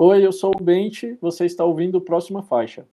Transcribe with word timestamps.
Oi, 0.00 0.24
eu 0.24 0.30
sou 0.30 0.52
o 0.54 0.62
Bente, 0.62 1.18
você 1.20 1.44
está 1.44 1.64
ouvindo 1.64 1.98
o 1.98 2.00
Próxima 2.00 2.40
Faixa. 2.40 2.86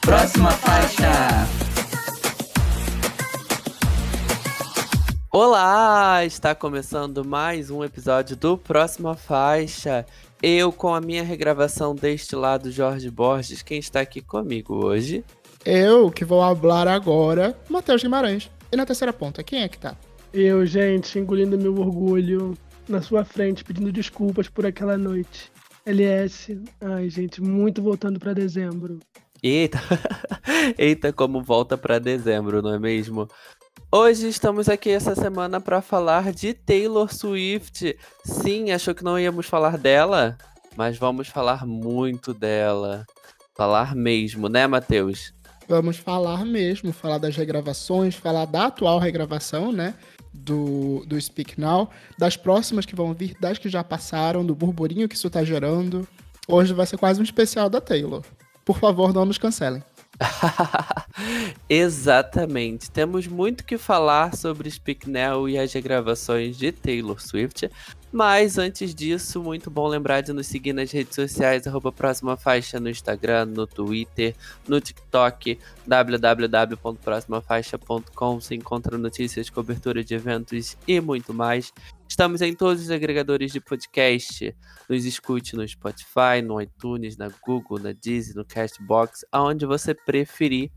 Próxima 0.00 0.52
faixa. 0.52 1.10
Olá, 5.28 6.24
está 6.24 6.54
começando 6.54 7.24
mais 7.24 7.68
um 7.68 7.82
episódio 7.82 8.36
do 8.36 8.56
Próxima 8.56 9.16
Faixa. 9.16 10.06
Eu 10.40 10.70
com 10.70 10.94
a 10.94 11.00
minha 11.00 11.24
regravação 11.24 11.96
deste 11.96 12.36
lado, 12.36 12.70
Jorge 12.70 13.10
Borges, 13.10 13.60
quem 13.60 13.80
está 13.80 13.98
aqui 14.02 14.20
comigo 14.20 14.86
hoje? 14.86 15.24
Eu, 15.64 16.10
que 16.10 16.24
vou 16.24 16.40
falar 16.56 16.88
agora, 16.88 17.56
Matheus 17.68 18.02
Guimarães. 18.02 18.50
E 18.72 18.76
na 18.76 18.84
terceira 18.84 19.12
ponta, 19.12 19.44
quem 19.44 19.62
é 19.62 19.68
que 19.68 19.78
tá? 19.78 19.96
Eu, 20.32 20.66
gente, 20.66 21.18
engolindo 21.18 21.56
meu 21.56 21.78
orgulho 21.78 22.58
na 22.88 23.00
sua 23.00 23.24
frente, 23.24 23.62
pedindo 23.62 23.92
desculpas 23.92 24.48
por 24.48 24.66
aquela 24.66 24.98
noite. 24.98 25.52
LS, 25.86 26.60
ai, 26.80 27.08
gente, 27.08 27.40
muito 27.40 27.80
voltando 27.80 28.18
para 28.18 28.32
dezembro. 28.32 28.98
Eita, 29.40 29.80
eita, 30.76 31.12
como 31.12 31.42
volta 31.42 31.78
para 31.78 32.00
dezembro, 32.00 32.60
não 32.60 32.74
é 32.74 32.78
mesmo? 32.78 33.28
Hoje 33.90 34.28
estamos 34.28 34.68
aqui 34.68 34.90
essa 34.90 35.14
semana 35.14 35.60
para 35.60 35.80
falar 35.80 36.32
de 36.32 36.54
Taylor 36.54 37.12
Swift. 37.12 37.96
Sim, 38.24 38.72
achou 38.72 38.94
que 38.94 39.04
não 39.04 39.18
íamos 39.18 39.46
falar 39.46 39.78
dela? 39.78 40.36
Mas 40.76 40.96
vamos 40.96 41.28
falar 41.28 41.66
muito 41.66 42.32
dela. 42.34 43.04
Falar 43.54 43.94
mesmo, 43.94 44.48
né, 44.48 44.66
Matheus? 44.66 45.34
Vamos 45.72 45.96
falar 45.96 46.44
mesmo, 46.44 46.92
falar 46.92 47.16
das 47.16 47.34
regravações, 47.34 48.14
falar 48.14 48.44
da 48.44 48.66
atual 48.66 48.98
regravação, 48.98 49.72
né? 49.72 49.94
Do, 50.30 51.02
do 51.06 51.18
Speak 51.18 51.58
Now, 51.58 51.88
das 52.18 52.36
próximas 52.36 52.84
que 52.84 52.94
vão 52.94 53.14
vir, 53.14 53.34
das 53.40 53.56
que 53.56 53.70
já 53.70 53.82
passaram, 53.82 54.44
do 54.44 54.54
burburinho 54.54 55.08
que 55.08 55.14
isso 55.14 55.30
tá 55.30 55.42
gerando. 55.42 56.06
Hoje 56.46 56.74
vai 56.74 56.84
ser 56.84 56.98
quase 56.98 57.20
um 57.20 57.22
especial 57.22 57.70
da 57.70 57.80
Taylor. 57.80 58.22
Por 58.66 58.78
favor, 58.78 59.14
não 59.14 59.24
nos 59.24 59.38
cancelem. 59.38 59.82
Exatamente. 61.68 62.90
Temos 62.90 63.26
muito 63.26 63.64
que 63.64 63.78
falar 63.78 64.36
sobre 64.36 64.70
Speak 64.70 65.08
Now 65.08 65.48
e 65.48 65.58
as 65.58 65.72
regravações 65.72 66.56
de 66.56 66.72
Taylor 66.72 67.20
Swift. 67.20 67.70
Mas 68.12 68.58
antes 68.58 68.94
disso, 68.94 69.42
muito 69.42 69.70
bom 69.70 69.88
lembrar 69.88 70.20
de 70.20 70.34
nos 70.34 70.46
seguir 70.46 70.74
nas 70.74 70.92
redes 70.92 71.14
sociais, 71.14 71.66
arroba 71.66 71.90
próxima 71.90 72.36
faixa 72.36 72.78
no 72.78 72.90
Instagram, 72.90 73.46
no 73.46 73.66
Twitter, 73.66 74.34
no 74.68 74.82
TikTok, 74.82 75.58
www.proximafaixa.com. 75.86 78.40
Se 78.40 78.54
encontra 78.54 78.98
notícias, 78.98 79.48
cobertura 79.48 80.04
de 80.04 80.14
eventos 80.14 80.76
e 80.86 81.00
muito 81.00 81.32
mais. 81.32 81.72
Estamos 82.12 82.42
em 82.42 82.52
todos 82.52 82.82
os 82.82 82.90
agregadores 82.90 83.52
de 83.52 83.58
podcast. 83.58 84.54
Nos 84.86 85.06
escute 85.06 85.56
no 85.56 85.66
Spotify, 85.66 86.42
no 86.44 86.60
iTunes, 86.60 87.16
na 87.16 87.30
Google, 87.42 87.78
na 87.78 87.92
Disney, 87.92 88.34
no 88.34 88.44
Castbox, 88.44 89.24
aonde 89.32 89.64
você 89.64 89.94
preferir. 89.94 90.70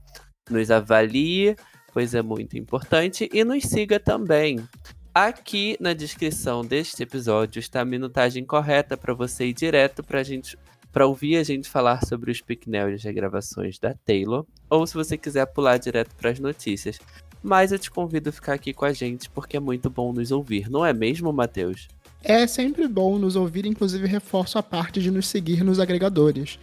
Nos 0.49 0.71
avalie, 0.71 1.57
pois 1.91 2.15
é 2.15 2.21
muito 2.21 2.57
importante, 2.57 3.29
e 3.33 3.43
nos 3.43 3.65
siga 3.65 3.99
também. 3.99 4.65
Aqui 5.13 5.75
na 5.77 5.91
descrição 5.91 6.63
deste 6.63 7.03
episódio 7.03 7.59
está 7.59 7.81
a 7.81 7.85
minutagem 7.85 8.45
correta 8.45 8.95
para 8.95 9.13
você 9.13 9.47
ir 9.47 9.53
direto 9.53 10.01
para 10.01 10.23
gente 10.23 10.57
para 10.89 11.05
ouvir 11.05 11.35
a 11.35 11.43
gente 11.43 11.69
falar 11.69 12.05
sobre 12.05 12.31
os 12.31 12.39
Picknell 12.39 12.89
e 12.89 12.93
as 12.93 13.03
regravações 13.03 13.77
da 13.77 13.93
Taylor, 13.93 14.45
ou 14.69 14.87
se 14.87 14.93
você 14.93 15.17
quiser 15.17 15.45
pular 15.47 15.77
direto 15.77 16.15
para 16.15 16.29
as 16.29 16.39
notícias. 16.39 16.97
Mas 17.45 17.71
eu 17.71 17.77
te 17.77 17.91
convido 17.91 18.29
a 18.29 18.31
ficar 18.31 18.53
aqui 18.53 18.73
com 18.73 18.85
a 18.85 18.91
gente 18.91 19.29
porque 19.29 19.55
é 19.55 19.59
muito 19.59 19.87
bom 19.87 20.11
nos 20.11 20.31
ouvir, 20.31 20.67
não 20.67 20.83
é 20.83 20.91
mesmo, 20.91 21.31
Matheus? 21.31 21.87
É 22.23 22.47
sempre 22.47 22.87
bom 22.87 23.19
nos 23.19 23.35
ouvir, 23.35 23.67
inclusive 23.67 24.07
reforço 24.07 24.57
a 24.57 24.63
parte 24.63 24.99
de 24.99 25.11
nos 25.11 25.27
seguir 25.27 25.63
nos 25.63 25.79
agregadores. 25.79 26.57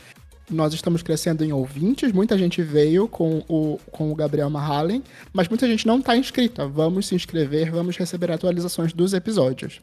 Nós 0.50 0.74
estamos 0.74 1.00
crescendo 1.00 1.44
em 1.44 1.52
ouvintes, 1.52 2.10
muita 2.10 2.36
gente 2.36 2.60
veio 2.62 3.06
com 3.06 3.44
o, 3.48 3.78
com 3.92 4.10
o 4.10 4.14
Gabriel 4.16 4.50
Mahalen, 4.50 5.04
mas 5.32 5.48
muita 5.48 5.68
gente 5.68 5.86
não 5.86 6.00
está 6.00 6.16
inscrita. 6.16 6.66
Vamos 6.66 7.06
se 7.06 7.14
inscrever, 7.14 7.70
vamos 7.70 7.96
receber 7.96 8.32
atualizações 8.32 8.92
dos 8.92 9.12
episódios. 9.12 9.80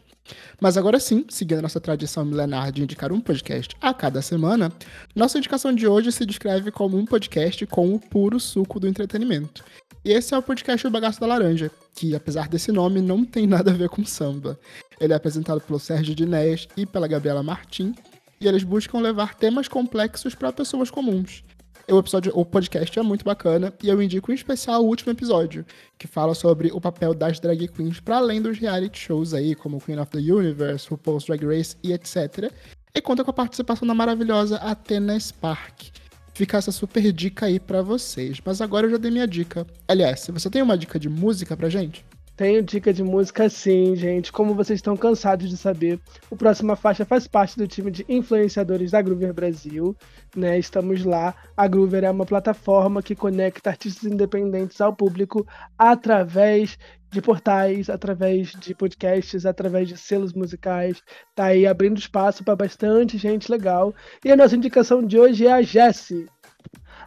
Mas 0.60 0.76
agora 0.76 1.00
sim, 1.00 1.26
seguindo 1.30 1.62
nossa 1.62 1.80
tradição 1.80 2.26
milenar 2.26 2.74
de 2.74 2.84
indicar 2.84 3.14
um 3.14 3.22
podcast 3.22 3.74
a 3.80 3.94
cada 3.94 4.22
semana, 4.22 4.70
nossa 5.16 5.38
indicação 5.38 5.74
de 5.74 5.88
hoje 5.88 6.12
se 6.12 6.26
descreve 6.26 6.72
como 6.72 6.98
um 6.98 7.06
podcast 7.06 7.66
com 7.68 7.96
o 7.96 8.00
puro 8.02 8.38
suco 8.38 8.82
do 8.82 8.88
entretenimento. 8.88 9.64
E 10.04 10.12
esse 10.12 10.34
é 10.34 10.38
o 10.38 10.42
podcast 10.42 10.88
O 10.88 10.90
Bagaço 10.90 11.20
da 11.20 11.28
Laranja, 11.28 11.70
que, 11.94 12.16
apesar 12.16 12.48
desse 12.48 12.72
nome, 12.72 13.02
não 13.02 13.26
tem 13.26 13.46
nada 13.46 13.72
a 13.72 13.74
ver 13.74 13.90
com 13.90 14.06
samba. 14.06 14.58
Ele 15.00 15.12
é 15.12 15.16
apresentado 15.16 15.60
pelo 15.60 15.80
Sérgio 15.80 16.16
Dinés 16.16 16.68
e 16.78 16.86
pela 16.86 17.08
Gabriela 17.08 17.44
Martim, 17.44 17.94
e 18.40 18.48
eles 18.48 18.64
buscam 18.64 19.00
levar 19.00 19.36
temas 19.36 19.68
complexos 19.68 20.34
para 20.34 20.54
pessoas 20.54 20.90
comuns. 20.90 21.44
O, 21.92 22.00
episódio, 22.00 22.32
o 22.34 22.46
podcast 22.46 22.98
é 22.98 23.02
muito 23.02 23.26
bacana 23.26 23.74
e 23.84 23.90
eu 23.90 24.02
indico 24.02 24.32
em 24.32 24.36
especial 24.36 24.84
o 24.84 24.88
último 24.88 25.12
episódio, 25.12 25.66
que 25.98 26.08
fala 26.08 26.36
sobre 26.36 26.72
o 26.72 26.80
papel 26.80 27.14
das 27.14 27.40
drag 27.40 27.68
queens 27.68 28.00
para 28.00 28.18
além 28.18 28.42
dos 28.42 28.60
reality 28.60 28.98
shows 28.98 29.34
aí, 29.34 29.56
como 29.56 29.82
Queen 29.82 30.00
of 30.00 30.12
the 30.12 30.20
Universe, 30.20 30.88
RuPaul's 30.88 31.26
Drag 31.26 31.44
Race 31.44 31.76
e 31.84 31.92
etc. 31.92 32.54
E 32.94 33.02
conta 33.02 33.24
com 33.24 33.32
a 33.32 33.34
participação 33.34 33.88
da 33.88 33.94
maravilhosa 33.94 34.58
Athena 34.58 35.20
Spark. 35.20 35.92
Fica 36.40 36.56
essa 36.56 36.72
super 36.72 37.12
dica 37.12 37.48
aí 37.48 37.60
para 37.60 37.82
vocês. 37.82 38.40
Mas 38.46 38.62
agora 38.62 38.88
eu 38.88 38.92
já 38.92 38.96
dei 38.96 39.12
minha 39.12 39.28
dica. 39.28 39.68
Aliás, 39.86 40.26
você 40.26 40.50
tem 40.50 40.62
uma 40.62 40.78
dica 40.78 40.98
de 40.98 41.10
música 41.10 41.58
pra 41.58 41.68
gente? 41.68 42.06
Tenho 42.40 42.64
dica 42.64 42.94
de 42.94 43.04
música 43.04 43.50
sim, 43.50 43.98
gente. 43.98 44.32
Como 44.32 44.56
vocês 44.56 44.78
estão 44.78 44.96
cansados 44.96 45.50
de 45.50 45.58
saber, 45.58 46.00
o 46.32 46.38
Próxima 46.38 46.74
Faixa 46.78 47.04
faz 47.04 47.28
parte 47.28 47.58
do 47.58 47.68
time 47.68 47.92
de 47.92 48.06
influenciadores 48.08 48.92
da 48.92 49.02
Groover 49.02 49.34
Brasil. 49.34 49.94
Né? 50.34 50.58
Estamos 50.58 51.04
lá. 51.04 51.36
A 51.58 51.68
Groover 51.68 52.06
é 52.06 52.10
uma 52.10 52.26
plataforma 52.26 53.04
que 53.04 53.14
conecta 53.14 53.72
artistas 53.72 54.10
independentes 54.10 54.80
ao 54.80 54.96
público 54.96 55.46
através 55.78 56.80
de 57.12 57.22
portais, 57.22 57.90
através 57.90 58.52
de 58.52 58.74
podcasts, 58.74 59.46
através 59.46 59.90
de 59.90 59.98
selos 59.98 60.32
musicais. 60.32 61.04
Tá 61.36 61.48
aí 61.48 61.68
abrindo 61.68 61.98
espaço 61.98 62.42
para 62.42 62.56
bastante 62.56 63.18
gente 63.18 63.52
legal. 63.52 63.94
E 64.24 64.32
a 64.32 64.38
nossa 64.38 64.56
indicação 64.56 65.06
de 65.06 65.20
hoje 65.20 65.46
é 65.46 65.52
a 65.52 65.62
Jessie. 65.62 66.26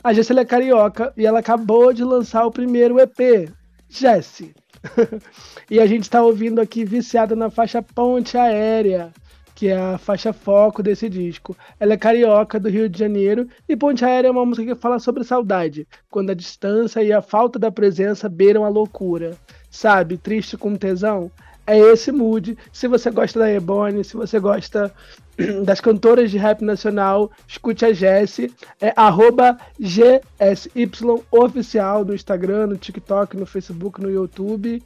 A 0.04 0.12
Jessie 0.12 0.38
é 0.38 0.44
carioca 0.44 1.10
e 1.16 1.24
ela 1.24 1.38
acabou 1.38 1.90
de 1.90 2.04
lançar 2.04 2.44
o 2.44 2.52
primeiro 2.52 3.00
EP, 3.00 3.50
Jessie. 3.88 4.52
e 5.70 5.80
a 5.80 5.86
gente 5.86 6.04
está 6.04 6.22
ouvindo 6.22 6.60
aqui 6.60 6.84
viciada 6.84 7.36
na 7.36 7.50
faixa 7.50 7.82
Ponte 7.82 8.36
Aérea, 8.36 9.12
que 9.54 9.68
é 9.68 9.76
a 9.76 9.98
faixa 9.98 10.32
foco 10.32 10.82
desse 10.82 11.08
disco. 11.08 11.56
Ela 11.78 11.94
é 11.94 11.96
carioca 11.96 12.58
do 12.58 12.68
Rio 12.68 12.88
de 12.88 12.98
Janeiro 12.98 13.48
e 13.68 13.76
Ponte 13.76 14.04
Aérea 14.04 14.28
é 14.28 14.30
uma 14.30 14.44
música 14.44 14.74
que 14.74 14.80
fala 14.80 14.98
sobre 14.98 15.24
saudade, 15.24 15.86
quando 16.10 16.30
a 16.30 16.34
distância 16.34 17.02
e 17.02 17.12
a 17.12 17.22
falta 17.22 17.58
da 17.58 17.70
presença 17.70 18.28
beiram 18.28 18.64
a 18.64 18.68
loucura. 18.68 19.36
Sabe, 19.70 20.18
triste 20.18 20.56
com 20.56 20.74
tesão? 20.76 21.30
É 21.66 21.78
esse 21.78 22.10
mood. 22.10 22.58
Se 22.72 22.88
você 22.88 23.10
gosta 23.10 23.38
da 23.38 23.50
Ebony, 23.50 24.02
se 24.02 24.16
você 24.16 24.40
gosta 24.40 24.92
das 25.64 25.80
cantoras 25.80 26.30
de 26.30 26.38
rap 26.38 26.62
nacional, 26.62 27.30
escute 27.46 27.84
a 27.84 27.92
Jessie, 27.92 28.52
é 28.80 28.92
arroba 28.96 29.58
GSY 29.78 30.90
oficial 31.30 32.04
no 32.04 32.14
Instagram, 32.14 32.68
no 32.68 32.76
TikTok, 32.76 33.36
no 33.36 33.46
Facebook, 33.46 34.00
no 34.00 34.10
YouTube. 34.10 34.82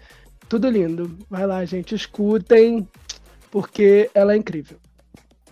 Tudo 0.48 0.68
lindo. 0.68 1.16
Vai 1.28 1.46
lá, 1.46 1.64
gente, 1.64 1.94
escutem, 1.94 2.86
porque 3.50 4.10
ela 4.14 4.32
é 4.32 4.36
incrível. 4.36 4.78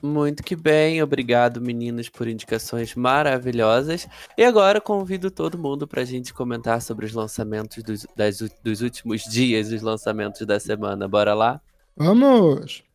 Muito 0.00 0.42
que 0.42 0.54
bem, 0.54 1.02
obrigado 1.02 1.62
meninos 1.62 2.10
por 2.10 2.28
indicações 2.28 2.94
maravilhosas. 2.94 4.06
E 4.36 4.44
agora 4.44 4.78
convido 4.78 5.30
todo 5.30 5.56
mundo 5.56 5.88
para 5.88 6.02
a 6.02 6.04
gente 6.04 6.34
comentar 6.34 6.82
sobre 6.82 7.06
os 7.06 7.14
lançamentos 7.14 7.82
dos, 7.82 8.06
das, 8.14 8.38
dos 8.62 8.82
últimos 8.82 9.22
dias, 9.22 9.72
os 9.72 9.80
lançamentos 9.80 10.46
da 10.46 10.60
semana. 10.60 11.08
Bora 11.08 11.32
lá? 11.32 11.58
Vamos! 11.96 12.93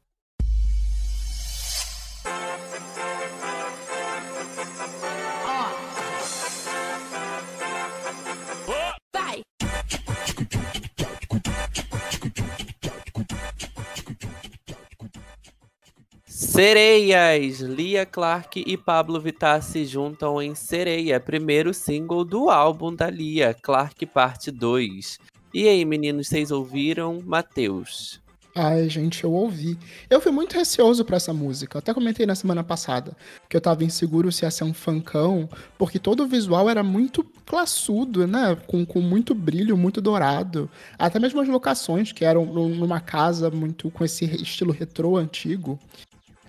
Sereias! 16.50 17.60
Lia 17.60 18.08
Clark 18.08 18.64
e 18.66 18.76
Pablo 18.76 19.22
Vittar 19.22 19.62
se 19.62 19.86
juntam 19.86 20.42
em 20.42 20.56
Sereia, 20.56 21.20
primeiro 21.20 21.72
single 21.76 22.26
do 22.26 22.50
álbum 22.50 22.94
da 22.94 23.08
Lia, 23.08 23.54
Clark 23.54 24.04
Parte 24.08 24.50
2. 24.50 25.20
E 25.54 25.68
aí, 25.70 25.86
meninos, 25.86 26.28
vocês 26.28 26.50
ouviram? 26.50 27.22
Matheus. 27.24 28.20
Ai, 28.56 28.90
gente, 28.90 29.24
eu 29.24 29.32
ouvi. 29.32 29.78
Eu 30.10 30.20
fui 30.20 30.32
muito 30.32 30.54
receoso 30.54 31.06
pra 31.06 31.18
essa 31.18 31.32
música. 31.32 31.78
Até 31.78 31.94
comentei 31.94 32.26
na 32.26 32.34
semana 32.34 32.64
passada 32.64 33.16
que 33.48 33.56
eu 33.56 33.62
tava 33.62 33.84
inseguro 33.84 34.32
se 34.32 34.44
ia 34.44 34.50
ser 34.50 34.64
um 34.64 34.74
funkão, 34.74 35.48
porque 35.78 36.00
todo 36.00 36.24
o 36.24 36.28
visual 36.28 36.68
era 36.68 36.82
muito 36.82 37.24
classudo, 37.46 38.28
né? 38.28 38.58
Com, 38.66 38.86
com 38.86 39.00
muito 39.00 39.36
brilho, 39.36 39.78
muito 39.78 40.02
dourado. 40.02 40.70
Até 40.98 41.20
mesmo 41.20 41.40
as 41.40 41.48
locações, 41.48 42.12
que 42.12 42.26
eram 42.26 42.44
numa 42.44 43.00
casa 43.00 43.52
muito 43.52 43.92
com 43.92 44.04
esse 44.04 44.26
estilo 44.26 44.74
retrô 44.74 45.16
antigo. 45.16 45.80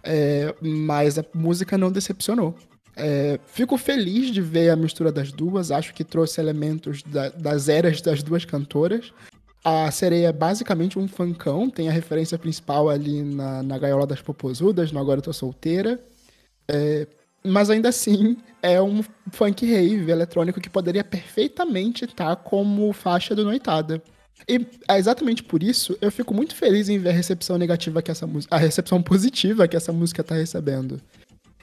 É, 0.03 0.55
mas 0.61 1.19
a 1.19 1.25
música 1.35 1.77
não 1.77 1.91
decepcionou. 1.91 2.55
É, 2.97 3.39
fico 3.47 3.77
feliz 3.79 4.31
de 4.31 4.41
ver 4.41 4.71
a 4.71 4.77
mistura 4.77 5.11
das 5.13 5.33
duas. 5.33 5.71
Acho 5.71 5.95
que 5.95 6.05
trouxe 6.05 6.41
elementos 6.41 7.03
da, 7.03 7.29
das 7.31 7.69
eras 7.69 8.01
das 8.01 8.23
duas 8.23 8.45
cantoras. 8.45 9.13
A 9.65 9.91
sereia 9.91 10.29
é 10.29 10.33
basicamente 10.33 10.99
um 10.99 11.07
funkão, 11.07 11.69
tem 11.69 11.89
a 11.89 11.93
referência 11.93 12.39
principal 12.39 12.89
ali 12.89 13.23
na, 13.23 13.63
na 13.63 13.79
Gaiola 13.79 14.07
das 14.07 14.23
Popozudas, 14.23 14.91
no 14.91 14.99
Agora 14.99 15.19
Eu 15.19 15.23
Tô 15.23 15.33
Solteira. 15.33 16.01
É, 16.67 17.07
mas 17.45 17.69
ainda 17.69 17.91
assim, 17.91 18.37
é 18.63 18.81
um 18.81 19.03
funk 19.33 19.67
rave 19.67 20.11
eletrônico 20.11 20.61
que 20.61 20.71
poderia 20.71 21.05
perfeitamente 21.05 22.05
estar 22.05 22.37
como 22.37 22.93
faixa 22.93 23.35
do 23.35 23.45
Noitada. 23.45 24.03
E 24.49 24.67
é 24.89 24.99
exatamente 24.99 25.43
por 25.43 25.63
isso 25.63 25.97
eu 26.01 26.11
fico 26.11 26.35
muito 26.35 26.55
feliz 26.55 26.89
em 26.89 26.99
ver 26.99 27.11
a 27.11 27.13
recepção 27.13 27.59
negativa 27.59 28.03
que 28.03 28.11
essa 28.11 28.27
música. 28.27 28.55
a 28.55 28.59
recepção 28.59 29.03
positiva 29.03 29.69
que 29.69 29.77
essa 29.77 29.93
música 29.93 30.21
está 30.21 30.35
recebendo. 30.35 31.01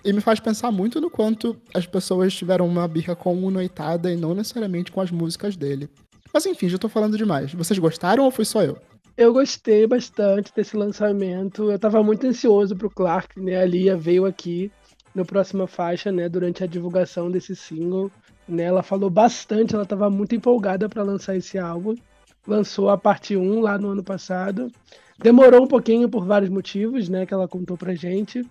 E 0.03 0.13
me 0.13 0.21
faz 0.21 0.39
pensar 0.39 0.71
muito 0.71 1.01
no 1.01 1.09
quanto 1.09 1.57
as 1.73 1.85
pessoas 1.85 2.33
tiveram 2.33 2.67
uma 2.67 2.87
birra 2.87 3.15
com 3.15 3.35
o 3.35 3.51
Noitada 3.51 4.11
e 4.11 4.15
não 4.15 4.33
necessariamente 4.33 4.91
com 4.91 5.01
as 5.01 5.11
músicas 5.11 5.55
dele. 5.57 5.89
Mas 6.33 6.45
enfim, 6.45 6.69
já 6.69 6.77
tô 6.77 6.87
falando 6.87 7.17
demais. 7.17 7.53
Vocês 7.53 7.77
gostaram 7.79 8.23
ou 8.23 8.31
foi 8.31 8.45
só 8.45 8.63
eu? 8.63 8.77
Eu 9.17 9.33
gostei 9.33 9.87
bastante 9.87 10.53
desse 10.55 10.77
lançamento. 10.77 11.71
Eu 11.71 11.79
tava 11.79 12.03
muito 12.03 12.25
ansioso 12.27 12.75
pro 12.75 12.89
Clark, 12.89 13.41
né? 13.41 13.59
A 13.59 13.65
Lia 13.65 13.97
veio 13.97 14.25
aqui 14.25 14.71
no 15.15 15.25
próxima 15.25 15.65
faixa, 15.65 16.11
né? 16.11 16.29
Durante 16.29 16.63
a 16.63 16.67
divulgação 16.67 17.31
desse 17.31 17.55
single. 17.55 18.11
Né, 18.47 18.63
ela 18.63 18.81
falou 18.81 19.09
bastante, 19.09 19.75
ela 19.75 19.85
tava 19.85 20.09
muito 20.09 20.33
empolgada 20.33 20.87
para 20.87 21.03
lançar 21.03 21.35
esse 21.35 21.57
álbum. 21.57 21.95
Lançou 22.47 22.89
a 22.89 22.97
parte 22.97 23.35
1 23.35 23.59
lá 23.59 23.77
no 23.77 23.89
ano 23.89 24.03
passado. 24.03 24.71
Demorou 25.19 25.63
um 25.63 25.67
pouquinho 25.67 26.07
por 26.07 26.25
vários 26.25 26.49
motivos, 26.49 27.09
né? 27.09 27.25
Que 27.25 27.33
ela 27.33 27.47
contou 27.47 27.77
pra 27.77 27.93
gente. 27.93 28.43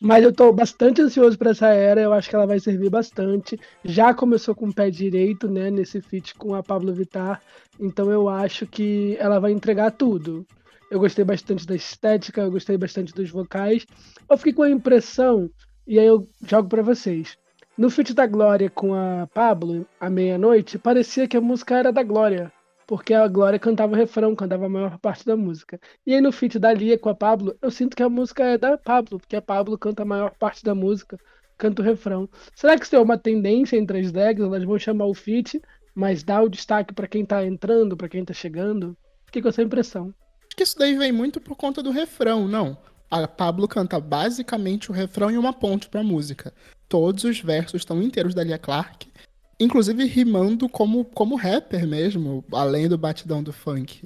Mas 0.00 0.24
eu 0.24 0.32
tô 0.32 0.52
bastante 0.52 1.00
ansioso 1.00 1.38
para 1.38 1.50
essa 1.50 1.68
era, 1.68 2.00
eu 2.00 2.12
acho 2.12 2.28
que 2.28 2.36
ela 2.36 2.46
vai 2.46 2.60
servir 2.60 2.90
bastante. 2.90 3.58
Já 3.84 4.12
começou 4.12 4.54
com 4.54 4.68
o 4.68 4.74
pé 4.74 4.90
direito, 4.90 5.48
né, 5.48 5.70
nesse 5.70 6.00
feat 6.00 6.34
com 6.34 6.54
a 6.54 6.62
Pablo 6.62 6.92
Vittar, 6.92 7.40
então 7.80 8.10
eu 8.10 8.28
acho 8.28 8.66
que 8.66 9.16
ela 9.18 9.38
vai 9.38 9.52
entregar 9.52 9.90
tudo. 9.92 10.46
Eu 10.90 11.00
gostei 11.00 11.24
bastante 11.24 11.66
da 11.66 11.74
estética, 11.74 12.42
eu 12.42 12.50
gostei 12.50 12.76
bastante 12.76 13.12
dos 13.12 13.30
vocais. 13.30 13.86
Eu 14.28 14.36
fiquei 14.36 14.52
com 14.52 14.62
a 14.62 14.70
impressão, 14.70 15.50
e 15.86 15.98
aí 15.98 16.06
eu 16.06 16.28
jogo 16.46 16.68
para 16.68 16.82
vocês. 16.82 17.36
No 17.76 17.90
feat 17.90 18.14
da 18.14 18.26
Glória 18.26 18.70
com 18.70 18.94
a 18.94 19.26
Pablo, 19.32 19.86
à 19.98 20.08
meia-noite, 20.08 20.78
parecia 20.78 21.26
que 21.26 21.36
a 21.36 21.40
música 21.40 21.76
era 21.76 21.92
da 21.92 22.02
Glória 22.02 22.52
porque 22.86 23.12
a 23.12 23.26
Glória 23.26 23.58
cantava 23.58 23.92
o 23.92 23.96
refrão, 23.96 24.34
cantava 24.34 24.66
a 24.66 24.68
maior 24.68 24.98
parte 24.98 25.26
da 25.26 25.36
música. 25.36 25.80
E 26.06 26.14
aí 26.14 26.20
no 26.20 26.30
feat 26.30 26.58
da 26.58 26.72
Lia 26.72 26.98
com 26.98 27.08
a 27.08 27.14
Pablo, 27.14 27.56
eu 27.60 27.70
sinto 27.70 27.96
que 27.96 28.02
a 28.02 28.08
música 28.08 28.44
é 28.44 28.56
da 28.56 28.78
Pablo, 28.78 29.18
porque 29.18 29.36
a 29.36 29.42
Pablo 29.42 29.76
canta 29.76 30.02
a 30.02 30.06
maior 30.06 30.32
parte 30.38 30.62
da 30.62 30.74
música, 30.74 31.18
canta 31.58 31.82
o 31.82 31.84
refrão. 31.84 32.28
Será 32.54 32.78
que 32.78 32.84
isso 32.84 32.94
é 32.94 33.00
uma 33.00 33.18
tendência 33.18 33.76
entre 33.76 33.98
as 33.98 34.12
drags? 34.12 34.44
Elas 34.44 34.62
vão 34.62 34.78
chamar 34.78 35.06
o 35.06 35.14
feat, 35.14 35.60
mas 35.94 36.22
dá 36.22 36.40
o 36.40 36.48
destaque 36.48 36.94
para 36.94 37.08
quem 37.08 37.24
tá 37.24 37.44
entrando, 37.44 37.96
para 37.96 38.08
quem 38.08 38.24
tá 38.24 38.32
chegando? 38.32 38.96
Fiquei 39.26 39.42
com 39.42 39.48
essa 39.48 39.62
impressão. 39.62 40.14
Acho 40.46 40.56
que 40.56 40.62
isso 40.62 40.78
daí 40.78 40.96
vem 40.96 41.10
muito 41.10 41.40
por 41.40 41.56
conta 41.56 41.82
do 41.82 41.90
refrão, 41.90 42.46
não. 42.46 42.78
A 43.10 43.26
Pablo 43.26 43.66
canta 43.66 43.98
basicamente 43.98 44.90
o 44.90 44.94
refrão 44.94 45.30
e 45.30 45.38
uma 45.38 45.52
ponte 45.52 45.88
pra 45.88 46.02
música. 46.02 46.52
Todos 46.88 47.24
os 47.24 47.40
versos 47.40 47.80
estão 47.80 48.00
inteiros 48.00 48.34
da 48.34 48.44
Lia 48.44 48.58
Clark 48.58 49.08
inclusive 49.58 50.04
rimando 50.04 50.68
como, 50.68 51.04
como 51.04 51.36
rapper 51.36 51.86
mesmo, 51.86 52.44
além 52.52 52.88
do 52.88 52.98
batidão 52.98 53.42
do 53.42 53.52
funk. 53.52 54.02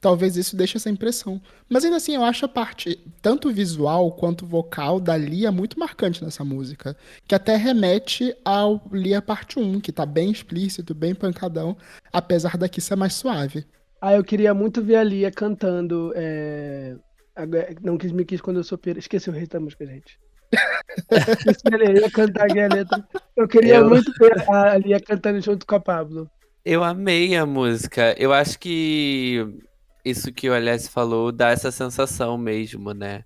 Talvez 0.00 0.36
isso 0.36 0.54
deixe 0.54 0.76
essa 0.76 0.90
impressão. 0.90 1.40
Mas 1.66 1.82
ainda 1.82 1.96
assim, 1.96 2.14
eu 2.14 2.22
acho 2.22 2.44
a 2.44 2.48
parte, 2.48 3.00
tanto 3.22 3.50
visual 3.50 4.12
quanto 4.12 4.44
vocal, 4.44 5.00
da 5.00 5.16
Lia 5.16 5.50
muito 5.50 5.78
marcante 5.78 6.22
nessa 6.22 6.44
música. 6.44 6.94
Que 7.26 7.34
até 7.34 7.56
remete 7.56 8.36
ao 8.44 8.86
Lia 8.92 9.22
Parte 9.22 9.58
1, 9.58 9.80
que 9.80 9.90
tá 9.90 10.04
bem 10.04 10.30
explícito, 10.30 10.94
bem 10.94 11.14
pancadão, 11.14 11.74
apesar 12.12 12.58
daqui 12.58 12.82
ser 12.82 12.96
mais 12.96 13.14
suave. 13.14 13.64
Ah, 13.98 14.12
eu 14.12 14.22
queria 14.22 14.52
muito 14.52 14.82
ver 14.82 14.96
a 14.96 15.02
Lia 15.02 15.30
cantando. 15.30 16.12
É... 16.14 16.96
Não 17.82 17.96
quis 17.96 18.12
me 18.12 18.26
quis 18.26 18.42
quando 18.42 18.58
eu 18.58 18.64
sou 18.64 18.76
pera. 18.76 18.98
Esqueci 18.98 19.30
o 19.30 19.32
resto 19.32 19.52
da 19.52 19.60
música, 19.60 19.86
gente. 19.86 20.18
eu 21.08 22.64
a 22.64 22.74
letra. 22.74 23.08
Eu 23.36 23.48
queria 23.48 23.76
eu... 23.76 23.88
muito 23.88 24.12
ver 24.18 24.48
a 24.50 24.76
Lia 24.78 25.00
cantando 25.00 25.40
junto 25.40 25.66
com 25.66 25.74
a 25.74 25.80
Pablo. 25.80 26.30
Eu 26.64 26.82
amei 26.82 27.36
a 27.36 27.44
música. 27.44 28.14
Eu 28.18 28.32
acho 28.32 28.58
que 28.58 29.46
isso 30.04 30.32
que 30.32 30.48
o 30.48 30.54
Aliás 30.54 30.88
falou 30.88 31.32
dá 31.32 31.50
essa 31.50 31.70
sensação 31.70 32.38
mesmo, 32.38 32.92
né? 32.92 33.24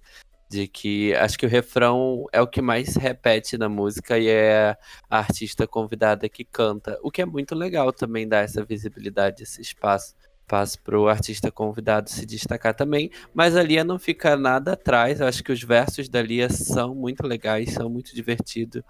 De 0.50 0.66
que 0.66 1.14
acho 1.14 1.38
que 1.38 1.46
o 1.46 1.48
refrão 1.48 2.24
é 2.32 2.40
o 2.40 2.46
que 2.46 2.62
mais 2.62 2.90
se 2.90 2.98
repete 2.98 3.58
na 3.58 3.68
música 3.68 4.18
e 4.18 4.28
é 4.28 4.76
a 5.08 5.18
artista 5.18 5.66
convidada 5.66 6.28
que 6.28 6.44
canta. 6.44 6.98
O 7.02 7.10
que 7.10 7.22
é 7.22 7.26
muito 7.26 7.54
legal 7.54 7.92
também 7.92 8.26
dar 8.26 8.44
essa 8.44 8.64
visibilidade, 8.64 9.42
esse 9.42 9.60
espaço 9.60 10.14
espaço 10.48 10.80
para 10.80 10.98
o 10.98 11.08
artista 11.08 11.52
convidado 11.52 12.08
se 12.08 12.24
destacar 12.24 12.74
também, 12.74 13.10
mas 13.34 13.54
a 13.54 13.62
Lia 13.62 13.84
não 13.84 13.98
fica 13.98 14.34
nada 14.34 14.72
atrás. 14.72 15.20
Eu 15.20 15.26
acho 15.26 15.44
que 15.44 15.52
os 15.52 15.62
versos 15.62 16.08
da 16.08 16.22
Lia 16.22 16.48
são 16.48 16.94
muito 16.94 17.26
legais, 17.26 17.74
são 17.74 17.90
muito 17.90 18.14
divertidos. 18.14 18.82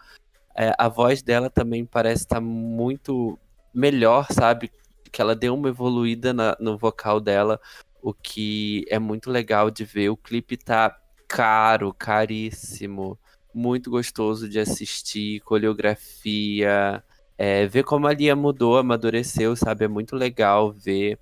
É, 0.57 0.73
a 0.79 0.89
voz 0.89 1.21
dela 1.21 1.51
também 1.51 1.85
parece 1.85 2.23
estar 2.23 2.37
tá 2.37 2.41
muito 2.41 3.37
melhor, 3.75 4.29
sabe? 4.31 4.71
Que 5.11 5.21
ela 5.21 5.35
deu 5.35 5.55
uma 5.55 5.69
evoluída 5.69 6.33
na, 6.33 6.57
no 6.61 6.79
vocal 6.79 7.21
dela, 7.21 7.61
o 8.01 8.15
que 8.15 8.85
é 8.89 8.99
muito 8.99 9.31
legal 9.31 9.71
de 9.71 9.85
ver. 9.85 10.11
O 10.11 10.17
clipe 10.17 10.57
tá 10.57 10.97
caro, 11.27 11.93
caríssimo, 11.93 13.19
muito 13.53 13.91
gostoso 13.91 14.49
de 14.49 14.61
assistir, 14.61 15.41
coreografia. 15.41 17.03
É, 17.37 17.67
ver 17.67 17.85
como 17.85 18.07
a 18.07 18.13
Lia 18.13 18.35
mudou, 18.37 18.79
amadureceu, 18.79 19.57
sabe? 19.57 19.85
É 19.85 19.89
muito 19.89 20.15
legal 20.17 20.73
ver. 20.73 21.19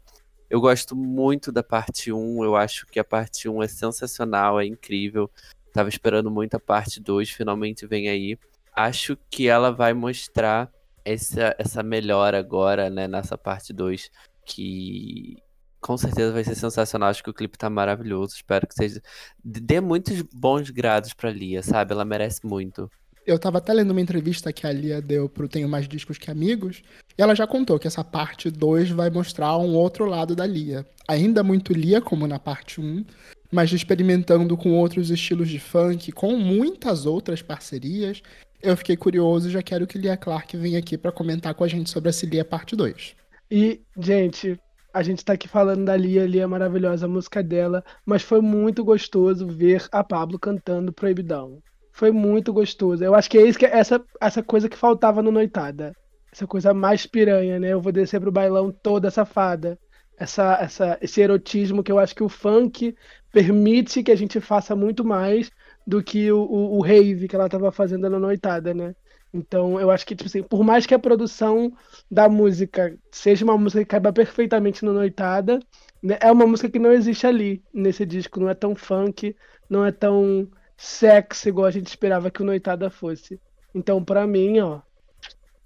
Eu 0.48 0.60
gosto 0.60 0.94
muito 0.94 1.50
da 1.50 1.62
parte 1.62 2.12
1, 2.12 2.44
eu 2.44 2.54
acho 2.54 2.86
que 2.86 3.00
a 3.00 3.04
parte 3.04 3.48
1 3.48 3.62
é 3.62 3.68
sensacional, 3.68 4.60
é 4.60 4.66
incrível. 4.66 5.30
Tava 5.72 5.88
esperando 5.88 6.30
muito 6.30 6.54
a 6.56 6.60
parte 6.60 7.00
2, 7.00 7.30
finalmente 7.30 7.86
vem 7.86 8.08
aí. 8.08 8.38
Acho 8.74 9.16
que 9.30 9.48
ela 9.48 9.72
vai 9.72 9.92
mostrar 9.92 10.70
essa, 11.04 11.54
essa 11.58 11.82
melhora 11.82 12.38
agora, 12.38 12.88
né, 12.90 13.08
nessa 13.08 13.36
parte 13.36 13.72
2, 13.72 14.10
que 14.44 15.36
com 15.80 15.96
certeza 15.96 16.32
vai 16.32 16.44
ser 16.44 16.54
sensacional. 16.54 17.08
Acho 17.08 17.22
que 17.22 17.30
o 17.30 17.34
clipe 17.34 17.58
tá 17.58 17.70
maravilhoso. 17.70 18.34
Espero 18.34 18.66
que 18.66 18.74
seja. 18.74 19.00
Dê 19.44 19.80
muitos 19.80 20.22
bons 20.22 20.70
grados 20.70 21.14
pra 21.14 21.30
Lia, 21.30 21.62
sabe? 21.62 21.92
Ela 21.92 22.04
merece 22.04 22.44
muito. 22.46 22.90
Eu 23.26 23.40
tava 23.40 23.58
até 23.58 23.72
lendo 23.72 23.90
uma 23.90 24.00
entrevista 24.00 24.52
que 24.52 24.68
a 24.68 24.72
Lia 24.72 25.02
deu 25.02 25.28
pro 25.28 25.48
Tenho 25.48 25.68
Mais 25.68 25.88
Discos 25.88 26.16
Que 26.16 26.30
Amigos, 26.30 26.84
e 27.18 27.20
ela 27.20 27.34
já 27.34 27.44
contou 27.44 27.76
que 27.76 27.88
essa 27.88 28.04
parte 28.04 28.48
2 28.50 28.90
vai 28.90 29.10
mostrar 29.10 29.58
um 29.58 29.74
outro 29.74 30.04
lado 30.04 30.36
da 30.36 30.46
Lia. 30.46 30.86
Ainda 31.08 31.42
muito 31.42 31.72
Lia, 31.72 32.00
como 32.00 32.24
na 32.28 32.38
parte 32.38 32.80
1, 32.80 32.84
um, 32.84 33.04
mas 33.50 33.72
experimentando 33.72 34.56
com 34.56 34.78
outros 34.78 35.10
estilos 35.10 35.48
de 35.48 35.58
funk, 35.58 36.12
com 36.12 36.36
muitas 36.36 37.04
outras 37.04 37.42
parcerias. 37.42 38.22
Eu 38.62 38.76
fiquei 38.76 38.96
curioso 38.96 39.48
e 39.48 39.52
já 39.52 39.62
quero 39.62 39.88
que 39.88 39.98
Lia 39.98 40.16
Clark 40.16 40.56
venha 40.56 40.78
aqui 40.78 40.96
para 40.96 41.10
comentar 41.10 41.52
com 41.52 41.64
a 41.64 41.68
gente 41.68 41.90
sobre 41.90 42.10
essa 42.10 42.24
Lia 42.26 42.44
parte 42.44 42.76
2. 42.76 43.16
E, 43.50 43.80
gente, 43.98 44.56
a 44.94 45.02
gente 45.02 45.24
tá 45.24 45.32
aqui 45.32 45.48
falando 45.48 45.84
da 45.84 45.96
Lia, 45.96 46.24
Lia 46.26 46.44
é 46.44 46.46
maravilhosa, 46.46 47.06
a 47.06 47.08
música 47.08 47.42
dela, 47.42 47.82
mas 48.04 48.22
foi 48.22 48.40
muito 48.40 48.84
gostoso 48.84 49.48
ver 49.48 49.84
a 49.90 50.04
Pablo 50.04 50.38
cantando 50.38 50.92
Proibidão. 50.92 51.60
Foi 51.96 52.10
muito 52.10 52.52
gostoso. 52.52 53.02
Eu 53.02 53.14
acho 53.14 53.30
que 53.30 53.38
é 53.38 53.46
isso 53.48 53.58
que 53.58 53.64
é 53.64 53.74
essa, 53.74 54.04
essa 54.20 54.42
coisa 54.42 54.68
que 54.68 54.76
faltava 54.76 55.22
no 55.22 55.32
Noitada. 55.32 55.94
Essa 56.30 56.46
coisa 56.46 56.74
mais 56.74 57.06
piranha, 57.06 57.58
né? 57.58 57.72
Eu 57.72 57.80
vou 57.80 57.90
descer 57.90 58.20
pro 58.20 58.30
bailão 58.30 58.70
toda 58.70 59.10
safada. 59.10 59.78
Essa, 60.18 60.58
essa, 60.60 60.98
esse 61.00 61.22
erotismo 61.22 61.82
que 61.82 61.90
eu 61.90 61.98
acho 61.98 62.14
que 62.14 62.22
o 62.22 62.28
funk 62.28 62.94
permite 63.32 64.02
que 64.02 64.12
a 64.12 64.14
gente 64.14 64.38
faça 64.42 64.76
muito 64.76 65.06
mais 65.06 65.50
do 65.86 66.02
que 66.02 66.30
o, 66.30 66.42
o, 66.42 66.76
o 66.76 66.82
rave 66.82 67.28
que 67.28 67.34
ela 67.34 67.48
tava 67.48 67.72
fazendo 67.72 68.10
na 68.10 68.18
noitada, 68.18 68.74
né? 68.74 68.94
Então, 69.32 69.80
eu 69.80 69.90
acho 69.90 70.06
que, 70.06 70.14
tipo 70.14 70.28
assim, 70.28 70.42
por 70.42 70.62
mais 70.62 70.84
que 70.84 70.94
a 70.94 70.98
produção 70.98 71.72
da 72.10 72.28
música 72.28 72.94
seja 73.10 73.42
uma 73.42 73.56
música 73.56 73.80
que 73.80 73.90
caiba 73.90 74.12
perfeitamente 74.12 74.84
no 74.84 74.92
Noitada, 74.92 75.60
né, 76.02 76.18
é 76.20 76.30
uma 76.30 76.46
música 76.46 76.70
que 76.70 76.78
não 76.78 76.92
existe 76.92 77.26
ali, 77.26 77.62
nesse 77.72 78.04
disco. 78.04 78.38
Não 78.38 78.50
é 78.50 78.54
tão 78.54 78.74
funk, 78.74 79.34
não 79.68 79.84
é 79.84 79.92
tão 79.92 80.48
sexy 80.76 81.48
igual 81.48 81.66
a 81.66 81.70
gente 81.70 81.88
esperava 81.88 82.30
que 82.30 82.42
o 82.42 82.44
Noitada 82.44 82.90
fosse. 82.90 83.40
Então, 83.74 84.02
para 84.04 84.26
mim, 84.26 84.58
ó, 84.60 84.80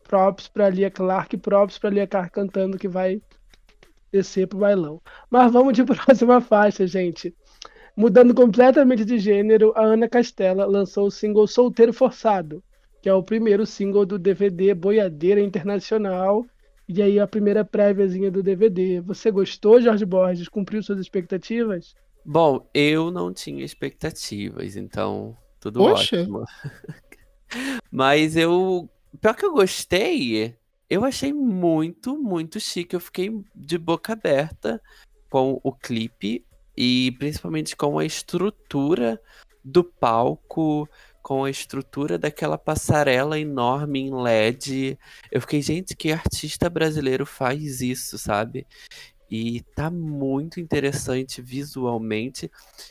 props 0.05 0.49
pra 0.49 0.69
Lia 0.69 0.91
Clark, 0.91 1.37
props 1.37 1.79
pra 1.79 1.91
Lia 1.91 2.07
Clark 2.07 2.33
cantando 2.33 2.79
que 2.79 2.89
vai 2.89 3.23
descer 4.11 4.47
pro 4.47 4.59
bailão. 4.59 5.01
Mas 5.31 5.53
vamos 5.53 5.73
de 5.73 5.85
próxima 5.85 6.41
faixa, 6.41 6.87
gente. 6.87 7.35
Mudando 7.97 8.35
completamente 8.35 9.05
de 9.05 9.19
gênero, 9.19 9.73
a 9.77 9.83
Ana 9.83 10.09
Castela 10.09 10.65
lançou 10.65 11.07
o 11.07 11.11
single 11.11 11.47
Solteiro 11.47 11.93
Forçado, 11.93 12.63
que 13.03 13.09
é 13.09 13.15
o 13.15 13.23
primeiro 13.23 13.67
single 13.67 14.07
do 14.07 14.19
DVD 14.19 14.75
Boiadeira 14.75 15.41
Internacional. 15.41 16.47
E 16.89 17.03
aí 17.03 17.21
a 17.21 17.27
primeira 17.27 17.65
préviazinha 17.65 18.31
do 18.31 18.43
DVD. 18.43 19.01
Você 19.03 19.31
gostou, 19.31 19.81
Jorge 19.81 20.05
Borges? 20.05 20.49
Cumpriu 20.49 20.83
suas 20.83 20.99
expectativas? 20.99 21.95
Bom, 22.25 22.69
eu 22.75 23.11
não 23.11 23.33
tinha 23.33 23.65
expectativas, 23.65 24.77
então 24.77 25.37
tudo 25.59 25.81
Poxa. 25.81 26.21
ótimo. 26.21 26.45
Mas 27.91 28.37
eu. 28.37 28.89
Pior 29.21 29.35
que 29.35 29.45
eu 29.45 29.53
gostei, 29.53 30.57
eu 30.89 31.05
achei 31.05 31.33
muito, 31.33 32.17
muito 32.17 32.61
chique. 32.61 32.95
Eu 32.95 33.01
fiquei 33.01 33.31
de 33.55 33.77
boca 33.77 34.13
aberta 34.13 34.81
com 35.29 35.61
o 35.63 35.73
clipe 35.73 36.45
e 36.77 37.13
principalmente 37.19 37.77
com 37.77 37.99
a 37.99 38.05
estrutura 38.05 39.21
do 39.65 39.85
palco, 39.85 40.89
com 41.23 41.45
a 41.45 41.51
estrutura 41.51 42.19
daquela 42.19 42.57
passarela 42.57 43.39
enorme 43.39 44.01
em 44.01 44.15
LED. 44.15 44.99
Eu 45.31 45.41
fiquei, 45.41 45.61
gente, 45.61 45.95
que 45.95 46.13
artista 46.13 46.71
brasileiro 46.71 47.27
faz 47.27 47.81
isso, 47.81 48.17
sabe? 48.17 48.67
E 49.31 49.61
tá 49.77 49.91
muito 49.91 50.59
interessante 50.59 51.41
visualmente. 51.41 52.51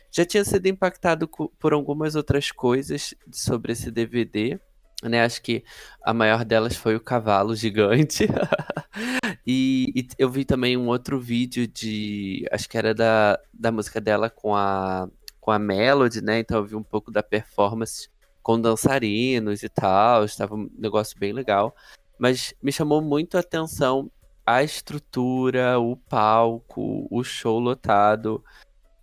Já 0.10 0.24
tinha 0.24 0.46
sido 0.46 0.68
impactado 0.68 1.28
por 1.28 1.74
algumas 1.74 2.16
outras 2.16 2.50
coisas 2.50 3.14
sobre 3.32 3.74
esse 3.74 3.92
DVD, 3.92 4.58
né? 5.04 5.22
Acho 5.24 5.42
que 5.42 5.64
a 6.02 6.14
maior 6.14 6.46
delas 6.46 6.78
foi 6.78 6.96
o 6.96 7.02
cavalo 7.02 7.56
gigante. 7.56 8.28
E, 9.52 9.92
e 9.96 10.08
eu 10.20 10.30
vi 10.30 10.46
também 10.46 10.78
um 10.78 10.88
outro 10.88 11.20
vídeo 11.20 11.68
de. 11.68 12.46
Acho 12.52 12.70
que 12.70 12.78
era 12.78 12.94
da, 12.94 13.40
da 13.52 13.72
música 13.72 14.00
dela 14.00 14.30
com 14.30 14.56
a, 14.56 15.10
com 15.40 15.50
a 15.50 15.58
Melody, 15.58 16.22
né? 16.22 16.40
Então 16.40 16.58
eu 16.58 16.66
vi 16.66 16.76
um 16.76 16.84
pouco 16.84 17.10
da 17.10 17.24
performance 17.24 18.10
com 18.44 18.62
dançarinos 18.62 19.64
e 19.64 19.70
tal. 19.70 20.24
Estava 20.24 20.54
um 20.54 20.70
negócio 20.78 21.18
bem 21.18 21.34
legal. 21.34 21.76
Mas 22.20 22.54
me 22.62 22.72
chamou 22.72 23.02
muito 23.02 23.38
a 23.38 23.40
atenção 23.40 24.12
a 24.46 24.64
estrutura, 24.64 25.80
o 25.80 25.96
palco, 25.96 27.08
o 27.12 27.24
show 27.24 27.60
lotado. 27.60 28.44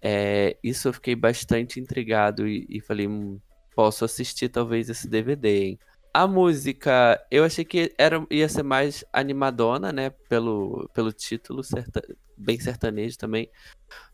É, 0.02 0.57
isso 0.62 0.88
eu 0.88 0.93
fiquei 0.93 1.14
bastante 1.16 1.81
intrigado 1.81 2.47
e, 2.47 2.66
e 2.69 2.81
falei, 2.81 3.09
"Hum, 3.09 3.40
posso 3.75 4.05
assistir 4.05 4.49
talvez 4.49 4.88
esse 4.90 5.09
DVD, 5.09 5.64
hein? 5.64 5.78
A 6.14 6.26
música, 6.26 7.23
eu 7.31 7.45
achei 7.45 7.64
que 7.64 7.95
era, 7.99 8.25
ia 8.31 8.49
ser 8.49 8.62
mais 8.62 9.05
animadona, 9.12 9.93
né? 9.93 10.11
Pelo, 10.28 10.88
pelo 10.95 11.12
título, 11.12 11.62
serta- 11.62 12.02
bem 12.37 12.59
sertanejo 12.59 13.19
também. 13.19 13.50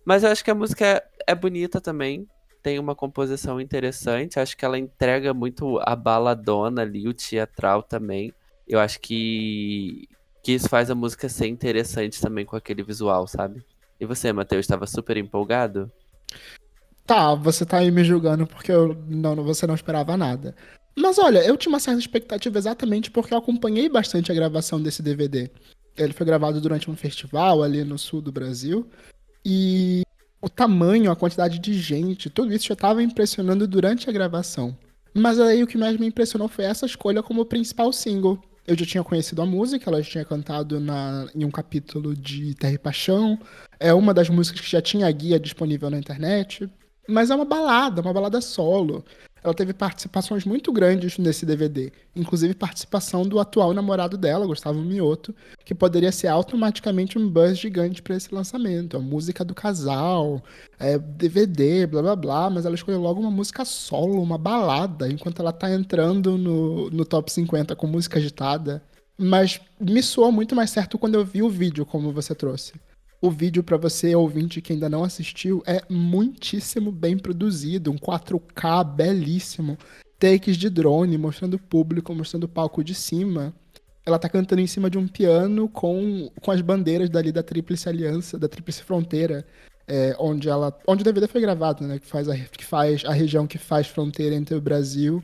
Mas 0.05 0.25
eu 0.25 0.31
acho 0.31 0.45
que 0.45 0.51
a 0.51 0.55
música 0.55 0.85
é, 0.87 1.03
é 1.29 1.35
bonita 1.35 1.81
também. 1.81 2.27
Tem 2.63 2.79
uma 2.79 2.95
composição 2.95 3.61
interessante. 3.61 4.39
Acho 4.41 4.57
que 4.57 4.65
ela 4.65 4.79
entrega 4.79 5.33
muito 5.35 5.79
a 5.81 5.95
baladona 5.97 6.83
ali, 6.83 7.07
o 7.09 7.15
teatral 7.15 7.83
também. 7.83 8.33
Eu 8.67 8.81
acho 8.81 9.01
que, 9.01 10.09
que 10.43 10.53
isso 10.53 10.69
faz 10.69 10.91
a 10.91 10.95
música 10.95 11.29
ser 11.29 11.47
interessante 11.47 12.21
também 12.21 12.45
com 12.45 12.57
aquele 12.57 12.83
visual, 12.83 13.27
sabe? 13.27 13.65
E 14.01 14.05
você, 14.05 14.33
Matheus, 14.33 14.65
estava 14.65 14.87
super 14.87 15.17
empolgado? 15.17 15.91
Tá, 17.07 17.35
você 17.35 17.65
tá 17.65 17.79
aí 17.79 17.91
me 17.91 18.05
julgando 18.05 18.47
porque 18.47 18.73
eu, 18.73 18.95
não, 19.07 19.37
você 19.37 19.67
não 19.67 19.75
esperava 19.75 20.17
nada. 20.17 20.55
Mas 20.97 21.19
olha, 21.19 21.39
eu 21.45 21.57
tinha 21.57 21.71
uma 21.73 21.81
certa 21.81 22.01
expectativa 22.01 22.59
exatamente 22.59 23.11
porque 23.11 23.33
eu 23.33 23.39
acompanhei 23.39 23.89
bastante 23.89 24.31
a 24.31 24.35
gravação 24.35 24.81
desse 24.81 25.03
DVD. 25.03 25.51
Ele 25.97 26.13
foi 26.13 26.27
gravado 26.27 26.61
durante 26.61 26.91
um 26.91 26.97
festival 26.97 27.63
ali 27.63 27.85
no 27.85 27.99
sul 27.99 28.21
do 28.21 28.33
Brasil. 28.33 28.89
E 29.45 30.03
o 30.41 30.49
tamanho, 30.49 31.11
a 31.11 31.17
quantidade 31.17 31.59
de 31.59 31.75
gente, 31.75 32.29
tudo 32.29 32.53
isso 32.53 32.67
já 32.67 32.75
estava 32.75 33.03
impressionando 33.03 33.67
durante 33.67 34.09
a 34.09 34.13
gravação. 34.13 34.77
Mas 35.15 35.39
aí 35.39 35.63
o 35.63 35.67
que 35.67 35.79
mais 35.79 35.97
me 35.97 36.07
impressionou 36.07 36.49
foi 36.49 36.65
essa 36.65 36.87
escolha 36.87 37.23
como 37.23 37.45
principal 37.45 37.93
single. 37.93 38.43
Eu 38.67 38.77
já 38.79 38.87
tinha 38.87 39.03
conhecido 39.03 39.43
a 39.43 39.47
música, 39.47 39.91
ela 39.91 40.03
já 40.03 40.11
tinha 40.11 40.25
cantado 40.25 40.79
na, 40.79 41.27
em 41.35 41.45
um 41.45 41.51
capítulo 41.51 42.15
de 42.15 42.55
Terra 42.55 42.75
e 42.75 42.79
Paixão. 42.79 43.39
É 43.81 43.93
uma 43.93 44.15
das 44.15 44.29
músicas 44.29 44.61
que 44.61 44.71
já 44.71 44.81
tinha 44.81 45.11
guia 45.11 45.39
disponível 45.41 45.91
na 45.91 45.99
internet. 45.99 46.71
Mas 47.09 47.31
é 47.31 47.35
uma 47.35 47.45
balada, 47.45 48.01
uma 48.01 48.13
balada 48.13 48.41
solo. 48.41 49.05
Ela 49.45 49.53
teve 49.53 49.73
participações 49.73 50.45
muito 50.45 50.73
grandes 50.73 51.19
nesse 51.19 51.45
DVD, 51.45 51.93
inclusive 52.15 52.55
participação 52.55 53.25
do 53.25 53.41
atual 53.41 53.75
namorado 53.75 54.17
dela, 54.17 54.47
Gustavo 54.47 54.81
Mioto, 54.81 55.35
que 55.65 55.75
poderia 55.75 56.13
ser 56.13 56.29
automaticamente 56.29 57.19
um 57.19 57.29
buzz 57.29 57.59
gigante 57.59 58.01
para 58.01 58.15
esse 58.15 58.33
lançamento. 58.33 58.97
A 58.97 59.01
música 59.01 59.45
do 59.45 59.53
casal, 59.53 60.41
é, 60.79 60.97
DVD, 60.97 61.89
blá 61.89 62.03
blá 62.03 62.17
blá, 62.17 62.51
mas 62.51 62.65
ela 62.65 62.77
escolheu 62.77 63.01
logo 63.01 63.21
uma 63.21 63.33
música 63.33 63.65
solo, 63.65 64.23
uma 64.23 64.39
balada, 64.39 65.11
enquanto 65.11 65.41
ela 65.41 65.53
tá 65.53 65.69
entrando 65.73 66.39
no, 66.39 66.89
no 66.91 67.05
top 67.05 67.33
50 67.33 67.75
com 67.75 67.87
música 67.89 68.21
agitada. 68.21 68.81
Mas 69.19 69.61
me 69.81 70.03
soou 70.05 70.31
muito 70.31 70.55
mais 70.55 70.71
certo 70.71 70.99
quando 70.99 71.17
eu 71.17 71.25
vi 71.25 71.43
o 71.43 71.51
vídeo, 71.51 71.85
como 71.85 72.13
você 72.13 72.33
trouxe. 72.33 72.75
O 73.23 73.31
vídeo, 73.31 73.63
para 73.63 73.77
você, 73.77 74.17
ouvinte 74.17 74.61
que 74.61 74.73
ainda 74.73 74.89
não 74.89 75.05
assistiu, 75.05 75.63
é 75.65 75.81
muitíssimo 75.89 76.91
bem 76.91 77.17
produzido, 77.17 77.93
um 77.93 77.97
4K 77.97 78.85
belíssimo, 78.97 79.79
takes 80.19 80.57
de 80.57 80.69
drone, 80.69 81.17
mostrando 81.17 81.55
o 81.55 81.63
público, 81.63 82.13
mostrando 82.13 82.45
o 82.45 82.49
palco 82.49 82.83
de 82.83 82.97
cima. 82.97 83.55
Ela 84.05 84.19
tá 84.19 84.29
cantando 84.29 84.61
em 84.61 84.67
cima 84.67 84.91
de 84.91 84.99
um 84.99 85.07
piano 85.07 85.69
com, 85.69 86.33
com 86.41 86.51
as 86.51 86.61
bandeiras 86.61 87.09
dali 87.09 87.31
da 87.31 87.45
Tríplice 87.45 87.89
Aliança, 87.89 88.37
da 88.37 88.49
Tríplice 88.49 88.83
Fronteira, 88.83 89.47
é, 89.87 90.17
onde 90.19 90.49
ela, 90.49 90.77
onde 90.85 91.03
o 91.03 91.05
DVD 91.05 91.29
foi 91.29 91.41
gravado, 91.41 91.87
né? 91.87 92.01
Que 92.01 92.07
faz, 92.07 92.29
a, 92.29 92.37
que 92.37 92.65
faz 92.65 93.05
a 93.05 93.13
região 93.13 93.47
que 93.47 93.57
faz 93.57 93.87
fronteira 93.87 94.35
entre 94.35 94.57
o 94.57 94.61
Brasil, 94.61 95.23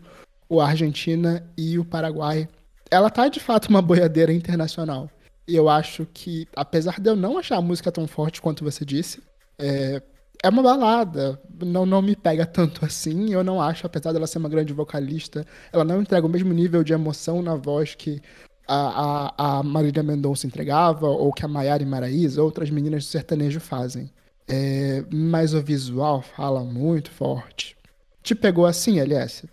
o 0.49 0.61
Argentina 0.61 1.45
e 1.57 1.81
o 1.81 1.85
Paraguai. 1.85 2.49
Ela 2.93 3.11
tá 3.11 3.26
de 3.26 3.40
fato 3.40 3.69
uma 3.69 3.83
boiadeira 3.83 4.33
internacional. 4.33 5.11
E 5.49 5.57
eu 5.57 5.67
acho 5.67 6.07
que, 6.12 6.47
apesar 6.55 7.00
de 7.00 7.09
eu 7.09 7.17
não 7.17 7.38
achar 7.38 7.57
a 7.57 7.62
música 7.62 7.90
tão 7.90 8.07
forte 8.07 8.43
quanto 8.43 8.62
você 8.62 8.85
disse, 8.85 9.23
é, 9.59 10.02
é 10.45 10.49
uma 10.50 10.62
balada. 10.62 11.40
Não, 11.64 11.87
não 11.87 12.02
me 12.02 12.14
pega 12.14 12.45
tanto 12.47 12.85
assim. 12.85 13.33
Eu 13.33 13.43
não 13.43 13.61
acho, 13.61 13.87
apesar 13.87 14.12
dela 14.12 14.26
ser 14.26 14.38
uma 14.38 14.49
grande 14.49 14.75
vocalista, 14.75 15.47
ela 15.73 15.85
não 15.85 16.02
entrega 16.02 16.26
o 16.26 16.31
mesmo 16.31 16.52
nível 16.52 16.85
de 16.85 16.93
emoção 16.93 17.40
na 17.40 17.55
voz 17.55 17.95
que 17.95 18.21
a, 18.69 19.31
a, 19.38 19.59
a 19.59 19.62
Marília 19.62 20.02
Mendonça 20.02 20.47
entregava, 20.47 21.09
ou 21.09 21.33
que 21.33 21.47
a 21.47 21.49
Maiara 21.49 21.85
Maraísa, 21.87 22.43
outras 22.43 22.69
meninas 22.69 23.05
do 23.05 23.09
sertanejo 23.09 23.59
fazem. 23.59 24.11
É, 24.47 25.02
mas 25.11 25.55
o 25.55 25.62
visual 25.62 26.21
fala 26.21 26.62
muito 26.62 27.11
forte. 27.11 27.75
Te 28.23 28.35
pegou 28.35 28.67
assim, 28.67 29.00
LS? 29.00 29.49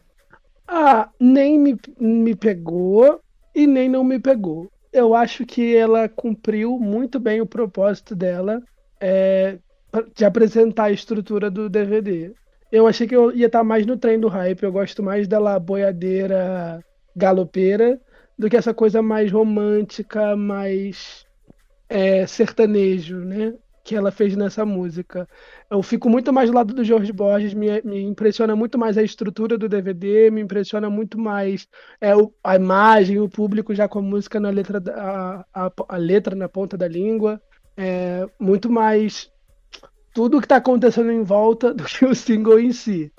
Ah, 0.68 1.10
nem 1.20 1.58
me, 1.58 1.78
me 1.98 2.36
pegou 2.36 3.22
e 3.54 3.66
nem 3.66 3.88
não 3.88 4.04
me 4.04 4.20
pegou. 4.20 4.70
Eu 4.96 5.14
acho 5.14 5.46
que 5.46 5.76
ela 5.76 6.08
cumpriu 6.08 6.80
muito 6.80 7.20
bem 7.20 7.42
o 7.42 7.46
propósito 7.46 8.16
dela 8.16 8.64
é, 8.98 9.60
de 10.16 10.24
apresentar 10.24 10.86
a 10.86 10.92
estrutura 10.92 11.52
do 11.52 11.70
DVD. 11.70 12.34
Eu 12.72 12.88
achei 12.88 13.06
que 13.06 13.14
eu 13.14 13.30
ia 13.36 13.48
estar 13.48 13.62
mais 13.62 13.86
no 13.86 13.98
trem 13.98 14.18
do 14.18 14.30
hype. 14.30 14.64
Eu 14.64 14.72
gosto 14.72 15.04
mais 15.04 15.28
dela 15.28 15.60
boiadeira 15.60 16.82
galopeira 17.14 18.00
do 18.40 18.50
que 18.50 18.56
essa 18.56 18.74
coisa 18.74 19.02
mais 19.02 19.30
romântica, 19.34 20.34
mais 20.38 21.26
é, 21.90 22.26
sertanejo, 22.26 23.18
né? 23.20 23.54
Que 23.84 23.98
ela 23.98 24.12
fez 24.12 24.34
nessa 24.38 24.66
música. 24.66 25.28
Eu 25.70 25.82
fico 25.82 26.10
muito 26.10 26.32
mais 26.32 26.50
do 26.50 26.56
lado 26.56 26.74
do 26.74 26.84
Jorge 26.84 27.12
Borges, 27.12 27.54
me, 27.54 27.82
me 27.84 28.00
impressiona 28.02 28.56
muito 28.56 28.78
mais 28.78 28.98
a 28.98 29.04
estrutura 29.04 29.58
do 29.58 29.68
DVD, 29.68 30.30
me 30.32 30.42
impressiona 30.42 30.90
muito 30.90 31.18
mais 31.20 31.68
é, 32.00 32.16
o- 32.16 32.34
a 32.44 32.56
imagem, 32.56 33.20
o 33.20 33.28
público 33.30 33.74
já 33.74 33.88
com 33.88 34.00
a 34.00 34.02
música 34.02 34.40
na 34.40 34.50
letra, 34.52 34.80
da- 34.80 35.46
a, 35.54 35.72
a, 35.90 35.98
letra 35.98 36.36
na 36.36 36.48
ponta 36.48 36.78
da 36.78 36.88
língua, 36.88 37.42
é, 37.78 38.28
muito 38.40 38.70
mais 38.72 39.30
tudo 40.14 40.40
que 40.40 40.46
está 40.46 40.58
acontecendo 40.58 41.12
em 41.12 41.24
volta 41.24 41.74
do 41.76 41.84
que 41.86 42.06
o 42.06 42.16
single 42.16 42.60
em 42.60 42.72
si. 42.72 43.14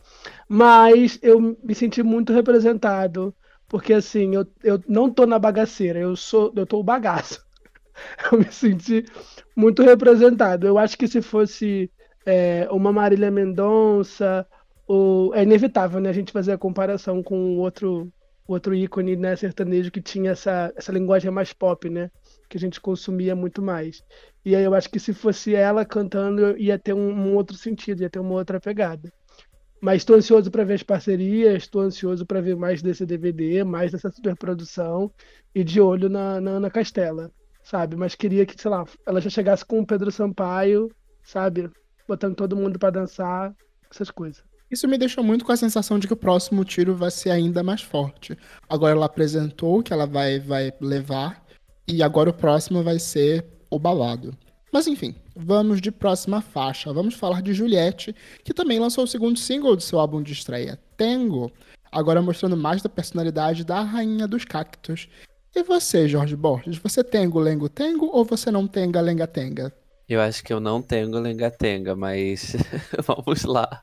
Mas 0.49 1.19
eu 1.23 1.41
me 1.41 1.75
senti 1.75 2.03
muito 2.03 2.33
representado, 2.33 3.35
porque 3.69 3.93
assim, 3.95 4.35
eu, 4.37 4.47
eu 4.65 4.83
não 4.89 5.11
tô 5.13 5.27
na 5.27 5.39
bagaceira, 5.39 5.99
eu 6.01 6.17
sou, 6.17 6.53
eu 6.57 6.67
tô 6.67 6.81
o 6.81 6.85
bagaço. 6.85 7.45
Eu 8.33 8.39
me 8.39 8.51
senti 8.53 9.05
muito 9.57 9.83
representado. 9.83 10.67
Eu 10.67 10.79
acho 10.79 10.97
que 10.99 11.09
se 11.09 11.23
fosse 11.23 11.91
é, 12.27 12.69
uma 12.71 12.93
Marília 12.93 13.31
Mendonça, 13.31 14.47
ou 14.87 15.35
é 15.35 15.43
inevitável, 15.45 16.01
né, 16.01 16.11
a 16.11 16.13
gente 16.13 16.33
fazer 16.33 16.53
a 16.53 16.59
comparação 16.59 17.23
com 17.23 17.59
outro 17.59 18.13
outro 18.49 18.75
ícone, 18.75 19.17
né, 19.17 19.37
sertanejo 19.37 19.91
que 19.91 20.01
tinha 20.03 20.31
essa, 20.33 20.73
essa 20.77 20.93
linguagem 20.93 21.31
mais 21.33 21.53
pop, 21.53 21.91
né, 21.91 22.11
que 22.49 22.57
a 22.57 22.61
gente 22.61 22.81
consumia 22.81 23.35
muito 23.37 23.61
mais. 23.63 24.03
E 24.45 24.55
aí 24.57 24.63
eu 24.65 24.75
acho 24.75 24.89
que 24.91 25.01
se 25.01 25.13
fosse 25.15 25.55
ela 25.55 25.85
cantando 25.85 26.57
ia 26.59 26.79
ter 26.79 26.95
um, 26.95 27.11
um 27.13 27.35
outro 27.37 27.57
sentido, 27.57 28.03
ia 28.03 28.11
ter 28.11 28.21
uma 28.21 28.35
outra 28.35 28.61
pegada. 28.61 29.13
Mas 29.81 29.99
estou 30.03 30.17
ansioso 30.17 30.51
para 30.51 30.65
ver 30.65 30.75
as 30.75 30.83
parcerias, 30.83 31.65
estou 31.65 31.83
ansioso 31.83 32.27
para 32.27 32.41
ver 32.41 32.57
mais 32.57 32.83
desse 32.83 33.05
DVD, 33.07 33.65
mais 33.65 33.93
dessa 33.93 34.11
superprodução 34.11 35.13
e 35.55 35.63
de 35.65 35.81
olho 35.81 36.09
na, 36.09 36.41
na 36.41 36.53
Ana 36.53 36.71
Castela. 36.71 37.31
sabe? 37.63 37.97
Mas 37.97 38.15
queria 38.15 38.47
que, 38.47 38.61
sei 38.61 38.71
lá, 38.71 38.85
ela 39.07 39.21
já 39.21 39.31
chegasse 39.31 39.65
com 39.65 39.81
o 39.81 39.87
Pedro 39.87 40.11
Sampaio, 40.11 40.91
sabe? 41.23 41.71
Botando 42.07 42.37
todo 42.37 42.57
mundo 42.57 42.79
para 42.79 42.91
dançar, 42.91 43.55
essas 43.91 44.11
coisas. 44.11 44.45
Isso 44.71 44.89
me 44.89 44.99
deixou 44.99 45.23
muito 45.23 45.45
com 45.45 45.53
a 45.53 45.57
sensação 45.57 45.99
de 45.99 46.07
que 46.07 46.13
o 46.13 46.17
próximo 46.17 46.65
tiro 46.65 46.95
vai 46.95 47.11
ser 47.11 47.31
ainda 47.31 47.63
mais 47.63 47.83
forte. 47.83 48.37
Agora 48.69 48.93
ela 48.93 49.07
apresentou 49.07 49.83
que 49.83 49.93
ela 49.93 50.07
vai, 50.07 50.41
vai 50.41 50.73
levar, 50.81 51.45
e 51.87 52.03
agora 52.03 52.31
o 52.31 52.35
próximo 52.35 52.83
vai 52.83 52.99
ser 52.99 53.47
o 53.71 53.79
balado. 53.79 54.37
Mas 54.73 54.89
enfim, 54.89 55.15
vamos 55.37 55.81
de 55.81 55.93
próxima 55.93 56.41
faixa. 56.41 56.93
Vamos 56.93 57.15
falar 57.15 57.43
de 57.43 57.55
Juliette, 57.55 58.15
que 58.45 58.53
também 58.53 58.81
lançou 58.81 59.05
o 59.05 59.07
segundo 59.07 59.39
single 59.39 59.77
de 59.77 59.85
seu 59.85 60.01
álbum 60.01 60.21
de 60.21 60.33
estreia, 60.33 60.79
Tango, 60.97 61.53
agora 61.93 62.21
mostrando 62.21 62.57
mais 62.57 62.83
da 62.83 62.89
personalidade 62.89 63.65
da 63.65 63.83
rainha 63.83 64.27
dos 64.27 64.45
cactos. 64.45 65.09
E 65.55 65.63
você, 65.63 66.09
Jorge 66.09 66.37
Borges, 66.37 66.77
você 66.77 67.03
tem 67.05 67.27
o 67.29 67.39
lengo 67.39 67.69
tengo 67.69 68.07
ou 68.13 68.25
você 68.25 68.51
não 68.51 68.67
tem 68.67 68.91
a 68.95 69.01
lenga 69.01 69.27
tenga? 69.27 69.73
Eu 70.09 70.21
acho 70.21 70.43
que 70.45 70.53
eu 70.53 70.61
não 70.61 70.81
tenho 70.81 71.11
lenga 71.19 71.51
tenga, 71.51 71.97
mas 71.97 72.55
vamos 73.05 73.45
lá. 73.45 73.83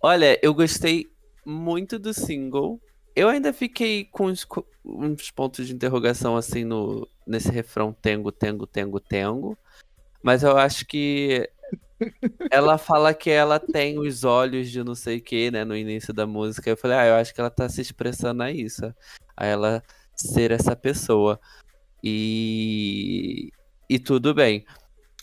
Olha, 0.00 0.38
eu 0.42 0.54
gostei 0.54 1.06
muito 1.44 1.98
do 1.98 2.14
single. 2.14 2.80
Eu 3.14 3.28
ainda 3.28 3.52
fiquei 3.52 4.06
com 4.06 4.26
uns, 4.26 4.46
uns 4.84 5.30
pontos 5.30 5.66
de 5.66 5.74
interrogação 5.74 6.36
assim 6.36 6.64
no 6.64 7.06
nesse 7.26 7.50
refrão 7.50 7.92
tengo, 7.92 8.32
tengo, 8.32 8.66
tengo, 8.66 8.98
tengo. 8.98 9.58
Mas 10.22 10.42
eu 10.42 10.56
acho 10.56 10.86
que 10.86 11.48
ela 12.50 12.78
fala 12.78 13.14
que 13.14 13.30
ela 13.30 13.58
tem 13.60 13.98
os 13.98 14.24
olhos 14.24 14.70
de 14.70 14.82
não 14.82 14.94
sei 14.94 15.18
o 15.18 15.22
que, 15.22 15.50
né, 15.50 15.64
no 15.64 15.76
início 15.76 16.12
da 16.12 16.26
música. 16.26 16.70
Eu 16.70 16.76
falei, 16.76 16.96
ah, 16.96 17.06
eu 17.06 17.14
acho 17.16 17.34
que 17.34 17.40
ela 17.40 17.50
tá 17.50 17.68
se 17.68 17.80
expressando 17.80 18.42
a 18.42 18.50
isso. 18.50 18.82
A 19.36 19.46
ela 19.46 19.82
ser 20.16 20.50
essa 20.50 20.74
pessoa. 20.74 21.38
E. 22.02 23.52
E 23.88 23.98
tudo 23.98 24.34
bem. 24.34 24.64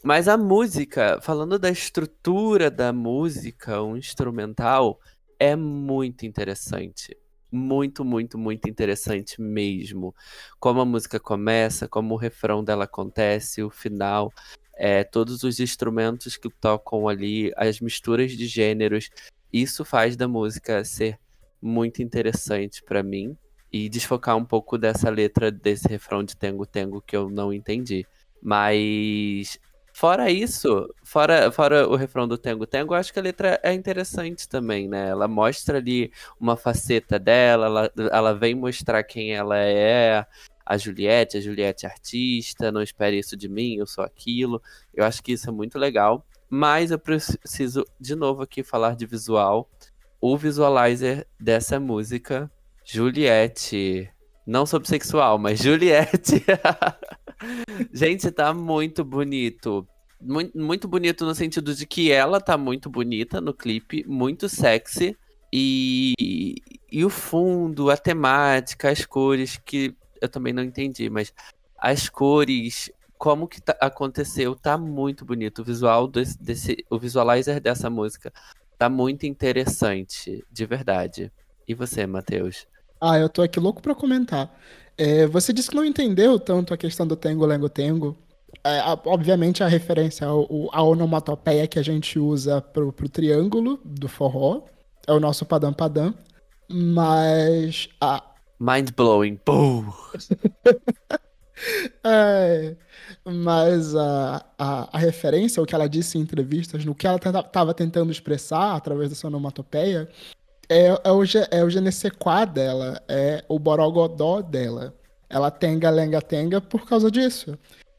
Mas 0.04 0.28
a 0.28 0.38
música, 0.38 1.20
falando 1.22 1.60
da 1.60 1.70
estrutura 1.70 2.72
da 2.72 2.94
música, 2.94 3.82
o 3.82 3.98
instrumental, 3.98 5.00
é 5.38 5.56
muito 5.56 6.26
interessante. 6.26 7.18
Muito, 7.52 8.06
muito, 8.06 8.38
muito 8.38 8.70
interessante 8.70 9.42
mesmo. 9.42 10.16
Como 10.60 10.80
a 10.80 10.86
música 10.86 11.20
começa, 11.20 11.88
como 11.88 12.14
o 12.14 12.18
refrão 12.18 12.64
dela 12.64 12.86
acontece, 12.86 13.62
o 13.62 13.70
final 13.70 14.32
é, 14.80 15.04
todos 15.04 15.44
os 15.44 15.60
instrumentos 15.60 16.38
que 16.38 16.50
tocam 16.50 17.10
ali, 17.10 17.52
as 17.58 17.82
misturas 17.82 18.32
de 18.32 18.48
gêneros, 18.48 19.10
isso 19.52 19.84
faz 19.84 20.16
da 20.16 20.28
música 20.28 20.86
ser 20.86 21.20
muito 21.62 22.02
interessante 22.02 22.82
para 22.82 23.04
mim 23.04 23.36
e 23.72 23.90
desfocar 23.90 24.38
um 24.38 24.46
pouco 24.46 24.78
dessa 24.78 25.10
letra 25.10 25.52
desse 25.52 25.88
refrão 25.90 26.24
de 26.24 26.38
Tengo 26.38 26.66
Tengo 26.66 27.02
que 27.02 27.16
eu 27.18 27.30
não 27.30 27.52
entendi. 27.52 28.06
Mas 28.42 29.60
fora 30.00 30.32
isso, 30.32 30.96
fora, 31.04 31.52
fora 31.52 31.86
o 31.86 31.98
refrão 31.98 32.26
do 32.26 32.38
Tengo 32.38 32.66
Tengo, 32.66 32.94
acho 32.94 33.12
que 33.12 33.20
a 33.20 33.22
letra 33.22 33.60
é 33.62 33.74
interessante 33.74 34.48
também, 34.48 34.88
né? 34.88 35.10
Ela 35.10 35.28
mostra 35.28 35.78
ali 35.78 36.10
uma 36.40 36.56
faceta 36.56 37.20
dela, 37.20 37.66
ela, 37.66 37.92
ela 38.10 38.34
vem 38.34 38.56
mostrar 38.56 39.04
quem 39.04 39.34
ela 39.34 39.58
é, 39.58 40.26
a 40.66 40.78
Juliette, 40.78 41.36
a 41.36 41.42
Juliette 41.42 41.86
artista, 41.86 42.72
não 42.72 42.82
espere 42.82 43.20
isso 43.20 43.36
de 43.36 43.50
mim, 43.50 43.76
eu 43.76 43.86
sou 43.86 44.02
aquilo. 44.02 44.62
Eu 44.94 45.04
acho 45.04 45.22
que 45.22 45.34
isso 45.34 45.50
é 45.50 45.52
muito 45.52 45.78
legal. 45.78 46.26
Mas 46.50 46.92
eu 46.92 46.98
preciso, 46.98 47.86
de 48.00 48.16
novo, 48.16 48.42
aqui 48.42 48.64
falar 48.64 48.96
de 48.96 49.06
visual. 49.06 49.70
O 50.22 50.38
visualizer 50.38 51.28
dessa 51.38 51.78
música, 51.78 52.50
Juliette. 52.86 54.10
Não 54.50 54.66
sou 54.66 54.80
bissexual, 54.80 55.38
mas 55.38 55.60
Juliette. 55.62 56.44
Gente, 57.94 58.32
tá 58.32 58.52
muito 58.52 59.06
bonito. 59.06 59.88
Muito, 60.20 60.58
muito 60.58 60.88
bonito 60.88 61.24
no 61.24 61.36
sentido 61.36 61.76
de 61.76 61.86
que 61.86 62.12
ela 62.12 62.42
tá 62.42 62.58
muito 62.58 62.90
bonita 62.90 63.40
no 63.40 63.54
clipe, 63.54 64.04
muito 64.08 64.50
sexy. 64.50 65.16
E, 65.54 66.56
e 66.92 67.06
o 67.06 67.12
fundo, 67.12 67.92
a 67.92 67.98
temática, 67.98 68.90
as 68.90 69.06
cores 69.06 69.62
que 69.64 69.96
eu 70.20 70.28
também 70.28 70.52
não 70.52 70.64
entendi, 70.64 71.12
mas 71.12 71.32
as 71.78 72.10
cores, 72.10 72.92
como 73.20 73.48
que 73.48 73.62
tá, 73.62 73.78
aconteceu, 73.80 74.56
tá 74.56 74.80
muito 74.80 75.24
bonito. 75.24 75.60
O 75.60 75.64
visual 75.64 76.08
desse, 76.08 76.42
desse, 76.42 76.86
o 76.90 76.98
visualizer 76.98 77.62
dessa 77.62 77.88
música 77.88 78.34
tá 78.80 78.90
muito 78.90 79.28
interessante, 79.28 80.44
de 80.52 80.66
verdade. 80.66 81.32
E 81.68 81.76
você, 81.76 82.08
Matheus? 82.08 82.68
Ah, 83.00 83.18
eu 83.18 83.30
tô 83.30 83.42
aqui 83.42 83.60
louco 83.60 83.82
pra 83.82 83.96
comentar. 83.96 84.54
É, 84.98 85.26
você 85.28 85.54
disse 85.54 85.70
que 85.70 85.76
não 85.76 85.86
entendeu 85.86 86.40
tanto 86.40 86.74
a 86.74 86.78
questão 86.78 87.08
do 87.08 87.16
Tengo 87.16 87.46
Lengo 87.46 87.70
Tengo. 87.70 88.18
É, 88.64 88.80
a, 88.80 89.00
obviamente 89.06 89.64
a 89.64 89.68
referência 89.68 90.28
ao, 90.28 90.70
à 90.74 90.84
onomatopeia 90.84 91.68
que 91.68 91.80
a 91.80 91.84
gente 91.84 92.20
usa 92.20 92.62
pro, 92.62 92.92
pro 92.92 93.08
triângulo 93.08 93.80
do 93.86 94.08
forró. 94.08 94.64
É 95.08 95.14
o 95.14 95.20
nosso 95.20 95.46
padam 95.46 95.72
padam. 95.72 96.14
Mas 96.70 97.90
a, 98.02 98.24
Mind 98.60 98.90
blowing. 98.96 99.40
É, 102.02 102.76
mas 103.26 103.94
a, 103.94 104.46
a, 104.58 104.98
a, 104.98 104.98
referência, 104.98 105.62
o 105.62 105.66
que 105.66 105.76
ela 105.76 105.90
disse 105.90 106.18
em 106.18 106.22
entrevistas, 106.22 106.86
no 106.86 106.96
que 106.96 107.06
ela 107.06 107.18
estava 107.18 107.74
tentando 107.74 108.14
expressar 108.14 108.76
através 108.76 109.10
da 109.10 109.16
sua 109.16 109.28
onomatopeia, 109.30 110.08
é, 110.70 110.88
é, 111.04 111.12
o, 111.12 111.24
é 111.52 111.64
o 111.64 111.70
dela, 112.46 113.02
é 113.08 113.44
o 113.48 113.58
borogodó 113.58 114.42
dela. 114.42 114.94
Ela 115.30 115.52
tenga, 115.52 115.90
lenga, 115.90 116.22
tenga 116.22 116.62
por 116.62 116.88
causa 116.88 117.10
disso. 117.10 117.58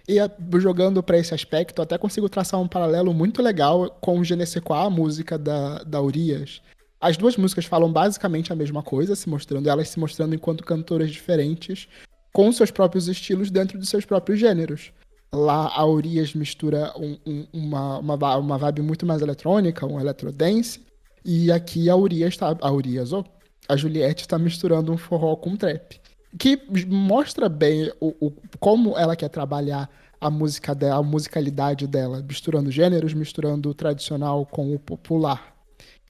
E 0.09 0.19
jogando 0.61 1.03
para 1.03 1.19
esse 1.19 1.35
aspecto, 1.35 1.83
até 1.83 1.99
consigo 1.99 2.29
traçar 2.29 2.61
um 2.61 2.67
paralelo 2.67 3.13
muito 3.13 3.43
legal 3.43 3.91
com 4.01 4.19
o 4.19 4.25
Genesequá, 4.25 4.83
a 4.83 4.91
música 4.91 5.39
da, 5.39 5.83
da 5.85 6.01
Urias, 6.01 6.61
as 7.01 7.17
duas 7.17 7.37
músicas 7.37 7.65
falam 7.65 7.91
basicamente 7.91 8.53
a 8.53 8.57
mesma 8.57 8.83
coisa, 8.83 9.17
se 9.17 9.29
mostrando, 9.29 9.69
elas 9.71 9.89
se 9.89 9.99
mostrando 9.99 10.35
enquanto 10.35 10.65
cantoras 10.65 11.11
diferentes, 11.11 11.89
com 12.33 12.53
seus 12.53 12.71
próprios 12.71 13.09
estilos 13.09 13.51
dentro 13.51 13.79
de 13.79 13.87
seus 13.87 14.05
próprios 14.05 14.39
gêneros. 14.39 14.93
Lá 15.33 15.73
a 15.75 15.87
Urias 15.87 16.35
mistura 16.35 16.93
um, 16.97 17.17
um, 17.25 17.47
uma, 17.53 17.99
uma, 17.99 18.37
uma 18.37 18.59
vibe 18.59 18.83
muito 18.83 19.07
mais 19.07 19.23
eletrônica, 19.23 19.87
um 19.87 19.99
electrodance, 19.99 20.85
e 21.25 21.51
aqui 21.51 21.89
a 21.91 21.97
Urias 21.97 22.35
está. 22.35 22.57
A 22.61 22.73
Urias, 22.73 23.13
oh, 23.13 23.25
a 23.69 23.77
Juliette 23.77 24.23
está 24.23 24.39
misturando 24.39 24.93
um 24.93 24.97
forró 24.97 25.37
com 25.37 25.57
trap. 25.57 26.01
Que 26.39 26.61
mostra 26.87 27.49
bem 27.49 27.91
o, 28.01 28.15
o, 28.21 28.33
como 28.59 28.97
ela 28.99 29.17
quer 29.17 29.29
trabalhar 29.29 29.89
a 30.21 30.31
música 30.31 30.75
dela, 30.75 30.97
a 30.97 31.03
musicalidade 31.03 31.87
dela, 31.87 32.23
misturando 32.23 32.71
gêneros, 32.71 33.15
misturando 33.15 33.71
o 33.71 33.75
tradicional 33.75 34.45
com 34.45 34.75
o 34.75 34.79
popular. 34.79 35.57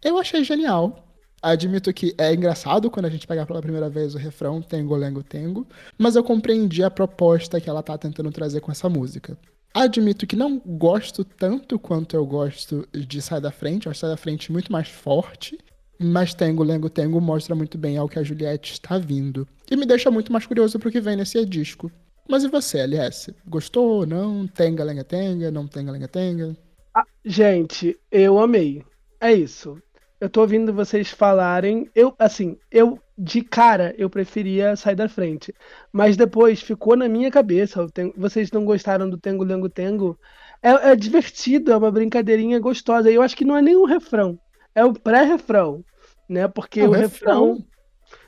Eu 0.03 0.19
achei 0.19 0.43
genial. 0.43 1.07
Admito 1.43 1.93
que 1.93 2.15
é 2.19 2.35
engraçado 2.35 2.91
quando 2.91 3.07
a 3.07 3.11
gente 3.11 3.27
pega 3.27 3.47
pela 3.47 3.63
primeira 3.63 3.89
vez 3.89 4.15
o 4.15 4.19
refrão 4.19 4.61
Tengo, 4.61 4.95
Lengo, 4.95 5.23
Tengo, 5.23 5.67
mas 5.97 6.15
eu 6.15 6.23
compreendi 6.23 6.83
a 6.83 6.91
proposta 6.91 7.59
que 7.61 7.71
ela 7.71 7.83
tá 7.83 7.97
tentando 7.97 8.31
trazer 8.31 8.61
com 8.61 8.71
essa 8.71 8.91
música. 8.91 9.39
Admito 9.73 10.27
que 10.27 10.37
não 10.37 10.59
gosto 10.59 11.25
tanto 11.25 11.79
quanto 11.79 12.17
eu 12.17 12.27
gosto 12.27 12.89
de 12.93 13.23
Sai 13.23 13.41
da 13.41 13.53
Frente, 13.53 13.87
eu 13.87 13.91
acho 13.91 14.01
Sai 14.01 14.11
da 14.11 14.17
Frente 14.17 14.51
muito 14.51 14.73
mais 14.73 14.89
forte, 14.89 15.59
mas 15.99 16.35
Tengo, 16.35 16.65
Lengo, 16.65 16.91
Tengo 16.91 17.21
mostra 17.21 17.55
muito 17.55 17.79
bem 17.79 17.97
ao 17.97 18.09
que 18.09 18.19
a 18.19 18.23
Juliette 18.23 18.73
está 18.73 18.99
vindo. 18.99 19.47
E 19.71 19.77
me 19.77 19.87
deixa 19.87 20.11
muito 20.11 20.33
mais 20.33 20.45
curioso 20.45 20.79
pro 20.79 20.91
que 20.91 21.01
vem 21.01 21.17
nesse 21.17 21.45
disco. 21.47 21.91
Mas 22.29 22.43
e 22.45 22.49
você, 22.49 22.79
LS? 22.79 23.35
Gostou? 23.47 24.05
Não? 24.07 24.47
Tenga, 24.47 24.85
Lenga, 24.85 25.05
Tenga? 25.05 25.51
Não 25.51 25.67
Tenga, 25.67 25.93
Lenga, 25.93 26.09
Tenga? 26.09 26.57
Ah, 26.95 27.05
gente, 27.25 27.99
eu 28.11 28.39
amei. 28.39 28.85
É 29.21 29.33
isso 29.33 29.81
eu 30.21 30.29
tô 30.29 30.43
ouvindo 30.43 30.73
vocês 30.73 31.11
falarem. 31.11 31.91
Eu, 31.95 32.15
assim, 32.19 32.59
eu 32.71 33.01
de 33.23 33.43
cara 33.43 33.95
eu 33.99 34.09
preferia 34.09 34.75
sair 34.75 34.95
da 34.97 35.09
frente. 35.09 35.55
Mas 35.93 36.17
depois 36.17 36.63
ficou 36.63 36.97
na 36.97 37.07
minha 37.07 37.31
cabeça. 37.31 37.87
Tenho, 37.93 38.15
vocês 38.17 38.51
não 38.51 38.65
gostaram 38.65 39.11
do 39.11 39.19
Tengo 39.19 39.45
Lengo 39.45 39.69
Tengo? 39.69 40.19
É, 40.63 40.91
é, 40.91 40.97
divertido, 40.97 41.71
é 41.71 41.77
uma 41.77 41.91
brincadeirinha 41.91 42.59
gostosa. 42.59 43.11
E 43.11 43.15
eu 43.15 43.23
acho 43.23 43.37
que 43.37 43.45
não 43.45 43.57
é 43.57 43.61
nem 43.61 43.77
um 43.77 43.85
refrão. 43.85 44.39
É 44.75 44.83
o 44.85 44.95
pré-refrão. 44.95 45.85
Né? 46.27 46.49
Porque 46.49 46.81
é 46.81 46.89
o 46.89 46.93
refrão. 46.93 47.55
refrão. 47.55 47.67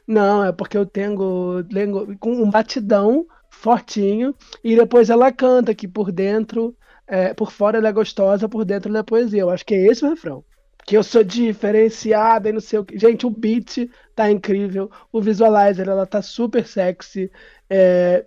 Não, 0.06 0.44
é 0.44 0.52
porque 0.52 0.76
eu 0.76 0.84
tenho 0.84 1.64
lengo, 1.70 2.14
com 2.18 2.32
um 2.32 2.50
batidão 2.50 3.24
fortinho. 3.48 4.34
E 4.62 4.76
depois 4.76 5.08
ela 5.08 5.32
canta 5.32 5.74
que 5.74 5.88
por 5.88 6.12
dentro. 6.12 6.76
É, 7.06 7.32
por 7.32 7.50
fora 7.50 7.78
ela 7.78 7.88
é 7.88 7.92
gostosa, 7.92 8.48
por 8.48 8.64
dentro 8.64 8.90
ela 8.90 8.98
é 8.98 9.02
poesia. 9.02 9.40
Eu 9.40 9.50
acho 9.50 9.64
que 9.64 9.74
é 9.74 9.86
esse 9.86 10.04
o 10.04 10.10
refrão 10.10 10.44
que 10.84 10.96
eu 10.96 11.02
sou 11.02 11.22
diferenciada 11.22 12.48
e 12.48 12.52
não 12.52 12.60
sei 12.60 12.78
o 12.78 12.84
que. 12.84 12.98
Gente, 12.98 13.26
o 13.26 13.30
beat 13.30 13.88
tá 14.14 14.30
incrível, 14.30 14.90
o 15.12 15.20
visualizer 15.20 15.88
ela 15.88 16.06
tá 16.06 16.22
super 16.22 16.66
sexy, 16.66 17.30
é, 17.68 18.24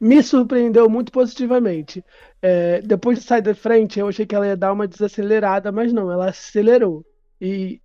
me 0.00 0.22
surpreendeu 0.22 0.88
muito 0.88 1.12
positivamente. 1.12 2.04
É, 2.42 2.80
depois 2.82 3.18
de 3.18 3.24
sair 3.24 3.42
da 3.42 3.54
frente, 3.54 3.98
eu 4.00 4.08
achei 4.08 4.26
que 4.26 4.34
ela 4.34 4.46
ia 4.46 4.56
dar 4.56 4.72
uma 4.72 4.88
desacelerada, 4.88 5.70
mas 5.72 5.92
não, 5.92 6.10
ela 6.10 6.28
acelerou. 6.30 7.04
E 7.40 7.80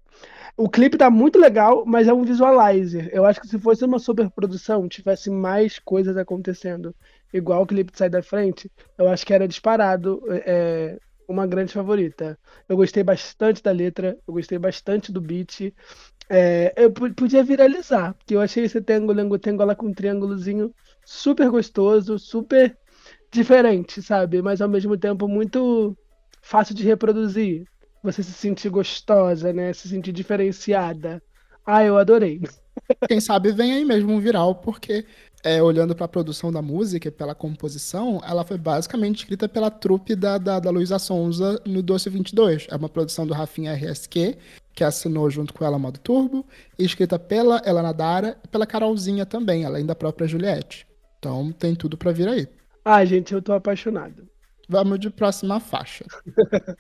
o 0.58 0.70
clipe 0.70 0.98
tá 0.98 1.10
muito 1.10 1.40
legal, 1.40 1.86
mas 1.86 2.08
é 2.08 2.14
um 2.14 2.24
visualizer. 2.24 3.10
Eu 3.14 3.26
acho 3.26 3.42
que 3.42 3.48
se 3.48 3.60
fosse 3.60 3.84
uma 3.86 4.00
superprodução, 4.00 4.88
tivesse 4.88 5.30
mais 5.30 5.80
coisas 5.80 6.16
acontecendo, 6.18 6.96
igual 7.34 7.64
o 7.64 7.68
clipe 7.68 7.92
de 7.92 7.98
Sai 7.98 8.10
da 8.10 8.22
Frente, 8.22 8.70
eu 8.98 9.08
acho 9.10 9.26
que 9.26 9.34
era 9.34 9.48
disparado 9.48 10.22
é, 10.30 11.00
uma 11.28 11.48
grande 11.48 11.74
favorita. 11.74 12.38
Eu 12.68 12.76
gostei 12.78 13.04
bastante 13.04 13.64
da 13.64 13.72
letra, 13.72 14.18
eu 14.28 14.34
gostei 14.34 14.58
bastante 14.60 15.12
do 15.12 15.22
beat. 15.22 15.74
É, 16.34 16.74
eu 16.78 16.92
podia 16.94 17.44
viralizar, 17.44 18.14
porque 18.14 18.34
eu 18.36 18.40
achei 18.42 18.64
esse 18.64 18.82
triângulo, 18.82 19.38
tengo 19.38 19.66
lá 19.66 19.76
com 19.76 19.88
um 19.88 19.94
triângulozinho 19.94 20.74
super 21.04 21.50
gostoso, 21.50 22.18
super 22.18 22.78
diferente, 23.34 24.02
sabe? 24.02 24.42
Mas 24.42 24.62
ao 24.62 24.70
mesmo 24.70 24.98
tempo 24.98 25.28
muito 25.28 25.98
fácil 26.42 26.74
de 26.76 26.84
reproduzir. 26.86 27.66
Você 28.04 28.24
se 28.24 28.32
sentir 28.34 28.70
gostosa, 28.70 29.52
né? 29.54 29.74
Se 29.74 29.90
sentir 29.90 30.14
diferenciada. 30.14 31.22
Ah, 31.66 31.84
eu 31.84 31.98
adorei. 31.98 32.40
Quem 33.08 33.20
sabe 33.20 33.52
vem 33.52 33.74
aí 33.74 33.86
mesmo 33.86 34.12
um 34.14 34.20
viral, 34.20 34.56
porque 34.56 35.06
é, 35.44 35.62
olhando 35.62 35.96
para 35.96 36.06
a 36.06 36.10
produção 36.10 36.52
da 36.52 36.62
música 36.62 37.08
e 37.08 37.12
pela 37.12 37.34
composição, 37.34 38.22
ela 38.28 38.44
foi 38.44 38.58
basicamente 38.58 39.20
escrita 39.20 39.50
pela 39.50 39.72
trupe 39.72 40.16
da, 40.16 40.38
da, 40.38 40.60
da 40.60 40.70
Luísa 40.70 41.00
Sonza 41.00 41.62
no 41.66 41.82
Doce 41.82 42.10
22. 42.10 42.68
É 42.70 42.76
uma 42.76 42.90
produção 42.90 43.26
do 43.26 43.34
Rafinha 43.34 43.74
RSQ, 43.74 44.38
que 44.74 44.84
assinou 44.84 45.30
junto 45.30 45.54
com 45.54 45.66
ela 45.66 45.80
Modo 45.80 46.00
Turbo, 46.00 46.46
e 46.78 46.86
escrita 46.86 47.18
pela 47.18 47.62
Elana 47.66 47.94
Dara 47.94 48.38
e 48.44 48.48
pela 48.48 48.68
Carolzinha 48.68 49.26
também, 49.26 49.66
além 49.66 49.86
da 49.86 49.96
própria 49.96 50.28
Juliette. 50.28 50.88
Então 51.20 51.52
tem 51.52 51.76
tudo 51.76 51.98
para 51.98 52.12
vir 52.12 52.28
aí. 52.28 52.48
Ah, 52.84 53.04
gente, 53.06 53.34
eu 53.34 53.42
tô 53.42 53.54
apaixonado. 53.54 54.28
Vamos 54.68 55.00
de 55.00 55.10
próxima 55.10 55.60
faixa. 55.60 56.06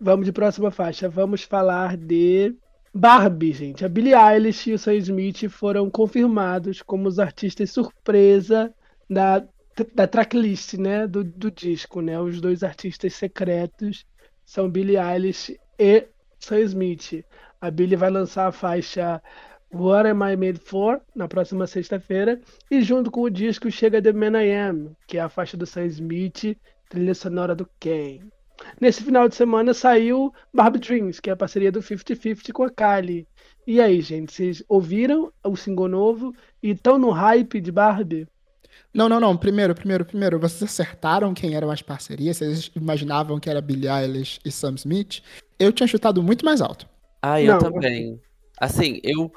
Vamos 0.00 0.24
de 0.24 0.32
próxima 0.32 0.70
faixa. 0.70 1.08
Vamos 1.08 1.42
falar 1.42 1.96
de 1.96 2.54
Barbie, 2.92 3.52
gente. 3.52 3.84
A 3.84 3.88
Billie 3.88 4.14
Eilish 4.14 4.68
e 4.68 4.72
o 4.72 4.78
Sam 4.78 4.94
Smith 4.94 5.48
foram 5.48 5.88
confirmados 5.88 6.82
como 6.82 7.06
os 7.06 7.20
artistas 7.20 7.70
surpresa 7.70 8.74
da, 9.08 9.46
da 9.94 10.06
tracklist, 10.08 10.74
né? 10.74 11.06
Do, 11.06 11.22
do 11.22 11.50
disco, 11.50 12.00
né? 12.00 12.20
Os 12.20 12.40
dois 12.40 12.64
artistas 12.64 13.14
secretos 13.14 14.04
são 14.44 14.68
Billie 14.68 14.96
Eilish 14.96 15.56
e 15.78 16.08
Sam 16.40 16.60
Smith. 16.60 17.24
A 17.60 17.70
Billie 17.70 17.96
vai 17.96 18.10
lançar 18.10 18.48
a 18.48 18.52
faixa 18.52 19.22
What 19.72 20.08
Am 20.08 20.24
I 20.28 20.36
Made 20.36 20.58
For 20.58 21.00
na 21.14 21.28
próxima 21.28 21.68
sexta-feira. 21.68 22.40
E 22.68 22.82
junto 22.82 23.08
com 23.08 23.22
o 23.22 23.30
disco 23.30 23.70
chega 23.70 24.02
The 24.02 24.12
Man 24.12 24.42
I 24.42 24.52
Am, 24.52 24.96
que 25.06 25.16
é 25.16 25.20
a 25.20 25.28
faixa 25.28 25.56
do 25.56 25.64
Sam 25.64 25.86
Smith, 25.86 26.58
trilha 26.88 27.14
sonora 27.14 27.54
do 27.54 27.70
Ken. 27.78 28.18
Nesse 28.80 29.02
final 29.02 29.28
de 29.28 29.34
semana 29.34 29.74
saiu 29.74 30.32
Barbie 30.52 30.78
Dreams, 30.78 31.20
que 31.20 31.30
é 31.30 31.32
a 31.32 31.36
parceria 31.36 31.72
do 31.72 31.80
50-50 31.80 32.52
com 32.52 32.64
a 32.64 32.70
Kylie. 32.70 33.26
E 33.66 33.80
aí, 33.80 34.00
gente, 34.00 34.32
vocês 34.32 34.62
ouviram 34.68 35.32
o 35.44 35.56
single 35.56 35.88
novo 35.88 36.34
e 36.62 36.70
estão 36.70 36.98
no 36.98 37.10
hype 37.10 37.60
de 37.60 37.70
Barbie? 37.70 38.26
Não, 38.92 39.08
não, 39.08 39.20
não. 39.20 39.36
Primeiro, 39.36 39.74
primeiro, 39.74 40.04
primeiro, 40.04 40.38
vocês 40.38 40.62
acertaram 40.62 41.32
quem 41.32 41.54
eram 41.54 41.70
as 41.70 41.82
parcerias? 41.82 42.38
Vocês 42.38 42.70
imaginavam 42.74 43.38
que 43.38 43.48
era 43.48 43.60
Billie 43.60 43.88
Eilish 43.88 44.40
e 44.44 44.50
Sam 44.50 44.74
Smith? 44.74 45.22
Eu 45.58 45.72
tinha 45.72 45.86
chutado 45.86 46.22
muito 46.22 46.44
mais 46.44 46.60
alto. 46.60 46.88
Ah, 47.22 47.40
eu 47.40 47.52
não. 47.52 47.58
também. 47.58 48.20
Assim, 48.58 49.00
eu. 49.02 49.32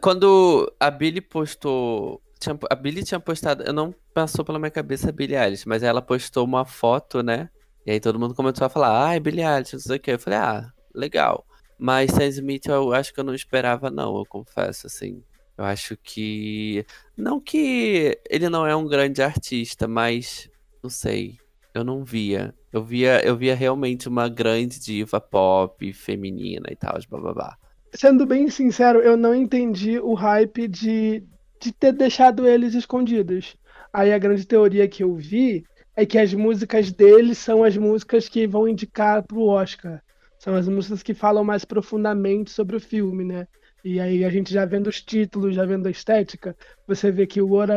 Quando 0.00 0.72
a 0.80 0.90
Billie 0.90 1.20
postou. 1.20 2.22
Tinha, 2.38 2.58
a 2.70 2.74
Billie 2.74 3.04
tinha 3.04 3.20
postado. 3.20 3.62
Eu 3.64 3.72
não 3.72 3.94
passou 4.14 4.44
pela 4.44 4.58
minha 4.58 4.70
cabeça 4.70 5.10
a 5.10 5.12
Billie 5.12 5.36
Eilish, 5.36 5.68
mas 5.68 5.82
ela 5.82 6.00
postou 6.00 6.44
uma 6.44 6.64
foto, 6.64 7.22
né? 7.22 7.50
E 7.86 7.92
aí 7.92 8.00
todo 8.00 8.18
mundo 8.18 8.34
começou 8.34 8.66
a 8.66 8.70
falar, 8.70 9.08
ai, 9.08 9.20
Billie 9.20 9.44
Eilish, 9.44 9.74
não 9.74 9.80
sei 9.80 9.96
o 9.96 10.00
que. 10.00 10.12
Eu 10.12 10.18
falei, 10.18 10.38
ah, 10.38 10.72
legal. 10.94 11.44
Mas 11.78 12.10
Sam 12.12 12.26
Smith 12.26 12.66
eu 12.66 12.92
acho 12.92 13.12
que 13.12 13.20
eu 13.20 13.24
não 13.24 13.34
esperava, 13.34 13.90
não, 13.90 14.16
eu 14.16 14.24
confesso, 14.24 14.86
assim. 14.86 15.22
Eu 15.56 15.64
acho 15.64 15.96
que. 15.96 16.84
Não 17.16 17.40
que 17.40 18.18
ele 18.28 18.48
não 18.48 18.66
é 18.66 18.74
um 18.74 18.86
grande 18.86 19.22
artista, 19.22 19.86
mas 19.86 20.48
não 20.82 20.90
sei. 20.90 21.36
Eu 21.72 21.84
não 21.84 22.04
via. 22.04 22.54
Eu 22.72 22.82
via, 22.82 23.24
eu 23.24 23.36
via 23.36 23.54
realmente 23.54 24.08
uma 24.08 24.28
grande 24.28 24.80
diva 24.80 25.20
pop, 25.20 25.92
feminina 25.92 26.66
e 26.70 26.76
tal, 26.76 26.98
bababá. 27.08 27.56
Sendo 27.94 28.26
bem 28.26 28.48
sincero, 28.48 29.00
eu 29.00 29.16
não 29.16 29.34
entendi 29.34 29.98
o 30.00 30.14
hype 30.14 30.66
de, 30.66 31.22
de 31.60 31.72
ter 31.72 31.92
deixado 31.92 32.46
eles 32.46 32.74
escondidos. 32.74 33.56
Aí 33.92 34.12
a 34.12 34.18
grande 34.18 34.44
teoria 34.44 34.88
que 34.88 35.04
eu 35.04 35.14
vi 35.14 35.64
é 35.96 36.04
que 36.04 36.18
as 36.18 36.34
músicas 36.34 36.90
dele 36.92 37.34
são 37.34 37.62
as 37.62 37.76
músicas 37.76 38.28
que 38.28 38.46
vão 38.46 38.68
indicar 38.68 39.22
pro 39.22 39.46
Oscar. 39.46 40.02
São 40.38 40.54
as 40.54 40.68
músicas 40.68 41.02
que 41.02 41.14
falam 41.14 41.44
mais 41.44 41.64
profundamente 41.64 42.50
sobre 42.50 42.76
o 42.76 42.80
filme, 42.80 43.24
né? 43.24 43.46
E 43.84 44.00
aí 44.00 44.24
a 44.24 44.30
gente 44.30 44.52
já 44.52 44.64
vendo 44.64 44.86
os 44.88 45.02
títulos, 45.02 45.54
já 45.54 45.64
vendo 45.64 45.86
a 45.86 45.90
estética, 45.90 46.56
você 46.86 47.10
vê 47.10 47.26
que 47.26 47.40
o 47.40 47.48
What 47.48 47.70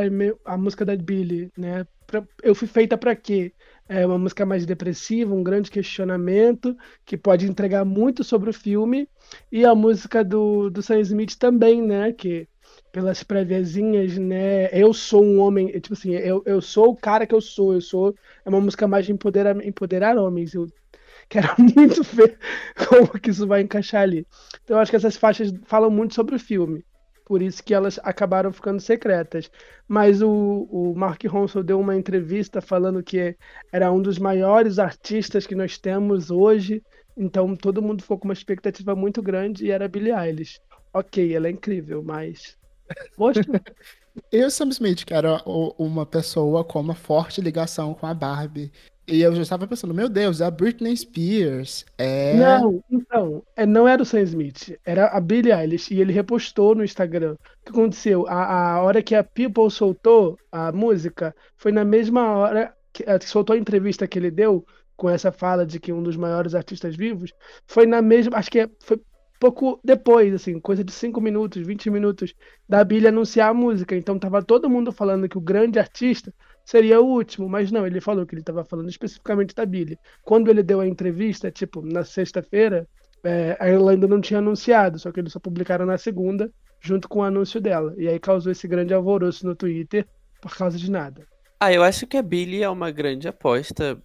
a 0.45 0.58
música 0.58 0.86
da 0.86 0.95
Billy, 0.95 1.51
né? 1.58 1.86
Eu 2.41 2.56
fui 2.56 2.67
feita 2.67 2.97
para 2.97 3.13
quê? 3.13 3.53
É 3.89 4.06
uma 4.06 4.17
música 4.17 4.45
mais 4.45 4.65
depressiva, 4.65 5.36
um 5.36 5.43
grande 5.43 5.69
questionamento 5.69 6.75
que 7.06 7.17
pode 7.17 7.45
entregar 7.45 7.84
muito 7.84 8.23
sobre 8.23 8.49
o 8.49 8.53
filme. 8.53 9.10
E 9.51 9.65
a 9.65 9.75
música 9.75 10.23
do, 10.23 10.69
do 10.69 10.82
Sam 10.82 11.01
Smith 11.01 11.36
também, 11.38 11.82
né? 11.82 12.13
Que 12.13 12.47
pelas 12.91 13.23
préviazinhas, 13.23 14.17
né? 14.17 14.69
Eu 14.71 14.93
sou 14.93 15.23
um 15.23 15.39
homem, 15.39 15.67
tipo 15.80 15.93
assim, 15.93 16.13
eu, 16.13 16.41
eu 16.45 16.62
sou 16.62 16.89
o 16.91 16.95
cara 16.95 17.28
que 17.28 17.36
eu 17.36 17.41
sou, 17.41 17.73
eu 17.73 17.82
sou. 17.82 18.15
É 18.45 18.50
uma 18.50 18.62
música 18.62 18.88
mais 18.88 19.06
de 19.06 19.12
empoderar, 19.12 19.56
empoderar 19.65 20.17
homens. 20.17 20.54
Eu 20.54 20.67
quero 21.30 21.50
muito 21.76 22.04
ver 22.04 22.38
como 22.88 23.19
que 23.19 23.30
isso 23.30 23.47
vai 23.47 23.62
encaixar 23.62 24.02
ali. 24.04 24.26
Então 24.63 24.78
eu 24.78 24.82
acho 24.82 24.91
que 24.91 24.97
essas 24.97 25.17
faixas 25.17 25.54
falam 25.65 25.89
muito 25.89 26.13
sobre 26.13 26.36
o 26.36 26.39
filme. 26.39 26.86
Por 27.26 27.41
isso 27.41 27.62
que 27.63 27.73
elas 27.73 28.00
acabaram 28.04 28.54
ficando 28.54 28.80
secretas. 28.80 29.52
Mas 29.88 30.21
o, 30.21 30.30
o 30.71 30.93
Mark 30.95 31.21
Ronson 31.26 31.62
deu 31.62 31.80
uma 31.80 31.95
entrevista 31.95 32.62
falando 32.62 33.04
que 33.04 33.36
era 33.71 33.91
um 33.91 34.02
dos 34.02 34.17
maiores 34.17 34.80
artistas 34.80 35.45
que 35.45 35.56
nós 35.56 35.78
temos 35.78 36.32
hoje. 36.32 36.82
Então 37.17 37.56
todo 37.56 37.82
mundo 37.82 38.02
ficou 38.02 38.17
com 38.17 38.28
uma 38.28 38.34
expectativa 38.34 38.95
muito 38.95 39.21
grande 39.21 39.65
e 39.65 39.71
era 39.71 39.88
Billie 39.89 40.13
Eilish. 40.13 40.60
Ok, 40.93 41.36
ela 41.36 41.47
é 41.47 41.52
incrível, 41.52 42.02
mas 42.02 42.57
Poxa. 43.15 43.41
E 44.32 44.43
o 44.43 44.50
Sam 44.50 44.69
Smith, 44.69 45.06
que 45.06 45.13
era 45.13 45.41
uma 45.45 46.06
pessoa 46.06 46.63
com 46.63 46.80
uma 46.80 46.95
forte 46.95 47.41
ligação 47.41 47.93
com 47.93 48.06
a 48.06 48.13
Barbie. 48.13 48.71
E 49.08 49.21
eu 49.21 49.34
já 49.34 49.41
estava 49.41 49.65
pensando, 49.65 49.93
meu 49.93 50.10
Deus, 50.10 50.41
é 50.41 50.45
a 50.45 50.52
Britney 50.52 50.95
Spears. 50.97 51.86
É... 51.97 52.34
Não, 52.34 52.84
então, 52.91 53.41
é, 53.56 53.65
não 53.65 53.88
era 53.88 54.02
o 54.02 54.06
Sam 54.06 54.21
Smith, 54.21 54.78
era 54.84 55.08
a 55.08 55.21
Billie 55.21 55.54
Eilish. 55.54 55.93
E 55.93 56.02
ele 56.02 56.12
repostou 56.12 56.76
no 56.76 56.84
Instagram. 56.84 57.34
O 57.34 57.65
que 57.65 57.71
aconteceu? 57.71 58.28
A, 58.28 58.73
a 58.73 58.82
hora 58.82 59.02
que 59.02 59.15
a 59.15 59.23
People 59.23 59.71
soltou 59.71 60.38
a 60.52 60.73
música, 60.73 61.34
foi 61.56 61.71
na 61.71 61.86
mesma 61.86 62.36
hora 62.36 62.73
que, 62.91 63.04
que 63.04 63.30
soltou 63.30 63.56
a 63.56 63.60
entrevista 63.60 64.08
que 64.08 64.19
ele 64.19 64.32
deu 64.32 64.65
com 64.97 65.10
essa 65.10 65.32
fala 65.32 65.65
de 65.65 65.80
que 65.80 65.93
um 65.93 66.02
dos 66.02 66.17
maiores 66.17 66.56
artistas 66.56 66.95
vivos, 66.95 67.32
foi 67.67 67.86
na 67.86 68.02
mesma, 68.02 68.36
acho 68.36 68.50
que 68.50 68.62
é, 68.62 68.69
foi 68.80 69.00
pouco 69.39 69.80
depois, 69.84 70.34
assim, 70.34 70.60
coisa 70.60 70.84
de 70.84 70.91
5 70.91 71.19
minutos, 71.21 71.65
20 71.65 71.89
minutos 71.89 72.34
da 72.67 72.84
Billy 72.84 73.08
anunciar 73.08 73.50
a 73.50 73.54
música. 73.54 73.95
Então 73.95 74.17
tava 74.17 74.41
todo 74.43 74.69
mundo 74.69 74.91
falando 74.91 75.30
que 75.30 75.38
o 75.38 75.41
grande 75.41 75.80
artista 75.80 76.34
seria 76.65 77.00
o 77.00 77.06
último, 77.06 77.47
mas 77.47 77.71
não, 77.71 77.86
ele 77.86 78.02
falou 78.02 78.26
que 78.26 78.34
ele 78.34 78.41
estava 78.41 78.63
falando 78.63 78.89
especificamente 78.89 79.56
da 79.56 79.65
Billy. 79.65 79.97
Quando 80.23 80.50
ele 80.50 80.62
deu 80.62 80.82
a 80.82 80.88
entrevista, 80.88 81.50
tipo, 81.50 81.82
na 81.82 82.04
sexta-feira, 82.04 82.88
é, 83.23 83.58
ela 83.60 83.91
ainda 83.91 84.08
não 84.08 84.21
tinha 84.21 84.39
anunciado, 84.39 85.00
só 85.00 85.12
que 85.12 85.19
eles 85.19 85.32
só 85.32 85.39
publicaram 85.39 85.86
na 85.86 85.97
segunda, 85.97 86.52
junto 86.82 87.08
com 87.08 87.19
o 87.19 87.23
anúncio 87.23 87.62
dela. 87.62 87.93
E 87.97 88.08
aí 88.08 88.19
causou 88.19 88.52
esse 88.52 88.67
grande 88.67 88.93
alvoroço 88.93 89.45
no 89.45 89.56
Twitter 89.56 90.06
por 90.41 90.56
causa 90.56 90.78
de 90.78 90.89
nada. 90.91 91.26
Ah, 91.60 91.73
eu 91.73 91.84
acho 91.84 92.06
que 92.06 92.17
a 92.17 92.21
Billy 92.21 92.62
é 92.62 92.69
uma 92.69 92.91
grande 92.91 93.28
aposta 93.28 93.97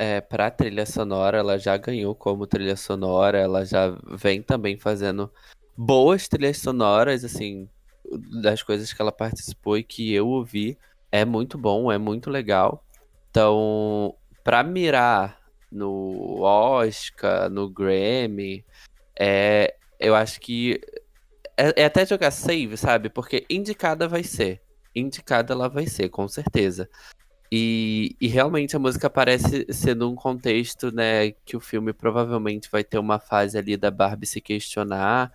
é, 0.00 0.18
para 0.18 0.50
trilha 0.50 0.86
sonora, 0.86 1.36
ela 1.36 1.58
já 1.58 1.76
ganhou 1.76 2.14
como 2.14 2.46
trilha 2.46 2.74
sonora, 2.74 3.38
ela 3.38 3.66
já 3.66 3.90
vem 4.16 4.40
também 4.40 4.78
fazendo 4.78 5.30
boas 5.76 6.26
trilhas 6.26 6.56
sonoras, 6.56 7.22
assim, 7.22 7.68
das 8.42 8.62
coisas 8.62 8.94
que 8.94 9.02
ela 9.02 9.12
participou 9.12 9.76
e 9.76 9.82
que 9.82 10.10
eu 10.10 10.26
ouvi. 10.26 10.78
É 11.12 11.22
muito 11.26 11.58
bom, 11.58 11.92
é 11.92 11.98
muito 11.98 12.30
legal. 12.30 12.82
Então, 13.30 14.14
para 14.42 14.62
mirar 14.62 15.38
no 15.70 16.40
Oscar, 16.40 17.50
no 17.50 17.68
Grammy, 17.68 18.64
é, 19.14 19.74
eu 19.98 20.14
acho 20.14 20.40
que 20.40 20.80
é, 21.58 21.82
é 21.82 21.84
até 21.84 22.06
jogar 22.06 22.30
save, 22.30 22.74
sabe? 22.78 23.10
Porque 23.10 23.44
indicada 23.50 24.08
vai 24.08 24.24
ser. 24.24 24.62
Indicada 24.94 25.52
ela 25.52 25.68
vai 25.68 25.86
ser, 25.86 26.08
com 26.08 26.26
certeza. 26.26 26.88
E, 27.52 28.14
e, 28.20 28.28
realmente 28.28 28.76
a 28.76 28.78
música 28.78 29.10
parece 29.10 29.66
ser 29.72 29.96
num 29.96 30.14
contexto, 30.14 30.92
né, 30.94 31.32
que 31.44 31.56
o 31.56 31.60
filme 31.60 31.92
provavelmente 31.92 32.68
vai 32.70 32.84
ter 32.84 32.96
uma 32.96 33.18
fase 33.18 33.58
ali 33.58 33.76
da 33.76 33.90
Barbie 33.90 34.26
se 34.26 34.40
questionar 34.40 35.32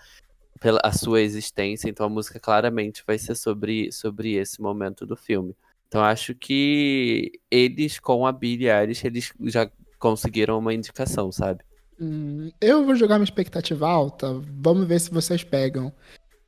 pela 0.61 0.79
a 0.81 0.93
sua 0.93 1.21
existência, 1.21 1.89
então 1.89 2.05
a 2.05 2.09
música 2.09 2.39
claramente 2.39 3.03
vai 3.05 3.17
ser 3.17 3.35
sobre, 3.35 3.91
sobre 3.91 4.35
esse 4.35 4.61
momento 4.61 5.05
do 5.05 5.17
filme. 5.17 5.53
Então 5.87 6.01
acho 6.01 6.33
que 6.33 7.33
eles 7.51 7.99
com 7.99 8.25
a 8.25 8.31
Billie 8.31 8.69
Eilish, 8.69 9.05
eles 9.05 9.33
já 9.43 9.69
conseguiram 9.99 10.57
uma 10.57 10.73
indicação, 10.73 11.31
sabe? 11.33 11.63
Hum, 11.99 12.49
eu 12.61 12.85
vou 12.85 12.95
jogar 12.95 13.17
uma 13.17 13.25
expectativa 13.25 13.89
alta, 13.89 14.41
vamos 14.57 14.87
ver 14.87 14.99
se 14.99 15.11
vocês 15.11 15.43
pegam. 15.43 15.91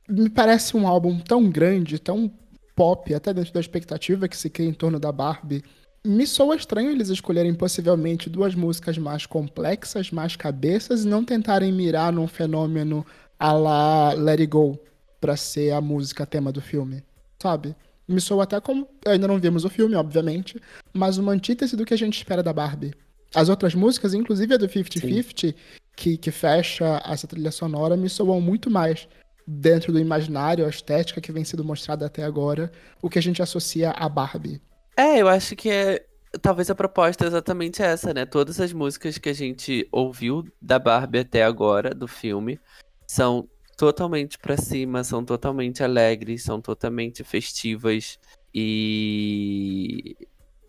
Me 0.08 0.30
parece 0.30 0.76
um 0.76 0.86
álbum 0.88 1.18
tão 1.18 1.50
grande, 1.50 1.98
tão 1.98 2.32
pop, 2.78 3.12
até 3.12 3.34
dentro 3.34 3.52
da 3.52 3.58
expectativa 3.58 4.28
que 4.28 4.36
se 4.36 4.48
cria 4.48 4.68
em 4.68 4.72
torno 4.72 5.00
da 5.00 5.10
Barbie, 5.10 5.64
me 6.06 6.24
soa 6.24 6.54
estranho 6.54 6.92
eles 6.92 7.08
escolherem 7.08 7.52
possivelmente 7.52 8.30
duas 8.30 8.54
músicas 8.54 8.96
mais 8.96 9.26
complexas, 9.26 10.12
mais 10.12 10.36
cabeças, 10.36 11.04
e 11.04 11.08
não 11.08 11.24
tentarem 11.24 11.72
mirar 11.72 12.12
num 12.12 12.28
fenômeno 12.28 13.04
a 13.36 13.52
la 13.52 14.12
Let 14.12 14.38
It 14.38 14.46
Go 14.46 14.78
pra 15.20 15.36
ser 15.36 15.72
a 15.72 15.80
música 15.80 16.24
tema 16.24 16.52
do 16.52 16.60
filme, 16.60 17.02
sabe? 17.42 17.74
Me 18.06 18.20
soa 18.20 18.44
até 18.44 18.60
como. 18.60 18.88
Ainda 19.04 19.26
não 19.26 19.40
vimos 19.40 19.64
o 19.64 19.68
filme, 19.68 19.96
obviamente, 19.96 20.62
mas 20.94 21.18
uma 21.18 21.32
antítese 21.32 21.76
do 21.76 21.84
que 21.84 21.94
a 21.94 21.98
gente 21.98 22.16
espera 22.16 22.44
da 22.44 22.52
Barbie. 22.52 22.94
As 23.34 23.48
outras 23.48 23.74
músicas, 23.74 24.14
inclusive 24.14 24.54
a 24.54 24.56
do 24.56 24.68
50-50, 24.68 25.52
que, 25.96 26.16
que 26.16 26.30
fecha 26.30 27.02
essa 27.04 27.26
trilha 27.26 27.50
sonora, 27.50 27.96
me 27.96 28.08
soam 28.08 28.40
muito 28.40 28.70
mais 28.70 29.08
dentro 29.50 29.90
do 29.90 29.98
imaginário, 29.98 30.66
a 30.66 30.68
estética 30.68 31.22
que 31.22 31.32
vem 31.32 31.42
sendo 31.42 31.64
mostrada 31.64 32.04
até 32.04 32.22
agora, 32.22 32.70
o 33.00 33.08
que 33.08 33.18
a 33.18 33.22
gente 33.22 33.40
associa 33.40 33.92
a 33.92 34.06
Barbie. 34.06 34.60
É, 34.94 35.22
eu 35.22 35.28
acho 35.28 35.56
que 35.56 35.70
é. 35.70 36.04
Talvez 36.42 36.68
a 36.68 36.74
proposta 36.74 37.24
é 37.24 37.28
exatamente 37.28 37.80
essa, 37.80 38.12
né? 38.12 38.26
Todas 38.26 38.60
as 38.60 38.74
músicas 38.74 39.16
que 39.16 39.30
a 39.30 39.32
gente 39.32 39.88
ouviu 39.90 40.44
da 40.60 40.78
Barbie 40.78 41.20
até 41.20 41.42
agora, 41.42 41.94
do 41.94 42.06
filme, 42.06 42.60
são 43.06 43.48
totalmente 43.78 44.38
pra 44.38 44.58
cima, 44.58 45.02
são 45.02 45.24
totalmente 45.24 45.82
alegres, 45.82 46.42
são 46.42 46.60
totalmente 46.60 47.24
festivas. 47.24 48.18
E 48.54 50.14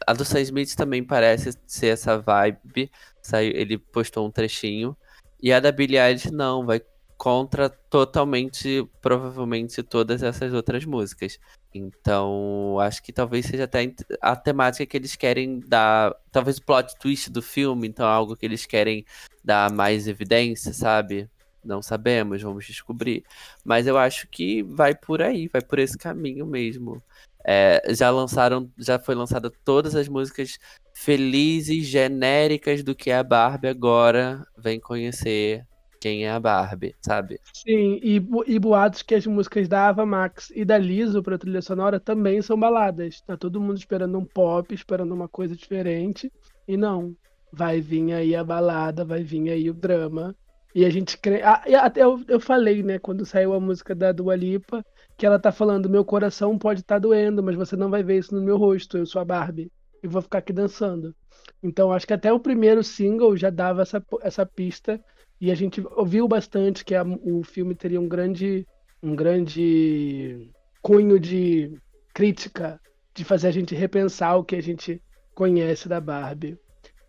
a 0.08 0.14
do 0.14 0.24
Sam 0.24 0.40
Smith 0.40 0.74
também 0.76 1.04
parece 1.04 1.52
ser 1.68 1.88
essa 1.88 2.18
vibe. 2.18 2.90
Ele 3.34 3.78
postou 3.78 4.26
um 4.26 4.32
trechinho. 4.32 4.96
E 5.42 5.52
a 5.52 5.60
da 5.60 5.72
Billie 5.74 6.00
Eilish 6.00 6.32
não, 6.32 6.66
vai 6.66 6.82
contra 7.20 7.70
totalmente, 7.70 8.88
provavelmente, 9.02 9.84
todas 9.84 10.24
essas 10.24 10.54
outras 10.54 10.86
músicas. 10.86 11.38
Então, 11.76 12.80
acho 12.80 13.04
que 13.04 13.12
talvez 13.12 13.46
seja 13.46 13.66
até 13.66 13.94
a 14.22 14.38
temática 14.38 14.86
que 14.86 14.96
eles 14.96 15.18
querem 15.18 15.60
dar. 15.60 16.16
Talvez 16.32 16.58
o 16.58 16.64
plot 16.64 16.96
twist 16.98 17.30
do 17.30 17.42
filme, 17.42 17.90
então 17.90 18.08
é 18.08 18.10
algo 18.10 18.38
que 18.38 18.46
eles 18.46 18.66
querem 18.66 19.06
dar 19.44 19.70
mais 19.70 20.08
evidência, 20.08 20.74
sabe? 20.74 21.30
Não 21.64 21.82
sabemos, 21.82 22.42
vamos 22.42 22.66
descobrir. 22.66 23.26
Mas 23.66 23.86
eu 23.86 23.98
acho 23.98 24.26
que 24.30 24.64
vai 24.64 24.96
por 24.96 25.22
aí, 25.22 25.50
vai 25.50 25.62
por 25.62 25.78
esse 25.78 25.98
caminho 25.98 26.46
mesmo. 26.46 27.04
É, 27.46 27.82
já 27.94 28.10
lançaram, 28.12 28.72
já 28.78 28.98
foi 28.98 29.14
lançada 29.14 29.52
todas 29.66 29.94
as 29.94 30.08
músicas 30.08 30.58
felizes, 30.94 31.86
genéricas 31.86 32.82
do 32.82 32.96
que 32.96 33.12
é 33.12 33.18
a 33.18 33.24
Barbie 33.24 33.68
agora. 33.68 34.42
Vem 34.58 34.80
conhecer 34.80 35.66
quem 36.00 36.26
é 36.26 36.32
a 36.32 36.40
Barbie, 36.40 36.96
sabe? 37.02 37.40
Sim, 37.54 38.00
e, 38.02 38.26
e 38.48 38.58
boatos 38.58 39.02
que 39.02 39.16
as 39.16 39.28
músicas 39.28 39.68
da 39.68 39.90
Ava 39.90 40.06
Max 40.06 40.52
e 40.56 40.64
da 40.64 40.78
Liso 40.78 41.22
pra 41.22 41.38
trilha 41.38 41.62
sonora 41.62 42.00
também 42.00 42.42
são 42.42 42.58
baladas. 42.58 43.22
Tá 43.22 43.36
todo 43.36 43.60
mundo 43.60 43.78
esperando 43.78 44.18
um 44.18 44.26
pop, 44.26 44.74
esperando 44.74 45.14
uma 45.14 45.28
coisa 45.28 45.56
diferente. 45.56 46.32
E 46.68 46.78
não. 46.78 47.16
Vai 47.52 47.82
vir 47.82 48.14
aí 48.14 48.36
a 48.36 48.44
balada, 48.44 49.04
vai 49.04 49.24
vir 49.24 49.50
aí 49.50 49.70
o 49.70 49.74
drama. 49.74 50.36
E 50.74 50.86
a 50.86 50.90
gente 50.90 51.18
crê. 51.18 51.42
Até 51.42 52.04
eu, 52.04 52.24
eu 52.28 52.40
falei, 52.40 52.82
né, 52.84 53.00
quando 53.00 53.26
saiu 53.26 53.54
a 53.54 53.60
música 53.60 53.96
da 53.96 54.12
Dua 54.12 54.36
Lipa, 54.36 54.86
que 55.18 55.26
ela 55.26 55.40
tá 55.40 55.52
falando: 55.52 55.90
meu 55.90 56.06
coração 56.06 56.58
pode 56.58 56.82
estar 56.82 56.96
tá 56.96 57.00
doendo, 57.00 57.44
mas 57.44 57.56
você 57.56 57.76
não 57.76 57.90
vai 57.90 58.04
ver 58.04 58.20
isso 58.20 58.36
no 58.36 58.42
meu 58.42 58.58
rosto, 58.58 58.98
eu 58.98 59.06
sou 59.06 59.22
a 59.22 59.26
Barbie. 59.26 59.72
E 60.02 60.08
vou 60.08 60.22
ficar 60.22 60.38
aqui 60.38 60.54
dançando. 60.54 61.14
Então 61.62 61.92
acho 61.92 62.08
que 62.08 62.14
até 62.14 62.32
o 62.32 62.40
primeiro 62.40 62.84
single 62.84 63.36
já 63.36 63.50
dava 63.50 63.82
essa, 63.82 64.02
essa 64.22 64.46
pista 64.46 65.02
e 65.40 65.52
a 65.52 65.56
gente 65.56 65.82
ouviu 65.96 66.28
bastante 66.28 66.84
que 66.84 66.94
a, 66.94 67.04
o 67.04 67.44
filme 67.44 67.74
teria 67.74 68.00
um 68.00 68.08
grande, 68.08 68.68
um 69.02 69.16
grande 69.16 70.52
cunho 70.82 71.20
de 71.20 71.74
crítica, 72.14 72.80
de 73.14 73.24
fazer 73.24 73.48
a 73.48 73.52
gente 73.52 73.74
repensar 73.74 74.36
o 74.36 74.44
que 74.44 74.56
a 74.56 74.62
gente 74.62 75.02
conhece 75.34 75.88
da 75.88 76.02
Barbie. 76.02 76.58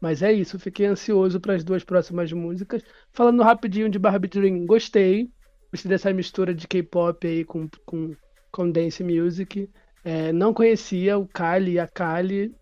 Mas 0.01 0.23
é 0.23 0.33
isso, 0.33 0.59
fiquei 0.59 0.87
ansioso 0.87 1.41
para 1.41 1.55
as 1.55 1.65
duas 1.65 1.85
próximas 1.85 2.33
músicas. 2.33 2.83
Falando 3.13 3.43
rapidinho 3.43 3.91
de 3.91 3.99
Barbie 3.99 4.29
Dream, 4.29 4.65
gostei. 4.65 5.29
Gostei 5.71 5.89
dessa 5.89 6.13
mistura 6.13 6.55
de 6.55 6.67
K-pop 6.67 7.27
aí 7.27 7.45
com, 7.45 7.69
com, 7.85 8.15
com 8.51 8.71
dance 8.71 9.05
music. 9.05 9.69
É, 10.05 10.33
não 10.33 10.55
conhecia 10.55 11.19
o 11.19 11.29
Kali 11.29 11.73
e 11.73 11.79
a 11.79 11.87
Kali, 11.87 12.55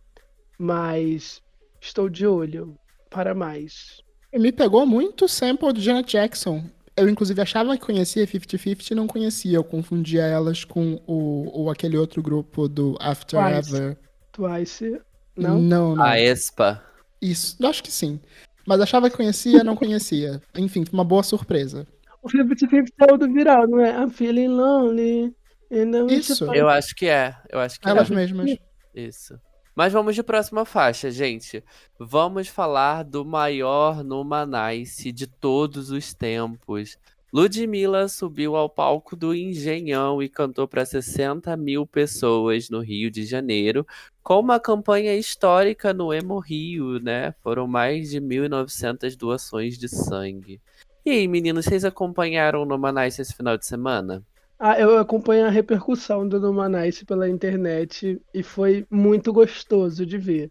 mas 0.59 1.41
estou 1.81 2.09
de 2.09 2.27
olho 2.27 2.77
para 3.09 3.35
mais. 3.35 4.03
Me 4.35 4.53
pegou 4.53 4.87
muito 4.87 5.25
o 5.25 5.29
sample 5.29 5.73
de 5.73 5.81
Janet 5.81 6.11
Jackson. 6.11 6.65
Eu, 6.97 7.09
inclusive, 7.09 7.41
achava 7.41 7.77
que 7.79 7.85
conhecia 7.85 8.27
50-50 8.27 8.91
e 8.91 8.95
não 8.95 9.07
conhecia. 9.07 9.57
Eu 9.57 9.65
confundia 9.65 10.23
elas 10.23 10.65
com 10.65 11.01
o, 11.07 11.65
o 11.65 11.71
aquele 11.71 11.97
outro 11.97 12.21
grupo 12.23 12.69
do 12.69 12.97
After 13.01 13.41
Twice. 13.41 13.75
Ever. 13.77 13.99
Twice, 14.33 15.01
não? 15.37 15.61
Não, 15.61 15.95
não. 15.95 16.05
A 16.05 16.21
Espa. 16.21 16.83
Isso, 17.23 17.57
eu 17.61 17.69
acho 17.69 17.83
que 17.83 17.91
sim. 17.91 18.21
Mas 18.67 18.81
achava 18.81 19.09
que 19.09 19.17
conhecia, 19.17 19.65
não 19.65 19.75
conhecia. 19.77 20.43
Enfim, 20.57 20.85
uma 20.93 21.05
boa 21.05 21.23
surpresa. 21.23 21.87
O 22.23 22.29
50-50 22.29 22.89
é 23.09 23.13
o 23.13 23.17
do 23.17 23.33
viral, 23.33 23.67
não 23.69 23.81
é? 23.81 23.91
I'm 23.93 24.11
feeling 24.11 24.49
lonely. 24.49 25.35
and 25.73 25.95
I'm 25.97 26.07
Isso. 26.11 26.35
so- 26.37 26.53
Eu 26.53 26.69
acho 26.69 26.95
que 26.95 27.07
é. 27.07 27.35
Eu 27.49 27.61
acho 27.61 27.81
que 27.81 27.89
Elas 27.89 28.11
é. 28.11 28.15
mesmas. 28.15 28.57
Isso. 28.95 29.39
Mas 29.79 29.93
vamos 29.93 30.17
de 30.17 30.25
próxima 30.25 30.65
faixa, 30.65 31.09
gente. 31.09 31.63
Vamos 31.97 32.49
falar 32.49 33.05
do 33.05 33.25
maior 33.25 34.03
Numanice 34.03 35.13
de 35.13 35.29
todos 35.29 35.93
os 35.93 36.13
tempos. 36.13 36.99
Ludmilla 37.33 38.09
subiu 38.09 38.57
ao 38.57 38.69
palco 38.69 39.15
do 39.15 39.33
Engenhão 39.33 40.21
e 40.21 40.29
cantou 40.29 40.67
para 40.67 40.85
60 40.85 41.57
mil 41.57 41.87
pessoas 41.87 42.69
no 42.69 42.81
Rio 42.81 43.09
de 43.09 43.25
Janeiro, 43.25 43.87
com 44.21 44.41
uma 44.41 44.59
campanha 44.59 45.15
histórica 45.15 45.95
no 45.95 46.13
Emo 46.13 46.41
Rio, 46.41 46.99
né? 46.99 47.33
Foram 47.41 47.69
mais 47.69 48.11
de 48.11 48.21
1.900 48.21 49.17
doações 49.17 49.79
de 49.79 49.89
sangue. 49.89 50.61
E 51.07 51.11
aí, 51.11 51.29
meninos, 51.29 51.67
vocês 51.67 51.85
acompanharam 51.85 52.63
o 52.63 52.67
Numanice 52.67 53.23
esse 53.23 53.33
final 53.33 53.57
de 53.57 53.65
semana? 53.65 54.27
Ah, 54.61 54.79
eu 54.81 54.99
acompanho 54.99 55.47
a 55.47 55.51
repercussão 55.51 56.29
do 56.29 56.41
Numanice 56.41 57.05
pela 57.05 57.29
internet 57.29 58.21
e 58.35 58.43
foi 58.43 58.85
muito 58.91 59.33
gostoso 59.33 60.05
de 60.05 60.19
ver. 60.19 60.51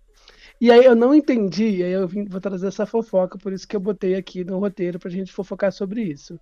E 0.62 0.72
aí 0.72 0.86
eu 0.86 0.96
não 0.96 1.16
entendi, 1.16 1.78
e 1.80 1.84
aí 1.84 1.92
eu 1.94 2.08
vim- 2.08 2.26
vou 2.26 2.42
trazer 2.42 2.68
essa 2.68 2.86
fofoca, 2.86 3.38
por 3.38 3.54
isso 3.54 3.68
que 3.68 3.76
eu 3.76 3.80
botei 3.82 4.16
aqui 4.16 4.44
no 4.46 4.60
roteiro 4.60 5.00
pra 5.00 5.12
gente 5.12 5.32
fofocar 5.34 5.72
sobre 5.74 6.04
isso. 6.04 6.40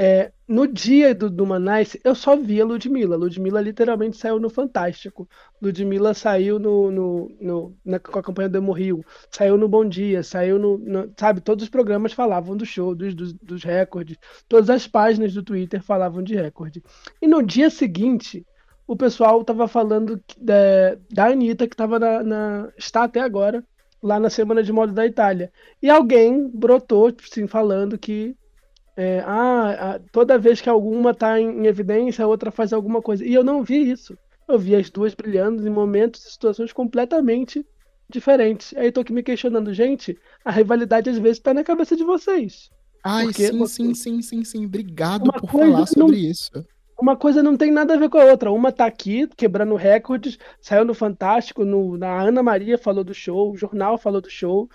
É, 0.00 0.32
no 0.46 0.64
dia 0.68 1.12
do 1.12 1.28
Numanice, 1.28 2.00
eu 2.04 2.14
só 2.14 2.36
vi 2.36 2.60
a 2.60 2.64
Ludmilla. 2.64 3.16
Ludmilla 3.16 3.60
literalmente 3.60 4.16
saiu 4.16 4.38
no 4.38 4.48
Fantástico. 4.48 5.28
Ludmilla 5.60 6.14
saiu 6.14 6.56
no, 6.60 6.88
no, 6.90 7.36
no- 7.40 7.76
na, 7.84 7.98
com 7.98 8.16
a 8.16 8.22
campanha 8.22 8.48
do 8.48 8.58
Emo 8.58 8.70
Rio, 8.72 9.04
saiu 9.28 9.56
no 9.56 9.68
Bom 9.68 9.84
Dia, 9.88 10.22
saiu 10.22 10.56
no, 10.56 10.78
no- 10.78 11.12
Sabe, 11.18 11.40
todos 11.40 11.64
os 11.64 11.68
programas 11.68 12.12
falavam 12.12 12.56
do 12.56 12.64
show, 12.64 12.94
dos, 12.94 13.12
dos, 13.12 13.32
dos 13.34 13.64
recordes. 13.64 14.16
Todas 14.48 14.70
as 14.70 14.86
páginas 14.86 15.34
do 15.34 15.42
Twitter 15.42 15.82
falavam 15.82 16.22
de 16.22 16.36
recorde. 16.36 16.80
E 17.20 17.26
no 17.26 17.42
dia 17.42 17.68
seguinte, 17.68 18.46
o 18.86 18.96
pessoal 18.96 19.42
tava 19.44 19.66
falando 19.66 20.22
da, 20.40 20.54
da 21.10 21.26
Anitta, 21.26 21.66
que 21.66 21.74
tava 21.76 21.98
na, 21.98 22.22
na- 22.22 22.72
está 22.78 23.02
até 23.02 23.18
agora, 23.20 23.64
lá 24.00 24.20
na 24.20 24.30
Semana 24.30 24.62
de 24.62 24.72
Moda 24.72 24.92
da 24.92 25.04
Itália. 25.04 25.52
E 25.82 25.90
alguém 25.90 26.48
brotou, 26.48 27.12
assim, 27.20 27.48
falando 27.48 27.98
que 27.98 28.36
é, 28.98 29.22
ah, 29.24 30.00
toda 30.12 30.38
vez 30.38 30.60
que 30.60 30.68
alguma 30.68 31.14
tá 31.14 31.40
em, 31.40 31.62
em 31.62 31.66
evidência, 31.66 32.24
a 32.24 32.28
outra 32.28 32.50
faz 32.50 32.72
alguma 32.72 33.00
coisa. 33.00 33.24
E 33.24 33.32
eu 33.32 33.44
não 33.44 33.62
vi 33.62 33.90
isso. 33.90 34.16
Eu 34.48 34.58
vi 34.58 34.74
as 34.74 34.90
duas 34.90 35.14
brilhando 35.14 35.66
em 35.66 35.70
momentos 35.70 36.24
e 36.26 36.30
situações 36.32 36.72
completamente 36.72 37.64
diferentes. 38.10 38.74
Aí 38.76 38.86
eu 38.86 38.92
tô 38.92 39.00
aqui 39.00 39.12
me 39.12 39.22
questionando, 39.22 39.72
gente, 39.72 40.18
a 40.44 40.50
rivalidade 40.50 41.10
às 41.10 41.18
vezes 41.18 41.38
tá 41.40 41.52
na 41.54 41.62
cabeça 41.62 41.94
de 41.94 42.04
vocês. 42.04 42.70
Ai, 43.04 43.24
Porque 43.26 43.46
sim, 43.46 43.58
você- 43.58 43.74
sim, 43.84 43.94
sim, 43.94 44.22
sim, 44.22 44.44
sim. 44.44 44.66
Obrigado 44.66 45.24
Uma 45.24 45.40
por 45.40 45.50
falar 45.50 45.66
não- 45.80 45.86
sobre 45.86 46.16
isso. 46.16 46.50
Uma 47.00 47.16
coisa 47.16 47.44
não 47.44 47.56
tem 47.56 47.70
nada 47.70 47.94
a 47.94 47.96
ver 47.96 48.08
com 48.08 48.18
a 48.18 48.24
outra. 48.24 48.50
Uma 48.50 48.72
tá 48.72 48.84
aqui, 48.84 49.28
quebrando 49.36 49.76
recordes, 49.76 50.36
saiu 50.60 50.84
no 50.84 50.94
Fantástico, 50.94 51.64
no, 51.64 51.96
na 51.96 52.20
Ana 52.22 52.42
Maria 52.42 52.76
falou 52.76 53.04
do 53.04 53.14
show, 53.14 53.52
o 53.52 53.56
jornal 53.56 53.96
falou 53.96 54.20
do 54.20 54.28
show, 54.28 54.68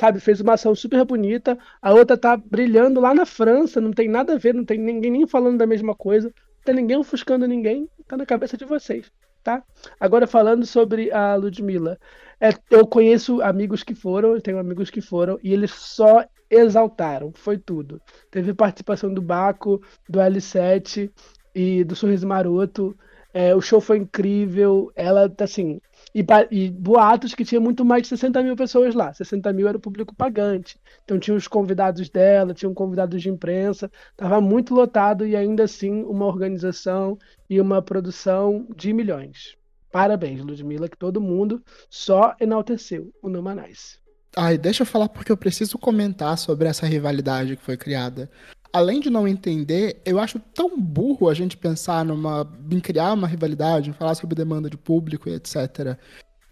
sabe? 0.00 0.18
Fez 0.18 0.40
uma 0.40 0.54
ação 0.54 0.74
super 0.74 1.04
bonita. 1.04 1.58
A 1.82 1.92
outra 1.92 2.16
tá 2.16 2.34
brilhando 2.34 3.00
lá 3.00 3.12
na 3.14 3.26
França, 3.26 3.80
não 3.80 3.92
tem 3.92 4.08
nada 4.08 4.32
a 4.32 4.38
ver, 4.38 4.54
não 4.54 4.64
tem 4.64 4.78
ninguém 4.78 5.10
nem 5.10 5.26
falando 5.26 5.58
da 5.58 5.66
mesma 5.66 5.94
coisa, 5.94 6.28
não 6.28 6.64
tem 6.64 6.74
ninguém 6.74 6.96
ofuscando 6.96 7.46
ninguém, 7.46 7.86
tá 8.08 8.16
na 8.16 8.24
cabeça 8.24 8.56
de 8.56 8.64
vocês, 8.64 9.12
tá? 9.42 9.62
Agora 10.00 10.26
falando 10.26 10.64
sobre 10.64 11.12
a 11.12 11.34
Ludmilla. 11.34 11.98
É, 12.40 12.48
eu 12.70 12.86
conheço 12.86 13.42
amigos 13.42 13.82
que 13.82 13.94
foram, 13.94 14.34
eu 14.34 14.40
tenho 14.40 14.58
amigos 14.58 14.88
que 14.88 15.02
foram, 15.02 15.38
e 15.42 15.52
eles 15.52 15.70
só 15.70 16.24
exaltaram, 16.48 17.30
foi 17.34 17.58
tudo. 17.58 18.00
Teve 18.30 18.54
participação 18.54 19.12
do 19.12 19.20
Baco, 19.20 19.82
do 20.08 20.18
L7 20.18 21.10
e 21.54 21.84
do 21.84 21.94
Sorriso 21.94 22.26
Maroto. 22.26 22.96
É, 23.32 23.54
o 23.54 23.60
show 23.60 23.80
foi 23.80 23.98
incrível. 23.98 24.90
Ela, 24.96 25.32
assim. 25.40 25.80
E, 26.14 26.24
e 26.50 26.70
boatos 26.70 27.34
que 27.34 27.44
tinha 27.44 27.60
muito 27.60 27.84
mais 27.84 28.02
de 28.02 28.08
60 28.08 28.42
mil 28.42 28.56
pessoas 28.56 28.94
lá. 28.94 29.12
60 29.12 29.52
mil 29.52 29.68
era 29.68 29.76
o 29.76 29.80
público 29.80 30.14
pagante. 30.14 30.78
Então 31.04 31.18
tinha 31.18 31.36
os 31.36 31.46
convidados 31.46 32.08
dela, 32.08 32.54
tinham 32.54 32.74
convidados 32.74 33.22
de 33.22 33.28
imprensa. 33.28 33.90
Tava 34.16 34.40
muito 34.40 34.74
lotado 34.74 35.26
e 35.26 35.36
ainda 35.36 35.64
assim 35.64 36.02
uma 36.04 36.26
organização 36.26 37.18
e 37.48 37.60
uma 37.60 37.80
produção 37.80 38.66
de 38.76 38.92
milhões. 38.92 39.56
Parabéns, 39.92 40.40
Ludmilla, 40.40 40.88
que 40.88 40.96
todo 40.96 41.20
mundo 41.20 41.62
só 41.88 42.34
enalteceu 42.40 43.12
o 43.20 43.28
Numanais. 43.28 43.98
Ai, 44.36 44.56
deixa 44.56 44.82
eu 44.82 44.86
falar 44.86 45.08
porque 45.08 45.32
eu 45.32 45.36
preciso 45.36 45.76
comentar 45.76 46.38
sobre 46.38 46.68
essa 46.68 46.86
rivalidade 46.86 47.56
que 47.56 47.62
foi 47.62 47.76
criada. 47.76 48.30
Além 48.72 49.00
de 49.00 49.10
não 49.10 49.26
entender, 49.26 50.00
eu 50.04 50.20
acho 50.20 50.38
tão 50.54 50.78
burro 50.78 51.28
a 51.28 51.34
gente 51.34 51.56
pensar 51.56 52.04
numa, 52.04 52.48
em 52.70 52.78
criar 52.78 53.14
uma 53.14 53.26
rivalidade, 53.26 53.90
em 53.90 53.92
falar 53.92 54.14
sobre 54.14 54.36
demanda 54.36 54.70
de 54.70 54.76
público 54.76 55.28
e 55.28 55.34
etc. 55.34 55.98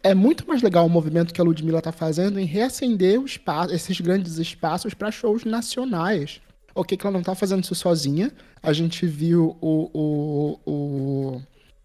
É 0.03 0.15
muito 0.15 0.47
mais 0.47 0.63
legal 0.63 0.87
o 0.87 0.91
movimento 0.91 1.33
que 1.33 1.41
a 1.41 1.45
Ludmilla 1.45 1.81
tá 1.81 1.93
fazendo 1.93 2.39
em 2.41 2.45
reacender 2.45 3.21
espaço, 3.23 3.75
esses 3.75 4.01
grandes 4.01 4.39
espaços 4.39 4.95
para 4.95 5.11
shows 5.11 5.45
nacionais. 5.45 6.41
Ok, 6.75 6.97
que 6.97 7.07
ela 7.07 7.17
não 7.17 7.23
tá 7.23 7.35
fazendo 7.35 7.63
isso 7.63 7.75
sozinha. 7.75 8.33
A 8.63 8.73
gente 8.73 9.07
viu 9.07 9.57
o, 9.61 9.91
o, 9.93 10.61
o 10.67 11.43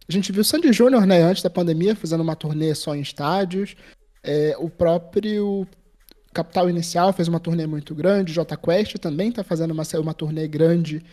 a 0.08 0.12
gente 0.12 0.32
viu 0.32 0.41
o 0.41 0.46
Sandy 0.46 0.72
Júnior, 0.74 1.06
né, 1.06 1.22
antes 1.22 1.41
da 1.41 1.50
pandemia, 1.50 1.96
fazendo 1.96 2.22
uma 2.22 2.36
turnê 2.36 2.76
só 2.76 2.96
em 2.96 3.02
estádios. 3.02 3.76
É, 4.24 4.56
o 4.60 4.69
próprio 4.69 5.67
Capital 6.34 6.69
Inicial 6.69 7.13
fez 7.13 7.28
uma 7.28 7.39
turnê 7.39 7.65
muito 7.65 7.93
grande, 7.96 8.34
J 8.34 8.58
Quest 8.58 8.96
também 8.98 9.30
está 9.30 9.43
fazendo 9.43 9.72
uma, 9.72 9.84
uma 10.00 10.13
turnê 10.13 10.48
grande. 10.48 11.04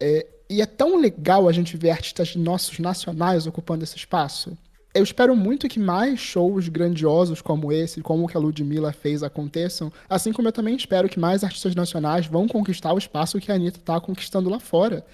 É, 0.00 0.26
e 0.48 0.60
é 0.60 0.66
tão 0.66 0.98
legal 0.98 1.48
a 1.48 1.52
gente 1.52 1.76
ver 1.76 1.90
artistas 1.90 2.34
nossos 2.34 2.78
nacionais 2.78 3.46
ocupando 3.46 3.84
esse 3.84 3.96
espaço. 3.96 4.56
Eu 4.92 5.04
espero 5.04 5.36
muito 5.36 5.68
que 5.68 5.78
mais 5.78 6.18
shows 6.18 6.68
grandiosos 6.68 7.40
como 7.40 7.70
esse, 7.70 8.00
como 8.00 8.24
o 8.24 8.26
que 8.26 8.36
a 8.36 8.40
Ludmilla 8.40 8.92
fez, 8.92 9.22
aconteçam. 9.22 9.92
Assim 10.08 10.32
como 10.32 10.48
eu 10.48 10.52
também 10.52 10.74
espero 10.74 11.08
que 11.08 11.20
mais 11.20 11.44
artistas 11.44 11.76
nacionais 11.76 12.26
vão 12.26 12.48
conquistar 12.48 12.92
o 12.92 12.98
espaço 12.98 13.38
que 13.38 13.52
a 13.52 13.54
Anitta 13.54 13.78
está 13.78 14.00
conquistando 14.00 14.50
lá 14.50 14.58
fora. 14.58 15.06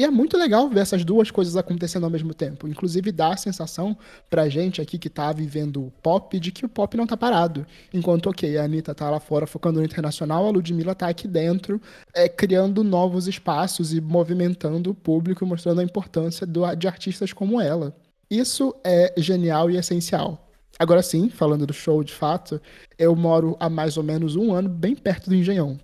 E 0.00 0.04
é 0.04 0.10
muito 0.10 0.38
legal 0.38 0.66
ver 0.66 0.80
essas 0.80 1.04
duas 1.04 1.30
coisas 1.30 1.58
acontecendo 1.58 2.04
ao 2.04 2.10
mesmo 2.10 2.32
tempo. 2.32 2.66
Inclusive 2.66 3.12
dá 3.12 3.34
a 3.34 3.36
sensação 3.36 3.94
pra 4.30 4.48
gente 4.48 4.80
aqui 4.80 4.96
que 4.96 5.10
tá 5.10 5.30
vivendo 5.30 5.84
o 5.84 5.92
pop 6.02 6.40
de 6.40 6.50
que 6.50 6.64
o 6.64 6.70
pop 6.70 6.96
não 6.96 7.06
tá 7.06 7.18
parado. 7.18 7.66
Enquanto, 7.92 8.30
ok, 8.30 8.56
a 8.56 8.64
Anitta 8.64 8.94
tá 8.94 9.10
lá 9.10 9.20
fora 9.20 9.46
focando 9.46 9.78
no 9.78 9.84
internacional, 9.84 10.46
a 10.46 10.50
Ludmilla 10.50 10.94
tá 10.94 11.06
aqui 11.06 11.28
dentro, 11.28 11.78
é, 12.14 12.30
criando 12.30 12.82
novos 12.82 13.28
espaços 13.28 13.92
e 13.92 14.00
movimentando 14.00 14.88
o 14.88 14.94
público, 14.94 15.44
mostrando 15.44 15.82
a 15.82 15.84
importância 15.84 16.46
do, 16.46 16.74
de 16.74 16.88
artistas 16.88 17.34
como 17.34 17.60
ela. 17.60 17.94
Isso 18.30 18.74
é 18.82 19.12
genial 19.18 19.70
e 19.70 19.76
essencial. 19.76 20.48
Agora 20.78 21.02
sim, 21.02 21.28
falando 21.28 21.66
do 21.66 21.74
show 21.74 22.02
de 22.02 22.14
fato, 22.14 22.58
eu 22.98 23.14
moro 23.14 23.54
há 23.60 23.68
mais 23.68 23.98
ou 23.98 24.02
menos 24.02 24.34
um 24.34 24.54
ano 24.54 24.70
bem 24.70 24.96
perto 24.96 25.28
do 25.28 25.36
Engenhão, 25.36 25.78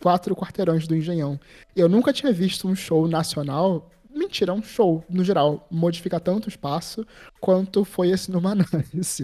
quatro 0.00 0.34
quarteirões 0.34 0.86
do 0.86 0.96
Engenhão. 0.96 1.38
Eu 1.74 1.88
nunca 1.88 2.12
tinha 2.12 2.32
visto 2.32 2.68
um 2.68 2.74
show 2.74 3.06
nacional. 3.08 3.90
Mentira, 4.14 4.52
um 4.52 4.62
show, 4.62 5.04
no 5.08 5.22
geral, 5.22 5.66
modifica 5.70 6.18
tanto 6.18 6.46
o 6.46 6.48
espaço 6.48 7.06
quanto 7.40 7.84
foi 7.84 8.10
esse 8.10 8.30
no 8.30 8.40
Manaus. 8.40 9.20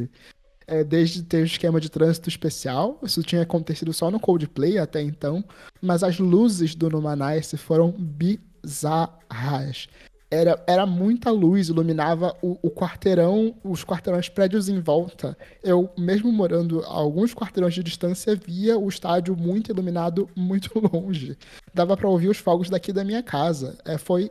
É, 0.66 0.84
desde 0.84 1.24
ter 1.24 1.42
o 1.42 1.46
esquema 1.46 1.80
de 1.80 1.90
trânsito 1.90 2.28
especial, 2.28 2.98
isso 3.02 3.22
tinha 3.22 3.42
acontecido 3.42 3.92
só 3.92 4.10
no 4.10 4.20
Coldplay 4.20 4.78
até 4.78 5.02
então, 5.02 5.44
mas 5.82 6.04
as 6.04 6.18
luzes 6.20 6.74
do 6.74 6.88
Numanice 6.88 7.56
foram 7.56 7.90
bizarras 7.90 9.88
era, 10.32 10.58
era 10.66 10.86
muita 10.86 11.30
luz, 11.30 11.68
iluminava 11.68 12.34
o, 12.40 12.58
o, 12.62 12.70
quarteirão, 12.70 13.54
os 13.62 13.84
quarteirões 13.84 14.30
prédios 14.30 14.66
em 14.66 14.80
volta. 14.80 15.36
Eu, 15.62 15.90
mesmo 15.96 16.32
morando 16.32 16.80
a 16.80 16.88
alguns 16.88 17.34
quarteirões 17.34 17.74
de 17.74 17.82
distância, 17.82 18.34
via 18.34 18.78
o 18.78 18.88
estádio 18.88 19.36
muito 19.36 19.70
iluminado, 19.70 20.26
muito 20.34 20.70
longe. 20.90 21.36
Dava 21.74 21.98
para 21.98 22.08
ouvir 22.08 22.30
os 22.30 22.38
fogos 22.38 22.70
daqui 22.70 22.94
da 22.94 23.04
minha 23.04 23.22
casa. 23.22 23.76
É, 23.84 23.98
foi 23.98 24.30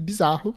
bizarro. 0.00 0.54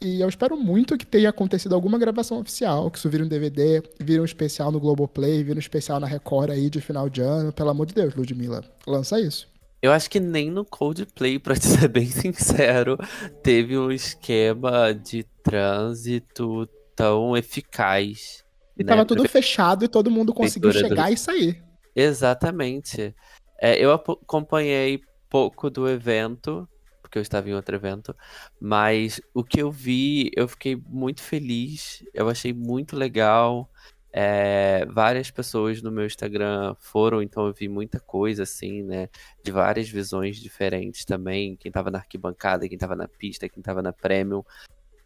E 0.00 0.20
eu 0.20 0.28
espero 0.28 0.56
muito 0.56 0.98
que 0.98 1.06
tenha 1.06 1.28
acontecido 1.28 1.74
alguma 1.74 1.98
gravação 1.98 2.40
oficial, 2.40 2.90
que 2.90 2.98
isso 2.98 3.08
vira 3.08 3.24
um 3.24 3.28
DVD, 3.28 3.82
vira 4.00 4.22
um 4.22 4.24
especial 4.24 4.72
no 4.72 4.80
Globoplay, 4.80 5.44
vira 5.44 5.56
um 5.56 5.60
especial 5.60 6.00
na 6.00 6.06
Record 6.08 6.50
aí 6.50 6.68
de 6.68 6.80
final 6.80 7.08
de 7.08 7.20
ano. 7.20 7.52
Pelo 7.52 7.70
amor 7.70 7.86
de 7.86 7.94
Deus, 7.94 8.14
Ludmilla, 8.16 8.64
lança 8.84 9.20
isso. 9.20 9.48
Eu 9.80 9.92
acho 9.92 10.10
que 10.10 10.18
nem 10.18 10.50
no 10.50 10.64
Coldplay, 10.64 11.38
pra 11.38 11.54
te 11.54 11.66
ser 11.66 11.88
bem 11.88 12.06
sincero, 12.06 12.98
teve 13.42 13.78
um 13.78 13.90
esquema 13.90 14.92
de 14.92 15.24
trânsito 15.42 16.68
tão 16.96 17.36
eficaz. 17.36 18.44
E 18.76 18.82
né? 18.82 18.88
tava 18.88 19.04
tudo 19.04 19.22
Porque... 19.22 19.32
fechado 19.32 19.84
e 19.84 19.88
todo 19.88 20.10
mundo 20.10 20.34
conseguiu 20.34 20.72
chegar 20.72 21.06
do... 21.06 21.12
e 21.12 21.16
sair. 21.16 21.62
Exatamente. 21.94 23.14
É, 23.60 23.76
eu 23.76 23.92
acompanhei 23.92 25.00
pouco 25.28 25.68
do 25.68 25.88
evento, 25.88 26.68
porque 27.02 27.18
eu 27.18 27.22
estava 27.22 27.48
em 27.48 27.54
outro 27.54 27.74
evento, 27.74 28.14
mas 28.60 29.20
o 29.34 29.42
que 29.42 29.60
eu 29.60 29.70
vi, 29.70 30.30
eu 30.36 30.46
fiquei 30.46 30.76
muito 30.88 31.22
feliz, 31.22 32.04
eu 32.14 32.28
achei 32.28 32.52
muito 32.52 32.96
legal. 32.96 33.68
É, 34.12 34.86
várias 34.86 35.30
pessoas 35.30 35.82
no 35.82 35.90
meu 35.90 36.06
Instagram 36.06 36.74
foram, 36.78 37.22
então 37.22 37.46
eu 37.46 37.52
vi 37.52 37.68
muita 37.68 38.00
coisa 38.00 38.42
assim, 38.44 38.82
né? 38.82 39.08
De 39.44 39.52
várias 39.52 39.88
visões 39.88 40.36
diferentes 40.38 41.04
também. 41.04 41.56
Quem 41.56 41.70
tava 41.70 41.90
na 41.90 41.98
arquibancada, 41.98 42.68
quem 42.68 42.78
tava 42.78 42.96
na 42.96 43.06
pista, 43.06 43.48
quem 43.48 43.62
tava 43.62 43.82
na 43.82 43.92
Premium. 43.92 44.42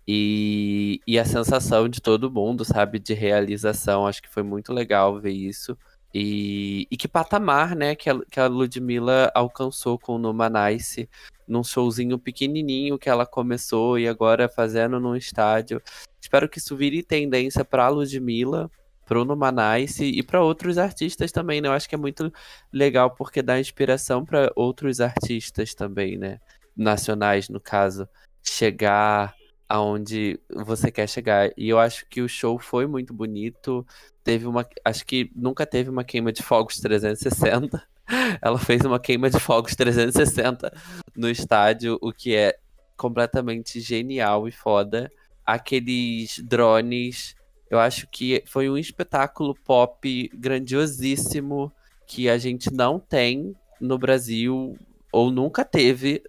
E, 0.07 1.01
e 1.07 1.19
a 1.19 1.25
sensação 1.25 1.89
de 1.89 2.01
todo 2.01 2.31
mundo, 2.31 2.65
sabe? 2.65 2.99
De 2.99 3.15
realização. 3.15 4.07
Acho 4.07 4.23
que 4.23 4.29
foi 4.29 4.43
muito 4.43 4.73
legal 4.73 5.21
ver 5.21 5.33
isso. 5.33 5.77
E, 6.15 6.87
e 6.91 6.97
que 6.97 7.09
patamar, 7.09 7.75
né? 7.75 7.95
Que 7.97 8.11
a, 8.11 8.21
que 8.31 8.39
a 8.39 8.47
Ludmilla 8.47 9.33
alcançou 9.35 9.99
com 9.99 10.17
o 10.17 10.19
Numanice 10.19 11.09
num 11.47 11.65
showzinho 11.65 12.19
pequenininho 12.19 12.99
que 12.99 13.09
ela 13.09 13.27
começou 13.27 13.99
e 13.99 14.07
agora 14.09 14.49
fazendo 14.49 15.01
num 15.01 15.17
estádio. 15.17 15.83
Espero 16.21 16.49
que 16.49 16.59
isso 16.59 16.77
vire 16.77 17.03
tendência 17.03 17.65
para 17.65 17.89
Ludmilla 17.89 18.71
Bruno 19.13 19.37
Manaisse 19.37 20.07
e 20.07 20.23
para 20.23 20.41
outros 20.41 20.79
artistas 20.79 21.31
também, 21.31 21.61
né? 21.61 21.69
Eu 21.69 21.73
acho 21.73 21.87
que 21.87 21.95
é 21.95 21.99
muito 21.99 22.33
legal 22.73 23.11
porque 23.11 23.43
dá 23.43 23.61
inspiração 23.61 24.25
para 24.25 24.51
outros 24.57 25.03
artistas 25.03 25.75
também, 25.75 26.17
né? 26.17 26.41
Nacionais, 26.75 27.51
no 27.51 27.61
caso, 27.61 28.09
chegar 28.43 29.35
aonde 29.69 30.41
você 30.49 30.91
quer 30.91 31.07
chegar. 31.07 31.51
E 31.59 31.69
eu 31.69 31.79
acho 31.79 32.07
que 32.09 32.23
o 32.23 32.29
show 32.29 32.59
foi 32.59 32.87
muito 32.87 33.13
bonito. 33.13 33.87
Teve 34.25 34.47
uma, 34.47 34.67
acho 34.83 35.05
que 35.05 35.31
nunca 35.37 35.67
teve 35.67 35.91
uma 35.91 36.05
queima 36.05 36.33
de 36.33 36.43
fogos 36.43 36.81
360. 36.81 37.87
Ela 38.41 38.59
fez 38.59 38.81
uma 38.83 38.99
queima 38.99 39.29
de 39.29 39.39
fogos 39.39 39.77
360 39.77 40.73
no 41.15 41.29
estádio, 41.29 41.99
o 42.01 42.11
que 42.11 42.35
é 42.35 42.57
completamente 42.97 43.79
genial 43.79 44.49
e 44.49 44.53
foda. 44.53 45.13
Aqueles 45.45 46.39
drones 46.39 47.37
eu 47.73 47.79
acho 47.79 48.07
que 48.07 48.45
foi 48.47 48.69
um 48.69 48.77
espetáculo 48.77 49.55
pop 49.65 50.31
grandiosíssimo 50.35 51.73
que 52.07 52.29
a 52.29 52.37
gente 52.37 52.71
não 52.71 53.01
tem 53.01 53.57
no 53.81 53.97
Brasil 53.97 54.77
ou 55.11 55.31
nunca 55.31 55.65
teve, 55.65 56.23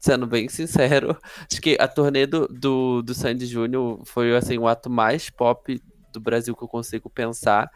sendo 0.00 0.26
bem 0.26 0.48
sincero. 0.48 1.16
Acho 1.48 1.60
que 1.60 1.76
a 1.78 1.86
turnê 1.86 2.26
do, 2.26 2.48
do, 2.48 3.00
do 3.02 3.14
Sandy 3.14 3.46
Júnior 3.46 4.00
foi 4.04 4.36
assim, 4.36 4.58
o 4.58 4.66
ato 4.66 4.90
mais 4.90 5.30
pop 5.30 5.80
do 6.12 6.18
Brasil 6.18 6.56
que 6.56 6.64
eu 6.64 6.68
consigo 6.68 7.08
pensar. 7.08 7.70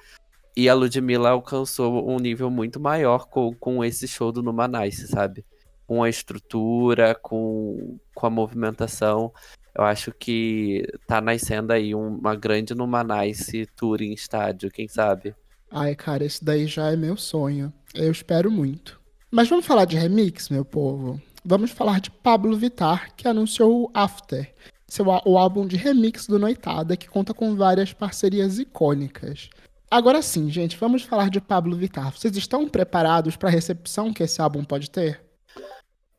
E 0.57 0.69
a 0.69 0.75
Ludmilla 0.75 1.31
alcançou 1.31 2.11
um 2.11 2.19
nível 2.19 2.51
muito 2.51 2.81
maior 2.81 3.29
com, 3.29 3.55
com 3.55 3.85
esse 3.85 4.09
show 4.09 4.33
do 4.33 4.43
Numanice, 4.43 5.07
sabe? 5.07 5.47
Com 5.87 6.03
a 6.03 6.11
estrutura, 6.11 7.15
com, 7.15 8.01
com 8.17 8.27
a 8.27 8.31
movimentação. 8.31 9.33
Eu 9.75 9.85
acho 9.85 10.13
que 10.13 10.87
tá 11.07 11.21
nascendo 11.21 11.73
aí 11.73 11.95
uma 11.95 12.37
grande 12.37 12.75
Numanice 12.75 13.67
Tour 13.75 14.03
em 14.03 14.13
estádio, 14.13 14.71
quem 14.71 14.87
sabe? 14.87 15.35
Ai, 15.71 15.95
cara, 15.95 16.25
esse 16.25 16.45
daí 16.45 16.67
já 16.67 16.91
é 16.91 16.97
meu 16.97 17.17
sonho. 17.17 17.73
Eu 17.95 18.13
espero 18.13 18.51
muito. 18.51 19.01
Mas 19.31 19.49
vamos 19.49 19.65
falar 19.65 19.87
de 19.87 19.97
remix, 19.97 20.51
meu 20.51 20.65
povo? 20.65 21.21
Vamos 21.43 21.71
falar 21.71 22.01
de 22.01 22.11
Pablo 22.11 22.57
Vittar, 22.57 23.15
que 23.17 23.27
anunciou 23.27 23.85
o 23.85 23.91
After, 23.95 24.53
seu, 24.87 25.07
o 25.07 25.39
álbum 25.39 25.67
de 25.67 25.77
remix 25.77 26.27
do 26.27 26.39
Noitada, 26.39 26.97
que 26.97 27.09
conta 27.09 27.33
com 27.33 27.57
várias 27.57 27.95
parcerias 27.95 28.59
icônicas. 28.59 29.49
Agora 29.91 30.21
sim, 30.21 30.51
gente, 30.51 30.77
vamos 30.77 31.03
falar 31.03 31.31
de 31.31 31.41
Pablo 31.41 31.75
Vittar. 31.75 32.13
Vocês 32.13 32.37
estão 32.37 32.69
preparados 32.69 33.37
para 33.37 33.49
a 33.49 33.53
recepção 33.53 34.13
que 34.13 34.23
esse 34.23 34.41
álbum 34.41 34.63
pode 34.63 34.91
ter? 34.91 35.21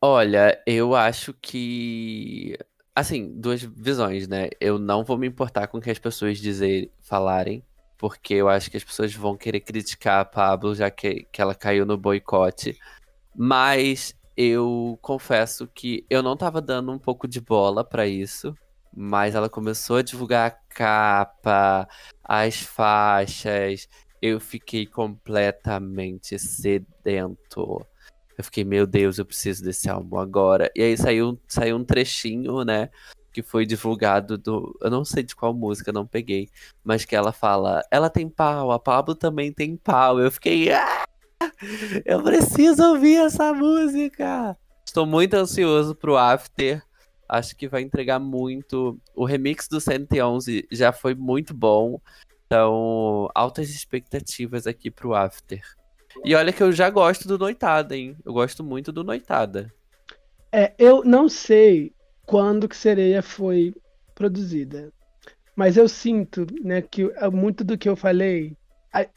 Olha, 0.01 0.59
eu 0.65 0.95
acho 0.95 1.33
que 1.41 2.57
Assim, 2.95 3.33
duas 3.39 3.61
visões, 3.63 4.27
né? 4.27 4.49
Eu 4.59 4.77
não 4.77 5.03
vou 5.03 5.17
me 5.17 5.27
importar 5.27 5.67
com 5.67 5.79
o 5.79 5.81
que 5.81 5.89
as 5.89 5.97
pessoas 5.97 6.37
dizer, 6.37 6.91
falarem, 7.01 7.63
porque 7.97 8.35
eu 8.35 8.47
acho 8.47 8.69
que 8.69 8.77
as 8.77 8.83
pessoas 8.83 9.13
vão 9.15 9.35
querer 9.35 9.61
criticar 9.61 10.21
a 10.21 10.25
Pablo, 10.25 10.75
já 10.75 10.91
que, 10.91 11.25
que 11.31 11.41
ela 11.41 11.55
caiu 11.55 11.85
no 11.85 11.97
boicote. 11.97 12.77
Mas 13.35 14.15
eu 14.37 14.97
confesso 15.01 15.67
que 15.67 16.05
eu 16.09 16.21
não 16.21 16.37
tava 16.37 16.61
dando 16.61 16.91
um 16.91 16.99
pouco 16.99 17.27
de 17.27 17.41
bola 17.41 17.83
para 17.83 18.05
isso. 18.07 18.55
Mas 18.95 19.33
ela 19.33 19.49
começou 19.49 19.97
a 19.97 20.01
divulgar 20.03 20.51
a 20.51 20.75
capa, 20.75 21.87
as 22.23 22.61
faixas. 22.61 23.87
Eu 24.21 24.39
fiquei 24.39 24.85
completamente 24.85 26.37
sedento. 26.37 27.85
Eu 28.37 28.43
fiquei, 28.43 28.63
meu 28.63 28.87
Deus, 28.87 29.17
eu 29.17 29.25
preciso 29.25 29.63
desse 29.63 29.89
álbum 29.89 30.17
agora. 30.17 30.71
E 30.75 30.81
aí 30.81 30.97
saiu, 30.97 31.39
saiu 31.47 31.77
um 31.77 31.83
trechinho, 31.83 32.63
né? 32.63 32.89
que 33.33 33.41
foi 33.41 33.65
divulgado 33.65 34.37
do. 34.37 34.77
Eu 34.79 34.91
não 34.91 35.03
sei 35.03 35.23
de 35.23 35.35
qual 35.35 35.53
música, 35.53 35.91
não 35.91 36.05
peguei. 36.05 36.47
Mas 36.83 37.03
que 37.03 37.15
ela 37.15 37.33
fala, 37.33 37.81
ela 37.89 38.09
tem 38.09 38.29
pau, 38.29 38.71
a 38.71 38.79
Pablo 38.79 39.15
também 39.15 39.51
tem 39.51 39.75
pau. 39.75 40.19
Eu 40.19 40.31
fiquei. 40.31 40.71
Ah! 40.71 41.03
Eu 42.05 42.23
preciso 42.23 42.83
ouvir 42.83 43.17
essa 43.17 43.51
música! 43.53 44.55
Estou 44.85 45.05
muito 45.05 45.33
ansioso 45.33 45.95
pro 45.95 46.15
After. 46.15 46.81
Acho 47.27 47.55
que 47.55 47.67
vai 47.67 47.81
entregar 47.81 48.19
muito. 48.19 48.99
O 49.15 49.25
remix 49.25 49.67
do 49.67 49.81
111 49.81 50.67
já 50.71 50.93
foi 50.93 51.15
muito 51.15 51.53
bom. 51.53 51.99
Então, 52.45 53.27
altas 53.33 53.69
expectativas 53.69 54.67
aqui 54.67 54.91
pro 54.91 55.15
After. 55.15 55.61
E 56.23 56.35
olha 56.35 56.53
que 56.53 56.61
eu 56.61 56.71
já 56.71 56.89
gosto 56.89 57.27
do 57.27 57.37
Noitada, 57.37 57.95
hein? 57.95 58.15
Eu 58.25 58.33
gosto 58.33 58.63
muito 58.63 58.91
do 58.91 59.03
Noitada. 59.03 59.73
É, 60.51 60.73
eu 60.77 61.03
não 61.03 61.27
sei 61.27 61.93
quando 62.25 62.67
que 62.67 62.75
Sereia 62.75 63.21
foi 63.21 63.73
produzida. 64.13 64.91
Mas 65.55 65.77
eu 65.77 65.87
sinto, 65.87 66.47
né, 66.63 66.81
que 66.81 67.09
muito 67.31 67.63
do 67.63 67.77
que 67.77 67.87
eu 67.87 67.95
falei, 67.95 68.57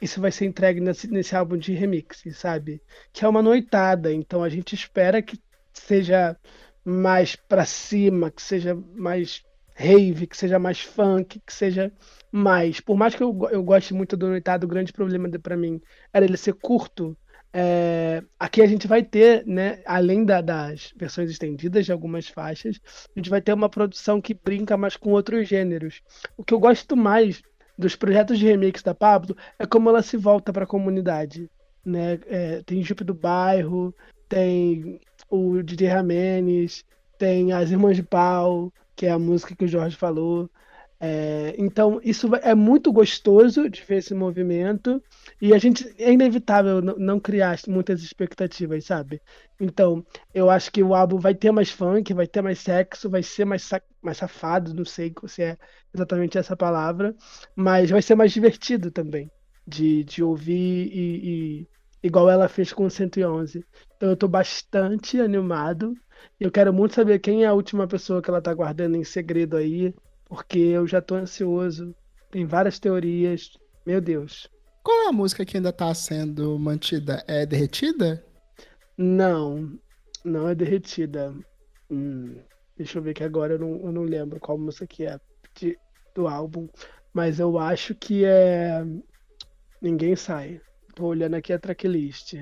isso 0.00 0.20
vai 0.20 0.30
ser 0.30 0.46
entregue 0.46 0.80
nesse, 0.80 1.08
nesse 1.08 1.34
álbum 1.34 1.56
de 1.56 1.72
remix, 1.72 2.22
sabe? 2.32 2.80
Que 3.12 3.24
é 3.24 3.28
uma 3.28 3.42
noitada, 3.42 4.12
então 4.12 4.42
a 4.42 4.48
gente 4.48 4.74
espera 4.74 5.22
que 5.22 5.38
seja 5.72 6.36
mais 6.84 7.36
pra 7.36 7.64
cima, 7.64 8.30
que 8.30 8.42
seja 8.42 8.74
mais 8.94 9.44
rave, 9.76 10.26
que 10.26 10.36
seja 10.36 10.58
mais 10.58 10.80
funk, 10.80 11.38
que 11.46 11.52
seja 11.52 11.92
mais. 12.32 12.80
Por 12.80 12.96
mais 12.96 13.14
que 13.14 13.22
eu, 13.22 13.48
eu 13.50 13.62
goste 13.62 13.92
muito 13.92 14.16
do 14.16 14.28
Noitado, 14.28 14.64
o 14.64 14.68
grande 14.68 14.92
problema 14.92 15.28
para 15.38 15.56
mim 15.56 15.80
era 16.12 16.24
ele 16.24 16.38
ser 16.38 16.54
curto. 16.54 17.16
É, 17.52 18.22
aqui 18.38 18.62
a 18.62 18.66
gente 18.66 18.86
vai 18.86 19.02
ter, 19.02 19.46
né, 19.46 19.82
além 19.86 20.24
da, 20.24 20.40
das 20.40 20.92
versões 20.96 21.30
estendidas 21.30 21.84
de 21.84 21.92
algumas 21.92 22.28
faixas, 22.28 22.80
a 22.84 23.18
gente 23.18 23.30
vai 23.30 23.40
ter 23.40 23.52
uma 23.52 23.68
produção 23.68 24.20
que 24.20 24.34
brinca 24.34 24.76
mais 24.76 24.96
com 24.96 25.12
outros 25.12 25.46
gêneros. 25.46 26.02
O 26.36 26.44
que 26.44 26.54
eu 26.54 26.58
gosto 26.58 26.96
mais 26.96 27.42
dos 27.78 27.94
projetos 27.94 28.38
de 28.38 28.46
remix 28.46 28.82
da 28.82 28.94
Pablo 28.94 29.36
é 29.58 29.66
como 29.66 29.90
ela 29.90 30.02
se 30.02 30.16
volta 30.16 30.52
para 30.52 30.64
a 30.64 30.66
comunidade. 30.66 31.50
Né? 31.84 32.18
É, 32.26 32.62
tem 32.64 32.82
Jupe 32.82 33.04
do 33.04 33.14
Bairro, 33.14 33.94
tem 34.28 35.00
o 35.30 35.62
DJ 35.62 35.88
Ramenes, 35.88 36.84
tem 37.18 37.52
as 37.52 37.70
Irmãs 37.70 37.96
de 37.96 38.02
Pau, 38.02 38.72
que 38.96 39.06
é 39.06 39.10
a 39.10 39.18
música 39.18 39.54
que 39.56 39.64
o 39.64 39.68
Jorge 39.68 39.96
falou. 39.96 40.50
É, 40.98 41.54
então, 41.58 42.00
isso 42.02 42.34
é 42.36 42.54
muito 42.54 42.90
gostoso 42.90 43.68
de 43.68 43.82
ver 43.82 43.98
esse 43.98 44.14
movimento 44.14 45.02
e 45.40 45.52
a 45.52 45.58
gente 45.58 45.86
é 45.98 46.10
inevitável 46.10 46.80
não 46.80 47.20
criar 47.20 47.58
muitas 47.68 48.02
expectativas, 48.02 48.86
sabe? 48.86 49.20
Então, 49.60 50.04
eu 50.32 50.48
acho 50.48 50.72
que 50.72 50.82
o 50.82 50.94
álbum 50.94 51.18
vai 51.18 51.34
ter 51.34 51.52
mais 51.52 51.70
funk, 51.70 52.14
vai 52.14 52.26
ter 52.26 52.40
mais 52.42 52.60
sexo, 52.60 53.10
vai 53.10 53.22
ser 53.22 53.44
mais, 53.44 53.68
mais 54.02 54.16
safado, 54.16 54.72
não 54.74 54.84
sei 54.86 55.12
se 55.28 55.42
é 55.42 55.58
exatamente 55.94 56.38
essa 56.38 56.56
palavra, 56.56 57.14
mas 57.54 57.90
vai 57.90 58.00
ser 58.00 58.14
mais 58.14 58.32
divertido 58.32 58.90
também 58.90 59.30
de, 59.66 60.04
de 60.04 60.22
ouvir 60.22 60.88
e, 60.92 61.60
e 61.62 61.68
igual 62.02 62.30
ela 62.30 62.48
fez 62.48 62.72
com 62.72 62.86
o 62.86 62.90
111. 62.90 63.64
Então, 63.96 64.10
eu 64.10 64.16
tô 64.16 64.28
bastante 64.28 65.20
animado. 65.20 65.94
Eu 66.38 66.50
quero 66.50 66.72
muito 66.72 66.94
saber 66.94 67.18
quem 67.18 67.44
é 67.44 67.46
a 67.46 67.54
última 67.54 67.86
pessoa 67.86 68.20
que 68.20 68.28
ela 68.28 68.42
tá 68.42 68.52
guardando 68.52 68.96
em 68.96 69.04
segredo 69.04 69.56
aí 69.56 69.94
porque 70.28 70.58
eu 70.58 70.86
já 70.86 71.00
tô 71.00 71.14
ansioso. 71.14 71.94
Tem 72.30 72.44
várias 72.44 72.78
teorias. 72.78 73.52
Meu 73.84 74.00
Deus. 74.00 74.48
Qual 74.82 75.04
é 75.04 75.08
a 75.08 75.12
música 75.12 75.44
que 75.44 75.56
ainda 75.56 75.72
tá 75.72 75.92
sendo 75.94 76.58
mantida? 76.58 77.24
É 77.26 77.46
derretida? 77.46 78.24
Não, 78.96 79.78
não 80.24 80.48
é 80.48 80.54
derretida. 80.54 81.34
Hum, 81.90 82.36
deixa 82.76 82.98
eu 82.98 83.02
ver 83.02 83.14
que 83.14 83.24
agora 83.24 83.54
eu 83.54 83.58
não, 83.58 83.80
eu 83.86 83.92
não 83.92 84.02
lembro 84.02 84.40
qual 84.40 84.58
música 84.58 84.86
que 84.86 85.06
é 85.06 85.18
de, 85.54 85.78
do 86.14 86.28
álbum. 86.28 86.68
Mas 87.12 87.40
eu 87.40 87.58
acho 87.58 87.94
que 87.94 88.24
é. 88.24 88.84
Ninguém 89.80 90.16
sai. 90.16 90.60
Tô 90.94 91.06
olhando 91.06 91.34
aqui 91.34 91.52
a 91.52 91.58
tracklist. 91.58 92.34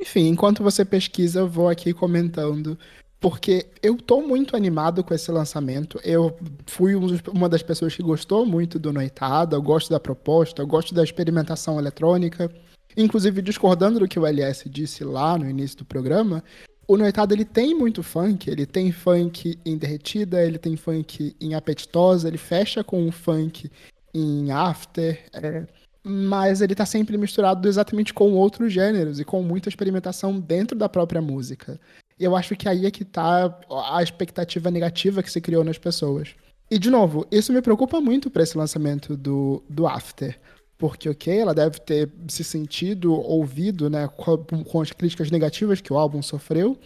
Enfim, 0.00 0.28
enquanto 0.28 0.62
você 0.62 0.84
pesquisa, 0.84 1.40
eu 1.40 1.48
vou 1.48 1.68
aqui 1.68 1.92
comentando 1.92 2.78
porque 3.24 3.64
eu 3.82 3.96
tô 3.96 4.20
muito 4.20 4.54
animado 4.54 5.02
com 5.02 5.14
esse 5.14 5.32
lançamento. 5.32 5.98
Eu 6.04 6.36
fui 6.66 6.94
um 6.94 7.06
uma 7.32 7.48
das 7.48 7.62
pessoas 7.62 7.96
que 7.96 8.02
gostou 8.02 8.44
muito 8.44 8.78
do 8.78 8.92
Noitada, 8.92 9.56
eu 9.56 9.62
gosto 9.62 9.88
da 9.88 9.98
proposta, 9.98 10.60
eu 10.60 10.66
gosto 10.66 10.94
da 10.94 11.02
experimentação 11.02 11.78
eletrônica. 11.78 12.50
Inclusive, 12.94 13.40
discordando 13.40 13.98
do 13.98 14.06
que 14.06 14.18
o 14.18 14.26
LS 14.26 14.68
disse 14.68 15.02
lá 15.04 15.38
no 15.38 15.48
início 15.48 15.78
do 15.78 15.86
programa, 15.86 16.44
o 16.86 16.98
Noitada 16.98 17.32
ele 17.32 17.46
tem 17.46 17.74
muito 17.74 18.02
funk, 18.02 18.50
ele 18.50 18.66
tem 18.66 18.92
funk 18.92 19.58
em 19.64 19.78
derretida, 19.78 20.44
ele 20.44 20.58
tem 20.58 20.76
funk 20.76 21.34
em 21.40 21.54
apetitosa, 21.54 22.28
ele 22.28 22.36
fecha 22.36 22.84
com 22.84 23.02
um 23.02 23.10
funk 23.10 23.70
em 24.12 24.52
after, 24.52 25.18
é, 25.32 25.66
mas 26.04 26.60
ele 26.60 26.74
tá 26.74 26.84
sempre 26.84 27.16
misturado 27.16 27.66
exatamente 27.66 28.12
com 28.12 28.34
outros 28.34 28.70
gêneros 28.70 29.18
e 29.18 29.24
com 29.24 29.42
muita 29.42 29.70
experimentação 29.70 30.38
dentro 30.38 30.76
da 30.76 30.90
própria 30.90 31.22
música 31.22 31.80
eu 32.18 32.36
acho 32.36 32.54
que 32.56 32.68
aí 32.68 32.86
é 32.86 32.90
que 32.90 33.04
tá 33.04 33.58
a 33.88 34.02
expectativa 34.02 34.70
negativa 34.70 35.22
que 35.22 35.30
se 35.30 35.40
criou 35.40 35.64
nas 35.64 35.78
pessoas. 35.78 36.34
E, 36.70 36.78
de 36.78 36.90
novo, 36.90 37.26
isso 37.30 37.52
me 37.52 37.60
preocupa 37.60 38.00
muito 38.00 38.30
para 38.30 38.42
esse 38.42 38.56
lançamento 38.56 39.16
do, 39.16 39.62
do 39.68 39.86
After. 39.86 40.38
Porque, 40.78 41.08
ok, 41.08 41.38
ela 41.38 41.54
deve 41.54 41.78
ter 41.80 42.10
se 42.28 42.42
sentido 42.42 43.12
ouvido 43.12 43.88
né, 43.88 44.08
com, 44.08 44.38
com 44.38 44.80
as 44.80 44.90
críticas 44.90 45.30
negativas 45.30 45.80
que 45.80 45.92
o 45.92 45.98
álbum 45.98 46.20
sofreu, 46.20 46.78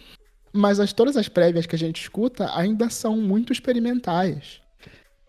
mas 0.53 0.79
as, 0.79 0.93
todas 0.93 1.17
as 1.17 1.27
prévias 1.27 1.65
que 1.65 1.75
a 1.75 1.79
gente 1.79 2.01
escuta 2.01 2.55
ainda 2.55 2.89
são 2.89 3.17
muito 3.17 3.51
experimentais. 3.51 4.61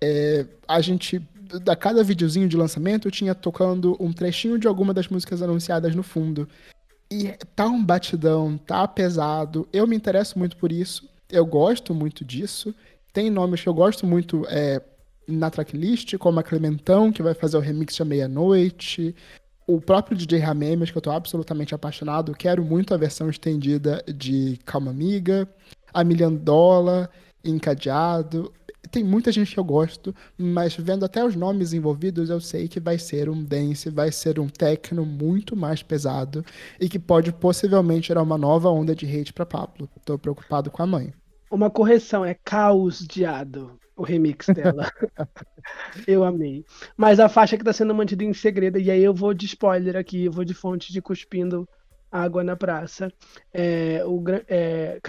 É, 0.00 0.46
a 0.66 0.80
gente, 0.80 1.26
a 1.66 1.76
cada 1.76 2.02
videozinho 2.02 2.48
de 2.48 2.56
lançamento, 2.56 3.10
tinha 3.10 3.34
tocando 3.34 3.96
um 4.00 4.12
trechinho 4.12 4.58
de 4.58 4.66
alguma 4.66 4.92
das 4.92 5.08
músicas 5.08 5.42
anunciadas 5.42 5.94
no 5.94 6.02
fundo. 6.02 6.48
E 7.12 7.32
tá 7.56 7.66
um 7.66 7.84
batidão, 7.84 8.56
tá 8.56 8.86
pesado. 8.86 9.68
Eu 9.72 9.86
me 9.86 9.96
interesso 9.96 10.38
muito 10.38 10.56
por 10.56 10.70
isso. 10.70 11.08
Eu 11.28 11.44
gosto 11.44 11.92
muito 11.92 12.24
disso. 12.24 12.74
Tem 13.12 13.28
nomes 13.28 13.60
que 13.60 13.68
eu 13.68 13.74
gosto 13.74 14.06
muito 14.06 14.46
é, 14.48 14.80
na 15.26 15.50
tracklist, 15.50 16.16
como 16.18 16.38
a 16.38 16.42
Clementão, 16.42 17.10
que 17.10 17.22
vai 17.22 17.34
fazer 17.34 17.56
o 17.56 17.60
remix 17.60 17.96
de 17.96 18.04
Meia-Noite. 18.04 19.14
O 19.66 19.80
próprio 19.80 20.16
DJ 20.16 20.38
Ramemes, 20.38 20.90
que 20.92 20.98
eu 20.98 21.02
tô 21.02 21.10
absolutamente 21.10 21.74
apaixonado. 21.74 22.34
Quero 22.34 22.64
muito 22.64 22.94
a 22.94 22.96
versão 22.96 23.28
estendida 23.28 24.04
de 24.06 24.58
Calma 24.64 24.90
Amiga. 24.90 25.48
A 25.92 26.04
Miliandola, 26.04 27.10
Encadeado 27.44 28.52
tem 28.88 29.04
muita 29.04 29.30
gente 29.30 29.52
que 29.52 29.60
eu 29.60 29.64
gosto, 29.64 30.14
mas 30.38 30.74
vendo 30.74 31.04
até 31.04 31.24
os 31.24 31.36
nomes 31.36 31.72
envolvidos, 31.72 32.30
eu 32.30 32.40
sei 32.40 32.68
que 32.68 32.80
vai 32.80 32.98
ser 32.98 33.28
um 33.28 33.42
dance, 33.42 33.90
vai 33.90 34.10
ser 34.10 34.38
um 34.38 34.48
techno 34.48 35.04
muito 35.04 35.54
mais 35.54 35.82
pesado 35.82 36.44
e 36.80 36.88
que 36.88 36.98
pode 36.98 37.32
possivelmente 37.32 38.08
gerar 38.08 38.22
uma 38.22 38.38
nova 38.38 38.70
onda 38.70 38.94
de 38.94 39.06
hate 39.06 39.32
para 39.32 39.46
Pablo. 39.46 39.88
Tô 40.04 40.18
preocupado 40.18 40.70
com 40.70 40.82
a 40.82 40.86
mãe. 40.86 41.12
Uma 41.50 41.70
correção, 41.70 42.24
é 42.24 42.34
Caos 42.34 43.06
Diado, 43.06 43.78
o 43.96 44.02
remix 44.02 44.46
dela. 44.46 44.90
eu 46.06 46.24
amei. 46.24 46.64
Mas 46.96 47.20
a 47.20 47.28
faixa 47.28 47.58
que 47.58 47.64
tá 47.64 47.72
sendo 47.72 47.94
mantida 47.94 48.24
em 48.24 48.32
segredo, 48.32 48.78
e 48.78 48.90
aí 48.90 49.02
eu 49.02 49.12
vou 49.12 49.34
de 49.34 49.46
spoiler 49.46 49.96
aqui, 49.96 50.24
eu 50.24 50.32
vou 50.32 50.44
de 50.44 50.54
fonte 50.54 50.92
de 50.92 51.02
cuspindo 51.02 51.68
água 52.10 52.42
na 52.42 52.56
praça. 52.56 53.12
É, 53.52 54.04
o, 54.06 54.22
é, 54.48 55.00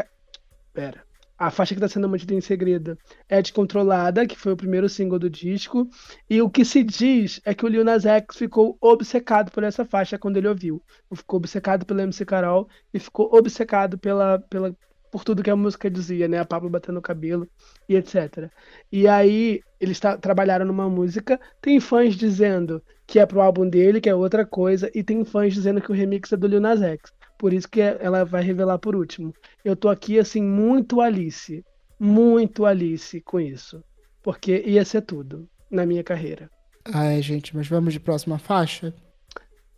pera 0.74 1.11
a 1.42 1.50
faixa 1.50 1.74
que 1.74 1.80
está 1.80 1.88
sendo 1.88 2.08
mantida 2.08 2.36
em 2.36 2.39
segredo 2.39 2.96
é 3.28 3.42
Descontrolada, 3.42 4.28
que 4.28 4.38
foi 4.38 4.54
o 4.54 4.56
primeiro 4.56 4.88
single 4.88 5.18
do 5.18 5.28
disco. 5.28 5.89
E 6.30 6.39
o 6.39 6.48
que 6.48 6.64
se 6.64 6.84
diz 6.84 7.42
é 7.44 7.56
que 7.56 7.66
o 7.66 7.68
Lil 7.68 7.84
Nas 7.84 8.06
X 8.06 8.38
ficou 8.38 8.78
obcecado 8.80 9.52
por 9.52 9.64
essa 9.64 9.84
faixa 9.84 10.20
quando 10.20 10.38
ele 10.38 10.48
ouviu. 10.48 10.84
Ficou 11.12 11.38
obcecado 11.38 11.84
pela 11.84 12.04
MC 12.04 12.24
Carol 12.26 12.70
e 12.94 13.00
ficou 13.00 13.34
obcecado 13.34 13.98
pela, 13.98 14.38
pela, 14.38 14.78
por 15.12 15.24
tudo 15.24 15.42
que 15.42 15.50
a 15.50 15.56
música 15.56 15.89
dizia, 15.89 16.28
né? 16.28 16.38
A 16.38 16.46
Pablo 16.46 16.70
batendo 16.70 17.00
o 17.00 17.02
cabelo 17.02 17.50
e 17.89 17.96
etc. 17.96 18.48
E 18.92 19.08
aí 19.08 19.62
eles 19.80 20.00
trabalharam 20.00 20.68
numa 20.68 20.88
música. 20.88 21.39
Tem 21.60 21.80
fãs 21.80 22.16
dizendo 22.16 22.84
que 23.08 23.18
é 23.18 23.26
pro 23.26 23.42
álbum 23.42 23.68
dele, 23.68 24.00
que 24.00 24.10
é 24.10 24.14
outra 24.14 24.46
coisa, 24.46 24.92
e 24.94 25.04
tem 25.04 25.26
fãs 25.26 25.56
dizendo 25.56 25.82
que 25.82 25.92
o 25.92 25.96
remix 25.96 26.32
é 26.32 26.38
do 26.38 26.46
Lil 26.46 26.62
Nas 26.62 26.84
X. 26.84 27.12
Por 27.42 27.54
isso 27.54 27.68
que 27.68 27.82
ela 27.82 28.24
vai 28.24 28.44
revelar 28.44 28.78
por 28.78 28.96
último. 28.96 29.34
Eu 29.66 29.76
tô 29.76 29.89
aqui, 29.89 30.20
assim, 30.20 30.44
muito 30.44 31.02
Alice. 31.02 31.66
Muito 32.00 32.68
Alice 32.68 33.20
com 33.22 33.39
isso. 33.39 33.84
Porque 34.22 34.62
ia 34.64 34.86
ser 34.86 35.02
tudo 35.02 35.50
na 35.68 35.84
minha 35.84 36.04
carreira. 36.04 36.52
Ai, 36.86 37.20
gente, 37.24 37.56
mas 37.56 37.68
vamos 37.68 37.94
de 37.94 38.00
próxima 38.00 38.38
faixa? 38.38 38.94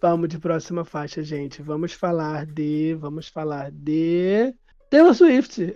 Vamos 0.02 0.28
de 0.28 0.38
próxima 0.40 0.84
faixa, 0.84 1.24
gente. 1.24 1.62
Vamos 1.62 1.94
falar 1.94 2.46
de. 2.46 2.96
Vamos 3.00 3.30
falar 3.30 3.72
de. 3.72 4.54
Taylor 4.90 5.16
Swift. 5.16 5.72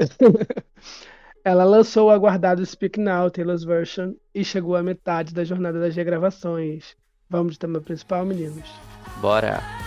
Ela 1.41 1.63
lançou 1.63 2.07
o 2.07 2.11
aguardado 2.11 2.65
Speak 2.65 2.99
Now, 2.99 3.31
Taylor's 3.31 3.63
Version, 3.63 4.11
e 4.35 4.43
chegou 4.43 4.75
à 4.75 4.83
metade 4.83 5.33
da 5.33 5.45
jornada 5.45 5.79
das 5.79 5.95
regravações. 5.95 6.97
Vamos 7.29 7.53
de 7.53 7.59
tema 7.59 7.79
principal, 7.79 8.25
meninos? 8.25 8.69
Bora! 9.21 9.86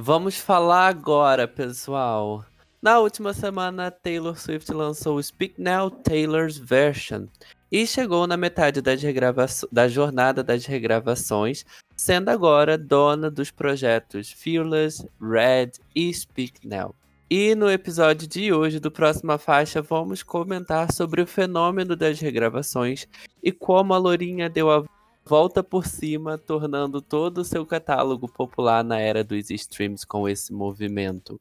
Vamos 0.00 0.36
falar 0.38 0.86
agora, 0.86 1.48
pessoal. 1.48 2.44
Na 2.80 3.00
última 3.00 3.34
semana, 3.34 3.90
Taylor 3.90 4.38
Swift 4.38 4.72
lançou 4.72 5.16
o 5.16 5.22
Speak 5.22 5.60
Now 5.60 5.90
Taylor's 5.90 6.56
Version 6.56 7.26
e 7.70 7.84
chegou 7.84 8.24
na 8.24 8.36
metade 8.36 8.80
da 8.80 9.88
jornada 9.88 10.44
das 10.44 10.64
regravações, 10.66 11.64
sendo 11.96 12.28
agora 12.28 12.78
dona 12.78 13.28
dos 13.28 13.50
projetos 13.50 14.30
Fearless, 14.30 15.04
Red 15.20 15.72
e 15.92 16.14
Speak 16.14 16.64
Now. 16.64 16.94
E 17.28 17.56
no 17.56 17.68
episódio 17.68 18.28
de 18.28 18.52
hoje 18.52 18.78
do 18.78 18.92
Próxima 18.92 19.36
Faixa, 19.36 19.82
vamos 19.82 20.22
comentar 20.22 20.92
sobre 20.92 21.22
o 21.22 21.26
fenômeno 21.26 21.96
das 21.96 22.20
regravações 22.20 23.08
e 23.42 23.50
como 23.50 23.94
a 23.94 23.98
Lourinha 23.98 24.48
deu 24.48 24.70
a 24.70 24.84
volta 25.28 25.62
por 25.62 25.86
cima, 25.86 26.38
tornando 26.38 27.02
todo 27.02 27.38
o 27.38 27.44
seu 27.44 27.66
catálogo 27.66 28.26
popular 28.26 28.82
na 28.82 28.98
era 28.98 29.22
dos 29.22 29.50
streams 29.50 30.06
com 30.06 30.26
esse 30.26 30.54
movimento. 30.54 31.38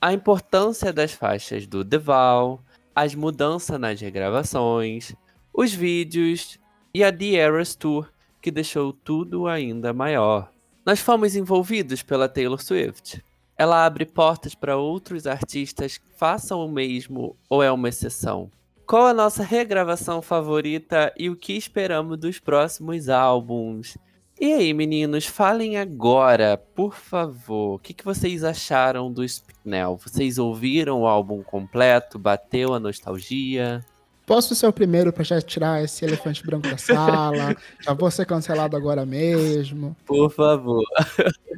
A 0.00 0.14
importância 0.14 0.90
das 0.94 1.12
faixas 1.12 1.66
do 1.66 1.84
Deval, 1.84 2.58
as 2.94 3.14
mudanças 3.14 3.78
nas 3.78 4.00
regravações, 4.00 5.14
os 5.52 5.74
vídeos 5.74 6.58
e 6.94 7.04
a 7.04 7.12
The 7.12 7.34
Eras 7.34 7.74
Tour, 7.74 8.08
que 8.40 8.50
deixou 8.50 8.94
tudo 8.94 9.46
ainda 9.46 9.92
maior. 9.92 10.50
Nós 10.84 10.98
fomos 10.98 11.36
envolvidos 11.36 12.02
pela 12.02 12.30
Taylor 12.30 12.62
Swift. 12.62 13.22
Ela 13.58 13.84
abre 13.84 14.06
portas 14.06 14.54
para 14.54 14.78
outros 14.78 15.26
artistas 15.26 15.98
que 15.98 16.08
façam 16.16 16.64
o 16.64 16.72
mesmo 16.72 17.36
ou 17.50 17.62
é 17.62 17.70
uma 17.70 17.90
exceção? 17.90 18.50
Qual 18.86 19.06
a 19.06 19.14
nossa 19.14 19.42
regravação 19.42 20.20
favorita 20.20 21.12
e 21.16 21.30
o 21.30 21.36
que 21.36 21.54
esperamos 21.56 22.18
dos 22.18 22.38
próximos 22.38 23.08
álbuns? 23.08 23.96
E 24.40 24.52
aí, 24.52 24.74
meninos, 24.74 25.24
falem 25.24 25.78
agora, 25.78 26.56
por 26.56 26.94
favor, 26.94 27.76
o 27.76 27.78
que, 27.78 27.94
que 27.94 28.04
vocês 28.04 28.42
acharam 28.42 29.10
do 29.10 29.24
Spinel? 29.24 29.96
Vocês 29.96 30.36
ouviram 30.36 31.02
o 31.02 31.06
álbum 31.06 31.42
completo? 31.42 32.18
Bateu 32.18 32.74
a 32.74 32.80
nostalgia? 32.80 33.84
Posso 34.26 34.54
ser 34.54 34.66
o 34.66 34.72
primeiro 34.72 35.12
para 35.12 35.22
já 35.22 35.40
tirar 35.40 35.82
esse 35.82 36.04
elefante 36.04 36.44
branco 36.44 36.68
da 36.68 36.76
sala? 36.76 37.56
já 37.80 37.92
vou 37.92 38.10
ser 38.10 38.26
cancelado 38.26 38.76
agora 38.76 39.06
mesmo. 39.06 39.96
Por 40.04 40.30
favor. 40.30 40.82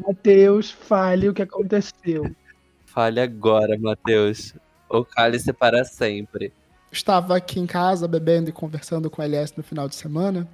Matheus, 0.07 0.71
fale 0.71 1.29
o 1.29 1.35
que 1.35 1.43
aconteceu. 1.43 2.31
Fale 2.85 3.21
agora, 3.21 3.79
Matheus. 3.79 4.55
Ou 4.89 5.05
cale-se 5.05 5.53
para 5.53 5.85
sempre 5.85 6.53
estava 6.95 7.37
aqui 7.37 7.61
em 7.61 7.67
casa 7.67 8.09
bebendo 8.09 8.49
e 8.49 8.53
conversando 8.53 9.11
com 9.11 9.21
o 9.21 9.25
LS 9.25 9.55
no 9.57 9.63
final 9.63 9.89
de 9.89 9.95
semana. 9.95 10.49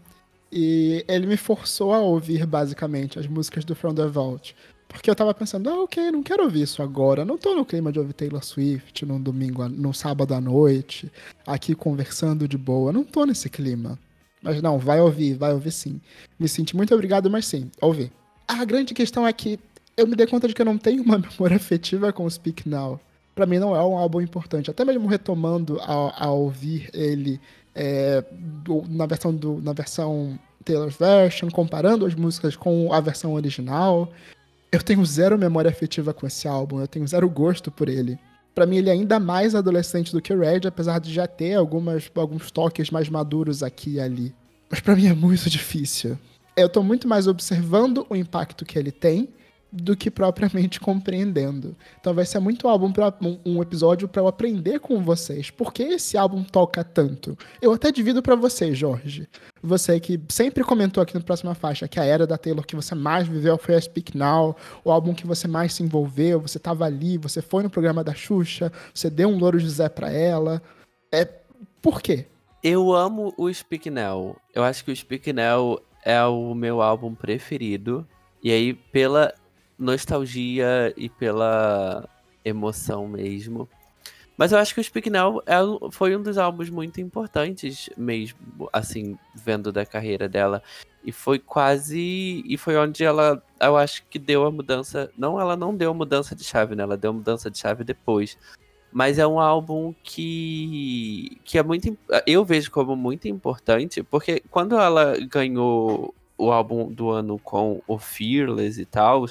E 0.51 1.05
ele 1.07 1.27
me 1.27 1.37
forçou 1.37 1.95
a 1.95 2.01
ouvir, 2.01 2.45
basicamente, 2.47 3.19
as 3.19 3.27
músicas 3.27 3.65
do 3.65 3.75
From 3.75 3.95
the 3.95 4.07
Vault. 4.07 4.57
Porque 4.89 5.09
eu 5.09 5.15
tava 5.15 5.33
pensando, 5.33 5.71
ah, 5.71 5.85
ok, 5.85 6.11
não 6.11 6.23
quero 6.23 6.43
ouvir 6.43 6.63
isso 6.63 6.83
agora. 6.83 7.25
Não 7.25 7.39
tô 7.39 7.55
no 7.55 7.65
clima 7.65 7.93
de 7.93 8.01
ouvir 8.01 8.13
Taylor 8.15 8.45
Swift 8.45 9.07
num 9.07 9.21
domingo, 9.21 9.69
num 9.69 9.93
sábado 9.93 10.35
à 10.35 10.41
noite, 10.41 11.13
aqui 11.47 11.77
conversando 11.77 12.49
de 12.49 12.59
boa. 12.59 12.93
Não 12.93 13.05
tô 13.05 13.25
nesse 13.25 13.49
clima. 13.49 13.97
Mas 14.43 14.61
não, 14.61 14.79
vai 14.79 14.99
ouvir, 15.01 15.35
vai 15.35 15.53
ouvir 15.53 15.71
sim. 15.71 16.01
Me 16.39 16.49
senti 16.49 16.75
muito 16.75 16.93
obrigado, 16.93 17.31
mas 17.31 17.47
sim, 17.47 17.71
ouvir. 17.81 18.11
A 18.49 18.65
grande 18.65 18.95
questão 18.95 19.25
é 19.25 19.33
que 19.33 19.61
eu 19.97 20.07
me 20.07 20.17
dei 20.17 20.27
conta 20.27 20.49
de 20.49 20.55
que 20.55 20.63
eu 20.63 20.67
não 20.67 20.79
tenho 20.79 21.03
uma 21.05 21.19
memória 21.21 21.57
afetiva 21.57 22.13
com 22.13 22.25
o 22.25 22.31
Speak 22.31 22.69
Now 22.69 22.99
para 23.35 23.47
mim 23.47 23.59
não 23.59 23.75
é 23.75 23.83
um 23.83 23.97
álbum 23.97 24.21
importante. 24.21 24.71
Até 24.71 24.85
mesmo 24.85 25.09
retomando 25.09 25.79
a, 25.81 26.27
a 26.27 26.31
ouvir 26.31 26.91
ele 26.93 27.41
é, 27.75 28.25
na 28.89 29.07
versão 29.07 29.35
do, 29.35 29.61
na 29.63 29.73
versão 29.73 30.39
Taylor's 30.65 30.97
Version, 30.97 31.49
comparando 31.51 32.05
as 32.05 32.15
músicas 32.15 32.57
com 32.57 32.93
a 32.93 33.01
versão 33.01 33.33
original, 33.33 34.13
eu 34.71 34.83
tenho 34.83 35.05
zero 35.05 35.39
memória 35.39 35.71
afetiva 35.71 36.13
com 36.13 36.27
esse 36.27 36.47
álbum, 36.47 36.81
eu 36.81 36.89
tenho 36.89 37.07
zero 37.07 37.29
gosto 37.29 37.71
por 37.71 37.89
ele. 37.89 38.19
Para 38.55 38.67
mim 38.67 38.77
ele 38.77 38.91
é 38.91 38.93
ainda 38.93 39.19
mais 39.19 39.55
adolescente 39.55 40.13
do 40.13 40.21
que 40.21 40.33
o 40.33 40.39
Red, 40.39 40.67
apesar 40.67 41.01
de 41.01 41.13
já 41.13 41.27
ter 41.27 41.55
algumas, 41.55 42.11
alguns 42.15 42.51
toques 42.51 42.91
mais 42.91 43.09
maduros 43.09 43.63
aqui 43.63 43.95
e 43.95 44.01
ali. 44.01 44.35
Mas 44.69 44.81
para 44.81 44.95
mim 44.95 45.07
é 45.07 45.15
muito 45.15 45.49
difícil. 45.51 46.19
Eu 46.57 46.69
tô 46.69 46.83
muito 46.83 47.09
mais 47.09 47.27
observando 47.27 48.07
o 48.11 48.17
impacto 48.17 48.65
que 48.65 48.79
ele 48.79 48.91
tem 48.93 49.29
do 49.73 49.97
que 49.97 50.11
propriamente 50.11 50.79
compreendendo. 50.81 51.77
Então 52.01 52.13
vai 52.13 52.25
ser 52.25 52.41
muito 52.41 52.67
álbum 52.69 52.93
pra, 52.93 53.13
um, 53.21 53.39
um 53.45 53.63
episódio 53.63 54.09
para 54.09 54.23
eu 54.23 54.29
aprender 54.29 54.81
com 54.81 55.03
vocês. 55.03 55.51
Por 55.51 55.73
que 55.73 55.83
esse 55.83 56.17
álbum 56.17 56.43
toca 56.43 56.83
tanto? 56.83 57.37
Eu 57.61 57.73
até 57.73 57.93
divido 57.93 58.23
para 58.23 58.35
você, 58.35 58.75
Jorge. 58.75 59.29
Você 59.63 60.01
que 60.01 60.21
sempre 60.29 60.65
comentou 60.65 61.03
aqui 61.03 61.15
no 61.15 61.23
próxima 61.23 61.55
faixa 61.55 61.87
que 61.87 62.01
a 62.01 62.05
era 62.05 62.27
da 62.27 62.39
Taylor 62.39 62.65
que 62.65 62.75
você 62.75 62.95
mais 62.95 63.29
viveu 63.29 63.59
foi 63.59 63.75
a 63.75 63.81
Speak 63.81 64.17
Now, 64.17 64.57
o 64.85 64.91
álbum 64.91 65.15
que 65.15 65.27
você 65.27 65.47
mais 65.47 65.75
se 65.75 65.83
envolveu, 65.83 66.41
você 66.41 66.59
tava 66.59 66.85
ali, 66.85 67.19
você 67.19 67.43
foi 67.43 67.63
no 67.63 67.71
programa 67.71 68.03
da 68.03 68.15
Xuxa, 68.15 68.73
você 68.95 69.11
deu 69.11 69.29
um 69.29 69.39
Louro 69.39 69.59
José 69.59 69.89
para 69.89 70.11
ela. 70.11 70.63
É 71.13 71.29
por 71.83 72.01
quê? 72.01 72.27
Eu 72.63 72.93
amo 72.93 73.33
o 73.39 73.53
Speak 73.53 73.89
Now. 73.89 74.37
Eu 74.55 74.63
acho 74.63 74.85
que 74.85 74.91
o 74.91 74.97
Speak 74.97 75.33
Now 75.33 75.81
é 76.05 76.23
o 76.25 76.55
meu 76.55 76.83
álbum 76.83 77.15
preferido. 77.15 78.07
E 78.43 78.51
aí, 78.51 78.75
pela 78.75 79.35
nostalgia 79.81 80.93
e 80.97 81.09
pela 81.09 82.09
emoção 82.45 83.09
mesmo. 83.09 83.69
Mas 84.37 84.53
eu 84.53 84.59
acho 84.59 84.75
que 84.75 84.81
o 84.81 84.85
Speak 84.85 85.11
Now 85.11 85.43
é, 85.45 85.59
foi 85.91 86.17
um 86.17 86.23
dos 86.23 86.39
álbuns 86.39 86.71
muito 86.71 87.01
importantes 87.01 87.91
mesmo, 87.97 88.39
assim, 88.73 89.19
vendo 89.35 89.71
da 89.71 89.85
carreira 89.85 90.29
dela. 90.29 90.63
E 91.05 91.13
foi 91.13 91.39
quase. 91.39 92.43
E 92.47 92.57
foi 92.57 92.77
onde 92.77 93.05
ela, 93.05 93.43
eu 93.61 93.77
acho 93.77 94.03
que 94.09 94.19
deu 94.19 94.47
a 94.47 94.51
mudança. 94.51 95.11
Não, 95.17 95.39
ela 95.39 95.57
não 95.57 95.75
deu 95.75 95.91
a 95.91 95.95
mudança 95.95 96.35
de 96.35 96.45
chave, 96.45 96.75
né? 96.75 96.83
Ela 96.83 96.97
deu 96.97 97.11
a 97.11 97.15
mudança 97.15 97.51
de 97.51 97.59
chave 97.59 97.85
depois. 97.85 98.39
Mas 98.93 99.19
é 99.19 99.27
um 99.27 99.39
álbum 99.39 99.95
que, 100.03 101.39
que 101.45 101.59
é 101.59 101.63
muito. 101.63 101.97
Eu 102.27 102.45
vejo 102.45 102.71
como 102.71 102.97
muito 102.97 103.29
importante, 103.29 104.03
porque 104.03 104.43
quando 104.51 104.75
ela 104.79 105.19
ganhou 105.21 106.15
o 106.37 106.51
álbum 106.51 106.91
do 106.91 107.11
ano 107.11 107.39
com 107.39 107.83
o 107.87 107.99
Fearless 107.99 108.81
e 108.81 108.87
tal, 108.87 109.27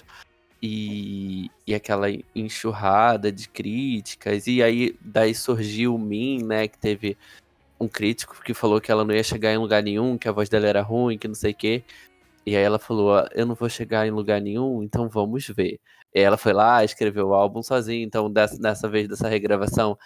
e, 0.62 1.49
e 1.66 1.74
aquela 1.74 2.07
enxurrada 2.36 3.32
de 3.32 3.47
críticas. 3.47 4.47
E 4.47 4.62
aí 4.62 4.95
daí 5.01 5.34
surgiu 5.34 5.95
o 5.95 5.99
Min, 5.99 6.43
né, 6.43 6.68
que 6.68 6.78
teve 6.78 7.18
um 7.80 7.88
crítico 7.88 8.41
que 8.43 8.53
falou 8.53 8.82
que 8.82 8.91
ela 8.91 9.05
não 9.05 9.14
ia 9.14 9.24
chegar 9.24 9.53
em 9.53 9.57
lugar 9.57 9.82
nenhum, 9.82 10.18
que 10.18 10.28
a 10.28 10.32
voz 10.32 10.49
dela 10.49 10.68
era 10.68 10.82
ruim, 10.82 11.18
que 11.18 11.28
não 11.28 11.36
sei 11.36 11.51
o 11.51 11.55
quê. 11.55 11.84
E 12.45 12.55
aí 12.55 12.64
ela 12.64 12.80
falou, 12.80 13.26
eu 13.34 13.45
não 13.45 13.55
vou 13.55 13.70
chegar 13.70 14.07
em 14.07 14.12
lugar 14.12 14.41
nenhum, 14.41 14.84
então 14.84 15.07
vamos 15.07 15.47
ver. 15.47 15.80
E 16.14 16.20
ela 16.20 16.38
foi 16.38 16.53
lá, 16.53 16.84
escreveu 16.84 17.30
o 17.30 17.34
álbum 17.34 17.62
sozinha, 17.62 18.03
então 18.03 18.32
dessa, 18.32 18.57
dessa 18.60 18.89
vez, 18.89 19.07
dessa 19.07 19.28
regravação, 19.30 19.97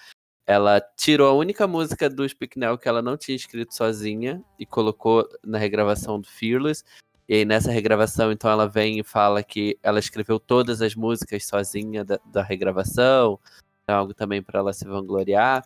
ela 0.45 0.81
tirou 0.97 1.29
a 1.29 1.33
única 1.33 1.65
música 1.65 2.09
do 2.09 2.27
Speak 2.27 2.59
Now 2.59 2.77
que 2.77 2.87
ela 2.87 3.01
não 3.01 3.15
tinha 3.17 3.35
escrito 3.35 3.73
sozinha 3.73 4.43
e 4.59 4.65
colocou 4.65 5.27
na 5.43 5.57
regravação 5.57 6.19
do 6.19 6.27
Fearless. 6.27 6.83
E 7.27 7.35
aí 7.35 7.45
nessa 7.45 7.71
regravação, 7.71 8.31
então, 8.31 8.49
ela 8.49 8.67
vem 8.67 8.99
e 8.99 9.03
fala 9.03 9.41
que 9.41 9.77
ela 9.81 9.99
escreveu 9.99 10.39
todas 10.39 10.81
as 10.81 10.95
músicas 10.95 11.45
sozinha 11.45 12.03
da, 12.03 12.19
da 12.25 12.43
regravação. 12.43 13.39
É 13.87 13.93
algo 13.93 14.13
também 14.13 14.41
para 14.41 14.59
ela 14.59 14.73
se 14.73 14.85
vangloriar. 14.85 15.63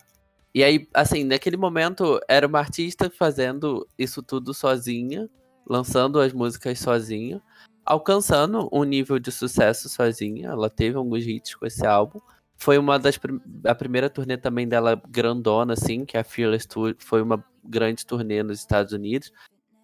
E 0.54 0.64
aí, 0.64 0.88
assim, 0.94 1.24
naquele 1.24 1.58
momento, 1.58 2.20
era 2.28 2.48
uma 2.48 2.60
artista 2.60 3.10
fazendo 3.10 3.88
isso 3.98 4.24
tudo 4.24 4.54
sozinha, 4.54 5.30
lançando 5.68 6.20
as 6.20 6.34
músicas 6.34 6.80
sozinha, 6.80 7.42
alcançando 7.86 8.68
um 8.72 8.84
nível 8.84 9.20
de 9.20 9.32
sucesso 9.32 9.90
sozinha. 9.90 10.50
Ela 10.50 10.70
teve 10.70 10.98
alguns 10.98 11.26
hits 11.26 11.56
com 11.56 11.66
esse 11.66 11.86
álbum. 11.86 12.20
Foi 12.56 12.78
uma 12.78 12.98
das 12.98 13.20
a 13.66 13.76
primeira 13.76 14.10
turnê 14.10 14.36
também 14.36 14.68
dela 14.68 15.00
grandona, 15.08 15.74
assim, 15.74 16.06
que 16.06 16.18
é 16.18 16.22
a 16.22 16.24
Fearless 16.24 16.68
Tour 16.68 16.96
foi 16.98 17.22
uma 17.22 17.44
grande 17.64 18.04
turnê 18.06 18.42
nos 18.42 18.60
Estados 18.60 18.94
Unidos. 18.94 19.32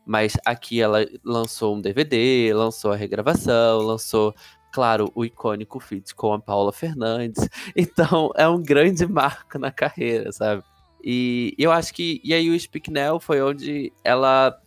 Mas 0.05 0.37
aqui 0.45 0.81
ela 0.81 1.05
lançou 1.23 1.75
um 1.75 1.81
DVD, 1.81 2.51
lançou 2.53 2.91
a 2.91 2.95
regravação, 2.95 3.79
lançou, 3.79 4.35
claro, 4.71 5.11
o 5.15 5.23
icônico 5.23 5.79
feat 5.79 6.13
com 6.13 6.33
a 6.33 6.39
Paula 6.39 6.73
Fernandes. 6.73 7.47
Então 7.75 8.31
é 8.35 8.47
um 8.47 8.61
grande 8.61 9.05
marco 9.07 9.57
na 9.57 9.71
carreira, 9.71 10.31
sabe? 10.31 10.63
E 11.03 11.53
eu 11.57 11.71
acho 11.71 11.93
que. 11.93 12.21
E 12.23 12.33
aí 12.33 12.49
o 12.49 12.59
Speak 12.59 12.89
Now 12.89 13.19
foi 13.19 13.41
onde 13.41 13.91
ela. 14.03 14.57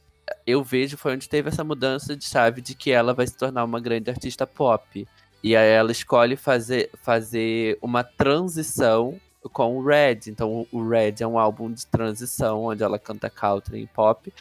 Eu 0.46 0.62
vejo 0.62 0.96
foi 0.96 1.14
onde 1.14 1.28
teve 1.28 1.48
essa 1.48 1.64
mudança 1.64 2.16
de 2.16 2.24
chave 2.24 2.60
de 2.60 2.74
que 2.74 2.90
ela 2.90 3.14
vai 3.14 3.26
se 3.26 3.36
tornar 3.36 3.64
uma 3.64 3.80
grande 3.80 4.10
artista 4.10 4.46
pop. 4.46 5.06
E 5.42 5.54
aí 5.56 5.68
ela 5.70 5.92
escolhe 5.92 6.36
fazer, 6.36 6.90
fazer 7.02 7.78
uma 7.80 8.02
transição 8.02 9.18
com 9.52 9.78
o 9.78 9.84
Red. 9.84 10.20
Então 10.26 10.66
o 10.72 10.88
Red 10.88 11.14
é 11.20 11.26
um 11.26 11.38
álbum 11.38 11.72
de 11.72 11.86
transição 11.86 12.64
onde 12.64 12.82
ela 12.82 12.98
canta 12.98 13.30
country 13.30 13.82
e 13.82 13.86
pop. 13.86 14.32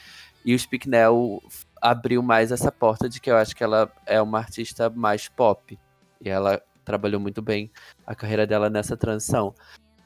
E 0.45 0.55
o 0.55 0.59
Now 0.87 1.41
abriu 1.81 2.21
mais 2.21 2.51
essa 2.51 2.71
porta 2.71 3.09
de 3.09 3.19
que 3.19 3.31
eu 3.31 3.35
acho 3.35 3.55
que 3.55 3.63
ela 3.63 3.91
é 4.05 4.21
uma 4.21 4.37
artista 4.37 4.89
mais 4.89 5.27
pop. 5.27 5.77
E 6.21 6.29
ela 6.29 6.61
trabalhou 6.83 7.19
muito 7.19 7.41
bem 7.41 7.71
a 8.05 8.13
carreira 8.13 8.45
dela 8.45 8.69
nessa 8.69 8.95
transição. 8.95 9.55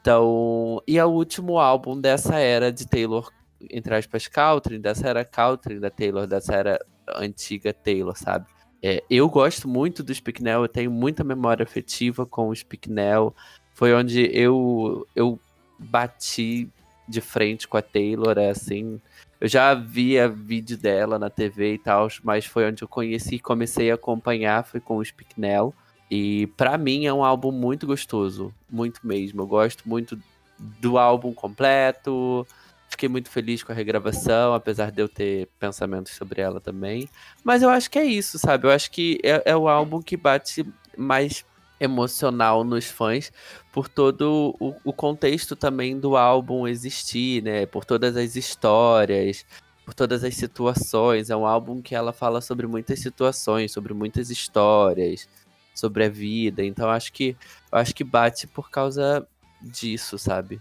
Então, 0.00 0.82
e 0.86 0.98
é 0.98 1.04
o 1.04 1.10
último 1.10 1.58
álbum 1.58 2.00
dessa 2.00 2.38
era 2.38 2.72
de 2.72 2.88
Taylor, 2.88 3.30
entre 3.70 3.94
aspas, 3.94 4.26
country, 4.26 4.78
dessa 4.78 5.06
era 5.06 5.24
country 5.24 5.78
da 5.78 5.90
Taylor, 5.90 6.26
dessa 6.26 6.54
era 6.54 6.80
antiga 7.16 7.74
Taylor, 7.74 8.16
sabe? 8.16 8.46
É, 8.82 9.04
eu 9.10 9.28
gosto 9.28 9.68
muito 9.68 10.02
do 10.02 10.14
Spicknell, 10.14 10.62
eu 10.62 10.68
tenho 10.68 10.90
muita 10.90 11.22
memória 11.22 11.64
afetiva 11.64 12.24
com 12.24 12.48
o 12.48 12.56
Spicknell. 12.56 13.34
Foi 13.74 13.92
onde 13.92 14.30
eu, 14.34 15.06
eu 15.14 15.38
bati 15.78 16.66
de 17.06 17.20
frente 17.20 17.68
com 17.68 17.76
a 17.76 17.82
Taylor, 17.82 18.38
é 18.38 18.48
assim. 18.48 19.00
Eu 19.40 19.48
já 19.48 19.72
via 19.72 20.28
vídeo 20.28 20.76
dela 20.76 21.18
na 21.18 21.30
TV 21.30 21.74
e 21.74 21.78
tal, 21.78 22.08
mas 22.22 22.44
foi 22.44 22.68
onde 22.68 22.82
eu 22.82 22.88
conheci 22.88 23.36
e 23.36 23.40
comecei 23.40 23.90
a 23.90 23.94
acompanhar, 23.94 24.64
foi 24.64 24.80
com 24.80 24.98
o 24.98 25.04
Spicknell. 25.04 25.74
E 26.10 26.48
para 26.56 26.76
mim 26.76 27.06
é 27.06 27.12
um 27.12 27.24
álbum 27.24 27.50
muito 27.50 27.86
gostoso, 27.86 28.52
muito 28.68 29.00
mesmo. 29.02 29.40
Eu 29.40 29.46
gosto 29.46 29.88
muito 29.88 30.18
do 30.58 30.98
álbum 30.98 31.32
completo. 31.32 32.46
Fiquei 32.88 33.08
muito 33.08 33.30
feliz 33.30 33.62
com 33.62 33.72
a 33.72 33.74
regravação, 33.74 34.52
apesar 34.52 34.90
de 34.90 35.00
eu 35.00 35.08
ter 35.08 35.48
pensamentos 35.58 36.12
sobre 36.12 36.42
ela 36.42 36.60
também. 36.60 37.08
Mas 37.42 37.62
eu 37.62 37.70
acho 37.70 37.90
que 37.90 37.98
é 37.98 38.04
isso, 38.04 38.38
sabe? 38.38 38.66
Eu 38.66 38.72
acho 38.72 38.90
que 38.90 39.18
é, 39.22 39.42
é 39.46 39.56
o 39.56 39.68
álbum 39.68 40.02
que 40.02 40.16
bate 40.16 40.66
mais 40.98 41.44
emocional 41.80 42.62
nos 42.62 42.84
fãs 42.84 43.32
por 43.72 43.88
todo 43.88 44.54
o, 44.60 44.74
o, 44.84 44.92
contexto 44.92 45.56
também 45.56 45.98
do 45.98 46.16
álbum 46.16 46.68
existir, 46.68 47.42
né? 47.42 47.64
Por 47.64 47.84
todas 47.84 48.16
as 48.16 48.36
histórias, 48.36 49.46
por 49.84 49.94
todas 49.94 50.22
as 50.22 50.36
situações. 50.36 51.30
É 51.30 51.36
um 51.36 51.46
álbum 51.46 51.80
que 51.80 51.94
ela 51.94 52.12
fala 52.12 52.40
sobre 52.40 52.66
muitas 52.66 53.00
situações, 53.00 53.72
sobre 53.72 53.94
muitas 53.94 54.30
histórias, 54.30 55.26
sobre 55.74 56.04
a 56.04 56.08
vida. 56.08 56.62
Então 56.62 56.90
acho 56.90 57.12
que 57.12 57.34
acho 57.72 57.94
que 57.94 58.04
bate 58.04 58.46
por 58.46 58.70
causa 58.70 59.26
disso, 59.62 60.18
sabe? 60.18 60.60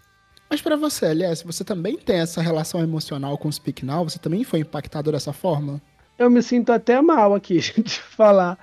Mas 0.49 0.61
para 0.61 0.75
você, 0.75 1.05
aliás, 1.05 1.43
você 1.43 1.63
também 1.63 1.95
tem 1.97 2.17
essa 2.17 2.41
relação 2.41 2.81
emocional 2.81 3.37
com 3.37 3.47
o 3.47 3.53
Speak 3.53 3.85
Now? 3.85 4.03
Você 4.09 4.17
também 4.17 4.43
foi 4.43 4.61
impactado 4.61 5.11
dessa 5.11 5.31
forma? 5.31 5.79
Eu 6.17 6.29
me 6.29 6.41
sinto 6.41 6.71
até 6.71 6.99
mal 7.01 7.35
aqui 7.35 7.59
de 7.81 7.99
falar 7.99 8.57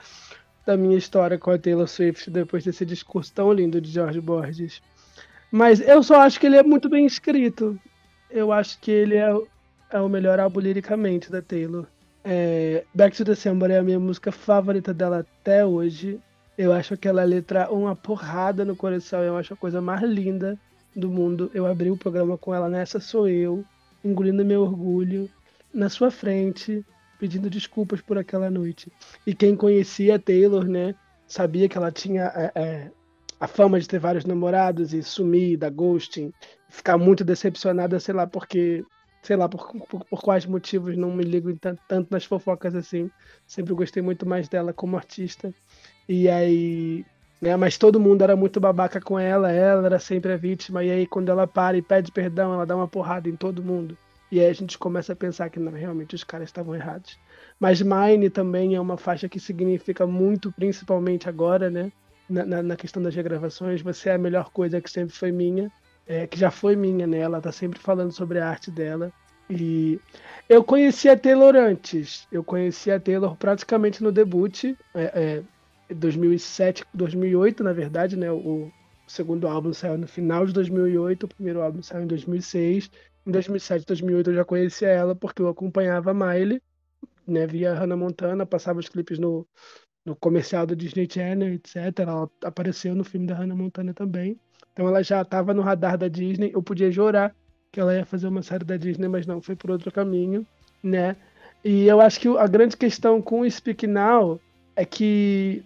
da 0.67 0.77
minha 0.77 0.99
história 0.99 1.39
com 1.39 1.51
a 1.53 1.59
Taylor 1.59 1.87
Swift 1.87 2.29
depois 2.29 2.65
desse 2.65 2.85
discurso 2.85 3.33
tão 3.33 3.53
lindo 3.53 3.81
de 3.81 3.89
George 3.89 4.21
Borges. 4.21 4.83
Mas 5.51 5.81
eu 5.81 6.03
só 6.03 6.21
acho 6.21 6.41
que 6.41 6.47
ele 6.47 6.57
é 6.57 6.63
muito 6.63 6.89
bem 6.89 7.07
escrito. 7.07 7.79
Eu 8.29 8.53
acho 8.53 8.79
que 8.81 8.91
ele 8.91 9.15
é, 9.15 9.33
é 9.91 10.01
o 10.01 10.09
melhor 10.09 10.41
álbum 10.41 10.59
liricamente 10.59 11.31
da 11.31 11.41
Taylor. 11.41 11.87
É, 12.25 12.85
Back 12.93 13.17
to 13.17 13.25
December 13.25 13.71
é 13.71 13.79
a 13.79 13.83
minha 13.83 14.01
música 14.01 14.33
favorita 14.33 14.93
dela 14.93 15.21
até 15.21 15.65
hoje. 15.65 16.19
Eu 16.59 16.73
acho 16.73 16.95
aquela 16.95 17.23
letra 17.23 17.71
uma 17.71 17.95
porrada 17.95 18.65
no 18.65 18.75
coração. 18.75 19.21
Eu 19.21 19.37
acho 19.37 19.55
a 19.55 19.57
coisa 19.57 19.81
mais 19.81 20.03
linda 20.03 20.59
do 20.95 21.09
mundo. 21.09 21.49
Eu 21.55 21.65
abri 21.65 21.91
o 21.93 21.97
programa 21.97 22.37
com 22.37 22.53
ela 22.53 22.69
nessa 22.69 22.99
sou 22.99 23.29
eu, 23.29 23.65
engolindo 24.05 24.45
meu 24.45 24.63
orgulho, 24.63 25.31
na 25.73 25.89
sua 25.89 26.11
frente, 26.11 26.85
pedindo 27.19 27.51
desculpas 27.51 28.01
por 28.01 28.19
aquela 28.19 28.51
noite. 28.51 28.91
E 29.27 29.35
quem 29.35 29.57
conhecia 29.57 30.19
Taylor, 30.19 30.65
né, 30.65 30.95
sabia 31.27 31.69
que 31.69 31.77
ela 31.77 31.91
tinha 31.91 32.25
é, 32.35 32.53
é, 32.55 32.91
a 33.39 33.47
fama 33.47 33.81
de 33.81 33.89
ter 33.89 33.99
vários 33.99 34.25
namorados 34.25 34.93
e 34.93 35.03
sumir, 35.03 35.57
da 35.57 35.69
ghosting, 35.69 36.33
ficar 36.69 36.97
muito 36.97 37.25
decepcionada, 37.25 37.99
sei 38.01 38.15
lá, 38.15 38.27
porque 38.27 38.85
sei 39.23 39.37
lá 39.37 39.49
por, 39.49 39.73
por, 39.89 40.05
por, 40.05 40.23
quais 40.23 40.47
motivos 40.47 40.97
não 40.97 41.13
me 41.13 41.25
ligo 41.25 41.55
tanto, 41.59 41.83
tanto 41.89 42.09
nas 42.13 42.25
fofocas 42.25 42.75
assim. 42.77 43.11
Sempre 43.47 43.75
gostei 43.75 44.03
muito 44.03 44.25
mais 44.25 44.49
dela 44.49 44.73
como 44.73 44.97
artista. 44.97 45.53
E 46.09 46.29
aí, 46.29 47.05
né, 47.41 47.57
mas 47.57 47.77
todo 47.77 47.99
mundo 47.99 48.23
era 48.23 48.37
muito 48.37 48.61
babaca 48.61 49.01
com 49.01 49.19
ela, 49.19 49.51
ela 49.51 49.85
era 49.87 49.99
sempre 49.99 50.33
a 50.33 50.37
vítima. 50.37 50.85
E 50.85 50.91
aí, 50.91 51.07
quando 51.07 51.29
ela 51.29 51.47
para 51.47 51.77
e 51.77 51.83
pede 51.83 52.13
perdão, 52.13 52.55
ela 52.55 52.65
dá 52.65 52.77
uma 52.77 52.87
porrada 52.87 53.29
em 53.29 53.35
todo 53.35 53.65
mundo. 53.65 53.99
E 54.31 54.41
aí 54.41 54.47
a 54.47 54.53
gente 54.53 54.77
começa 54.77 55.13
a 55.13 55.17
pensar 55.17 55.51
que 55.51 55.61
não, 55.61 55.73
realmente 55.73 56.15
os 56.15 56.25
caras 56.25 56.49
estavam 56.49 56.75
errados. 56.75 57.19
Mas 57.61 57.81
Mine 57.81 58.29
também 58.29 58.75
é 58.75 58.81
uma 58.81 58.97
faixa 58.97 59.29
que 59.29 59.39
significa 59.39 60.07
muito, 60.07 60.53
principalmente 60.53 61.29
agora, 61.29 61.71
né? 61.71 61.93
Na, 62.29 62.45
na, 62.45 62.63
na 62.63 62.77
questão 62.77 63.03
das 63.03 63.15
regravações. 63.15 63.83
Você 63.83 64.09
é 64.09 64.15
a 64.15 64.19
melhor 64.19 64.51
coisa 64.51 64.81
que 64.81 64.91
sempre 64.91 65.15
foi 65.15 65.31
minha, 65.31 65.71
é, 66.07 66.27
que 66.27 66.39
já 66.39 66.51
foi 66.51 66.75
minha, 66.75 67.07
né? 67.07 67.19
Ela 67.19 67.41
tá 67.41 67.53
sempre 67.53 67.79
falando 67.79 68.13
sobre 68.13 68.41
a 68.41 68.49
arte 68.49 68.71
dela. 68.71 69.13
E 69.49 70.01
eu 70.49 70.65
conheci 70.65 71.09
a 71.09 71.17
Taylor 71.17 71.55
antes. 71.55 72.27
Eu 72.33 72.43
conheci 72.43 72.91
a 72.91 72.99
Taylor 72.99 73.37
praticamente 73.37 74.03
no 74.03 74.11
debut. 74.11 74.65
É, 74.65 74.77
é, 74.95 75.43
2007, 75.95 76.85
2008, 76.93 77.63
na 77.63 77.73
verdade, 77.73 78.17
né? 78.17 78.31
O 78.31 78.71
segundo 79.07 79.47
álbum 79.47 79.73
saiu 79.73 79.97
no 79.97 80.09
final 80.09 80.45
de 80.45 80.53
2008, 80.53 81.25
o 81.25 81.29
primeiro 81.29 81.63
álbum 81.63 81.81
saiu 81.81 82.03
em 82.03 82.07
2006. 82.07 82.91
Em 83.27 83.31
2007, 83.33 83.85
2008 83.85 84.31
eu 84.31 84.35
já 84.37 84.45
conhecia 84.45 84.89
ela 84.89 85.15
porque 85.15 85.43
eu 85.43 85.49
acompanhava 85.49 86.13
a 86.13 86.15
Miley, 86.15 86.63
né, 87.27 87.47
via 87.47 87.75
Hannah 87.75 87.97
Montana, 87.97 88.47
passava 88.47 88.79
os 88.79 88.89
clipes 88.89 89.19
no, 89.19 89.47
no 90.05 90.15
comercial 90.15 90.65
do 90.65 90.77
Disney 90.77 91.09
Channel, 91.11 91.55
etc. 91.55 91.99
Ela 91.99 92.31
apareceu 92.45 92.95
no 92.95 93.03
filme 93.03 93.27
da 93.27 93.35
Hannah 93.35 93.57
Montana 93.57 93.93
também. 93.93 94.39
Então 94.73 94.87
ela 94.87 95.03
já 95.03 95.23
estava 95.23 95.53
no 95.53 95.63
radar 95.63 95.99
da 95.99 96.07
Disney. 96.07 96.53
Eu 96.55 96.63
podia 96.63 96.91
jurar 96.93 97.35
que 97.73 97.81
ela 97.81 97.95
ia 97.97 98.07
fazer 98.07 98.29
uma 98.29 98.43
série 98.43 98.65
da 98.65 98.77
Disney, 98.77 99.09
mas 99.09 99.27
não, 99.27 99.43
foi 99.43 99.57
por 99.57 99.73
outro 99.73 99.91
caminho, 99.91 100.47
né? 100.81 101.17
E 101.65 101.87
eu 101.89 102.01
acho 102.01 102.21
que 102.21 102.29
a 102.29 102.47
grande 102.47 102.77
questão 102.77 103.21
com 103.21 103.41
o 103.41 103.51
Speak 103.51 103.89
Now 103.89 104.41
é 104.77 104.85
que 104.85 105.65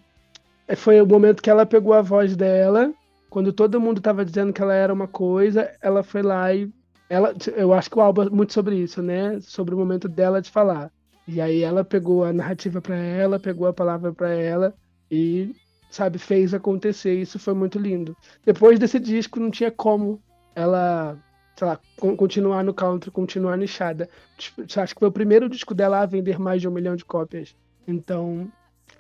foi 0.77 0.99
o 1.03 1.07
momento 1.07 1.43
que 1.43 1.51
ela 1.51 1.67
pegou 1.67 1.93
a 1.93 2.01
voz 2.01 2.35
dela, 2.35 2.95
quando 3.29 3.53
todo 3.53 3.81
mundo 3.81 3.99
estava 3.99 4.25
dizendo 4.25 4.53
que 4.53 4.63
ela 4.63 4.75
era 4.75 4.93
uma 4.93 5.07
coisa, 5.07 5.71
ela 5.83 6.03
foi 6.03 6.23
lá 6.23 6.55
e 6.55 6.73
ela, 7.11 7.35
eu 7.57 7.73
acho 7.75 7.91
que 7.91 7.99
o 7.99 8.01
álbum 8.01 8.23
é 8.23 8.31
muito 8.31 8.53
sobre 8.53 8.77
isso, 8.77 9.03
né? 9.03 9.41
Sobre 9.41 9.75
o 9.75 9.79
momento 9.79 10.09
dela 10.09 10.41
de 10.41 10.49
falar. 10.49 10.93
E 11.27 11.41
aí 11.41 11.61
ela 11.63 11.85
pegou 11.85 12.25
a 12.25 12.33
narrativa 12.33 12.81
para 12.81 12.95
ela, 12.95 13.41
pegou 13.41 13.67
a 13.67 13.73
palavra 13.73 14.13
para 14.13 14.31
ela 14.31 14.73
e, 15.11 15.53
sabe, 15.91 16.19
fez 16.19 16.55
acontecer. 16.55 17.21
Isso 17.21 17.37
foi 17.37 17.53
muito 17.53 17.81
lindo. 17.81 18.17
Depois 18.47 18.79
desse 18.79 19.01
disco 19.01 19.41
não 19.41 19.51
tinha 19.51 19.73
como 19.73 20.23
ela, 20.55 21.19
sei 21.57 21.67
lá, 21.67 21.81
continuar 21.97 22.63
no 22.63 22.73
country, 22.73 23.11
continuar 23.11 23.59
nichada. 23.59 24.09
Tipo, 24.39 24.63
acho 24.63 24.95
que 24.95 25.01
foi 25.01 25.09
o 25.09 25.13
primeiro 25.13 25.49
disco 25.49 25.75
dela 25.75 26.03
a 26.03 26.07
vender 26.07 26.39
mais 26.39 26.61
de 26.61 26.69
um 26.69 26.73
milhão 26.73 26.95
de 26.95 27.05
cópias. 27.05 27.57
Então, 27.89 28.49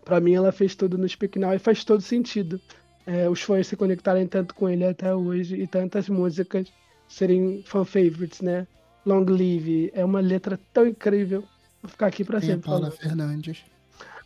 para 0.04 0.18
mim 0.18 0.34
ela 0.34 0.50
fez 0.50 0.74
tudo 0.74 0.98
no 0.98 1.08
Speak 1.08 1.38
Now 1.38 1.54
e 1.54 1.60
faz 1.60 1.84
todo 1.84 2.02
sentido. 2.02 2.60
É, 3.06 3.28
os 3.28 3.40
fãs 3.40 3.68
se 3.68 3.76
conectarem 3.76 4.26
tanto 4.26 4.52
com 4.52 4.68
ele 4.68 4.84
até 4.84 5.14
hoje 5.14 5.54
e 5.54 5.66
tantas 5.68 6.08
músicas 6.08 6.72
serem 7.10 7.62
fan 7.66 7.84
favorites, 7.84 8.40
né? 8.40 8.66
Long 9.04 9.24
Live 9.28 9.90
é 9.92 10.04
uma 10.04 10.20
letra 10.20 10.58
tão 10.72 10.86
incrível. 10.86 11.44
Vou 11.82 11.90
ficar 11.90 12.06
aqui 12.06 12.24
para 12.24 12.40
sempre. 12.40 12.70
Paula 12.70 12.90
Fernandes. 12.90 13.64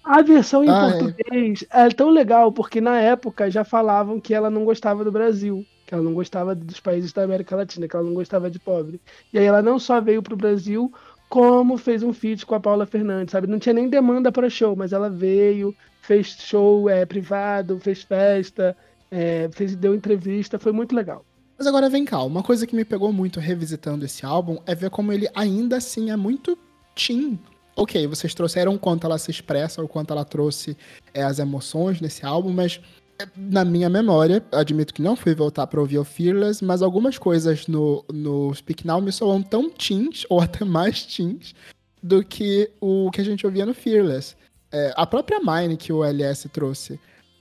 A 0.05 0.20
versão 0.20 0.62
em 0.62 0.68
ah, 0.68 0.89
é. 0.89 0.99
português 0.99 1.64
é. 1.72 1.87
é. 1.87 1.89
tão 1.89 2.11
legal 2.11 2.53
porque 2.53 2.80
na 2.80 3.01
época 3.01 3.51
já 3.51 3.64
falavam 3.64 4.20
que 4.20 4.35
ela 4.35 4.51
não 4.51 4.64
gostava 4.64 5.03
do 5.03 5.11
Brasil, 5.11 5.64
que 5.87 5.95
ela 5.95 6.03
não 6.03 6.12
gostava 6.12 6.55
dos 6.55 6.78
países 6.78 7.12
da 7.12 7.22
América 7.22 7.57
Latina, 7.57 7.89
que 7.89 7.97
ela 7.97 8.05
não 8.05 8.12
gostava 8.12 8.51
de 8.51 8.59
pobre. 8.59 9.01
E 9.32 9.39
aí 9.39 9.47
ela 9.47 9.62
não 9.62 9.78
só 9.78 10.01
veio 10.03 10.22
pro 10.22 10.37
Brasil, 10.37 10.93
como 11.30 11.78
fez 11.78 12.03
um 12.03 12.12
feat 12.12 12.45
com 12.45 12.55
a 12.55 12.61
Paula 12.61 12.85
Fernandes, 12.85 13.32
sabe? 13.32 13.47
Não 13.47 13.59
tinha 13.59 13.72
nem 13.72 13.89
demanda 13.89 14.30
para 14.30 14.51
show, 14.51 14.76
mas 14.76 14.93
ela 14.93 15.09
veio, 15.09 15.74
fez 16.03 16.37
show 16.39 16.91
é, 16.91 17.07
privado, 17.07 17.80
fez 17.80 18.03
festa, 18.03 18.76
é, 19.11 19.49
fez, 19.53 19.74
deu 19.74 19.95
entrevista, 19.95 20.59
foi 20.59 20.72
muito 20.72 20.95
legal. 20.95 21.24
Mas 21.57 21.66
agora 21.66 21.88
vem 21.88 22.05
cá, 22.05 22.22
uma 22.22 22.42
coisa 22.42 22.66
que 22.66 22.74
me 22.74 22.84
pegou 22.84 23.12
muito 23.12 23.38
revisitando 23.38 24.05
esse 24.05 24.26
álbum 24.26 24.59
é 24.66 24.74
ver 24.74 24.90
como 24.90 25.12
ele 25.12 25.28
ainda 25.34 25.76
assim 25.76 26.11
é 26.11 26.16
muito 26.16 26.59
teen. 26.94 27.38
Ok, 27.76 28.07
vocês 28.07 28.34
trouxeram 28.34 28.74
o 28.74 28.78
quanto 28.78 29.07
ela 29.07 29.18
se 29.18 29.30
expressa, 29.30 29.82
o 29.82 29.88
quanto 29.88 30.12
ela 30.12 30.24
trouxe 30.24 30.76
é, 31.12 31.22
as 31.22 31.38
emoções 31.38 32.00
nesse 32.00 32.24
álbum, 32.24 32.52
mas 32.52 32.80
é, 33.18 33.26
na 33.36 33.64
minha 33.64 33.88
memória, 33.88 34.44
admito 34.52 34.94
que 34.94 35.02
não 35.02 35.16
fui 35.16 35.34
voltar 35.34 35.66
para 35.66 35.80
ouvir 35.80 35.98
o 35.98 36.05
Fearless, 36.05 36.64
mas 36.64 36.82
algumas 36.82 37.18
coisas 37.18 37.66
no, 37.66 38.05
no 38.12 38.52
Speak 38.55 38.86
Now 38.86 39.00
me 39.00 39.12
soam 39.12 39.42
tão 39.42 39.70
teens, 39.70 40.24
ou 40.30 40.40
até 40.40 40.64
mais 40.64 41.05
teens, 41.05 41.55
do 42.02 42.24
que 42.24 42.70
o 42.80 43.11
que 43.11 43.20
a 43.20 43.24
gente 43.24 43.46
ouvia 43.46 43.64
no 43.64 43.74
Fearless. 43.74 44.36
É, 44.70 44.92
a 44.96 45.07
própria 45.07 45.40
Mine 45.40 45.76
que 45.76 45.92
o 45.92 46.05
LS 46.05 46.48
trouxe, 46.48 46.98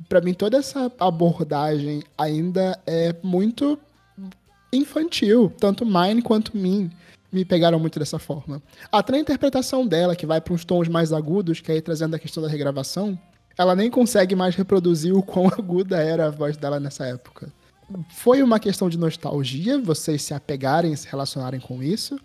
para 0.07 0.22
mim 0.22 0.34
toda 0.34 0.57
essa 0.57 0.91
abordagem 0.99 2.03
ainda 2.18 2.80
é 2.86 3.16
muito 3.24 3.80
infantil. 4.74 5.51
Tanto 5.59 5.86
Mine 5.86 6.21
quanto 6.21 6.57
Min 6.57 6.89
me 7.32 7.43
pegaram 7.43 7.80
muito 7.80 7.97
dessa 7.97 8.19
forma. 8.19 8.61
Até 8.91 9.15
a 9.15 9.19
interpretação 9.19 9.88
dela, 9.88 10.15
que 10.15 10.26
vai 10.26 10.39
para 10.39 10.53
uns 10.53 10.63
tons 10.63 10.88
mais 10.88 11.11
agudos, 11.11 11.59
que 11.59 11.71
aí 11.71 11.82
trazendo 11.82 12.15
a 12.15 12.19
questão 12.19 12.43
da 12.43 12.49
regravação, 12.49 13.17
ela 13.57 13.76
nem 13.76 13.89
consegue 13.89 14.36
mais 14.36 14.55
reproduzir 14.55 15.15
o 15.15 15.24
quão 15.24 15.47
aguda 15.57 15.97
era 15.97 16.28
a 16.28 16.30
voz 16.30 16.55
dela 16.55 16.80
nessa 16.80 17.05
época. 17.05 17.51
Foi 18.11 18.41
uma 18.41 18.59
questão 18.59 18.88
de 18.88 18.97
nostalgia, 18.97 19.80
vocês 19.80 20.21
se 20.21 20.34
apegarem, 20.34 20.95
se 20.95 21.07
relacionarem 21.07 21.59
com 21.59 21.82
isso? 21.82 22.19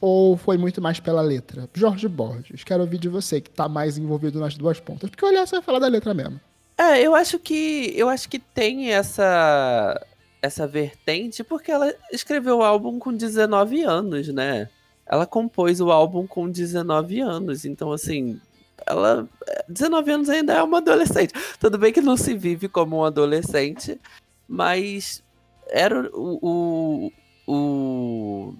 Ou 0.00 0.36
foi 0.36 0.56
muito 0.56 0.80
mais 0.80 1.00
pela 1.00 1.20
letra? 1.20 1.68
Jorge 1.74 2.08
Borges, 2.08 2.64
quero 2.64 2.82
ouvir 2.82 2.98
de 2.98 3.08
você, 3.08 3.40
que 3.40 3.50
tá 3.50 3.68
mais 3.68 3.98
envolvido 3.98 4.38
nas 4.40 4.56
duas 4.56 4.80
pontas. 4.80 5.10
Porque 5.10 5.24
olhar, 5.24 5.46
você 5.46 5.56
vai 5.56 5.62
falar 5.62 5.78
da 5.78 5.88
letra 5.88 6.14
mesmo. 6.14 6.40
É, 6.78 7.02
eu 7.02 7.14
acho 7.14 7.38
que. 7.38 7.92
Eu 7.94 8.08
acho 8.08 8.26
que 8.26 8.38
tem 8.38 8.92
essa 8.92 10.00
essa 10.42 10.66
vertente 10.66 11.44
porque 11.44 11.70
ela 11.70 11.92
escreveu 12.12 12.58
o 12.58 12.62
álbum 12.62 12.98
com 12.98 13.12
19 13.12 13.82
anos, 13.82 14.28
né? 14.28 14.68
Ela 15.06 15.26
compôs 15.26 15.80
o 15.80 15.90
álbum 15.90 16.26
com 16.26 16.48
19 16.48 17.20
anos, 17.20 17.64
então 17.64 17.92
assim, 17.92 18.40
ela 18.86 19.28
19 19.68 20.10
anos 20.10 20.28
ainda 20.28 20.54
é 20.54 20.62
uma 20.62 20.78
adolescente. 20.78 21.34
Tudo 21.58 21.78
bem 21.78 21.92
que 21.92 22.00
não 22.00 22.16
se 22.16 22.34
vive 22.34 22.68
como 22.68 22.98
um 22.98 23.04
adolescente, 23.04 24.00
mas 24.48 25.22
era 25.68 26.10
o, 26.12 26.38
o, 26.42 27.12
o, 27.46 28.54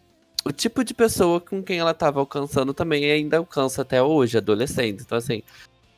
o 0.45 0.53
tipo 0.53 0.85
de 0.85 0.95
pessoa 0.95 1.41
com 1.41 1.63
quem 1.63 1.79
ela 1.79 1.91
estava 1.93 2.21
alcançando 2.21 2.75
também 2.75 3.05
e 3.05 3.11
ainda 3.11 3.39
alcança 3.39 3.83
até 3.83 4.03
hoje, 4.03 4.39
adolescente. 4.39 5.03
Então, 5.03 5.19
assim, 5.19 5.43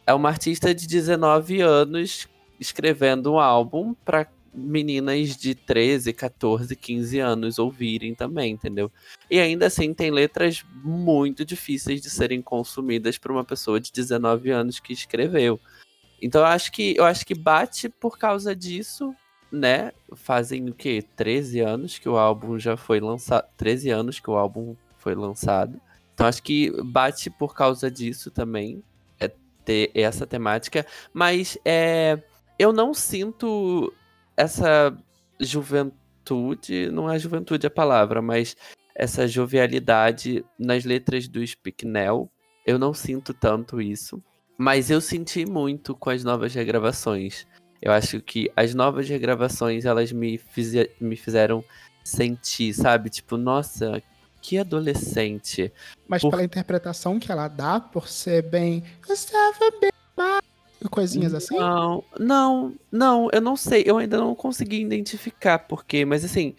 é 0.06 0.14
uma 0.14 0.28
artista 0.28 0.74
de 0.74 0.86
19 0.86 1.60
anos 1.60 2.28
escrevendo 2.58 3.32
um 3.32 3.38
álbum 3.38 3.94
para 4.04 4.26
meninas 4.52 5.36
de 5.36 5.54
13, 5.54 6.12
14, 6.12 6.76
15 6.76 7.18
anos 7.18 7.58
ouvirem 7.58 8.14
também, 8.14 8.52
entendeu? 8.52 8.90
E 9.30 9.40
ainda 9.40 9.66
assim 9.66 9.94
tem 9.94 10.10
letras 10.10 10.64
muito 10.84 11.44
difíceis 11.44 12.00
de 12.00 12.10
serem 12.10 12.42
consumidas 12.42 13.16
por 13.16 13.30
uma 13.30 13.44
pessoa 13.44 13.80
de 13.80 13.90
19 13.90 14.50
anos 14.50 14.78
que 14.78 14.92
escreveu. 14.92 15.58
Então 16.20 16.42
eu 16.42 16.46
acho 16.46 16.70
que 16.70 16.94
eu 16.96 17.04
acho 17.04 17.26
que 17.26 17.34
bate 17.34 17.88
por 17.88 18.18
causa 18.18 18.54
disso, 18.54 19.14
né? 19.50 19.92
Fazem 20.14 20.68
o 20.68 20.74
quê? 20.74 21.02
13 21.16 21.60
anos 21.60 21.98
que 21.98 22.08
o 22.08 22.16
álbum 22.16 22.58
já 22.58 22.76
foi 22.76 23.00
lançado, 23.00 23.46
13 23.56 23.90
anos 23.90 24.20
que 24.20 24.30
o 24.30 24.36
álbum 24.36 24.76
foi 24.98 25.14
lançado. 25.14 25.80
Então 26.14 26.26
acho 26.26 26.42
que 26.42 26.70
bate 26.84 27.30
por 27.30 27.54
causa 27.54 27.90
disso 27.90 28.30
também, 28.30 28.82
é 29.18 29.28
ter 29.64 29.90
essa 29.94 30.26
temática, 30.26 30.86
mas 31.12 31.58
é 31.64 32.22
eu 32.58 32.72
não 32.72 32.94
sinto 32.94 33.92
essa 34.36 34.96
juventude, 35.40 36.90
não 36.90 37.10
é 37.10 37.18
juventude 37.18 37.66
a 37.66 37.70
palavra, 37.70 38.22
mas 38.22 38.56
essa 38.94 39.26
jovialidade 39.26 40.44
nas 40.58 40.84
letras 40.84 41.26
do 41.28 41.46
Speaknell. 41.46 42.30
Eu 42.64 42.78
não 42.78 42.94
sinto 42.94 43.34
tanto 43.34 43.80
isso, 43.80 44.22
mas 44.56 44.90
eu 44.90 45.00
senti 45.00 45.44
muito 45.44 45.94
com 45.96 46.10
as 46.10 46.22
novas 46.22 46.54
regravações. 46.54 47.46
Eu 47.80 47.90
acho 47.90 48.20
que 48.20 48.50
as 48.56 48.74
novas 48.74 49.08
regravações, 49.08 49.84
elas 49.84 50.12
me, 50.12 50.38
fize 50.38 50.88
me 51.00 51.16
fizeram 51.16 51.64
sentir, 52.04 52.72
sabe? 52.72 53.10
Tipo, 53.10 53.36
nossa, 53.36 54.00
que 54.40 54.58
adolescente. 54.58 55.72
Mas 56.06 56.22
por... 56.22 56.30
pela 56.30 56.44
interpretação 56.44 57.18
que 57.18 57.32
ela 57.32 57.48
dá, 57.48 57.80
por 57.80 58.06
ser 58.08 58.42
bem. 58.42 58.84
Eu 59.08 59.14
estava 59.14 59.70
bem 59.80 59.90
coisinhas 60.88 61.34
assim? 61.34 61.56
Não, 61.56 62.04
não, 62.18 62.74
não, 62.90 63.28
eu 63.32 63.40
não 63.40 63.56
sei, 63.56 63.82
eu 63.86 63.98
ainda 63.98 64.18
não 64.18 64.34
consegui 64.34 64.80
identificar 64.80 65.58
porquê, 65.58 66.04
mas 66.04 66.24
assim, 66.24 66.54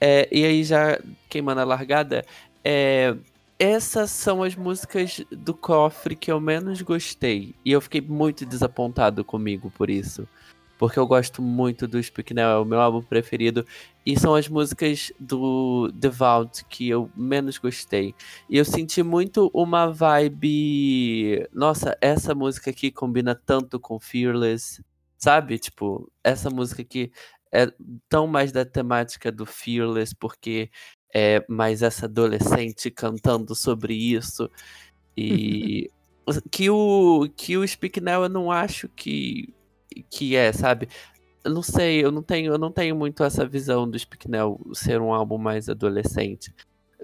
é, 0.00 0.28
e 0.30 0.44
aí 0.44 0.64
já 0.64 0.98
queimando 1.28 1.60
a 1.60 1.64
largada, 1.64 2.24
é, 2.64 3.14
essas 3.58 4.10
são 4.10 4.42
as 4.42 4.56
músicas 4.56 5.24
do 5.30 5.54
cofre 5.54 6.16
que 6.16 6.30
eu 6.30 6.40
menos 6.40 6.82
gostei, 6.82 7.54
e 7.64 7.72
eu 7.72 7.80
fiquei 7.80 8.00
muito 8.00 8.44
desapontado 8.44 9.24
comigo 9.24 9.70
por 9.70 9.88
isso 9.90 10.26
porque 10.78 10.98
eu 10.98 11.06
gosto 11.06 11.40
muito 11.40 11.86
do 11.86 12.02
Speak 12.02 12.34
Now, 12.34 12.44
é 12.44 12.58
o 12.58 12.64
meu 12.64 12.80
álbum 12.80 13.02
preferido, 13.02 13.64
e 14.04 14.18
são 14.18 14.34
as 14.34 14.48
músicas 14.48 15.12
do 15.18 15.92
The 15.92 16.08
Vault 16.08 16.64
que 16.68 16.88
eu 16.88 17.10
menos 17.16 17.58
gostei. 17.58 18.14
E 18.50 18.56
eu 18.56 18.64
senti 18.64 19.02
muito 19.02 19.50
uma 19.54 19.86
vibe. 19.86 21.48
Nossa, 21.52 21.96
essa 22.00 22.34
música 22.34 22.70
aqui 22.70 22.90
combina 22.90 23.34
tanto 23.34 23.78
com 23.78 24.00
Fearless, 24.00 24.82
sabe? 25.16 25.58
Tipo, 25.58 26.10
essa 26.24 26.50
música 26.50 26.82
aqui 26.82 27.12
é 27.52 27.72
tão 28.08 28.26
mais 28.26 28.50
da 28.50 28.64
temática 28.64 29.30
do 29.30 29.46
Fearless, 29.46 30.14
porque 30.18 30.70
é 31.14 31.44
mais 31.48 31.82
essa 31.82 32.06
adolescente 32.06 32.90
cantando 32.90 33.54
sobre 33.54 33.94
isso. 33.94 34.50
E. 35.16 35.90
que 36.50 36.70
o, 36.70 37.28
que 37.36 37.56
o 37.56 37.66
Speak 37.66 38.00
Now 38.00 38.22
eu 38.22 38.28
não 38.28 38.50
acho 38.50 38.88
que 38.88 39.52
que 40.10 40.36
é, 40.36 40.52
sabe? 40.52 40.88
Eu 41.44 41.52
não 41.52 41.62
sei, 41.62 42.04
eu 42.04 42.12
não 42.12 42.22
tenho, 42.22 42.52
eu 42.52 42.58
não 42.58 42.70
tenho 42.70 42.94
muito 42.94 43.24
essa 43.24 43.46
visão 43.46 43.88
do 43.88 43.98
Spicknell 43.98 44.60
ser 44.72 45.00
um 45.00 45.12
álbum 45.12 45.38
mais 45.38 45.68
adolescente. 45.68 46.54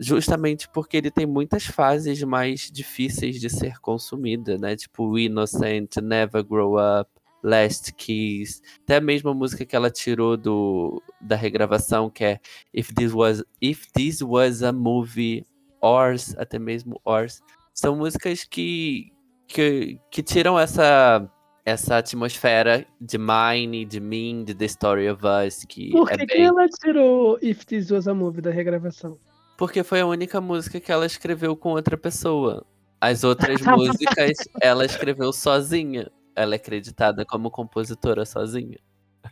Justamente 0.01 0.69
porque 0.69 0.97
ele 0.97 1.11
tem 1.11 1.27
muitas 1.27 1.67
fases 1.67 2.23
mais 2.23 2.71
difíceis 2.71 3.41
de 3.41 3.51
ser 3.51 3.81
consumida, 3.81 4.57
né? 4.57 4.77
Tipo 4.77 5.19
Innocent, 5.19 5.97
Never 5.97 6.45
Grow 6.45 6.77
Up, 6.77 7.11
Last 7.43 7.93
Kiss, 7.95 8.61
até 8.83 8.97
a 8.97 9.01
mesma 9.01 9.35
música 9.35 9.65
que 9.65 9.75
ela 9.75 9.91
tirou 9.91 10.37
do, 10.37 11.03
da 11.21 11.37
regravação, 11.37 12.11
que 12.11 12.25
é 12.25 12.41
If 12.73 12.93
This 12.93 13.13
Was, 13.13 13.45
If 13.61 13.87
This 13.93 14.23
Was 14.23 14.63
a 14.63 14.73
Movie, 14.73 15.45
Ors, 15.81 16.35
até 16.37 16.59
mesmo 16.59 17.01
Ors. 17.05 17.41
São 17.73 17.97
músicas 17.97 18.45
que, 18.45 19.13
que, 19.47 19.99
que 20.11 20.23
tiram 20.23 20.59
essa 20.59 21.29
essa 21.69 21.99
atmosfera 21.99 22.87
de 22.99 23.19
Mine, 23.19 23.85
de 23.85 24.01
Mim, 24.01 24.43
de 24.45 24.55
The 24.55 24.65
Story 24.65 25.11
of 25.11 25.23
Us. 25.25 25.65
Que 25.69 25.91
Por 25.91 26.11
é 26.11 26.17
que, 26.17 26.27
bem... 26.27 26.27
que 26.27 26.43
ela 26.43 26.67
tirou 26.69 27.39
If 27.43 27.65
This 27.65 27.91
Was 27.91 28.09
a 28.09 28.15
Movie 28.15 28.41
da 28.41 28.51
regravação? 28.51 29.19
Porque 29.57 29.83
foi 29.83 30.01
a 30.01 30.07
única 30.07 30.41
música 30.41 30.81
que 30.81 30.91
ela 30.91 31.05
escreveu 31.05 31.55
com 31.55 31.71
outra 31.71 31.97
pessoa. 31.97 32.65
As 33.01 33.23
outras 33.23 33.61
músicas 33.61 34.39
ela 34.63 34.85
escreveu 34.85 35.33
sozinha. 35.33 36.11
Ela 36.35 36.55
é 36.55 36.57
acreditada 36.57 37.25
como 37.27 37.51
compositora 37.51 38.25
sozinha. 38.25 38.79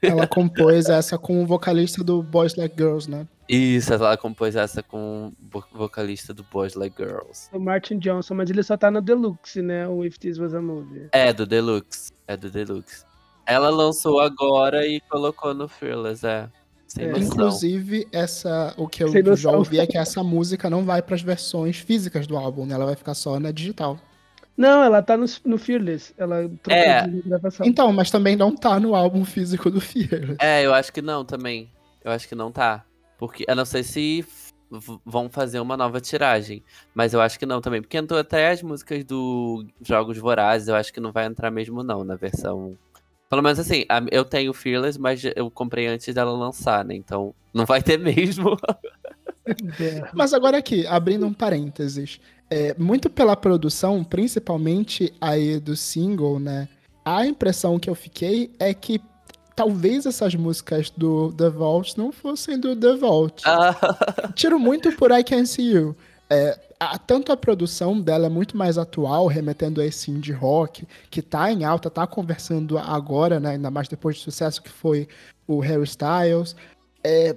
Ela 0.02 0.26
compôs 0.26 0.88
essa 0.88 1.16
com 1.16 1.42
o 1.42 1.46
vocalista 1.46 2.04
do 2.04 2.22
Boys 2.22 2.54
Like 2.54 2.74
Girls, 2.76 3.10
né? 3.10 3.26
Isso, 3.48 3.92
ela 3.94 4.16
compôs 4.16 4.56
essa 4.56 4.82
com 4.82 5.32
o 5.54 5.62
vocalista 5.72 6.34
do 6.34 6.42
Boys 6.44 6.74
Like 6.74 6.96
Girls. 6.96 7.48
O 7.52 7.60
Martin 7.60 7.98
Johnson, 7.98 8.34
mas 8.34 8.50
ele 8.50 8.62
só 8.62 8.76
tá 8.76 8.90
no 8.90 9.00
Deluxe, 9.00 9.62
né? 9.62 9.86
O 9.86 10.04
If 10.04 10.18
This 10.18 10.38
Was 10.38 10.54
a 10.54 10.60
Movie. 10.60 11.08
É, 11.12 11.32
do 11.32 11.46
Deluxe. 11.46 12.12
É 12.26 12.36
do 12.36 12.50
Deluxe. 12.50 13.04
Ela 13.46 13.70
lançou 13.70 14.20
agora 14.20 14.86
e 14.86 15.00
colocou 15.02 15.54
no 15.54 15.68
Fearless, 15.68 16.26
é. 16.26 16.48
É. 16.98 17.18
Inclusive, 17.18 18.08
essa, 18.12 18.74
o 18.76 18.88
que 18.88 19.02
eu 19.04 19.36
já 19.36 19.50
ouvi 19.50 19.78
é 19.78 19.86
que 19.86 19.98
essa 19.98 20.22
música 20.22 20.70
não 20.70 20.84
vai 20.84 21.02
para 21.02 21.14
as 21.14 21.22
versões 21.22 21.78
físicas 21.78 22.26
do 22.26 22.36
álbum, 22.36 22.64
né? 22.64 22.74
Ela 22.74 22.86
vai 22.86 22.96
ficar 22.96 23.14
só 23.14 23.38
na 23.38 23.50
digital. 23.50 23.98
Não, 24.56 24.82
ela 24.82 25.02
tá 25.02 25.16
no, 25.16 25.26
no 25.44 25.58
Fearless. 25.58 26.14
Ela 26.16 26.48
trocou 26.62 26.82
é. 26.82 27.06
de 27.06 27.22
gravação. 27.22 27.66
Então, 27.66 27.92
mas 27.92 28.10
também 28.10 28.36
não 28.36 28.54
tá 28.54 28.80
no 28.80 28.94
álbum 28.94 29.24
físico 29.24 29.70
do 29.70 29.80
Fearless. 29.80 30.36
É, 30.40 30.64
eu 30.64 30.72
acho 30.72 30.92
que 30.92 31.02
não 31.02 31.24
também. 31.24 31.70
Eu 32.02 32.10
acho 32.10 32.26
que 32.26 32.34
não 32.34 32.50
tá. 32.50 32.84
Porque 33.18 33.44
eu 33.46 33.54
não 33.54 33.64
sei 33.64 33.82
se 33.82 34.24
vão 35.04 35.28
fazer 35.28 35.60
uma 35.60 35.76
nova 35.76 36.00
tiragem. 36.00 36.62
Mas 36.94 37.12
eu 37.12 37.20
acho 37.20 37.38
que 37.38 37.46
não 37.46 37.60
também. 37.60 37.82
Porque 37.82 37.96
entrou 37.96 38.18
até 38.18 38.50
as 38.50 38.62
músicas 38.62 39.04
do 39.04 39.66
Jogos 39.82 40.18
Vorazes, 40.18 40.68
eu 40.68 40.74
acho 40.74 40.92
que 40.92 41.00
não 41.00 41.12
vai 41.12 41.26
entrar 41.26 41.50
mesmo, 41.50 41.82
não, 41.82 42.04
na 42.04 42.14
versão. 42.16 42.76
Pelo 43.28 43.42
menos 43.42 43.58
assim, 43.58 43.84
eu 44.10 44.24
tenho 44.24 44.52
Fearless, 44.52 44.98
mas 44.98 45.22
eu 45.34 45.50
comprei 45.50 45.86
antes 45.86 46.14
dela 46.14 46.32
lançar, 46.32 46.84
né? 46.84 46.94
Então 46.94 47.34
não 47.52 47.66
vai 47.66 47.82
ter 47.82 47.98
mesmo. 48.00 48.56
mas 50.14 50.32
agora 50.32 50.58
aqui, 50.58 50.86
abrindo 50.86 51.26
um 51.26 51.32
parênteses. 51.32 52.20
É, 52.48 52.74
muito 52.78 53.10
pela 53.10 53.36
produção, 53.36 54.04
principalmente 54.04 55.12
aí 55.20 55.58
do 55.58 55.76
single, 55.76 56.38
né? 56.38 56.68
A 57.04 57.26
impressão 57.26 57.78
que 57.78 57.90
eu 57.90 57.94
fiquei 57.94 58.50
é 58.58 58.72
que 58.72 59.00
talvez 59.54 60.06
essas 60.06 60.34
músicas 60.34 60.90
do 60.90 61.32
The 61.32 61.48
Vault 61.48 61.96
não 61.96 62.12
fossem 62.12 62.58
do 62.58 62.76
The 62.76 62.96
Vault. 62.96 63.42
Ah. 63.46 63.74
Tiro 64.36 64.58
muito 64.58 64.92
por 64.96 65.10
I 65.10 65.24
Can 65.24 65.46
See 65.46 65.72
You. 65.72 65.96
É, 66.28 66.58
a, 66.78 66.98
tanto 66.98 67.32
a 67.32 67.36
produção 67.36 68.00
dela 68.00 68.26
é 68.26 68.28
muito 68.28 68.56
mais 68.56 68.76
atual, 68.76 69.26
remetendo 69.26 69.80
a 69.80 69.86
esse 69.86 70.10
indie 70.10 70.32
rock, 70.32 70.86
que 71.10 71.22
tá 71.22 71.50
em 71.50 71.64
alta, 71.64 71.88
tá 71.88 72.06
conversando 72.06 72.76
agora, 72.76 73.40
né, 73.40 73.50
ainda 73.50 73.70
mais 73.70 73.88
depois 73.88 74.16
do 74.16 74.22
sucesso 74.22 74.62
que 74.62 74.68
foi 74.68 75.08
o 75.46 75.60
Harry 75.60 75.84
Styles. 75.84 76.54
É, 77.02 77.34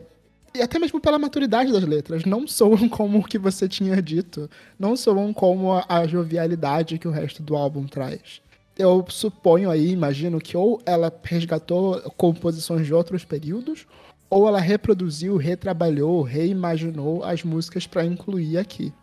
e 0.53 0.61
até 0.61 0.79
mesmo 0.79 0.99
pela 0.99 1.19
maturidade 1.19 1.71
das 1.71 1.83
letras, 1.83 2.25
não 2.25 2.47
soam 2.47 2.87
como 2.89 3.19
o 3.19 3.23
que 3.23 3.37
você 3.37 3.67
tinha 3.67 4.01
dito, 4.01 4.49
não 4.77 4.95
soam 4.95 5.33
como 5.33 5.73
a, 5.73 5.85
a 5.87 6.07
jovialidade 6.07 6.97
que 6.97 7.07
o 7.07 7.11
resto 7.11 7.41
do 7.41 7.55
álbum 7.55 7.85
traz 7.85 8.41
eu 8.79 9.05
suponho 9.09 9.69
aí, 9.69 9.91
imagino 9.91 10.39
que 10.39 10.55
ou 10.55 10.81
ela 10.85 11.13
resgatou 11.23 11.99
composições 12.15 12.87
de 12.87 12.93
outros 12.93 13.25
períodos, 13.25 13.85
ou 14.29 14.47
ela 14.47 14.61
reproduziu, 14.61 15.35
retrabalhou, 15.35 16.21
reimaginou 16.21 17.21
as 17.25 17.43
músicas 17.43 17.85
para 17.85 18.05
incluir 18.05 18.57
aqui. 18.57 18.93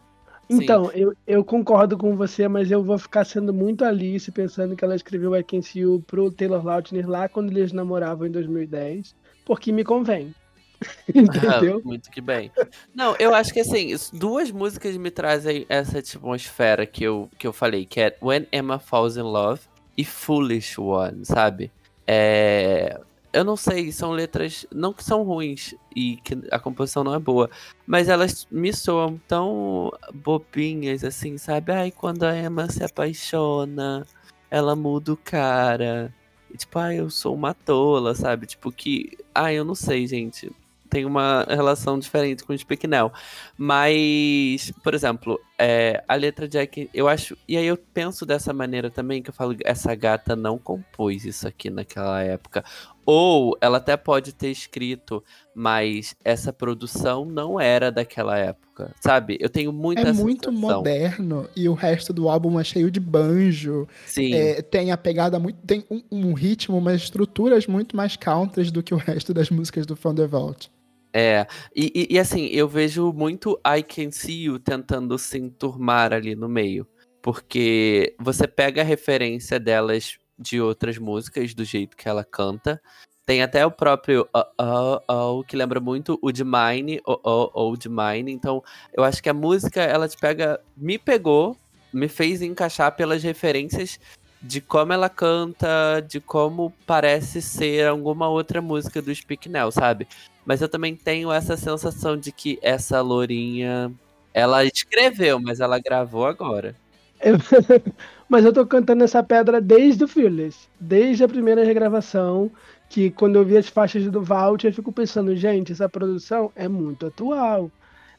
Então, 0.48 0.90
eu, 0.92 1.12
eu 1.26 1.44
concordo 1.44 1.98
com 1.98 2.16
você, 2.16 2.48
mas 2.48 2.70
eu 2.70 2.82
vou 2.82 2.96
ficar 2.96 3.24
sendo 3.24 3.52
muito 3.52 3.84
Alice 3.84 4.30
pensando 4.30 4.76
que 4.76 4.84
ela 4.84 4.94
escreveu 4.94 5.36
I 5.36 5.42
Can 5.42 5.60
See 5.60 5.80
You 5.80 6.02
pro 6.06 6.30
Taylor 6.30 6.64
Lautner 6.64 7.06
lá 7.06 7.28
quando 7.28 7.50
eles 7.50 7.72
namoravam 7.72 8.26
em 8.26 8.30
2010, 8.30 9.14
porque 9.44 9.72
me 9.72 9.84
convém. 9.84 10.32
Entendeu? 11.08 11.80
Ah, 11.82 11.86
muito 11.86 12.10
que 12.10 12.20
bem. 12.20 12.50
Não, 12.94 13.16
eu 13.18 13.34
acho 13.34 13.52
que 13.52 13.60
assim, 13.60 13.94
duas 14.12 14.50
músicas 14.50 14.96
me 14.96 15.10
trazem 15.10 15.66
essa 15.68 15.98
atmosfera 15.98 16.86
que 16.86 17.04
eu, 17.04 17.30
que 17.38 17.46
eu 17.46 17.52
falei, 17.52 17.86
que 17.86 18.00
é 18.00 18.16
When 18.20 18.46
Emma 18.52 18.78
Falls 18.78 19.18
in 19.18 19.22
Love 19.22 19.60
e 19.96 20.04
Foolish 20.04 20.80
One, 20.80 21.24
sabe? 21.24 21.72
É, 22.06 23.00
eu 23.32 23.44
não 23.44 23.56
sei, 23.56 23.90
são 23.92 24.12
letras, 24.12 24.66
não 24.72 24.92
que 24.92 25.02
são 25.02 25.22
ruins 25.22 25.74
e 25.94 26.16
que 26.16 26.38
a 26.50 26.58
composição 26.58 27.02
não 27.02 27.14
é 27.14 27.18
boa, 27.18 27.50
mas 27.86 28.08
elas 28.08 28.46
me 28.50 28.72
soam 28.72 29.20
tão 29.26 29.90
bobinhas, 30.14 31.04
assim, 31.04 31.36
sabe? 31.38 31.72
Ai, 31.72 31.90
quando 31.90 32.24
a 32.24 32.36
Emma 32.36 32.70
se 32.70 32.84
apaixona, 32.84 34.06
ela 34.50 34.76
muda 34.76 35.12
o 35.12 35.16
cara. 35.16 36.14
Tipo, 36.56 36.78
ai, 36.78 37.00
eu 37.00 37.10
sou 37.10 37.34
uma 37.34 37.52
tola, 37.52 38.14
sabe? 38.14 38.46
Tipo, 38.46 38.72
que. 38.72 39.18
Ai, 39.34 39.56
eu 39.56 39.64
não 39.64 39.74
sei, 39.74 40.06
gente 40.06 40.50
tem 40.88 41.04
uma 41.04 41.44
relação 41.48 41.98
diferente 41.98 42.44
com 42.44 42.52
o 42.52 42.58
Speaknell. 42.58 43.12
Mas, 43.56 44.72
por 44.82 44.94
exemplo, 44.94 45.40
é, 45.58 46.04
a 46.06 46.14
letra 46.14 46.46
de 46.46 46.58
Jack, 46.58 46.90
eu 46.92 47.08
acho. 47.08 47.36
E 47.48 47.56
aí 47.56 47.66
eu 47.66 47.76
penso 47.76 48.26
dessa 48.26 48.52
maneira 48.52 48.90
também, 48.90 49.22
que 49.22 49.30
eu 49.30 49.34
falo, 49.34 49.56
essa 49.64 49.94
gata 49.94 50.36
não 50.36 50.58
compôs 50.58 51.24
isso 51.24 51.48
aqui 51.48 51.70
naquela 51.70 52.22
época. 52.22 52.64
Ou 53.04 53.56
ela 53.60 53.78
até 53.78 53.96
pode 53.96 54.34
ter 54.34 54.50
escrito, 54.50 55.22
mas 55.54 56.16
essa 56.24 56.52
produção 56.52 57.24
não 57.24 57.58
era 57.60 57.90
daquela 57.90 58.36
época, 58.36 58.92
sabe? 59.00 59.38
Eu 59.40 59.48
tenho 59.48 59.72
muita 59.72 60.08
É 60.08 60.12
muito 60.12 60.50
sensação. 60.50 60.78
moderno 60.78 61.48
e 61.54 61.68
o 61.68 61.74
resto 61.74 62.12
do 62.12 62.28
álbum 62.28 62.58
é 62.58 62.64
cheio 62.64 62.90
de 62.90 62.98
banjo. 62.98 63.86
Sim. 64.04 64.34
É, 64.34 64.60
tem 64.60 64.90
a 64.90 64.96
pegada 64.96 65.38
muito. 65.38 65.56
Tem 65.64 65.84
um, 65.88 66.02
um 66.10 66.32
ritmo, 66.32 66.76
umas 66.76 67.02
estruturas 67.02 67.66
muito 67.66 67.96
mais 67.96 68.16
countries 68.16 68.72
do 68.72 68.82
que 68.82 68.92
o 68.92 68.98
resto 68.98 69.32
das 69.32 69.50
músicas 69.50 69.86
do 69.86 69.94
Vault. 70.28 70.70
É, 71.18 71.46
e, 71.74 72.08
e, 72.10 72.18
assim, 72.18 72.44
eu 72.48 72.68
vejo 72.68 73.10
muito 73.10 73.58
I 73.66 73.82
Can 73.82 74.10
See 74.10 74.42
You 74.42 74.58
tentando 74.58 75.16
se 75.16 75.38
enturmar 75.38 76.12
ali 76.12 76.34
no 76.34 76.46
meio. 76.46 76.86
Porque 77.22 78.14
você 78.20 78.46
pega 78.46 78.82
a 78.82 78.84
referência 78.84 79.58
delas 79.58 80.18
de 80.38 80.60
outras 80.60 80.98
músicas, 80.98 81.54
do 81.54 81.64
jeito 81.64 81.96
que 81.96 82.06
ela 82.06 82.22
canta. 82.22 82.78
Tem 83.24 83.42
até 83.42 83.64
o 83.64 83.70
próprio 83.70 84.28
uh, 84.36 84.62
uh, 84.62 85.38
uh, 85.40 85.44
que 85.44 85.56
lembra 85.56 85.80
muito 85.80 86.18
o 86.20 86.30
de 86.30 86.44
Mine, 86.44 87.00
ou 87.06 87.18
uh, 87.24 87.70
uh, 87.72 87.76
de 87.78 87.88
Mine. 87.88 88.30
Então, 88.30 88.62
eu 88.92 89.02
acho 89.02 89.22
que 89.22 89.30
a 89.30 89.34
música, 89.34 89.80
ela 89.80 90.06
te 90.06 90.18
pega. 90.18 90.60
Me 90.76 90.98
pegou, 90.98 91.56
me 91.94 92.08
fez 92.08 92.42
encaixar 92.42 92.94
pelas 92.94 93.22
referências 93.22 93.98
de 94.42 94.60
como 94.60 94.92
ela 94.92 95.08
canta, 95.08 96.04
de 96.06 96.20
como 96.20 96.74
parece 96.86 97.40
ser 97.40 97.88
alguma 97.88 98.28
outra 98.28 98.60
música 98.60 99.00
do 99.00 99.14
Speak 99.14 99.48
Now, 99.48 99.72
sabe? 99.72 100.06
Mas 100.46 100.62
eu 100.62 100.68
também 100.68 100.94
tenho 100.94 101.32
essa 101.32 101.56
sensação 101.56 102.16
de 102.16 102.30
que 102.30 102.58
essa 102.62 103.02
lourinha, 103.02 103.92
ela 104.32 104.64
escreveu, 104.64 105.40
mas 105.40 105.58
ela 105.58 105.80
gravou 105.80 106.24
agora. 106.24 106.74
Mas 108.28 108.44
eu 108.44 108.52
tô 108.52 108.66
cantando 108.66 109.04
essa 109.04 109.22
pedra 109.22 109.60
desde 109.60 110.04
o 110.04 110.08
Fearless, 110.08 110.68
desde 110.78 111.24
a 111.24 111.28
primeira 111.28 111.64
regravação, 111.64 112.50
que 112.88 113.10
quando 113.10 113.36
eu 113.36 113.44
vi 113.44 113.56
as 113.56 113.68
faixas 113.68 114.04
do 114.10 114.22
Vault, 114.22 114.66
eu 114.66 114.72
fico 114.72 114.92
pensando, 114.92 115.34
gente, 115.34 115.72
essa 115.72 115.88
produção 115.88 116.52
é 116.54 116.68
muito 116.68 117.06
atual. 117.06 117.70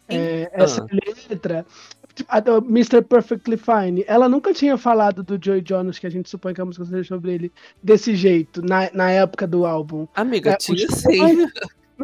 É, 0.10 0.50
essa 0.54 0.88
letra, 1.30 1.66
Mr. 2.70 3.02
Perfectly 3.02 3.58
Fine, 3.58 4.06
ela 4.08 4.30
nunca 4.30 4.54
tinha 4.54 4.78
falado 4.78 5.22
do 5.22 5.38
Joey 5.44 5.62
Jonas, 5.66 6.00
que 6.00 6.08
a 6.08 6.10
gente 6.10 6.30
supõe 6.30 6.54
que 6.54 6.62
a 6.62 6.66
música 6.66 6.86
seja 6.86 7.04
sobre 7.04 7.34
ele, 7.34 7.52
desse 7.84 8.16
jeito, 8.16 8.62
na, 8.62 8.90
na 8.94 9.12
época 9.12 9.46
do 9.46 9.66
álbum. 9.66 10.08
Amiga, 10.16 10.52
é, 10.52 10.56
tinha 10.56 10.88
sim. 10.90 11.48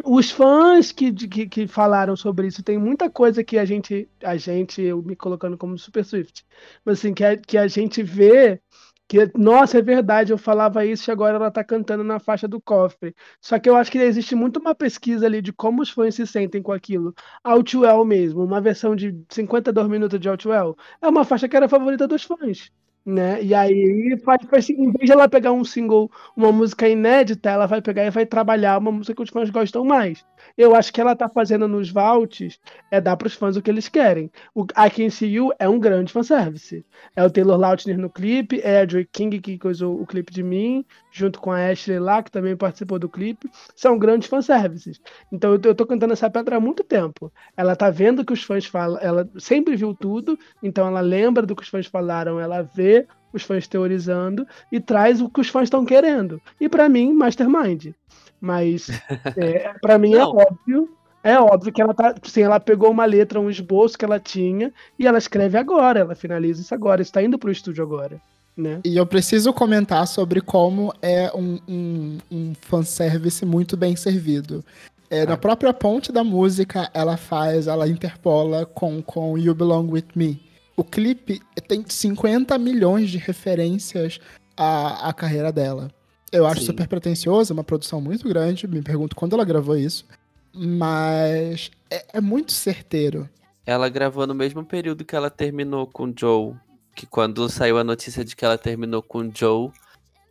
Os 0.02 0.30
fãs 0.30 0.90
que, 0.90 1.12
que, 1.12 1.46
que, 1.46 1.66
falaram 1.68 2.16
sobre 2.16 2.48
isso, 2.48 2.62
tem 2.62 2.76
muita 2.78 3.08
coisa 3.08 3.44
que 3.44 3.58
a 3.58 3.64
gente, 3.64 4.08
a 4.22 4.36
gente, 4.36 4.82
eu 4.82 5.00
me 5.02 5.14
colocando 5.14 5.56
como 5.56 5.78
Super 5.78 6.04
Swift, 6.04 6.44
mas 6.84 6.98
assim, 6.98 7.14
que 7.14 7.24
a, 7.24 7.36
que 7.36 7.56
a 7.56 7.68
gente 7.68 8.02
vê 8.02 8.60
que, 9.06 9.30
nossa, 9.36 9.78
é 9.78 9.82
verdade, 9.82 10.32
eu 10.32 10.38
falava 10.38 10.84
isso 10.84 11.10
e 11.10 11.12
agora 11.12 11.36
ela 11.36 11.50
tá 11.50 11.62
cantando 11.62 12.02
na 12.02 12.18
faixa 12.18 12.48
do 12.48 12.60
cofre. 12.60 13.14
Só 13.40 13.58
que 13.58 13.68
eu 13.68 13.76
acho 13.76 13.92
que 13.92 13.98
existe 13.98 14.34
muito 14.34 14.58
uma 14.58 14.74
pesquisa 14.74 15.26
ali 15.26 15.42
de 15.42 15.52
como 15.52 15.82
os 15.82 15.90
fãs 15.90 16.14
se 16.14 16.26
sentem 16.26 16.62
com 16.62 16.72
aquilo. 16.72 17.14
Outwell 17.44 18.04
mesmo, 18.04 18.42
uma 18.42 18.60
versão 18.60 18.96
de 18.96 19.14
52 19.28 19.88
minutos 19.88 20.18
de 20.18 20.28
Outwell, 20.28 20.76
é 21.02 21.08
uma 21.08 21.24
faixa 21.24 21.48
que 21.48 21.56
era 21.56 21.66
a 21.66 21.68
favorita 21.68 22.08
dos 22.08 22.24
fãs 22.24 22.70
né? 23.04 23.42
E 23.42 23.54
aí 23.54 24.16
faz, 24.24 24.38
faz, 24.48 24.70
em 24.70 24.90
vez 24.90 25.06
de 25.06 25.12
ela 25.12 25.28
pegar 25.28 25.52
um 25.52 25.64
single, 25.64 26.10
uma 26.36 26.50
música 26.50 26.88
inédita, 26.88 27.50
ela 27.50 27.66
vai 27.66 27.82
pegar 27.82 28.04
e 28.04 28.10
vai 28.10 28.24
trabalhar 28.24 28.78
uma 28.78 28.90
música 28.90 29.14
que 29.14 29.22
os 29.22 29.30
fãs 29.30 29.50
gostam 29.50 29.84
mais. 29.84 30.24
Eu 30.56 30.74
acho 30.74 30.92
que 30.92 31.00
ela 31.00 31.14
tá 31.14 31.28
fazendo 31.28 31.68
nos 31.68 31.90
vaults 31.90 32.58
é 32.90 33.00
dar 33.00 33.16
para 33.16 33.26
os 33.26 33.34
fãs 33.34 33.56
o 33.56 33.62
que 33.62 33.70
eles 33.70 33.88
querem. 33.88 34.30
O 34.54 34.62
I 34.62 34.90
Can 34.90 35.10
See 35.10 35.32
You 35.34 35.50
é 35.58 35.68
um 35.68 35.78
grande 35.78 36.12
fanservice. 36.12 36.84
É 37.14 37.24
o 37.24 37.30
Taylor 37.30 37.58
Lautner 37.58 37.98
no 37.98 38.08
clipe, 38.08 38.60
é 38.62 38.80
a 38.80 38.86
Joy 38.86 39.04
King 39.10 39.40
que 39.40 39.58
coisou 39.58 40.00
o 40.00 40.06
clipe 40.06 40.32
de 40.32 40.42
mim, 40.42 40.84
junto 41.10 41.40
com 41.40 41.50
a 41.50 41.70
Ashley 41.70 41.98
lá, 41.98 42.22
que 42.22 42.30
também 42.30 42.56
participou 42.56 42.98
do 42.98 43.08
clipe. 43.08 43.50
São 43.74 43.98
grandes 43.98 44.28
fanservices. 44.28 45.00
Então 45.32 45.52
eu, 45.52 45.60
eu 45.64 45.74
tô 45.74 45.86
cantando 45.86 46.12
essa 46.12 46.30
pedra 46.30 46.56
há 46.56 46.60
muito 46.60 46.84
tempo. 46.84 47.32
Ela 47.56 47.74
tá 47.74 47.90
vendo 47.90 48.24
que 48.24 48.32
os 48.32 48.42
fãs 48.42 48.64
falam, 48.64 48.98
ela 49.00 49.28
sempre 49.38 49.76
viu 49.76 49.94
tudo, 49.94 50.38
então 50.62 50.86
ela 50.86 51.00
lembra 51.00 51.44
do 51.44 51.56
que 51.56 51.62
os 51.62 51.68
fãs 51.68 51.86
falaram, 51.86 52.38
ela 52.38 52.62
vê 52.62 52.93
os 53.32 53.42
fãs 53.42 53.66
teorizando 53.66 54.46
e 54.70 54.80
traz 54.80 55.20
o 55.20 55.28
que 55.28 55.40
os 55.40 55.48
fãs 55.48 55.64
estão 55.64 55.84
querendo. 55.84 56.40
E 56.60 56.68
para 56.68 56.88
mim, 56.88 57.12
Mastermind. 57.12 57.92
Mas 58.40 58.88
é, 59.36 59.72
para 59.80 59.98
mim 59.98 60.14
é 60.14 60.24
óbvio, 60.24 60.88
é 61.22 61.38
óbvio 61.38 61.72
que 61.72 61.82
ela 61.82 61.92
tá, 61.92 62.14
assim, 62.22 62.42
ela 62.42 62.60
pegou 62.60 62.90
uma 62.90 63.04
letra, 63.04 63.40
um 63.40 63.50
esboço 63.50 63.98
que 63.98 64.04
ela 64.04 64.20
tinha 64.20 64.72
e 64.98 65.06
ela 65.06 65.18
escreve 65.18 65.58
agora, 65.58 66.00
ela 66.00 66.14
finaliza 66.14 66.60
isso 66.60 66.74
agora, 66.74 67.02
está 67.02 67.22
indo 67.22 67.38
pro 67.38 67.50
estúdio 67.50 67.82
agora. 67.82 68.20
Né? 68.56 68.80
E 68.84 68.96
eu 68.96 69.04
preciso 69.04 69.52
comentar 69.52 70.06
sobre 70.06 70.40
como 70.40 70.94
é 71.02 71.32
um, 71.34 71.58
um, 71.66 72.18
um 72.30 72.52
fanservice 72.60 73.44
muito 73.44 73.76
bem 73.76 73.96
servido. 73.96 74.64
É, 75.10 75.22
ah. 75.22 75.26
Na 75.26 75.36
própria 75.36 75.72
ponte 75.72 76.12
da 76.12 76.22
música, 76.22 76.88
ela 76.94 77.16
faz, 77.16 77.66
ela 77.66 77.88
interpola 77.88 78.64
com, 78.64 79.02
com 79.02 79.36
You 79.36 79.54
Belong 79.56 79.90
With 79.90 80.06
Me 80.14 80.53
o 80.76 80.82
clipe 80.82 81.40
tem 81.68 81.84
50 81.86 82.58
milhões 82.58 83.10
de 83.10 83.18
referências 83.18 84.20
à, 84.56 85.08
à 85.08 85.12
carreira 85.12 85.52
dela. 85.52 85.90
Eu 86.32 86.46
acho 86.46 86.60
Sim. 86.60 86.66
super 86.66 86.88
pretencioso, 86.88 87.54
uma 87.54 87.62
produção 87.62 88.00
muito 88.00 88.28
grande. 88.28 88.66
Me 88.66 88.82
pergunto 88.82 89.14
quando 89.14 89.34
ela 89.34 89.44
gravou 89.44 89.76
isso. 89.76 90.04
Mas 90.52 91.70
é, 91.90 92.04
é, 92.14 92.20
muito 92.20 92.52
certeiro. 92.52 93.28
Ela 93.64 93.88
gravou 93.88 94.26
no 94.26 94.34
mesmo 94.34 94.64
período 94.64 95.04
que 95.04 95.14
ela 95.14 95.30
terminou 95.30 95.86
com 95.86 96.12
Joe. 96.14 96.54
Que 96.94 97.06
quando 97.06 97.48
saiu 97.48 97.78
a 97.78 97.84
notícia 97.84 98.24
de 98.24 98.34
que 98.34 98.44
ela 98.44 98.58
terminou 98.58 99.02
com 99.02 99.30
Joe, 99.32 99.70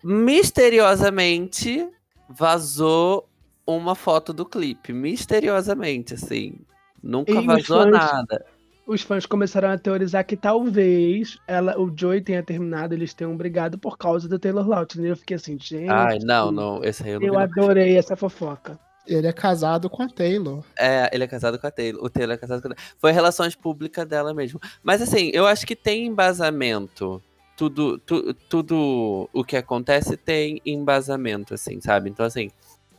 misteriosamente 0.03 1.87
vazou 2.27 3.27
uma 3.65 3.95
foto 3.95 4.33
do 4.33 4.45
clipe. 4.45 4.91
Misteriosamente, 4.91 6.15
assim. 6.15 6.55
Nunca 7.01 7.31
e 7.31 7.45
vazou 7.45 7.85
nada 7.85 8.45
os 8.85 9.01
fãs 9.01 9.25
começaram 9.25 9.69
a 9.69 9.77
teorizar 9.77 10.25
que 10.25 10.35
talvez 10.35 11.37
ela, 11.47 11.79
o 11.79 11.91
Joey 11.95 12.21
tenha 12.21 12.43
terminado, 12.43 12.93
eles 12.93 13.13
tenham 13.13 13.35
brigado 13.35 13.77
por 13.77 13.97
causa 13.97 14.27
do 14.27 14.37
Taylor 14.37 14.67
Lautner. 14.67 15.11
Eu 15.11 15.17
fiquei 15.17 15.35
assim, 15.35 15.57
gente. 15.57 15.89
Ai, 15.89 16.19
não, 16.19 16.51
não, 16.51 16.83
esse 16.83 17.03
aí 17.03 17.11
eu 17.11 17.19
não 17.19 17.27
Eu 17.27 17.39
adorei 17.39 17.97
essa 17.97 18.15
fofoca. 18.15 18.77
Ele 19.05 19.27
é 19.27 19.33
casado 19.33 19.89
com 19.89 20.03
a 20.03 20.07
Taylor. 20.07 20.63
É, 20.77 21.09
ele 21.13 21.23
é 21.23 21.27
casado 21.27 21.59
com 21.59 21.67
a 21.67 21.71
Taylor. 21.71 22.03
O 22.03 22.09
Taylor 22.09 22.35
é 22.35 22.37
casado 22.37 22.61
com 22.61 22.67
a 22.69 22.73
Taylor. 22.73 22.93
Foi 22.97 23.11
relações 23.11 23.55
públicas 23.55 24.07
dela 24.07 24.33
mesmo. 24.33 24.59
Mas 24.81 25.01
assim, 25.01 25.29
eu 25.33 25.45
acho 25.45 25.65
que 25.65 25.75
tem 25.75 26.05
embasamento. 26.05 27.21
Tudo, 27.55 27.99
tu, 27.99 28.33
tudo 28.49 29.29
o 29.31 29.43
que 29.43 29.55
acontece 29.55 30.17
tem 30.17 30.59
embasamento, 30.65 31.53
assim, 31.53 31.79
sabe? 31.79 32.09
Então, 32.09 32.25
assim, 32.25 32.49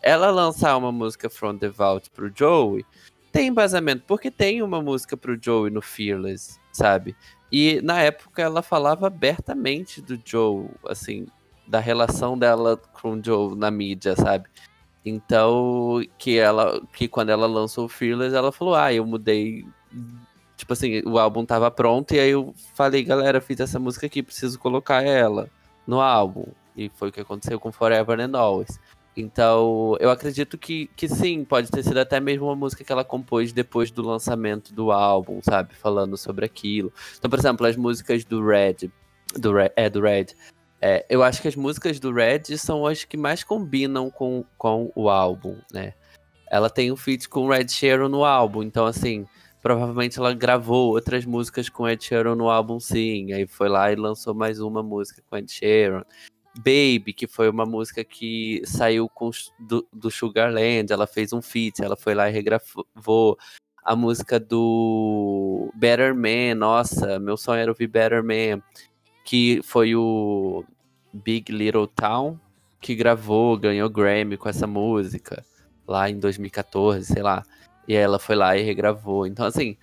ela 0.00 0.30
lançar 0.30 0.76
uma 0.76 0.92
música 0.92 1.28
From 1.28 1.56
the 1.56 1.68
Vault 1.68 2.10
pro 2.10 2.30
Joey 2.32 2.84
tem 3.34 3.48
embasamento, 3.48 4.04
porque 4.06 4.30
tem 4.30 4.62
uma 4.62 4.80
música 4.80 5.16
pro 5.16 5.36
Joey 5.40 5.68
no 5.68 5.82
Fearless, 5.82 6.60
sabe? 6.72 7.16
E 7.50 7.80
na 7.82 8.00
época 8.00 8.40
ela 8.40 8.62
falava 8.62 9.08
abertamente 9.08 10.00
do 10.00 10.16
Joe, 10.24 10.68
assim, 10.88 11.26
da 11.66 11.80
relação 11.80 12.38
dela 12.38 12.76
com 12.76 13.14
o 13.14 13.24
Joe 13.24 13.56
na 13.56 13.72
mídia, 13.72 14.14
sabe? 14.14 14.48
Então, 15.04 16.00
que 16.16 16.38
ela 16.38 16.80
que 16.92 17.08
quando 17.08 17.30
ela 17.30 17.46
lançou 17.46 17.86
o 17.86 17.88
Fearless, 17.88 18.34
ela 18.34 18.52
falou: 18.52 18.76
"Ah, 18.76 18.92
eu 18.92 19.04
mudei 19.04 19.66
Tipo 20.56 20.72
assim, 20.72 21.02
o 21.04 21.18
álbum 21.18 21.44
tava 21.44 21.68
pronto 21.70 22.14
e 22.14 22.20
aí 22.20 22.30
eu 22.30 22.54
falei, 22.74 23.02
galera, 23.02 23.40
fiz 23.40 23.58
essa 23.58 23.78
música 23.80 24.06
aqui, 24.06 24.22
preciso 24.22 24.58
colocar 24.58 25.02
ela 25.02 25.50
no 25.86 26.00
álbum. 26.00 26.46
E 26.76 26.88
foi 26.90 27.08
o 27.08 27.12
que 27.12 27.20
aconteceu 27.20 27.58
com 27.58 27.72
Forever 27.72 28.20
and 28.20 28.38
Always. 28.38 28.78
Então, 29.16 29.96
eu 30.00 30.10
acredito 30.10 30.58
que, 30.58 30.88
que 30.96 31.08
sim, 31.08 31.44
pode 31.44 31.70
ter 31.70 31.84
sido 31.84 31.98
até 31.98 32.18
mesmo 32.18 32.46
uma 32.46 32.56
música 32.56 32.82
que 32.82 32.90
ela 32.90 33.04
compôs 33.04 33.52
depois 33.52 33.90
do 33.90 34.02
lançamento 34.02 34.74
do 34.74 34.90
álbum, 34.90 35.40
sabe? 35.42 35.74
Falando 35.74 36.16
sobre 36.16 36.44
aquilo. 36.44 36.92
Então, 37.16 37.30
por 37.30 37.38
exemplo, 37.38 37.66
as 37.66 37.76
músicas 37.76 38.24
do 38.24 38.44
Red, 38.44 38.90
do 39.36 39.52
Red, 39.52 39.70
é, 39.76 39.88
do 39.88 40.00
Red. 40.00 40.26
É, 40.80 41.06
eu 41.08 41.22
acho 41.22 41.40
que 41.40 41.48
as 41.48 41.54
músicas 41.54 42.00
do 42.00 42.12
Red 42.12 42.58
são 42.58 42.86
as 42.86 43.04
que 43.04 43.16
mais 43.16 43.44
combinam 43.44 44.10
com, 44.10 44.44
com 44.58 44.90
o 44.94 45.08
álbum, 45.08 45.56
né? 45.72 45.94
Ela 46.50 46.68
tem 46.68 46.92
um 46.92 46.96
feat 46.96 47.28
com 47.28 47.46
o 47.46 47.50
Red 47.50 47.68
Sheeran 47.68 48.08
no 48.08 48.24
álbum, 48.24 48.62
então 48.62 48.84
assim, 48.84 49.26
provavelmente 49.62 50.18
ela 50.18 50.34
gravou 50.34 50.90
outras 50.90 51.24
músicas 51.24 51.70
com 51.70 51.88
Ed 51.88 52.04
Sheeran 52.04 52.34
no 52.34 52.50
álbum 52.50 52.78
sim, 52.78 53.32
aí 53.32 53.46
foi 53.46 53.68
lá 53.70 53.90
e 53.90 53.96
lançou 53.96 54.34
mais 54.34 54.60
uma 54.60 54.82
música 54.82 55.22
com 55.28 55.38
Ed 55.38 55.50
Sheeran. 55.50 56.04
Baby, 56.56 57.12
que 57.12 57.26
foi 57.26 57.48
uma 57.48 57.66
música 57.66 58.04
que 58.04 58.62
saiu 58.64 59.08
com, 59.08 59.30
do, 59.58 59.86
do 59.92 60.10
Sugarland, 60.10 60.92
ela 60.92 61.06
fez 61.06 61.32
um 61.32 61.42
feat, 61.42 61.82
ela 61.82 61.96
foi 61.96 62.14
lá 62.14 62.28
e 62.28 62.32
regravou. 62.32 63.38
A 63.84 63.94
música 63.94 64.40
do 64.40 65.70
Better 65.74 66.14
Man, 66.14 66.54
nossa, 66.56 67.18
meu 67.18 67.36
sonho 67.36 67.60
era 67.60 67.70
ouvir 67.70 67.86
Better 67.86 68.22
Man, 68.24 68.62
que 69.24 69.60
foi 69.62 69.94
o 69.94 70.64
Big 71.12 71.52
Little 71.52 71.86
Town, 71.86 72.38
que 72.80 72.94
gravou, 72.94 73.56
ganhou 73.56 73.88
Grammy 73.88 74.36
com 74.36 74.48
essa 74.48 74.66
música 74.66 75.44
lá 75.86 76.08
em 76.08 76.18
2014, 76.18 77.06
sei 77.06 77.22
lá. 77.22 77.42
E 77.88 77.94
ela 77.94 78.18
foi 78.18 78.36
lá 78.36 78.56
e 78.56 78.62
regravou. 78.62 79.26
Então, 79.26 79.46
assim, 79.46 79.76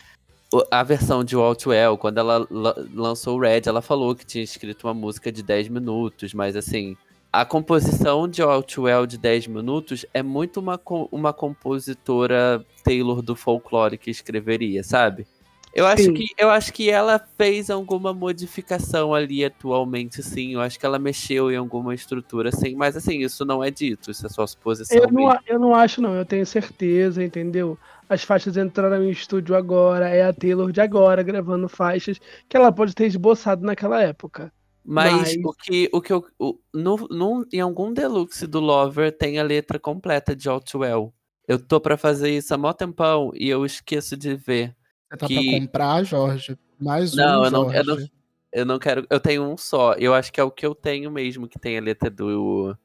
a 0.70 0.84
versão 0.84 1.24
de 1.24 1.36
Well, 1.38 1.97
quando 1.97 2.18
ela 2.18 2.45
lançou 2.93 3.38
o 3.38 3.41
Red, 3.41 3.62
ela 3.66 3.82
falou 3.82 4.16
que 4.16 4.26
tinha 4.26 4.43
escrito 4.43 4.88
uma 4.88 4.93
música 4.93 5.32
de 5.32 5.41
10 5.41 5.70
minutos, 5.70 6.34
mas 6.34 6.56
assim, 6.56 6.97
a 7.32 7.45
composição 7.45 8.28
de 8.28 8.41
Well 8.43 9.06
de 9.06 9.18
10 9.18 9.47
minutos 9.47 10.06
é 10.14 10.22
muito 10.22 10.60
uma, 10.60 10.80
uma 11.12 11.32
compositora 11.32 12.66
Taylor 12.84 13.22
do 13.22 13.36
folclore 13.36 13.97
que 13.97 14.12
escreveria, 14.12 14.84
sabe? 14.84 15.26
Eu 15.74 15.86
acho, 15.86 16.12
que, 16.12 16.26
eu 16.38 16.49
acho 16.49 16.74
que 16.74 16.89
ela 16.89 17.18
fez 17.38 17.70
alguma 17.70 18.14
modificação 18.14 19.14
ali 19.14 19.45
atualmente, 19.45 20.22
sim. 20.22 20.54
Eu 20.54 20.60
acho 20.60 20.78
que 20.78 20.86
ela 20.86 20.99
mexeu 20.99 21.49
em 21.49 21.56
alguma 21.56 21.95
estrutura, 21.95 22.52
sim. 22.52 22.76
Mas 22.76 22.97
assim, 22.97 23.20
isso 23.20 23.45
não 23.45 23.64
é 23.64 23.72
dito, 23.72 24.12
isso 24.12 24.26
é 24.26 24.30
só 24.30 24.45
suposição. 24.45 24.97
Eu 24.97 25.10
não, 25.10 25.39
eu 25.47 25.58
não 25.60 25.74
acho, 25.74 26.02
não. 26.02 26.14
Eu 26.14 26.26
tenho 26.26 26.45
certeza, 26.45 27.24
entendeu? 27.24 27.78
As 28.12 28.26
faixas 28.26 28.57
entraram 28.57 29.01
em 29.05 29.09
estúdio 29.09 29.55
agora, 29.55 30.09
é 30.09 30.22
a 30.22 30.34
Taylor 30.34 30.70
de 30.70 30.82
agora 30.82 31.24
gravando 31.24 31.70
faixas 31.70 32.20
que 32.49 32.57
ela 32.57 32.70
pode 32.70 32.93
ter 32.93 33.05
esboçado 33.05 33.66
naquela 33.66 34.01
época. 34.01 34.51
Mas, 34.84 35.14
Mas... 35.14 35.36
o 35.45 35.53
que, 35.53 35.89
o 35.93 36.01
que 36.01 36.12
eu. 36.12 36.26
O, 36.38 36.59
no, 36.74 37.07
no, 37.09 37.47
em 37.53 37.62
algum 37.62 37.93
deluxe 37.93 38.45
do 38.45 38.59
Lover 38.59 39.18
tem 39.18 39.39
a 39.39 39.43
letra 39.43 39.80
completa 39.80 40.36
de 40.36 40.49
Outwell. 40.49 41.14
Eu 41.47 41.57
tô 41.57 41.80
para 41.80 41.95
fazer 41.95 42.32
isso 42.32 42.53
há 42.53 42.57
mó 42.57 42.74
tempão 42.74 43.32
e 43.34 43.47
eu 43.47 43.66
esqueço 43.66 44.18
de 44.18 44.36
ver. 44.36 44.76
Você 45.09 45.18
tá 45.18 45.28
que... 45.28 45.34
pra 45.34 45.59
comprar, 45.62 46.03
Jorge? 46.03 46.59
Mais 46.78 47.16
não, 47.16 47.43
um, 47.43 47.45
eu 47.45 47.51
não, 47.51 47.64
Jorge. 47.64 47.78
Eu 47.78 47.86
não, 47.86 48.07
eu 48.51 48.66
não 48.66 48.78
quero. 48.78 49.07
Eu 49.09 49.22
tenho 49.22 49.43
um 49.43 49.55
só. 49.55 49.93
Eu 49.93 50.14
acho 50.14 50.34
que 50.34 50.41
é 50.41 50.43
o 50.43 50.51
que 50.51 50.66
eu 50.66 50.76
tenho 50.76 51.09
mesmo, 51.09 51.47
que 51.47 51.57
tem 51.57 51.78
a 51.78 51.82
letra 51.82 52.09
do. 52.09 52.78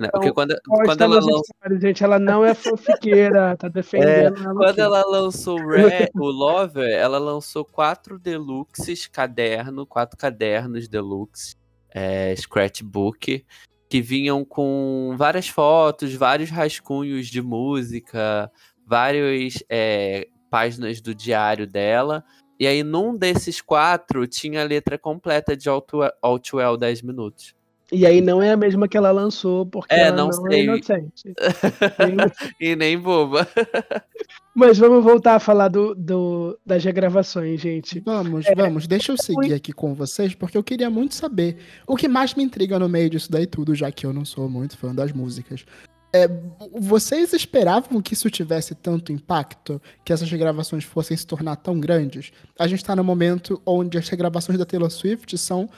Né? 0.00 0.08
Porque 0.12 0.32
quando, 0.32 0.56
quando 0.66 1.02
ela 1.02 1.16
lançou. 1.16 1.42
Gente, 1.80 2.04
ela 2.04 2.18
não 2.18 2.44
é 2.44 2.54
fanfiqueira, 2.54 3.56
tá 3.56 3.68
defendendo. 3.68 4.38
É, 4.38 4.42
quando 4.44 4.64
aqui. 4.64 4.80
ela 4.80 5.04
lançou 5.06 5.58
o 6.14 6.30
Lover, 6.30 6.90
ela 6.90 7.18
lançou 7.18 7.64
quatro 7.64 8.18
deluxes 8.18 9.06
caderno, 9.06 9.86
quatro 9.86 10.16
cadernos 10.16 10.88
deluxe, 10.88 11.56
é, 11.90 12.34
scratchbook, 12.36 13.44
que 13.88 14.00
vinham 14.02 14.44
com 14.44 15.14
várias 15.16 15.48
fotos, 15.48 16.14
vários 16.14 16.50
rascunhos 16.50 17.26
de 17.26 17.40
música, 17.40 18.50
vários 18.86 19.62
é, 19.68 20.28
páginas 20.50 21.00
do 21.00 21.14
diário 21.14 21.66
dela. 21.66 22.24
E 22.60 22.66
aí, 22.66 22.82
num 22.82 23.16
desses 23.16 23.60
quatro, 23.60 24.26
tinha 24.26 24.62
a 24.62 24.64
letra 24.64 24.98
completa 24.98 25.56
de 25.56 25.68
Outwell 25.68 26.76
10 26.76 27.02
minutos. 27.02 27.54
E 27.90 28.04
aí 28.04 28.20
não 28.20 28.42
é 28.42 28.50
a 28.50 28.56
mesma 28.56 28.86
que 28.86 28.96
ela 28.96 29.10
lançou, 29.10 29.64
porque 29.64 29.94
é, 29.94 30.08
ela 30.08 30.16
não, 30.16 30.28
não 30.28 30.52
é 30.52 30.62
inocente. 30.62 31.32
e 32.60 32.76
nem 32.76 32.98
boba. 32.98 33.48
Mas 34.54 34.76
vamos 34.76 35.02
voltar 35.04 35.36
a 35.36 35.38
falar 35.38 35.68
do, 35.68 35.94
do, 35.94 36.58
das 36.66 36.84
regravações, 36.84 37.60
gente. 37.60 38.00
Vamos, 38.00 38.44
é, 38.46 38.54
vamos. 38.54 38.86
Deixa 38.86 39.12
eu 39.12 39.16
seguir 39.16 39.54
aqui 39.54 39.72
com 39.72 39.94
vocês, 39.94 40.34
porque 40.34 40.58
eu 40.58 40.64
queria 40.64 40.90
muito 40.90 41.14
saber 41.14 41.58
o 41.86 41.96
que 41.96 42.08
mais 42.08 42.34
me 42.34 42.42
intriga 42.42 42.78
no 42.78 42.88
meio 42.88 43.08
disso 43.08 43.30
daí 43.30 43.46
tudo, 43.46 43.74
já 43.74 43.90
que 43.90 44.04
eu 44.04 44.12
não 44.12 44.24
sou 44.24 44.48
muito 44.48 44.76
fã 44.76 44.94
das 44.94 45.12
músicas. 45.12 45.64
É, 46.12 46.26
vocês 46.72 47.32
esperavam 47.34 48.00
que 48.00 48.14
isso 48.14 48.30
tivesse 48.30 48.74
tanto 48.74 49.12
impacto, 49.12 49.80
que 50.04 50.12
essas 50.12 50.30
regravações 50.30 50.82
fossem 50.82 51.16
se 51.16 51.26
tornar 51.26 51.56
tão 51.56 51.78
grandes? 51.78 52.32
A 52.58 52.66
gente 52.66 52.80
está 52.80 52.96
no 52.96 53.04
momento 53.04 53.60
onde 53.64 53.98
as 53.98 54.08
regravações 54.08 54.58
da 54.58 54.64
Taylor 54.64 54.90
Swift 54.90 55.36
são, 55.36 55.68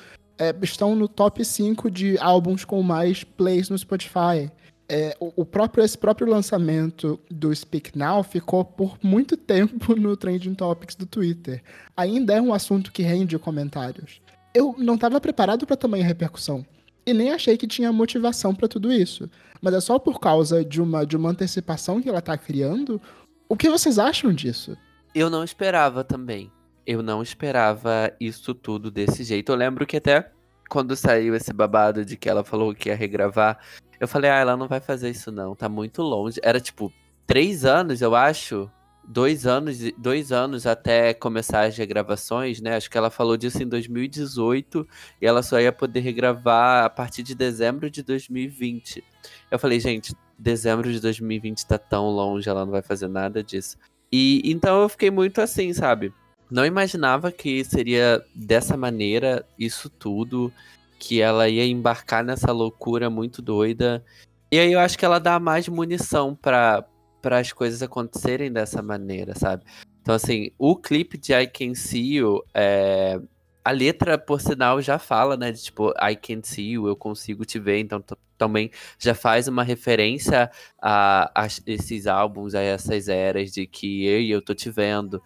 é, 0.41 0.55
estão 0.63 0.97
no 0.97 1.07
top 1.07 1.45
5 1.45 1.91
de 1.91 2.19
álbuns 2.19 2.65
com 2.65 2.83
mais 2.83 3.23
plays 3.23 3.69
no 3.69 3.79
Spotify. 3.79 4.51
É, 4.89 5.17
o, 5.21 5.45
próprio, 5.45 5.85
esse 5.85 5.97
próprio 5.97 6.29
lançamento 6.29 7.21
do 7.31 7.55
Speak 7.55 7.97
Now 7.97 8.25
ficou 8.25 8.65
por 8.65 8.99
muito 9.01 9.37
tempo 9.39 9.95
no 9.95 10.17
Trending 10.17 10.55
Topics 10.55 10.97
do 10.97 11.07
Twitter. 11.07 11.63
Ainda 11.97 12.35
é 12.35 12.41
um 12.41 12.53
assunto 12.53 12.91
que 12.91 13.03
rende 13.03 13.39
comentários. 13.39 14.21
Eu 14.53 14.75
não 14.77 14.97
estava 14.97 15.21
preparado 15.21 15.65
para 15.65 15.77
tamanha 15.77 16.05
repercussão. 16.05 16.67
E 17.07 17.15
nem 17.15 17.31
achei 17.31 17.57
que 17.57 17.69
tinha 17.69 17.93
motivação 17.93 18.55
para 18.55 18.67
tudo 18.67 18.93
isso 18.93 19.31
mas 19.61 19.75
é 19.75 19.81
só 19.81 19.99
por 19.99 20.19
causa 20.19 20.65
de 20.65 20.81
uma, 20.81 21.05
de 21.05 21.17
uma 21.17 21.31
antecipação 21.31 22.01
que 22.01 22.09
ela 22.09 22.23
tá 22.23 22.37
criando. 22.37 23.01
O 23.49 23.57
que 23.57 23.69
vocês 23.69 23.99
acham 23.99 24.33
disso? 24.33 24.77
Eu 25.15 25.29
não 25.29 25.45
esperava 25.45 26.03
também. 26.03 26.51
Eu 26.91 27.05
não 27.05 27.23
esperava 27.23 28.13
isso 28.19 28.53
tudo 28.53 28.91
desse 28.91 29.23
jeito. 29.23 29.53
Eu 29.53 29.55
lembro 29.57 29.87
que 29.87 29.99
até 29.99 30.29
quando 30.69 30.97
saiu 30.97 31.37
esse 31.37 31.53
babado 31.53 32.05
de 32.05 32.17
que 32.17 32.29
ela 32.29 32.43
falou 32.43 32.75
que 32.75 32.89
ia 32.89 32.97
regravar, 32.97 33.61
eu 34.01 34.09
falei, 34.09 34.29
ah, 34.29 34.39
ela 34.39 34.57
não 34.57 34.67
vai 34.67 34.81
fazer 34.81 35.09
isso 35.09 35.31
não, 35.31 35.55
tá 35.55 35.69
muito 35.69 36.03
longe. 36.03 36.41
Era 36.43 36.61
tipo 36.61 36.93
três 37.29 37.65
anos, 37.65 38.03
eu 38.03 38.17
acho, 38.17 38.69
dois 39.07 39.47
anos, 39.47 39.79
dois 39.97 40.33
anos 40.33 40.67
até 40.67 41.15
começar 41.15 41.63
as 41.63 41.77
regravações, 41.77 42.61
né? 42.61 42.75
Acho 42.75 42.91
que 42.91 42.99
ela 42.99 43.09
falou 43.09 43.37
disso 43.37 43.63
em 43.63 43.69
2018 43.69 44.85
e 45.23 45.27
ela 45.29 45.45
só 45.45 45.61
ia 45.61 45.71
poder 45.71 46.01
regravar 46.01 46.87
a 46.87 46.91
partir 46.91 47.23
de 47.23 47.37
dezembro 47.37 47.89
de 47.89 48.03
2020. 48.03 49.05
Eu 49.49 49.61
falei, 49.61 49.79
gente, 49.79 50.13
dezembro 50.37 50.91
de 50.93 50.99
2020 50.99 51.69
tá 51.69 51.79
tão 51.79 52.09
longe, 52.09 52.49
ela 52.49 52.65
não 52.65 52.73
vai 52.73 52.83
fazer 52.83 53.07
nada 53.07 53.45
disso. 53.45 53.79
E 54.11 54.43
então 54.45 54.83
eu 54.83 54.89
fiquei 54.89 55.09
muito 55.09 55.41
assim, 55.41 55.73
sabe? 55.73 56.13
Não 56.51 56.67
imaginava 56.67 57.31
que 57.31 57.65
seria 57.65 58.25
dessa 58.35 58.77
maneira 58.77 59.47
isso 59.59 59.89
tudo, 59.89 60.53
que 60.99 61.21
ela 61.21 61.49
ia 61.49 61.65
embarcar 61.65 62.25
nessa 62.25 62.53
loucura 62.53 63.09
muito 63.09 63.41
doida. 63.41 64.05
E 64.51 64.59
aí 64.59 64.73
eu 64.73 64.81
acho 64.81 64.99
que 64.99 65.05
ela 65.05 65.21
dá 65.21 65.39
mais 65.39 65.69
munição 65.69 66.35
para 66.35 66.85
para 67.21 67.39
as 67.39 67.53
coisas 67.53 67.83
acontecerem 67.83 68.51
dessa 68.51 68.81
maneira, 68.81 69.35
sabe? 69.35 69.63
Então, 70.01 70.15
assim, 70.15 70.51
o 70.59 70.75
clipe 70.75 71.19
de 71.19 71.35
I 71.35 71.47
Can 71.47 71.75
See 71.75 72.15
You, 72.15 72.43
é... 72.55 73.21
a 73.63 73.71
letra, 73.71 74.17
por 74.17 74.41
sinal, 74.41 74.81
já 74.81 74.99
fala, 74.99 75.37
né? 75.37 75.53
De 75.53 75.63
tipo, 75.63 75.91
I 75.91 76.17
can 76.17 76.41
see 76.43 76.71
you, 76.73 76.89
eu 76.89 76.97
consigo 76.97 77.45
te 77.45 77.59
ver. 77.59 77.79
Então, 77.79 78.03
também 78.39 78.71
já 78.99 79.15
faz 79.15 79.49
uma 79.49 79.63
referência 79.63 80.51
a, 80.81 81.31
a, 81.35 81.47
esses 81.67 82.07
álbuns, 82.07 82.55
a 82.55 82.63
essas 82.63 83.07
eras 83.09 83.53
de 83.53 83.67
que 83.67 84.07
eu 84.07 84.23
eu 84.23 84.43
tô 84.43 84.55
te 84.55 84.71
vendo. 84.71 85.23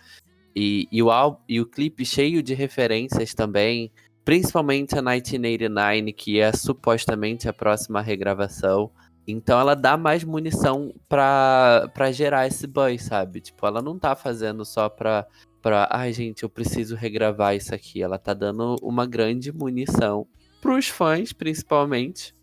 E, 0.54 0.88
e, 0.90 1.02
o, 1.02 1.08
e 1.48 1.60
o 1.60 1.66
clipe 1.66 2.04
cheio 2.04 2.42
de 2.42 2.54
referências 2.54 3.34
também, 3.34 3.90
principalmente 4.24 4.96
a 4.96 5.02
1989, 5.02 6.12
que 6.12 6.38
é 6.38 6.52
supostamente 6.52 7.48
a 7.48 7.52
próxima 7.52 8.00
regravação. 8.00 8.90
Então 9.26 9.58
ela 9.58 9.74
dá 9.74 9.96
mais 9.96 10.22
munição 10.22 10.94
pra, 11.08 11.90
pra 11.94 12.12
gerar 12.12 12.46
esse 12.46 12.66
buzz, 12.66 13.02
sabe? 13.02 13.40
Tipo, 13.40 13.66
ela 13.66 13.80
não 13.80 13.98
tá 13.98 14.14
fazendo 14.14 14.64
só 14.64 14.88
pra, 14.88 15.26
pra. 15.62 15.88
Ai, 15.90 16.12
gente, 16.12 16.42
eu 16.42 16.48
preciso 16.48 16.94
regravar 16.94 17.56
isso 17.56 17.74
aqui. 17.74 18.02
Ela 18.02 18.18
tá 18.18 18.34
dando 18.34 18.76
uma 18.82 19.06
grande 19.06 19.50
munição 19.50 20.26
pros 20.60 20.88
fãs, 20.88 21.32
principalmente, 21.32 22.34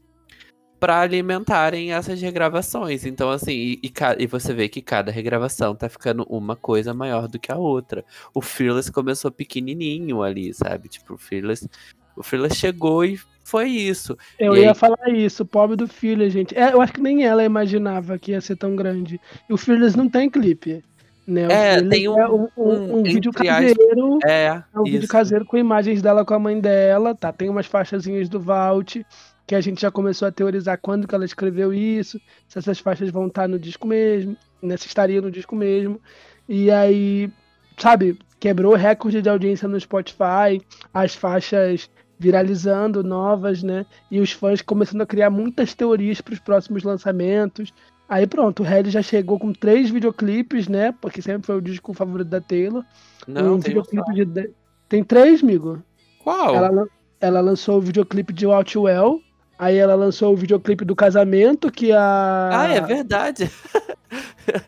para 0.81 0.99
alimentarem 0.99 1.93
essas 1.93 2.19
regravações. 2.19 3.05
Então, 3.05 3.29
assim, 3.29 3.51
e, 3.51 3.79
e, 3.83 3.93
e, 4.17 4.25
você 4.25 4.51
vê 4.51 4.67
que 4.67 4.81
cada 4.81 5.11
regravação 5.11 5.75
tá 5.75 5.87
ficando 5.87 6.23
uma 6.27 6.55
coisa 6.55 6.91
maior 6.91 7.27
do 7.27 7.37
que 7.37 7.51
a 7.51 7.55
outra. 7.55 8.03
O 8.33 8.41
Fearless 8.41 8.91
começou 8.91 9.29
pequenininho 9.29 10.23
ali, 10.23 10.51
sabe? 10.55 10.89
Tipo, 10.89 11.13
o 11.13 11.17
Fearless, 11.19 11.69
o 12.17 12.23
Fearless 12.23 12.57
chegou 12.57 13.05
e 13.05 13.19
foi 13.43 13.69
isso. 13.69 14.17
Eu 14.39 14.55
e 14.55 14.61
ia 14.61 14.69
aí... 14.69 14.75
falar 14.75 15.09
isso, 15.09 15.45
pobre 15.45 15.75
do 15.75 15.87
Fearless, 15.87 16.31
gente. 16.31 16.57
É, 16.57 16.73
eu 16.73 16.81
acho 16.81 16.93
que 16.93 17.01
nem 17.01 17.25
ela 17.25 17.43
imaginava 17.43 18.17
que 18.17 18.31
ia 18.31 18.41
ser 18.41 18.55
tão 18.55 18.75
grande. 18.75 19.21
E 19.47 19.53
o 19.53 19.57
Fearless 19.57 19.95
não 19.95 20.09
tem 20.09 20.31
clipe. 20.31 20.83
Né? 21.27 21.47
É, 21.51 21.81
tem 21.83 22.09
um, 22.09 22.19
é 22.19 22.27
um, 22.27 22.47
um, 22.57 22.97
um 22.97 23.03
vídeo 23.03 23.31
caseiro. 23.31 24.17
É, 24.25 24.45
é 24.73 24.79
um 24.79 24.83
isso. 24.83 24.93
vídeo 24.93 25.07
caseiro 25.07 25.45
com 25.45 25.57
imagens 25.57 26.01
dela 26.01 26.25
com 26.25 26.33
a 26.33 26.39
mãe 26.39 26.59
dela, 26.59 27.13
tá? 27.13 27.31
Tem 27.31 27.47
umas 27.49 27.67
faixazinhas 27.67 28.27
do 28.27 28.39
Vault, 28.39 29.05
que 29.51 29.55
a 29.55 29.59
gente 29.59 29.81
já 29.81 29.91
começou 29.91 30.29
a 30.29 30.31
teorizar 30.31 30.79
quando 30.81 31.05
que 31.05 31.13
ela 31.13 31.25
escreveu 31.25 31.73
isso, 31.73 32.17
se 32.47 32.57
essas 32.57 32.79
faixas 32.79 33.09
vão 33.09 33.27
estar 33.27 33.49
no 33.49 33.59
disco 33.59 33.85
mesmo, 33.85 34.37
né? 34.61 34.77
Se 34.77 34.87
estaria 34.87 35.21
no 35.21 35.29
disco 35.29 35.57
mesmo. 35.57 35.99
E 36.47 36.71
aí, 36.71 37.29
sabe, 37.77 38.17
quebrou 38.39 38.75
recorde 38.75 39.21
de 39.21 39.27
audiência 39.27 39.67
no 39.67 39.77
Spotify, 39.77 40.65
as 40.93 41.15
faixas 41.15 41.89
viralizando 42.17 43.03
novas, 43.03 43.61
né? 43.61 43.85
E 44.09 44.21
os 44.21 44.31
fãs 44.31 44.61
começando 44.61 45.01
a 45.01 45.05
criar 45.05 45.29
muitas 45.29 45.73
teorias 45.73 46.21
para 46.21 46.33
os 46.33 46.39
próximos 46.39 46.83
lançamentos. 46.83 47.73
Aí 48.07 48.25
pronto, 48.25 48.63
o 48.63 48.65
Red 48.65 48.85
já 48.85 49.01
chegou 49.01 49.37
com 49.37 49.51
três 49.51 49.89
videoclipes, 49.89 50.69
né? 50.69 50.93
Porque 50.93 51.21
sempre 51.21 51.45
foi 51.45 51.57
o 51.57 51.61
disco 51.61 51.93
favorito 51.93 52.29
da 52.29 52.39
Taylor. 52.39 52.85
Não, 53.27 53.55
um 53.55 53.59
tem 53.59 53.75
videoclipe 53.75 54.25
de... 54.25 54.49
Tem 54.87 55.03
três, 55.03 55.43
amigo. 55.43 55.83
Qual? 56.23 56.55
Ela, 56.55 56.87
ela 57.19 57.41
lançou 57.41 57.79
o 57.79 57.81
videoclipe 57.81 58.31
de 58.31 58.45
Outwell, 58.45 59.21
Aí 59.61 59.77
ela 59.77 59.93
lançou 59.93 60.33
o 60.33 60.35
videoclipe 60.35 60.83
do 60.83 60.95
casamento 60.95 61.71
que 61.71 61.91
a. 61.91 62.49
Ah, 62.51 62.73
é 62.73 62.81
verdade. 62.81 63.47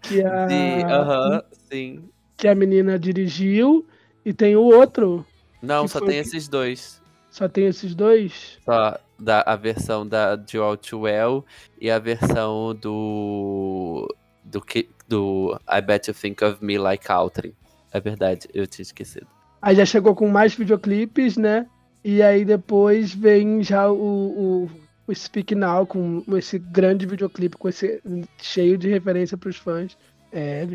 Que 0.04 0.24
a, 0.24 0.46
Aham, 0.88 1.44
sim. 1.70 2.04
que 2.38 2.48
a 2.48 2.54
menina 2.54 2.98
dirigiu. 2.98 3.86
E 4.24 4.32
tem 4.32 4.56
o 4.56 4.62
outro. 4.62 5.26
Não, 5.62 5.88
só 5.88 5.98
foi 5.98 6.10
tem 6.10 6.18
esses 6.20 6.48
dois. 6.48 7.02
Só 7.32 7.50
tem 7.50 7.66
esses 7.66 7.96
dois. 7.96 8.60
Só 8.64 8.98
da, 9.20 9.41
a 9.41 9.56
versão 9.56 10.08
da, 10.08 10.38
Too 10.38 11.02
Well 11.02 11.44
e 11.82 11.89
a 11.89 11.98
versão 11.98 12.76
do. 12.76 14.08
Do, 14.46 14.62
que, 14.62 14.88
do 15.08 15.60
I 15.68 15.82
Bet 15.82 16.08
You 16.08 16.14
Think 16.14 16.46
of 16.46 16.64
Me 16.64 16.78
Like 16.78 17.12
Altering. 17.12 17.56
É 17.91 18.00
verdade, 18.00 18.48
eu 18.54 18.68
tinha 18.68 18.84
esquecido. 18.84 19.28
Aí 19.60 19.76
já 19.76 19.86
chegou 19.86 20.14
com 20.14 20.30
mais 20.30 20.54
videoclipes, 20.54 21.36
né? 21.36 21.66
E 22.04 22.22
aí 22.22 22.44
depois 22.46 23.14
vem 23.14 23.64
já 23.64 23.89
o, 23.89 23.96
o, 23.96 24.70
o 25.08 25.14
Speak 25.14 25.54
Now 25.56 25.86
com 25.86 26.24
esse 26.38 26.58
grande 26.58 27.06
videoclipe, 27.06 27.58
com 27.58 27.70
esse 27.70 28.01
cheio 28.41 28.78
de 28.78 28.89
referência 28.89 29.38
pros 29.38 29.58
fãs. 29.58 29.97
É, 30.32 30.66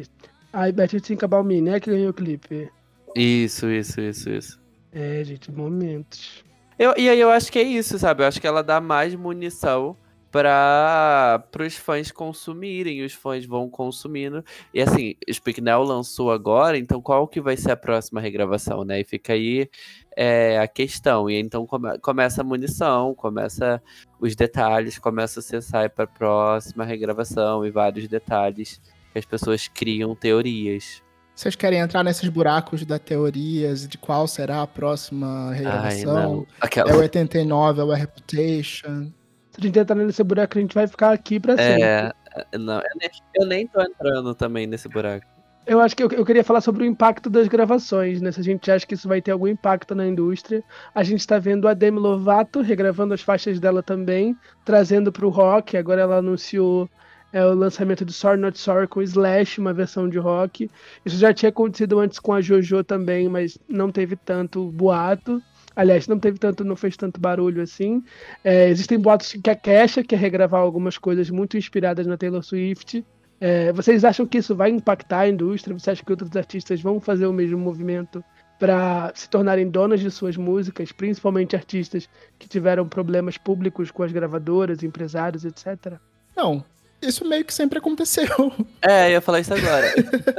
I 0.55 0.73
Bet 0.73 0.95
You 0.95 1.01
Think 1.01 1.25
About 1.25 1.47
Me, 1.47 1.61
né? 1.61 1.81
Que 1.81 1.91
ganhou 1.91 2.11
o 2.11 2.15
clipe. 2.15 2.71
Isso, 3.15 3.71
isso, 3.71 4.01
isso, 4.01 4.31
isso. 4.31 4.61
É, 4.93 5.23
gente, 5.25 5.51
momentos. 5.51 6.45
Eu, 6.79 6.95
e 6.97 7.09
aí 7.09 7.19
eu 7.19 7.31
acho 7.31 7.51
que 7.51 7.59
é 7.59 7.63
isso, 7.63 7.99
sabe? 7.99 8.23
Eu 8.23 8.27
acho 8.29 8.41
que 8.41 8.47
ela 8.47 8.63
dá 8.63 8.81
mais 8.81 9.15
munição 9.15 9.97
para 10.31 11.43
os 11.59 11.77
fãs 11.77 12.11
consumirem. 12.11 13.05
Os 13.05 13.13
fãs 13.13 13.45
vão 13.47 13.69
consumindo. 13.69 14.45
E 14.73 14.81
assim, 14.81 15.15
o 15.29 15.33
Speak 15.33 15.61
Now 15.61 15.83
lançou 15.83 16.31
agora, 16.31 16.79
então 16.79 17.01
qual 17.01 17.27
que 17.27 17.41
vai 17.41 17.57
ser 17.57 17.73
a 17.73 17.77
próxima 17.77 18.21
regravação, 18.21 18.85
né? 18.85 19.01
E 19.01 19.05
fica 19.05 19.33
aí 19.33 19.69
é, 20.17 20.59
a 20.59 20.69
questão. 20.69 21.29
E 21.31 21.39
então 21.39 21.67
come- 21.67 21.99
começa 21.99 22.41
a 22.41 22.45
munição, 22.45 23.15
começa 23.15 23.83
os 24.21 24.35
detalhes, 24.35 24.99
começa 24.99 25.39
a 25.39 25.41
acessar 25.41 25.91
para 25.91 26.05
a 26.05 26.09
próxima 26.09 26.85
regravação 26.85 27.65
e 27.65 27.71
vários 27.71 28.09
detalhes 28.09 28.81
que 29.13 29.19
as 29.19 29.25
pessoas 29.25 29.69
criam 29.69 30.15
teorias. 30.15 31.03
Vocês 31.35 31.55
querem 31.55 31.79
entrar 31.79 32.03
nesses 32.03 32.29
buracos 32.29 32.85
da 32.85 32.99
teorias 32.99 33.87
de 33.87 33.97
qual 33.97 34.27
será 34.27 34.61
a 34.61 34.67
próxima 34.67 35.53
regravação? 35.53 36.45
Aquela... 36.61 36.91
é 36.91 36.95
o 36.97 36.99
89, 36.99 37.81
é 37.81 37.85
o 37.85 37.93
Reputation. 37.93 39.13
Se 39.59 39.65
a 39.65 39.67
gente 39.67 39.79
entrar 39.79 39.97
nesse 39.97 40.23
buraco, 40.23 40.57
a 40.57 40.61
gente 40.61 40.75
vai 40.75 40.87
ficar 40.87 41.13
aqui 41.13 41.41
pra 41.41 41.57
sempre. 41.57 41.83
É, 41.83 42.13
não, 42.57 42.77
eu 42.77 42.91
nem, 43.01 43.11
eu 43.35 43.47
nem 43.47 43.67
tô 43.67 43.83
entrando 43.83 44.33
também 44.35 44.67
nesse 44.69 44.89
buraco. 44.89 45.27
Eu 45.67 45.81
acho 45.81 45.95
que 45.95 46.03
eu, 46.03 46.11
eu 46.13 46.25
queria 46.25 46.45
falar 46.45 46.61
sobre 46.61 46.85
o 46.85 46.87
impacto 46.87 47.29
das 47.29 47.49
gravações, 47.49 48.23
né? 48.23 48.33
Se 48.33 48.41
a 48.41 48.45
gente 48.45 48.71
acha 48.71 48.87
que 48.87 48.95
isso 48.95 49.09
vai 49.09 49.21
ter 49.21 49.33
algum 49.33 49.49
impacto 49.49 49.95
na 49.95 50.07
indústria. 50.07 50.63
A 50.95 51.03
gente 51.03 51.21
está 51.21 51.39
vendo 51.39 51.69
a 51.69 51.75
Demi 51.75 51.99
Lovato 51.99 52.63
regravando 52.63 53.13
as 53.13 53.21
faixas 53.21 53.61
dela 53.61 53.83
também, 53.83 54.35
trazendo 54.65 55.13
para 55.13 55.27
o 55.27 55.29
rock. 55.29 55.77
Agora 55.77 56.01
ela 56.01 56.17
anunciou 56.19 56.89
é, 57.33 57.45
o 57.45 57.53
lançamento 57.53 58.05
de 58.05 58.13
Sorry 58.13 58.41
Not 58.41 58.59
Sorry 58.59 58.87
com 58.87 59.03
Slash, 59.03 59.61
uma 59.61 59.75
versão 59.75 60.09
de 60.09 60.19
rock. 60.19 60.71
Isso 61.05 61.17
já 61.17 61.35
tinha 61.35 61.51
acontecido 61.51 61.99
antes 61.99 62.19
com 62.19 62.33
a 62.33 62.41
JoJo 62.41 62.83
também, 62.85 63.29
mas 63.29 63.59
não 63.69 63.91
teve 63.91 64.17
tanto 64.17 64.71
boato. 64.71 65.43
Aliás, 65.79 66.09
não 66.09 66.19
teve 66.19 66.41
tanto, 66.41 66.65
não 66.65 66.75
fez 66.75 66.97
tanto 66.97 67.21
barulho 67.21 67.63
assim. 67.63 68.03
É, 68.43 68.69
existem 68.69 68.99
boatos 68.99 69.35
que 69.41 69.49
a 69.49 69.55
Kesha 69.55 70.03
quer 70.03 70.19
regravar 70.19 70.61
algumas 70.61 70.99
coisas 70.99 71.31
muito 71.31 71.57
inspiradas 71.57 72.05
na 72.05 72.17
Taylor 72.17 72.43
Swift. 72.43 73.07
É, 73.41 73.73
vocês 73.73 74.05
acham 74.05 74.27
que 74.27 74.39
isso 74.39 74.57
vai 74.57 74.71
impactar 74.71 75.21
a 75.21 75.29
indústria? 75.29 75.79
Você 75.79 75.93
acha 75.93 76.05
que 76.05 76.11
outros 76.11 76.35
artistas 76.35 76.83
vão 76.83 76.99
fazer 76.99 77.27
o 77.27 77.33
mesmo 77.33 77.57
movimento 77.59 78.25
para 78.59 79.13
se 79.15 79.31
tornarem 79.31 79.71
donas 79.71 80.01
de 80.01 80.11
suas 80.11 80.37
músicas, 80.37 80.91
principalmente 80.91 81.55
artistas 81.55 82.09
que 82.41 82.49
tiveram 82.49 82.89
problemas 82.89 83.39
públicos 83.39 83.93
com 83.93 84.03
as 84.03 84.11
gravadoras, 84.11 84.83
empresários, 84.83 85.45
etc? 85.45 85.93
Não, 86.37 86.65
isso 87.01 87.25
meio 87.25 87.45
que 87.45 87.55
sempre 87.55 87.79
aconteceu. 87.79 88.53
É, 88.83 89.07
eu 89.07 89.13
ia 89.13 89.21
falar 89.21 89.39
isso 89.41 89.55
agora. 89.55 89.87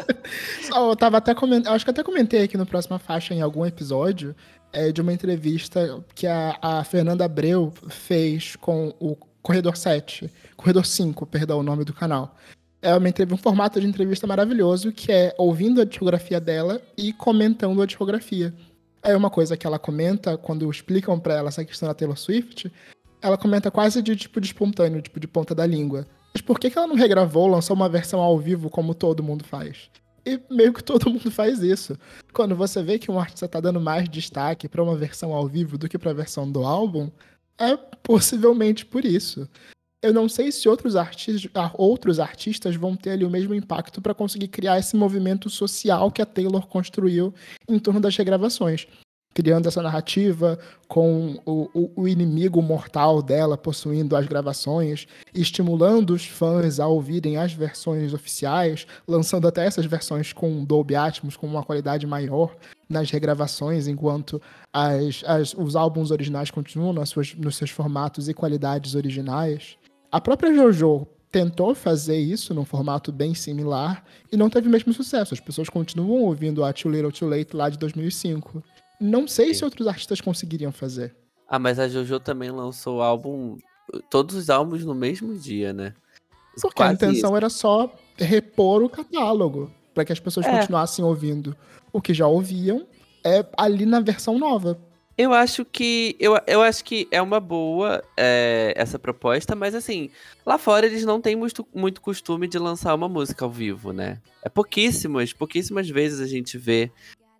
Só, 0.63 0.91
eu 0.91 0.95
tava 0.97 1.17
até 1.17 1.33
comentando, 1.33 1.73
acho 1.73 1.85
que 1.85 1.91
até 1.91 2.03
comentei 2.03 2.43
aqui 2.43 2.57
no 2.57 2.65
próxima 2.65 2.99
faixa 2.99 3.33
em 3.33 3.41
algum 3.41 3.65
episódio 3.65 4.35
é, 4.71 4.91
de 4.91 5.01
uma 5.01 5.13
entrevista 5.13 6.03
que 6.13 6.27
a, 6.27 6.57
a 6.61 6.83
Fernanda 6.83 7.25
Abreu 7.25 7.73
fez 7.89 8.55
com 8.55 8.93
o 8.99 9.15
Corredor 9.41 9.75
7, 9.75 10.31
Corredor 10.55 10.85
5, 10.85 11.25
perdão, 11.25 11.59
o 11.59 11.63
nome 11.63 11.83
do 11.83 11.93
canal. 11.93 12.35
É 12.81 12.95
uma 12.95 13.09
entrevista, 13.09 13.35
um 13.35 13.41
formato 13.41 13.79
de 13.79 13.87
entrevista 13.87 14.25
maravilhoso 14.25 14.91
que 14.91 15.11
é 15.11 15.33
ouvindo 15.37 15.81
a 15.81 15.85
discografia 15.85 16.39
dela 16.39 16.81
e 16.97 17.11
comentando 17.11 17.81
a 17.81 17.85
discografia. 17.85 18.53
É 19.01 19.15
uma 19.15 19.29
coisa 19.29 19.57
que 19.57 19.65
ela 19.65 19.79
comenta 19.79 20.37
quando 20.37 20.69
explicam 20.69 21.19
pra 21.19 21.35
ela 21.35 21.49
essa 21.49 21.63
questão 21.65 21.87
da 21.87 21.93
Taylor 21.93 22.17
Swift, 22.17 22.71
ela 23.21 23.37
comenta 23.37 23.69
quase 23.69 24.01
de 24.01 24.15
tipo 24.15 24.39
de 24.39 24.47
espontâneo, 24.47 25.01
tipo 25.01 25.19
de 25.19 25.27
ponta 25.27 25.53
da 25.53 25.65
língua. 25.65 26.05
Mas 26.33 26.41
por 26.41 26.59
que, 26.59 26.69
que 26.69 26.77
ela 26.77 26.87
não 26.87 26.95
regravou, 26.95 27.47
lançou 27.47 27.75
uma 27.75 27.89
versão 27.89 28.21
ao 28.21 28.37
vivo 28.37 28.69
como 28.69 28.93
todo 28.93 29.23
mundo 29.23 29.43
faz? 29.43 29.89
E 30.29 30.39
meio 30.53 30.71
que 30.71 30.83
todo 30.83 31.09
mundo 31.09 31.31
faz 31.31 31.63
isso. 31.63 31.97
Quando 32.31 32.55
você 32.55 32.83
vê 32.83 32.99
que 32.99 33.09
um 33.09 33.19
artista 33.19 33.47
tá 33.47 33.59
dando 33.59 33.81
mais 33.81 34.07
destaque 34.07 34.69
pra 34.69 34.83
uma 34.83 34.95
versão 34.95 35.33
ao 35.33 35.47
vivo 35.47 35.75
do 35.75 35.89
que 35.89 35.97
pra 35.97 36.13
versão 36.13 36.49
do 36.51 36.63
álbum, 36.63 37.09
é 37.57 37.75
possivelmente 37.75 38.85
por 38.85 39.03
isso. 39.03 39.49
Eu 40.03 40.13
não 40.13 40.29
sei 40.29 40.51
se 40.51 40.69
outros, 40.69 40.95
artis 40.95 41.47
ah, 41.55 41.71
outros 41.73 42.19
artistas 42.19 42.75
vão 42.75 42.95
ter 42.95 43.09
ali 43.11 43.25
o 43.25 43.29
mesmo 43.29 43.55
impacto 43.55 44.01
pra 44.01 44.13
conseguir 44.13 44.47
criar 44.49 44.77
esse 44.77 44.95
movimento 44.95 45.49
social 45.49 46.11
que 46.11 46.21
a 46.21 46.25
Taylor 46.27 46.67
construiu 46.67 47.33
em 47.67 47.79
torno 47.79 47.99
das 47.99 48.15
regravações. 48.15 48.87
Criando 49.33 49.67
essa 49.67 49.81
narrativa 49.81 50.57
com 50.87 51.39
o, 51.45 51.69
o- 51.73 51.91
o 52.03 52.07
inimigo 52.07 52.61
mortal 52.61 53.21
dela 53.21 53.57
possuindo 53.57 54.15
as 54.15 54.25
gravações, 54.25 55.05
estimulando 55.33 56.11
os 56.13 56.25
fãs 56.25 56.79
a 56.79 56.87
ouvirem 56.87 57.37
as 57.37 57.53
versões 57.53 58.13
oficiais, 58.13 58.85
lançando 59.07 59.47
até 59.47 59.65
essas 59.65 59.85
versões 59.85 60.33
com 60.33 60.65
Dolby 60.65 60.95
Atmos 60.95 61.37
com 61.37 61.45
uma 61.47 61.63
qualidade 61.63 62.05
maior 62.07 62.55
nas 62.89 63.11
regravações, 63.11 63.87
enquanto 63.87 64.41
as, 64.73 65.23
as- 65.25 65.53
os 65.53 65.75
álbuns 65.75 66.09
originais 66.11 66.49
continuam 66.49 66.91
nas 66.91 67.09
suas, 67.09 67.33
nos 67.35 67.55
seus 67.55 67.69
formatos 67.69 68.27
e 68.27 68.33
qualidades 68.33 68.95
originais. 68.95 69.77
A 70.11 70.19
própria 70.19 70.51
JoJo 70.53 71.07
tentou 71.31 71.75
fazer 71.75 72.17
isso 72.17 72.51
num 72.55 72.65
formato 72.65 73.11
bem 73.11 73.35
similar 73.35 74.03
e 74.31 74.35
não 74.35 74.49
teve 74.49 74.67
o 74.67 74.71
mesmo 74.71 74.91
sucesso. 74.91 75.35
As 75.35 75.39
pessoas 75.39 75.69
continuam 75.69 76.23
ouvindo 76.23 76.63
a 76.65 76.73
Too 76.73 76.91
Little 76.91 77.11
Too 77.11 77.29
Late 77.29 77.55
lá 77.55 77.69
de 77.69 77.77
2005. 77.77 78.63
Não 78.99 79.27
sei 79.27 79.53
se 79.53 79.63
outros 79.63 79.87
artistas 79.87 80.19
conseguiriam 80.19 80.71
fazer. 80.71 81.15
Ah, 81.47 81.57
mas 81.57 81.79
a 81.79 81.87
JoJo 81.87 82.19
também 82.19 82.51
lançou 82.51 82.97
o 82.97 83.01
álbum, 83.01 83.57
todos 84.09 84.35
os 84.35 84.49
álbuns 84.49 84.85
no 84.85 84.93
mesmo 84.93 85.33
dia, 85.35 85.73
né? 85.73 85.93
Porque 86.61 86.81
a 86.81 86.87
Quase 86.87 86.95
intenção 86.95 87.35
era 87.35 87.49
só 87.49 87.91
repor 88.17 88.83
o 88.83 88.89
catálogo, 88.89 89.71
para 89.93 90.03
que 90.03 90.11
as 90.11 90.19
pessoas 90.19 90.45
É. 90.45 90.59
continuassem 90.59 91.03
ouvindo 91.03 91.55
o 91.93 92.01
que 92.01 92.13
já 92.13 92.27
ouviam 92.27 92.85
é 93.23 93.45
ali 93.57 93.85
na 93.85 93.99
versão 93.99 94.37
nova. 94.37 94.77
Eu 95.17 95.33
acho 95.33 95.65
que 95.65 96.15
eu, 96.19 96.39
eu 96.47 96.61
acho 96.61 96.83
que 96.85 97.05
é 97.11 97.21
uma 97.21 97.41
boa 97.41 98.01
é, 98.15 98.73
essa 98.77 98.97
proposta, 98.97 99.53
mas 99.53 99.75
assim, 99.75 100.09
lá 100.45 100.57
fora 100.57 100.85
eles 100.85 101.03
não 101.03 101.19
têm 101.19 101.35
muito, 101.35 101.67
muito 101.75 101.99
costume 101.99 102.47
de 102.47 102.57
lançar 102.57 102.95
uma 102.95 103.09
música 103.09 103.43
ao 103.43 103.51
vivo, 103.51 103.91
né? 103.91 104.21
É 104.43 104.47
pouquíssimas, 104.47 105.33
pouquíssimas 105.33 105.89
vezes 105.89 106.21
a 106.21 106.27
gente 106.27 106.57
vê 106.57 106.89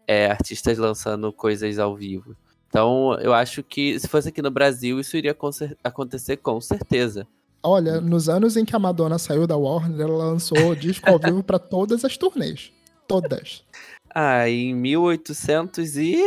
é, 0.10 0.32
artistas 0.32 0.80
lançando 0.80 1.32
coisas 1.32 1.78
ao 1.78 1.96
vivo. 1.96 2.36
Então, 2.68 3.16
eu 3.22 3.32
acho 3.32 3.62
que 3.62 4.00
se 4.00 4.08
fosse 4.08 4.30
aqui 4.30 4.42
no 4.42 4.50
Brasil, 4.50 5.00
isso 5.00 5.16
iria 5.16 5.38
acontecer 5.84 6.38
com 6.38 6.60
certeza. 6.60 7.28
Olha, 7.62 8.02
nos 8.02 8.28
anos 8.28 8.58
em 8.58 8.66
que 8.66 8.76
a 8.76 8.80
Madonna 8.80 9.20
saiu 9.20 9.46
da 9.46 9.56
Warner, 9.56 10.02
ela 10.02 10.18
lançou 10.18 10.74
disco 10.74 11.08
ao 11.08 11.20
vivo 11.20 11.44
para 11.44 11.60
todas 11.60 12.04
as 12.04 12.18
turnês. 12.18 12.72
Todas. 13.08 13.64
Ah, 14.12 14.50
em 14.50 14.74
1800 14.74 15.96
e 15.98 16.20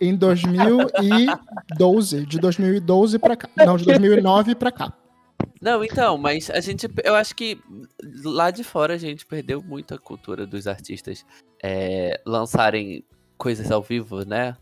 Em 0.00 0.16
2012. 0.16 2.26
De 2.26 2.40
2012 2.40 3.20
pra 3.20 3.36
cá. 3.36 3.48
Não, 3.56 3.76
de 3.76 3.84
2009 3.84 4.56
pra 4.56 4.72
cá. 4.72 4.92
Não, 5.60 5.84
então, 5.84 6.18
mas 6.18 6.50
a 6.50 6.60
gente. 6.60 6.88
Eu 7.04 7.14
acho 7.14 7.32
que 7.36 7.60
lá 8.24 8.50
de 8.50 8.64
fora 8.64 8.94
a 8.94 8.98
gente 8.98 9.24
perdeu 9.24 9.62
muito 9.62 9.94
a 9.94 9.98
cultura 9.98 10.44
dos 10.44 10.66
artistas 10.66 11.24
é, 11.66 12.20
lançarem 12.24 13.02
coisas 13.36 13.72
ao 13.72 13.82
vivo, 13.82 14.24
né? 14.24 14.56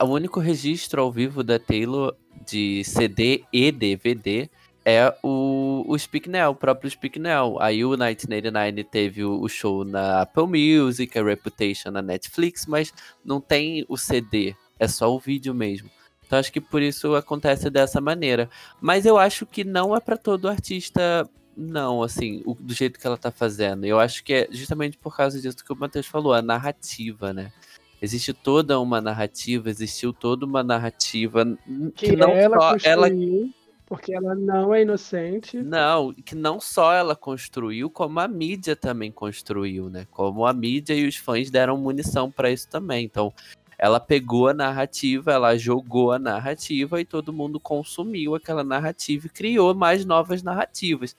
O 0.00 0.06
único 0.06 0.40
registro 0.40 1.02
ao 1.02 1.12
vivo 1.12 1.44
da 1.44 1.58
Taylor 1.58 2.16
de 2.46 2.82
CD 2.84 3.44
e 3.52 3.70
DVD 3.70 4.48
é 4.82 5.14
o, 5.22 5.84
o 5.86 5.98
Speak 5.98 6.28
Now, 6.28 6.52
o 6.52 6.54
próprio 6.54 6.90
Speak 6.90 7.18
Now. 7.18 7.60
Aí 7.60 7.84
o 7.84 7.90
1989 7.90 8.84
teve 8.84 9.24
o, 9.24 9.42
o 9.42 9.48
show 9.48 9.84
na 9.84 10.22
Apple 10.22 10.46
Music, 10.46 11.18
a 11.18 11.22
Reputation 11.22 11.90
na 11.90 12.00
Netflix, 12.00 12.64
mas 12.66 12.94
não 13.22 13.40
tem 13.40 13.84
o 13.86 13.98
CD, 13.98 14.56
é 14.78 14.88
só 14.88 15.14
o 15.14 15.18
vídeo 15.18 15.54
mesmo. 15.54 15.90
Então 16.26 16.38
acho 16.38 16.52
que 16.52 16.60
por 16.62 16.80
isso 16.80 17.14
acontece 17.14 17.68
dessa 17.68 18.00
maneira. 18.00 18.48
Mas 18.80 19.04
eu 19.04 19.18
acho 19.18 19.44
que 19.44 19.64
não 19.64 19.94
é 19.94 20.00
pra 20.00 20.16
todo 20.16 20.48
artista, 20.48 21.28
não, 21.58 22.04
assim, 22.04 22.40
o- 22.46 22.54
do 22.54 22.72
jeito 22.72 23.00
que 23.00 23.06
ela 23.06 23.16
tá 23.18 23.32
fazendo. 23.32 23.84
Eu 23.84 23.98
acho 23.98 24.22
que 24.22 24.32
é 24.32 24.48
justamente 24.50 24.96
por 24.96 25.16
causa 25.16 25.40
disso 25.40 25.64
que 25.64 25.72
o 25.72 25.76
Matheus 25.76 26.06
falou, 26.06 26.32
a 26.32 26.40
narrativa, 26.40 27.32
né? 27.32 27.52
Existe 28.00 28.32
toda 28.32 28.78
uma 28.78 29.00
narrativa, 29.00 29.68
existiu 29.68 30.12
toda 30.12 30.46
uma 30.46 30.62
narrativa 30.62 31.44
que, 31.96 32.10
Que 32.10 32.16
não 32.16 32.30
ela 32.30 32.56
só 32.60 32.76
ela. 32.84 33.08
Porque 33.86 34.12
ela 34.14 34.34
não 34.34 34.72
é 34.72 34.82
inocente. 34.82 35.56
Não, 35.56 36.12
que 36.12 36.34
não 36.34 36.60
só 36.60 36.92
ela 36.92 37.16
construiu, 37.16 37.90
como 37.90 38.20
a 38.20 38.28
mídia 38.28 38.76
também 38.76 39.10
construiu, 39.10 39.88
né? 39.88 40.06
Como 40.10 40.46
a 40.46 40.52
mídia 40.52 40.94
e 40.94 41.08
os 41.08 41.16
fãs 41.16 41.50
deram 41.50 41.76
munição 41.76 42.30
para 42.30 42.50
isso 42.50 42.68
também. 42.68 43.04
Então, 43.06 43.32
ela 43.78 44.00
pegou 44.00 44.48
a 44.48 44.54
narrativa, 44.54 45.32
ela 45.32 45.56
jogou 45.56 46.12
a 46.12 46.18
narrativa 46.18 47.00
e 47.00 47.04
todo 47.04 47.32
mundo 47.32 47.60
consumiu 47.60 48.34
aquela 48.34 48.64
narrativa 48.64 49.26
e 49.26 49.30
criou 49.30 49.74
mais 49.74 50.04
novas 50.04 50.42
narrativas. 50.42 51.14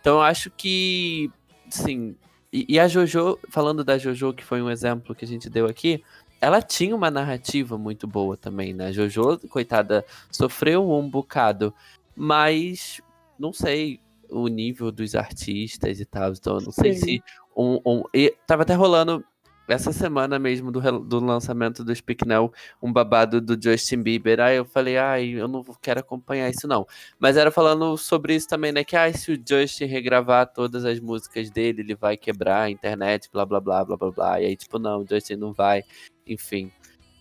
Então, 0.00 0.16
eu 0.16 0.22
acho 0.22 0.50
que, 0.50 1.30
sim. 1.70 2.14
E, 2.52 2.66
e 2.68 2.78
a 2.78 2.86
JoJo, 2.86 3.38
falando 3.48 3.82
da 3.82 3.96
JoJo, 3.96 4.34
que 4.34 4.44
foi 4.44 4.60
um 4.60 4.70
exemplo 4.70 5.14
que 5.14 5.24
a 5.24 5.28
gente 5.28 5.48
deu 5.48 5.66
aqui, 5.66 6.04
ela 6.42 6.60
tinha 6.60 6.94
uma 6.94 7.08
narrativa 7.08 7.78
muito 7.78 8.04
boa 8.04 8.36
também, 8.36 8.74
né? 8.74 8.88
A 8.88 8.92
Jojo, 8.92 9.38
coitada, 9.48 10.04
sofreu 10.28 10.90
um 10.90 11.08
bocado, 11.08 11.72
mas 12.16 13.00
não 13.38 13.52
sei 13.52 14.00
o 14.28 14.48
nível 14.48 14.90
dos 14.90 15.14
artistas 15.14 16.00
e 16.00 16.04
tal, 16.04 16.32
então 16.32 16.58
não 16.58 16.72
sei 16.72 16.94
Sim. 16.94 17.00
se 17.00 17.22
um, 17.56 17.80
um 17.86 18.02
e 18.12 18.34
tava 18.44 18.62
até 18.62 18.74
rolando 18.74 19.24
essa 19.68 19.92
semana 19.92 20.38
mesmo 20.38 20.70
do, 20.70 20.80
do 21.00 21.20
lançamento 21.20 21.84
do 21.84 21.94
Speak 21.94 22.26
Now, 22.26 22.52
um 22.82 22.92
babado 22.92 23.40
do 23.40 23.60
Justin 23.60 24.02
Bieber. 24.02 24.40
Aí 24.40 24.56
eu 24.56 24.64
falei, 24.64 24.98
ai, 24.98 25.28
eu 25.30 25.48
não 25.48 25.64
quero 25.80 26.00
acompanhar 26.00 26.50
isso 26.50 26.66
não. 26.66 26.86
Mas 27.18 27.36
era 27.36 27.50
falando 27.50 27.96
sobre 27.96 28.34
isso 28.34 28.48
também, 28.48 28.72
né? 28.72 28.84
Que 28.84 28.96
ai, 28.96 29.12
se 29.12 29.32
o 29.32 29.36
Justin 29.36 29.84
regravar 29.84 30.52
todas 30.52 30.84
as 30.84 31.00
músicas 31.00 31.50
dele, 31.50 31.82
ele 31.82 31.94
vai 31.94 32.16
quebrar 32.16 32.62
a 32.62 32.70
internet, 32.70 33.28
blá 33.32 33.46
blá 33.46 33.60
blá 33.60 33.84
blá 33.84 33.96
blá 33.96 34.10
blá. 34.10 34.40
E 34.40 34.46
aí, 34.46 34.56
tipo, 34.56 34.78
não, 34.78 35.00
o 35.00 35.06
Justin 35.06 35.36
não 35.36 35.52
vai 35.52 35.84
enfim. 36.26 36.70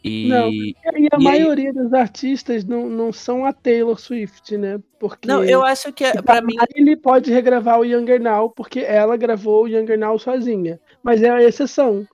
E, 0.04 0.30
não, 0.30 0.52
e 0.52 0.76
a 1.12 1.20
e 1.20 1.24
maioria 1.24 1.70
aí... 1.70 1.74
dos 1.74 1.94
artistas 1.94 2.66
não, 2.66 2.90
não 2.90 3.14
são 3.14 3.46
a 3.46 3.54
Taylor 3.54 4.00
Swift, 4.00 4.58
né? 4.58 4.80
Porque 5.00 5.28
não, 5.28 5.44
eu 5.44 5.64
acho 5.64 5.94
que 5.94 6.04
é, 6.04 6.20
para 6.24 6.42
mim 6.42 6.56
ele 6.76 6.98
pode 6.98 7.32
regravar 7.32 7.80
o 7.80 7.86
Younger 7.86 8.20
Now 8.20 8.50
porque 8.50 8.80
ela 8.80 9.16
gravou 9.16 9.66
o 9.66 9.68
Younger 9.68 10.00
Now 10.00 10.18
sozinha, 10.18 10.80
mas 11.04 11.22
é 11.22 11.30
a 11.30 11.44
exceção. 11.44 12.08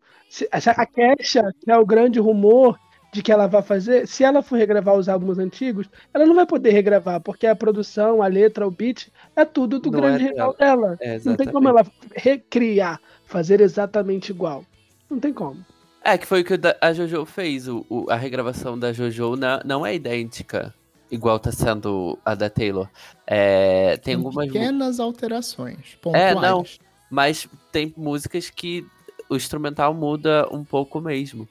A 0.51 0.85
Kesha, 0.85 1.53
que 1.63 1.71
é 1.71 1.77
o 1.77 1.85
grande 1.85 2.19
rumor 2.19 2.77
de 3.13 3.21
que 3.21 3.31
ela 3.31 3.47
vai 3.47 3.61
fazer, 3.61 4.07
se 4.07 4.23
ela 4.23 4.43
for 4.43 4.57
regravar 4.57 4.95
os 4.95 5.07
álbuns 5.07 5.39
antigos, 5.39 5.89
ela 6.13 6.25
não 6.25 6.35
vai 6.35 6.45
poder 6.45 6.71
regravar, 6.71 7.21
porque 7.21 7.47
a 7.47 7.55
produção, 7.55 8.21
a 8.21 8.27
letra, 8.27 8.67
o 8.67 8.71
beat, 8.71 9.07
é 9.35 9.45
tudo 9.45 9.79
do 9.79 9.89
não 9.89 9.99
grande 9.99 10.25
é 10.25 10.27
rival 10.29 10.53
dela. 10.53 10.97
É, 10.99 11.19
não 11.23 11.35
tem 11.35 11.47
como 11.47 11.69
ela 11.69 11.85
recriar, 12.15 13.01
fazer 13.25 13.61
exatamente 13.61 14.29
igual. 14.29 14.65
Não 15.09 15.19
tem 15.19 15.33
como. 15.33 15.65
É, 16.03 16.17
que 16.17 16.25
foi 16.25 16.41
o 16.41 16.45
que 16.45 16.53
a 16.79 16.93
Jojo 16.93 17.25
fez. 17.25 17.67
O, 17.67 17.85
o, 17.89 18.09
a 18.09 18.15
regravação 18.15 18.77
da 18.77 18.93
Jojo 18.93 19.35
não, 19.35 19.59
não 19.65 19.85
é 19.85 19.95
idêntica, 19.95 20.73
igual 21.09 21.39
tá 21.39 21.51
sendo 21.51 22.19
a 22.23 22.35
da 22.35 22.49
Taylor. 22.49 22.89
É, 23.25 23.97
tem, 23.97 23.99
tem 24.01 24.15
algumas. 24.15 24.45
Pequenas 24.47 24.99
alterações. 24.99 25.97
Pontuais. 26.01 26.31
É, 26.31 26.35
não. 26.35 26.63
Mas 27.09 27.47
tem 27.71 27.93
músicas 27.97 28.49
que 28.49 28.85
o 29.29 29.35
instrumental 29.35 29.93
muda 29.93 30.47
um 30.51 30.63
pouco 30.63 30.99
mesmo. 31.01 31.47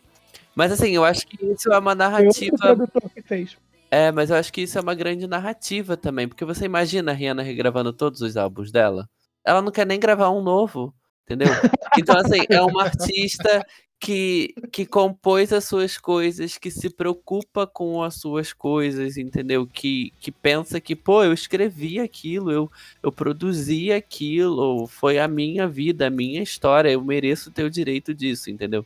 Mas 0.54 0.72
assim, 0.72 0.90
eu 0.90 1.04
acho 1.04 1.26
que 1.26 1.44
isso 1.44 1.72
é 1.72 1.78
uma 1.78 1.94
narrativa. 1.94 2.76
que 3.14 3.22
fez. 3.22 3.56
É, 3.90 4.10
mas 4.10 4.30
eu 4.30 4.36
acho 4.36 4.52
que 4.52 4.62
isso 4.62 4.78
é 4.78 4.80
uma 4.80 4.94
grande 4.94 5.26
narrativa 5.26 5.96
também. 5.96 6.26
Porque 6.26 6.44
você 6.44 6.64
imagina 6.64 7.12
a 7.12 7.14
Rihanna 7.14 7.42
regravando 7.42 7.92
todos 7.92 8.20
os 8.20 8.36
álbuns 8.36 8.72
dela? 8.72 9.08
Ela 9.44 9.62
não 9.62 9.70
quer 9.70 9.86
nem 9.86 10.00
gravar 10.00 10.30
um 10.30 10.42
novo. 10.42 10.94
Entendeu? 11.24 11.48
Então, 11.98 12.18
assim, 12.18 12.44
é 12.50 12.60
uma 12.60 12.84
artista 12.84 13.64
que, 13.98 14.54
que 14.70 14.84
compôs 14.84 15.52
as 15.52 15.64
suas 15.64 15.96
coisas, 15.98 16.58
que 16.58 16.70
se 16.70 16.90
preocupa 16.90 17.66
com 17.66 18.02
as 18.02 18.14
suas 18.14 18.52
coisas, 18.52 19.16
entendeu? 19.16 19.66
Que, 19.66 20.12
que 20.20 20.30
pensa 20.30 20.80
que, 20.80 20.94
pô, 20.94 21.24
eu 21.24 21.32
escrevi 21.32 21.98
aquilo, 21.98 22.50
eu, 22.50 22.70
eu 23.02 23.10
produzi 23.10 23.92
aquilo, 23.92 24.86
foi 24.86 25.18
a 25.18 25.26
minha 25.26 25.66
vida, 25.66 26.06
a 26.06 26.10
minha 26.10 26.42
história, 26.42 26.90
eu 26.90 27.02
mereço 27.02 27.50
ter 27.50 27.64
o 27.64 27.70
direito 27.70 28.14
disso, 28.14 28.50
entendeu? 28.50 28.84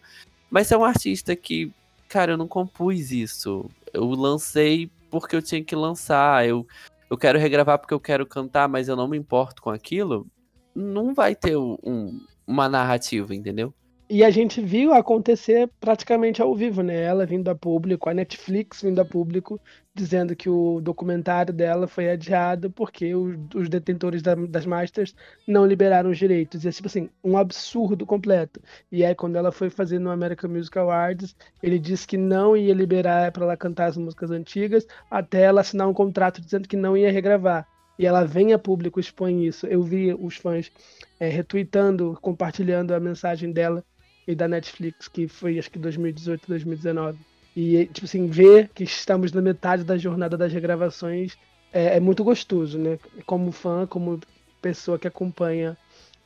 Mas 0.51 0.71
é 0.73 0.77
um 0.77 0.85
artista 0.85 1.35
que, 1.37 1.73
cara, 2.09 2.33
eu 2.33 2.39
não 2.39 2.49
compus 2.49 3.11
isso. 3.11 3.69
Eu 3.93 4.09
lancei 4.11 4.91
porque 5.11 5.35
eu 5.35 5.43
tinha 5.43 5.63
que 5.63 5.75
lançar, 5.75 6.47
eu, 6.47 6.67
eu 7.09 7.19
quero 7.19 7.39
regravar 7.39 7.79
porque 7.79 7.95
eu 7.95 8.01
quero 8.01 8.25
cantar, 8.25 8.69
mas 8.69 8.89
eu 8.89 8.97
não 8.97 9.09
me 9.09 9.19
importo 9.19 9.61
com 9.61 9.71
aquilo. 9.71 10.27
Não 10.75 11.13
vai 11.13 11.35
ter 11.35 11.57
um, 11.57 12.21
uma 12.47 12.69
narrativa, 12.69 13.35
entendeu? 13.35 13.75
E 14.13 14.25
a 14.25 14.31
gente 14.31 14.61
viu 14.61 14.93
acontecer 14.93 15.71
praticamente 15.79 16.43
ao 16.43 16.53
vivo, 16.53 16.83
né? 16.83 17.01
Ela 17.01 17.25
vindo 17.25 17.49
a 17.49 17.55
público, 17.55 18.11
a 18.11 18.15
Netflix 18.15 18.83
vindo 18.83 19.01
a 19.01 19.05
público, 19.05 19.61
dizendo 19.95 20.35
que 20.35 20.51
o 20.51 20.81
documentário 20.81 21.55
dela 21.55 21.87
foi 21.87 22.11
adiado 22.11 22.73
porque 22.73 23.15
os, 23.15 23.37
os 23.55 23.69
detentores 23.69 24.21
da, 24.21 24.35
das 24.35 24.67
Masters 24.67 25.15
não 25.47 25.65
liberaram 25.65 26.11
os 26.11 26.19
direitos. 26.19 26.65
E 26.65 26.69
é 26.69 26.73
tipo 26.73 26.89
assim, 26.89 27.09
um 27.23 27.39
absurdo 27.39 28.05
completo. 28.05 28.61
E 28.91 29.05
aí, 29.05 29.15
quando 29.15 29.37
ela 29.37 29.53
foi 29.53 29.71
fazer 29.71 30.01
no 30.01 30.11
American 30.11 30.51
Music 30.51 30.77
Awards, 30.77 31.37
ele 31.63 31.79
disse 31.79 32.05
que 32.05 32.17
não 32.17 32.57
ia 32.57 32.75
liberar 32.75 33.31
para 33.31 33.45
ela 33.45 33.57
cantar 33.57 33.87
as 33.91 33.97
músicas 33.97 34.33
antigas 34.33 34.89
até 35.09 35.43
ela 35.43 35.61
assinar 35.61 35.87
um 35.87 35.95
contrato 35.95 36.41
dizendo 36.41 36.67
que 36.67 36.77
não 36.77 36.97
ia 36.97 37.13
regravar 37.13 37.65
e 38.01 38.07
ela 38.07 38.25
vem 38.25 38.55
a 38.55 38.59
público 38.59 38.99
expõe 38.99 39.47
isso. 39.47 39.67
Eu 39.67 39.83
vi 39.83 40.15
os 40.15 40.37
fãs 40.37 40.73
é, 41.21 41.29
retweetando, 41.29 42.19
compartilhando 42.23 42.95
a 42.95 42.99
mensagem 42.99 43.53
dela 43.53 43.85
e 44.27 44.35
da 44.35 44.47
Netflix, 44.47 45.09
que 45.09 45.27
foi 45.27 45.59
acho 45.59 45.71
que 45.71 45.79
2018, 45.79 46.47
2019. 46.47 47.19
E, 47.57 47.87
tipo 47.87 48.05
assim, 48.05 48.27
ver 48.29 48.71
que 48.75 48.85
estamos 48.85 49.33
na 49.33 49.43
metade 49.43 49.83
da 49.83 49.99
jornada 49.99 50.37
das 50.37 50.53
regravações 50.53 51.37
é, 51.73 51.97
é 51.97 52.01
muito 52.01 52.23
gostoso, 52.23 52.79
né? 52.79 52.99
Como 53.27 53.51
fã, 53.51 53.87
como 53.87 54.21
pessoa 54.63 54.99
que 54.99 55.09
acompanha 55.09 55.77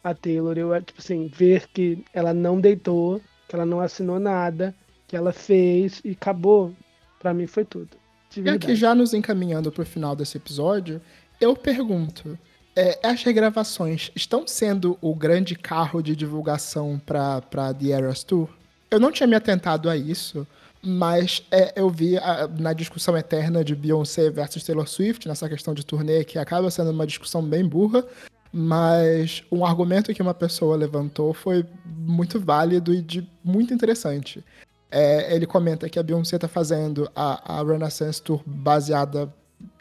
a 0.03 0.15
Taylor, 0.15 0.57
eu, 0.59 0.83
tipo 0.83 1.01
assim, 1.01 1.29
ver 1.29 1.67
que 1.69 2.05
ela 2.13 2.35
não 2.35 2.61
deitou, 2.61 3.21
que 3.49 3.55
ela 3.55 3.65
não 3.65 3.81
assinou 3.81 4.21
nada, 4.21 4.75
que 5.09 5.17
ela 5.17 5.33
fez 5.33 6.01
e 6.05 6.11
acabou, 6.11 6.75
para 7.19 7.33
mim 7.33 7.47
foi 7.47 7.65
tudo. 7.65 7.91
E 8.37 8.49
aqui 8.49 8.75
já 8.75 8.95
nos 8.95 9.15
encaminhando 9.15 9.71
pro 9.71 9.87
final 9.87 10.17
desse 10.17 10.37
episódio, 10.37 11.01
eu 11.41 11.55
pergunto, 11.57 12.39
é, 12.77 12.99
as 13.03 13.23
regravações 13.23 14.11
estão 14.15 14.47
sendo 14.47 14.99
o 15.01 15.15
grande 15.15 15.55
carro 15.55 16.03
de 16.03 16.17
divulgação 16.17 17.01
para 17.05 17.75
The 17.75 17.91
Eras 17.91 18.25
Tour? 18.25 18.49
Eu 18.91 18.99
não 18.99 19.13
tinha 19.13 19.27
me 19.27 19.37
atentado 19.37 19.89
a 19.89 19.97
isso, 19.97 20.47
mas 20.83 21.43
é, 21.51 21.73
eu 21.77 21.89
vi 21.89 22.19
a, 22.19 22.49
na 22.49 22.73
discussão 22.73 23.17
eterna 23.17 23.65
de 23.65 23.75
Beyoncé 23.75 24.31
versus 24.31 24.65
Taylor 24.65 24.87
Swift, 24.87 25.27
nessa 25.29 25.49
questão 25.49 25.73
de 25.73 25.85
turnê, 25.85 26.25
que 26.25 26.39
acaba 26.39 26.71
sendo 26.71 26.91
uma 26.91 27.07
discussão 27.07 27.43
bem 27.43 27.67
burra, 27.67 28.05
mas 28.53 29.43
um 29.51 29.65
argumento 29.65 30.13
que 30.13 30.23
uma 30.23 30.35
pessoa 30.35 30.77
levantou 30.77 31.33
foi 31.33 31.65
muito 31.85 32.39
válido 32.39 32.95
e 32.95 33.01
de 33.01 33.29
muito 33.43 33.73
interessante. 33.73 34.45
É, 34.91 35.35
ele 35.35 35.47
comenta 35.47 35.89
que 35.89 35.99
a 35.99 36.03
Beyoncé 36.03 36.37
está 36.37 36.47
fazendo 36.47 37.11
a, 37.17 37.59
a 37.59 37.65
Renaissance 37.65 38.23
Tour 38.23 38.43
baseada 38.47 39.33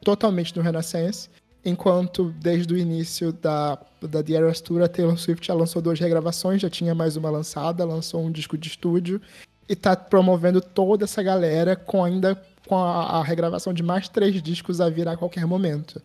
totalmente 0.03 0.55
no 0.55 0.63
Renaissance, 0.63 1.29
enquanto 1.65 2.33
desde 2.39 2.73
o 2.73 2.77
início 2.77 3.31
da, 3.31 3.77
da 4.01 4.23
The 4.23 4.33
Eras 4.33 4.61
Tour 4.61 4.81
a 4.81 4.87
Taylor 4.87 5.17
Swift 5.17 5.47
já 5.47 5.53
lançou 5.53 5.81
duas 5.81 5.99
regravações, 5.99 6.61
já 6.61 6.69
tinha 6.69 6.93
mais 6.93 7.15
uma 7.15 7.29
lançada, 7.29 7.85
lançou 7.85 8.23
um 8.23 8.31
disco 8.31 8.57
de 8.57 8.67
estúdio 8.67 9.21
e 9.67 9.75
tá 9.75 9.95
promovendo 9.95 10.59
toda 10.61 11.05
essa 11.05 11.23
galera 11.23 11.75
com 11.75 12.03
ainda 12.03 12.41
com 12.67 12.75
a, 12.75 13.19
a 13.19 13.23
regravação 13.23 13.73
de 13.73 13.83
mais 13.83 14.07
três 14.09 14.41
discos 14.41 14.81
a 14.81 14.89
vir 14.89 15.07
a 15.07 15.17
qualquer 15.17 15.45
momento. 15.45 16.01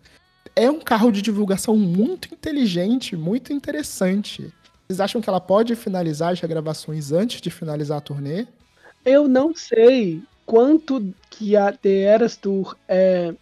É 0.54 0.70
um 0.70 0.80
carro 0.80 1.10
de 1.10 1.22
divulgação 1.22 1.76
muito 1.76 2.32
inteligente, 2.32 3.16
muito 3.16 3.52
interessante. 3.52 4.52
Vocês 4.88 5.00
acham 5.00 5.20
que 5.20 5.28
ela 5.28 5.40
pode 5.40 5.76
finalizar 5.76 6.32
as 6.32 6.40
regravações 6.40 7.12
antes 7.12 7.40
de 7.40 7.50
finalizar 7.50 7.98
a 7.98 8.00
turnê? 8.00 8.46
Eu 9.04 9.28
não 9.28 9.54
sei 9.54 10.22
quanto 10.46 11.14
que 11.30 11.56
a 11.56 11.72
The 11.72 12.00
Eras 12.00 12.36
Tour 12.36 12.76
é 12.88 13.34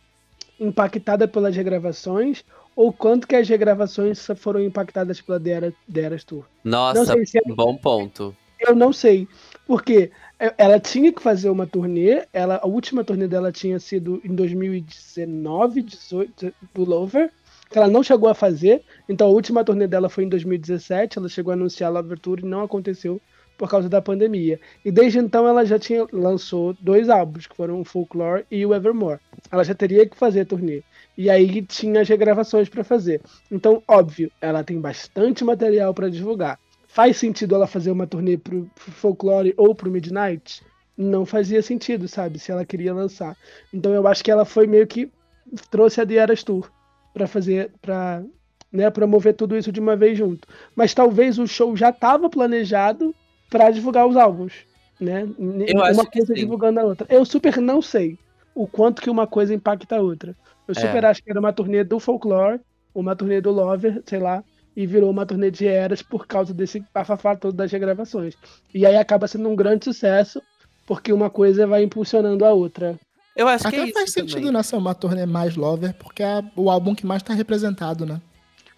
impactada 0.59 1.29
pelas 1.29 1.55
regravações 1.55 2.45
ou 2.75 2.93
quanto 2.93 3.27
que 3.27 3.35
as 3.35 3.49
regravações 3.49 4.27
foram 4.37 4.61
impactadas 4.61 5.21
pela 5.21 5.41
The 5.41 5.73
Eras 5.95 6.25
Tour. 6.25 6.45
Nossa, 6.63 7.17
se 7.25 7.39
é... 7.39 7.55
bom 7.55 7.77
ponto. 7.77 8.37
Eu 8.59 8.75
não 8.75 8.93
sei, 8.93 9.29
porque 9.67 10.11
ela 10.57 10.81
tinha 10.81 11.13
que 11.13 11.23
fazer 11.23 11.51
uma 11.51 11.67
turnê, 11.67 12.27
ela, 12.33 12.59
a 12.63 12.67
última 12.67 13.05
turnê 13.05 13.29
dela 13.29 13.53
tinha 13.53 13.79
sido 13.79 14.21
em 14.25 14.35
2019, 14.35 15.83
18, 15.83 16.55
do 16.75 16.85
Lover, 16.85 17.31
que 17.71 17.79
ela 17.79 17.89
não 17.89 18.03
chegou 18.03 18.29
a 18.29 18.35
fazer, 18.35 18.83
então 19.09 19.27
a 19.27 19.31
última 19.31 19.63
turnê 19.63 19.87
dela 19.87 20.09
foi 20.09 20.25
em 20.25 20.29
2017, 20.29 21.19
ela 21.19 21.29
chegou 21.29 21.51
a 21.51 21.55
anunciar 21.55 21.91
a 21.91 22.01
Lover 22.01 22.19
Tour 22.19 22.39
e 22.41 22.47
não 22.47 22.63
aconteceu 22.63 23.21
por 23.57 23.69
causa 23.69 23.89
da 23.89 24.03
pandemia. 24.03 24.61
E 24.85 24.91
desde 24.91 25.19
então 25.19 25.47
ela 25.47 25.65
já 25.65 25.79
tinha 25.79 26.07
lançou 26.13 26.75
dois 26.81 27.09
álbuns, 27.09 27.47
que 27.47 27.57
foram 27.57 27.81
o 27.81 27.85
Folklore 27.85 28.45
e 28.51 28.65
o 28.65 28.75
Evermore. 28.75 29.21
Ela 29.51 29.65
já 29.65 29.75
teria 29.75 30.07
que 30.07 30.17
fazer 30.17 30.45
turnê. 30.45 30.83
E 31.17 31.31
aí 31.31 31.63
tinha 31.63 32.03
as 32.03 32.09
regravações 32.09 32.69
para 32.69 32.85
fazer. 32.85 33.21
Então, 33.51 33.83
óbvio, 33.89 34.31
ela 34.41 34.63
tem 34.63 34.81
bastante 34.81 35.45
material 35.45 35.95
para 35.95 36.11
divulgar. 36.11 36.59
Faz 36.87 37.17
sentido 37.17 37.55
ela 37.55 37.67
fazer 37.67 37.91
uma 37.91 38.07
turnê 38.07 38.37
pro, 38.37 38.71
Folklore 38.77 39.55
ou 39.57 39.75
pro 39.75 39.91
Midnight? 39.91 40.63
Não 40.97 41.27
fazia 41.27 41.63
sentido, 41.63 42.09
sabe? 42.09 42.39
Se 42.39 42.51
ela 42.51 42.65
queria 42.65 42.95
lançar. 42.95 43.37
Então 43.73 43.93
eu 43.93 44.07
acho 44.07 44.23
que 44.23 44.31
ela 44.31 44.45
foi 44.45 44.67
meio 44.67 44.87
que 44.87 45.11
trouxe 45.71 46.01
a 46.01 46.07
The 46.07 46.15
Eras 46.15 46.43
Tour 46.43 46.71
para 47.13 47.27
fazer, 47.27 47.71
para 47.81 48.23
né, 48.73 48.91
promover 48.91 49.35
tudo 49.35 49.57
isso 49.57 49.73
de 49.73 49.81
uma 49.81 49.97
vez 49.97 50.19
junto. 50.19 50.47
Mas 50.75 50.93
talvez 50.93 51.39
o 51.39 51.47
show 51.47 51.77
já 51.77 51.91
estava 51.91 52.29
planejado 52.29 53.15
para 53.51 53.71
divulgar 53.71 54.07
os 54.07 54.17
álbuns, 54.17 54.53
né? 55.01 55.23
Eu 55.67 55.77
uma 55.77 55.85
acho 55.89 56.05
que 56.11 56.19
coisa 56.19 56.35
divulgando 56.35 56.81
a 56.81 56.85
outra. 56.85 57.07
Eu 57.11 57.25
super 57.25 57.59
não 57.61 57.81
sei 57.83 58.19
o 58.55 58.67
quanto 58.67 59.03
que 59.03 59.11
uma 59.11 59.27
coisa 59.27 59.55
impacta 59.55 59.97
a 59.97 60.01
outra. 60.01 60.35
Eu 60.67 60.75
É. 60.77 60.81
super 60.81 61.05
acho 61.05 61.23
que 61.23 61.31
era 61.31 61.39
uma 61.41 61.53
turnê 61.53 61.85
do 61.85 62.01
Folklore, 62.01 62.61
uma 62.95 63.15
turnê 63.15 63.41
do 63.41 63.51
Lover, 63.51 64.03
sei 64.07 64.19
lá, 64.19 64.43
e 64.77 64.87
virou 64.87 65.11
uma 65.11 65.25
turnê 65.27 65.51
de 65.51 65.67
eras 65.67 66.03
por 66.03 66.27
causa 66.27 66.53
desse 66.53 66.85
bafafá 66.93 67.37
todo 67.37 67.55
das 67.55 67.71
regravações. 67.71 68.35
E 68.75 68.85
aí 68.85 68.97
acaba 68.97 69.29
sendo 69.29 69.49
um 69.49 69.57
grande 69.57 69.85
sucesso, 69.85 70.43
porque 70.87 71.13
uma 71.13 71.31
coisa 71.31 71.67
vai 71.67 71.83
impulsionando 71.83 72.45
a 72.45 72.53
outra. 72.53 72.99
Eu 73.37 73.47
acho 73.49 73.69
que 73.69 73.77
é 73.77 73.81
Até 73.81 73.89
isso 73.89 73.99
faz 73.99 74.13
sentido 74.13 74.47
também. 74.47 74.63
ser 74.63 74.77
uma 74.77 74.95
turnê 74.95 75.27
mais 75.27 75.57
Lover, 75.57 75.95
porque 75.95 76.23
é 76.23 76.43
o 76.57 76.71
álbum 76.71 76.95
que 76.95 77.07
mais 77.07 77.23
tá 77.23 77.35
representado, 77.35 78.07
né? 78.07 78.21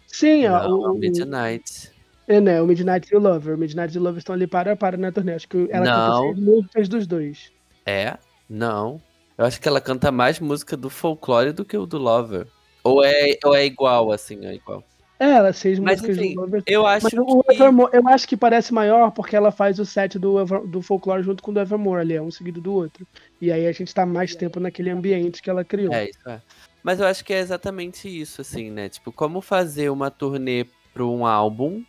Sim, 0.09 0.47
ó, 0.47 0.65
Não, 0.69 0.79
o, 0.79 0.93
o, 0.93 0.99
Midnight. 0.99 1.91
É, 2.29 2.41
né, 2.41 2.61
o 2.63 2.67
Midnight 2.67 3.13
e 3.13 3.17
o 3.17 3.21
Lover. 3.21 3.55
O 3.55 3.59
Midnight 3.59 3.95
e 3.95 3.99
o 3.99 4.03
Lover 4.03 4.19
estão 4.19 4.35
ali 4.35 4.47
para 4.47 4.73
a 4.73 4.77
para 4.77 4.97
na 4.97 5.11
turnê. 5.11 5.35
Acho 5.35 5.49
que 5.49 5.67
ela 5.71 5.85
Não. 5.85 5.95
canta 5.95 6.35
seis 6.35 6.47
músicas 6.47 6.89
dos 6.89 7.07
dois. 7.07 7.53
É? 7.87 8.17
Não. 8.49 9.01
Eu 9.37 9.45
acho 9.45 9.61
que 9.61 9.69
ela 9.69 9.81
canta 9.81 10.13
mais 10.13 10.39
música 10.39 10.77
do 10.77 10.91
folclore 10.91 11.53
do 11.53 11.65
que 11.65 11.77
o 11.77 11.87
do 11.87 11.99
Lover. 11.99 12.47
Ou 12.85 13.05
é, 13.05 13.37
ou 13.45 13.55
é 13.55 13.65
igual, 13.65 14.13
assim, 14.13 14.45
é 14.47 14.55
igual. 14.55 14.85
É, 15.21 15.31
ela 15.31 15.53
seis 15.53 15.79
Mas 15.81 16.01
músicas 16.01 16.17
enfim, 16.19 16.35
do 16.35 16.41
Lover. 16.43 16.63
eu 16.67 16.87
acho 16.87 17.05
Mas 17.05 17.13
o 17.15 17.43
que... 17.43 17.53
Evermore, 17.55 17.91
eu 17.93 18.09
acho 18.09 18.29
que 18.29 18.37
parece 18.37 18.73
maior 18.73 19.11
porque 19.11 19.35
ela 19.35 19.51
faz 19.51 19.79
o 19.81 19.85
set 19.85 20.17
do, 20.19 20.41
Ever- 20.41 20.67
do 20.67 20.81
Folklore 20.81 21.23
junto 21.25 21.43
com 21.43 21.51
o 21.51 21.55
do 21.55 21.61
Evermore 21.61 22.01
ali, 22.01 22.15
é 22.15 22.23
um 22.23 22.31
seguido 22.31 22.61
do 22.61 22.73
outro. 22.73 23.07
E 23.41 23.51
aí 23.51 23.67
a 23.67 23.73
gente 23.73 23.93
tá 23.93 24.07
mais 24.07 24.37
tempo 24.37 24.61
naquele 24.61 24.91
ambiente 24.91 25.43
que 25.43 25.51
ela 25.51 25.65
criou. 25.65 25.93
É, 25.93 26.09
isso 26.11 26.29
é. 26.29 26.41
Mas 26.83 27.01
eu 27.01 27.07
acho 27.07 27.25
que 27.25 27.33
é 27.33 27.41
exatamente 27.41 28.09
isso, 28.09 28.41
assim, 28.41 28.71
né? 28.71 28.89
Tipo, 28.89 29.11
como 29.11 29.41
fazer 29.41 29.91
uma 29.91 30.11
turnê 30.11 30.65
para 30.95 31.05
um 31.05 31.27
álbum, 31.27 31.83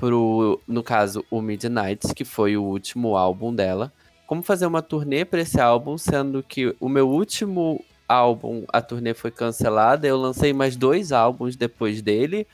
pro, 0.00 0.58
no 0.66 0.82
caso, 0.82 1.24
o 1.30 1.42
Midnight, 1.42 2.14
que 2.14 2.24
foi 2.24 2.56
o 2.56 2.64
último 2.64 3.16
álbum 3.16 3.54
dela. 3.54 3.92
Como 4.26 4.42
fazer 4.42 4.64
uma 4.64 4.80
turnê 4.80 5.24
para 5.24 5.42
esse 5.42 5.60
álbum, 5.60 5.98
sendo 5.98 6.42
que 6.42 6.74
o 6.80 6.88
meu 6.88 7.08
último 7.08 7.84
álbum, 8.08 8.64
a 8.72 8.80
turnê 8.80 9.12
foi 9.12 9.30
cancelada, 9.30 10.06
eu 10.06 10.16
lancei 10.16 10.52
mais 10.52 10.74
dois 10.74 11.12
álbuns 11.12 11.54
depois 11.54 12.00
dele, 12.00 12.46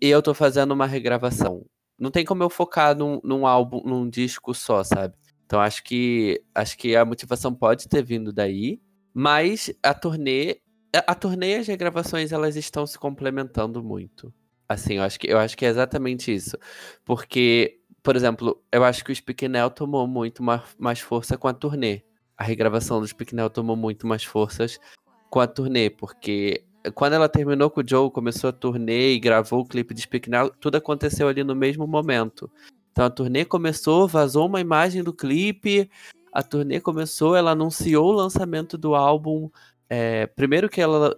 e 0.00 0.08
eu 0.08 0.22
tô 0.22 0.32
fazendo 0.32 0.72
uma 0.72 0.86
regravação. 0.86 1.64
Não 1.98 2.10
tem 2.10 2.24
como 2.24 2.42
eu 2.42 2.50
focar 2.50 2.96
num, 2.96 3.20
num 3.24 3.46
álbum, 3.46 3.82
num 3.84 4.08
disco 4.08 4.54
só, 4.54 4.84
sabe? 4.84 5.14
Então 5.44 5.60
acho 5.60 5.82
que 5.82 6.42
acho 6.54 6.76
que 6.76 6.94
a 6.94 7.04
motivação 7.04 7.54
pode 7.54 7.88
ter 7.88 8.02
vindo 8.02 8.32
daí, 8.32 8.80
mas 9.14 9.72
a 9.82 9.94
turnê 9.94 10.60
a, 10.94 11.12
a 11.12 11.14
turnê 11.14 11.56
e 11.56 11.56
as 11.56 11.66
regravações 11.66 12.32
elas 12.32 12.56
estão 12.56 12.86
se 12.86 12.98
complementando 12.98 13.82
muito. 13.82 14.32
Assim, 14.68 14.94
eu 14.94 15.02
acho 15.02 15.18
que 15.18 15.30
eu 15.30 15.38
acho 15.38 15.56
que 15.56 15.64
é 15.64 15.68
exatamente 15.68 16.34
isso. 16.34 16.56
Porque, 17.04 17.78
por 18.02 18.16
exemplo, 18.16 18.60
eu 18.72 18.84
acho 18.84 19.04
que 19.04 19.12
o 19.12 19.14
Spicknell 19.14 19.70
tomou 19.70 20.06
muito 20.06 20.42
ma- 20.42 20.64
mais 20.78 21.00
força 21.00 21.36
com 21.38 21.48
a 21.48 21.52
turnê. 21.54 22.02
A 22.36 22.44
regravação 22.44 23.00
do 23.00 23.06
Spicknell 23.06 23.48
tomou 23.48 23.76
muito 23.76 24.06
mais 24.06 24.24
forças 24.24 24.78
com 25.30 25.40
a 25.40 25.46
turnê, 25.46 25.90
porque 25.90 26.64
quando 26.94 27.14
ela 27.14 27.28
terminou 27.28 27.70
com 27.70 27.80
o 27.80 27.88
Joe, 27.88 28.10
começou 28.10 28.50
a 28.50 28.52
turnê 28.52 29.12
e 29.14 29.18
gravou 29.18 29.60
o 29.60 29.66
clipe 29.66 29.94
de 29.94 30.02
Spicknell, 30.02 30.50
tudo 30.60 30.76
aconteceu 30.76 31.28
ali 31.28 31.42
no 31.42 31.54
mesmo 31.54 31.86
momento. 31.86 32.50
Então 32.92 33.04
a 33.04 33.10
turnê 33.10 33.44
começou, 33.44 34.06
vazou 34.06 34.46
uma 34.46 34.60
imagem 34.60 35.02
do 35.02 35.12
clipe, 35.12 35.90
a 36.32 36.42
turnê 36.42 36.80
começou, 36.80 37.34
ela 37.36 37.52
anunciou 37.52 38.08
o 38.08 38.16
lançamento 38.16 38.76
do 38.78 38.94
álbum. 38.94 39.50
é, 39.88 40.26
primeiro 40.26 40.68
que 40.68 40.80
ela 40.80 41.16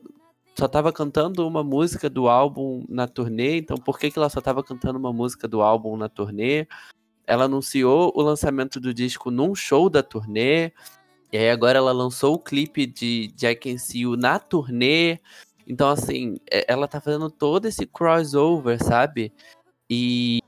só 0.59 0.67
tava 0.67 0.93
cantando 0.93 1.47
uma 1.47 1.63
música 1.63 2.11
do 2.11 2.29
álbum 2.29 2.85
na 2.89 3.07
turnê, 3.07 3.59
então 3.59 3.77
por 3.77 3.97
que, 3.97 4.11
que 4.11 4.19
ela 4.19 4.29
só 4.29 4.41
tava 4.41 4.65
cantando 4.65 4.99
uma 4.99 5.13
música 5.13 5.47
do 5.47 5.63
álbum 5.63 5.97
na 5.97 6.09
turnê? 6.09 6.67
Ela 7.25 7.45
anunciou 7.45 8.13
o 8.13 8.21
lançamento 8.21 8.81
do 8.81 8.93
disco 8.93 9.31
num 9.31 9.55
show 9.55 9.89
da 9.89 10.03
turnê, 10.03 10.73
e 11.33 11.37
aí 11.39 11.51
agora 11.51 11.79
ela 11.79 11.93
lançou 11.93 12.35
o 12.35 12.39
clipe 12.41 12.87
de, 12.87 13.29
de 13.29 13.47
I 13.47 13.55
Can 13.55 13.79
See 13.79 14.01
You 14.01 14.17
na 14.17 14.41
turnê. 14.41 15.21
Então, 15.65 15.89
assim, 15.91 16.37
é- 16.51 16.65
ela 16.67 16.89
tá 16.89 17.01
fazendo 17.01 17.31
todo 17.31 17.67
esse 17.67 17.87
crossover, 17.87 18.83
sabe? 18.83 19.33
E, 19.89 20.41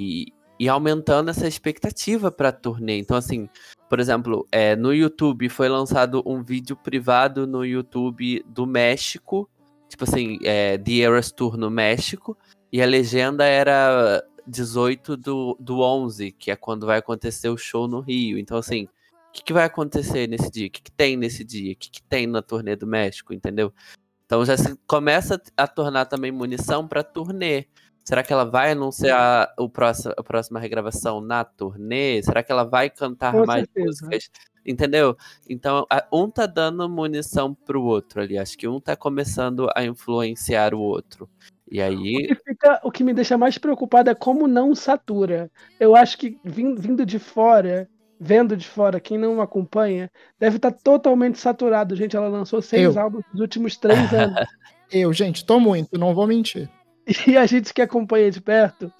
e, 0.00 0.32
e 0.58 0.68
aumentando 0.68 1.28
essa 1.28 1.46
expectativa 1.46 2.30
pra 2.30 2.52
turnê. 2.52 2.96
Então, 2.98 3.18
assim, 3.18 3.50
por 3.90 4.00
exemplo, 4.00 4.46
é, 4.50 4.74
no 4.76 4.94
YouTube 4.94 5.48
foi 5.50 5.68
lançado 5.68 6.22
um 6.24 6.42
vídeo 6.42 6.74
privado 6.74 7.46
no 7.46 7.66
YouTube 7.66 8.42
do 8.46 8.66
México. 8.66 9.50
Tipo 9.88 10.04
assim, 10.04 10.38
é, 10.42 10.76
The 10.78 11.00
Eras 11.00 11.32
Tour 11.32 11.56
no 11.56 11.70
México. 11.70 12.36
E 12.72 12.82
a 12.82 12.86
legenda 12.86 13.44
era 13.44 14.22
18 14.46 15.16
do, 15.16 15.56
do 15.58 15.80
11, 15.80 16.32
que 16.32 16.50
é 16.50 16.56
quando 16.56 16.86
vai 16.86 16.98
acontecer 16.98 17.48
o 17.48 17.56
show 17.56 17.88
no 17.88 18.00
Rio. 18.00 18.38
Então, 18.38 18.58
assim, 18.58 18.84
o 18.84 19.32
que, 19.32 19.42
que 19.42 19.52
vai 19.52 19.64
acontecer 19.64 20.26
nesse 20.26 20.50
dia? 20.50 20.66
O 20.66 20.70
que, 20.70 20.82
que 20.82 20.92
tem 20.92 21.16
nesse 21.16 21.44
dia? 21.44 21.72
O 21.72 21.76
que, 21.76 21.90
que 21.90 22.02
tem 22.02 22.26
na 22.26 22.42
turnê 22.42 22.76
do 22.76 22.86
México, 22.86 23.32
entendeu? 23.32 23.72
Então 24.28 24.44
já 24.44 24.58
se 24.58 24.76
começa 24.86 25.40
a 25.56 25.66
tornar 25.66 26.04
também 26.04 26.30
munição 26.30 26.86
pra 26.86 27.02
turnê. 27.02 27.64
Será 28.04 28.22
que 28.22 28.32
ela 28.32 28.44
vai 28.44 28.72
anunciar 28.72 29.52
o 29.58 29.68
próximo, 29.68 30.14
a 30.16 30.22
próxima 30.22 30.58
regravação 30.58 31.20
na 31.20 31.44
turnê? 31.44 32.22
Será 32.22 32.42
que 32.42 32.50
ela 32.50 32.64
vai 32.64 32.88
cantar 32.88 33.32
Com 33.32 33.44
mais 33.44 33.60
certeza. 33.66 34.06
músicas? 34.06 34.30
Entendeu? 34.64 35.16
Então, 35.48 35.86
um 36.12 36.28
tá 36.30 36.46
dando 36.46 36.88
munição 36.88 37.54
pro 37.54 37.82
outro 37.82 38.20
ali. 38.20 38.38
Acho 38.38 38.56
que 38.56 38.66
um 38.68 38.80
tá 38.80 38.96
começando 38.96 39.68
a 39.74 39.84
influenciar 39.84 40.74
o 40.74 40.80
outro. 40.80 41.28
E 41.70 41.80
aí, 41.82 41.96
O 41.96 42.28
que, 42.28 42.34
fica- 42.34 42.80
o 42.82 42.90
que 42.90 43.04
me 43.04 43.12
deixa 43.14 43.36
mais 43.36 43.58
preocupado 43.58 44.08
é 44.10 44.14
como 44.14 44.46
não 44.48 44.74
satura. 44.74 45.50
Eu 45.78 45.94
acho 45.94 46.16
que 46.16 46.38
vin- 46.42 46.74
vindo 46.74 47.04
de 47.04 47.18
fora, 47.18 47.88
vendo 48.18 48.56
de 48.56 48.66
fora, 48.66 48.98
quem 49.00 49.16
não 49.18 49.40
acompanha, 49.40 50.10
deve 50.38 50.56
estar 50.56 50.72
totalmente 50.72 51.38
saturado. 51.38 51.94
Gente, 51.94 52.16
ela 52.16 52.28
lançou 52.28 52.60
seis 52.62 52.96
Eu. 52.96 53.02
álbuns 53.02 53.24
nos 53.32 53.40
últimos 53.40 53.76
três 53.76 54.12
anos. 54.14 54.34
Eu, 54.90 55.12
gente, 55.12 55.44
tô 55.44 55.60
muito, 55.60 55.98
não 55.98 56.14
vou 56.14 56.26
mentir. 56.26 56.70
E 57.28 57.36
a 57.36 57.46
gente 57.46 57.72
que 57.72 57.80
acompanha 57.82 58.30
de 58.30 58.40
perto, 58.40 58.92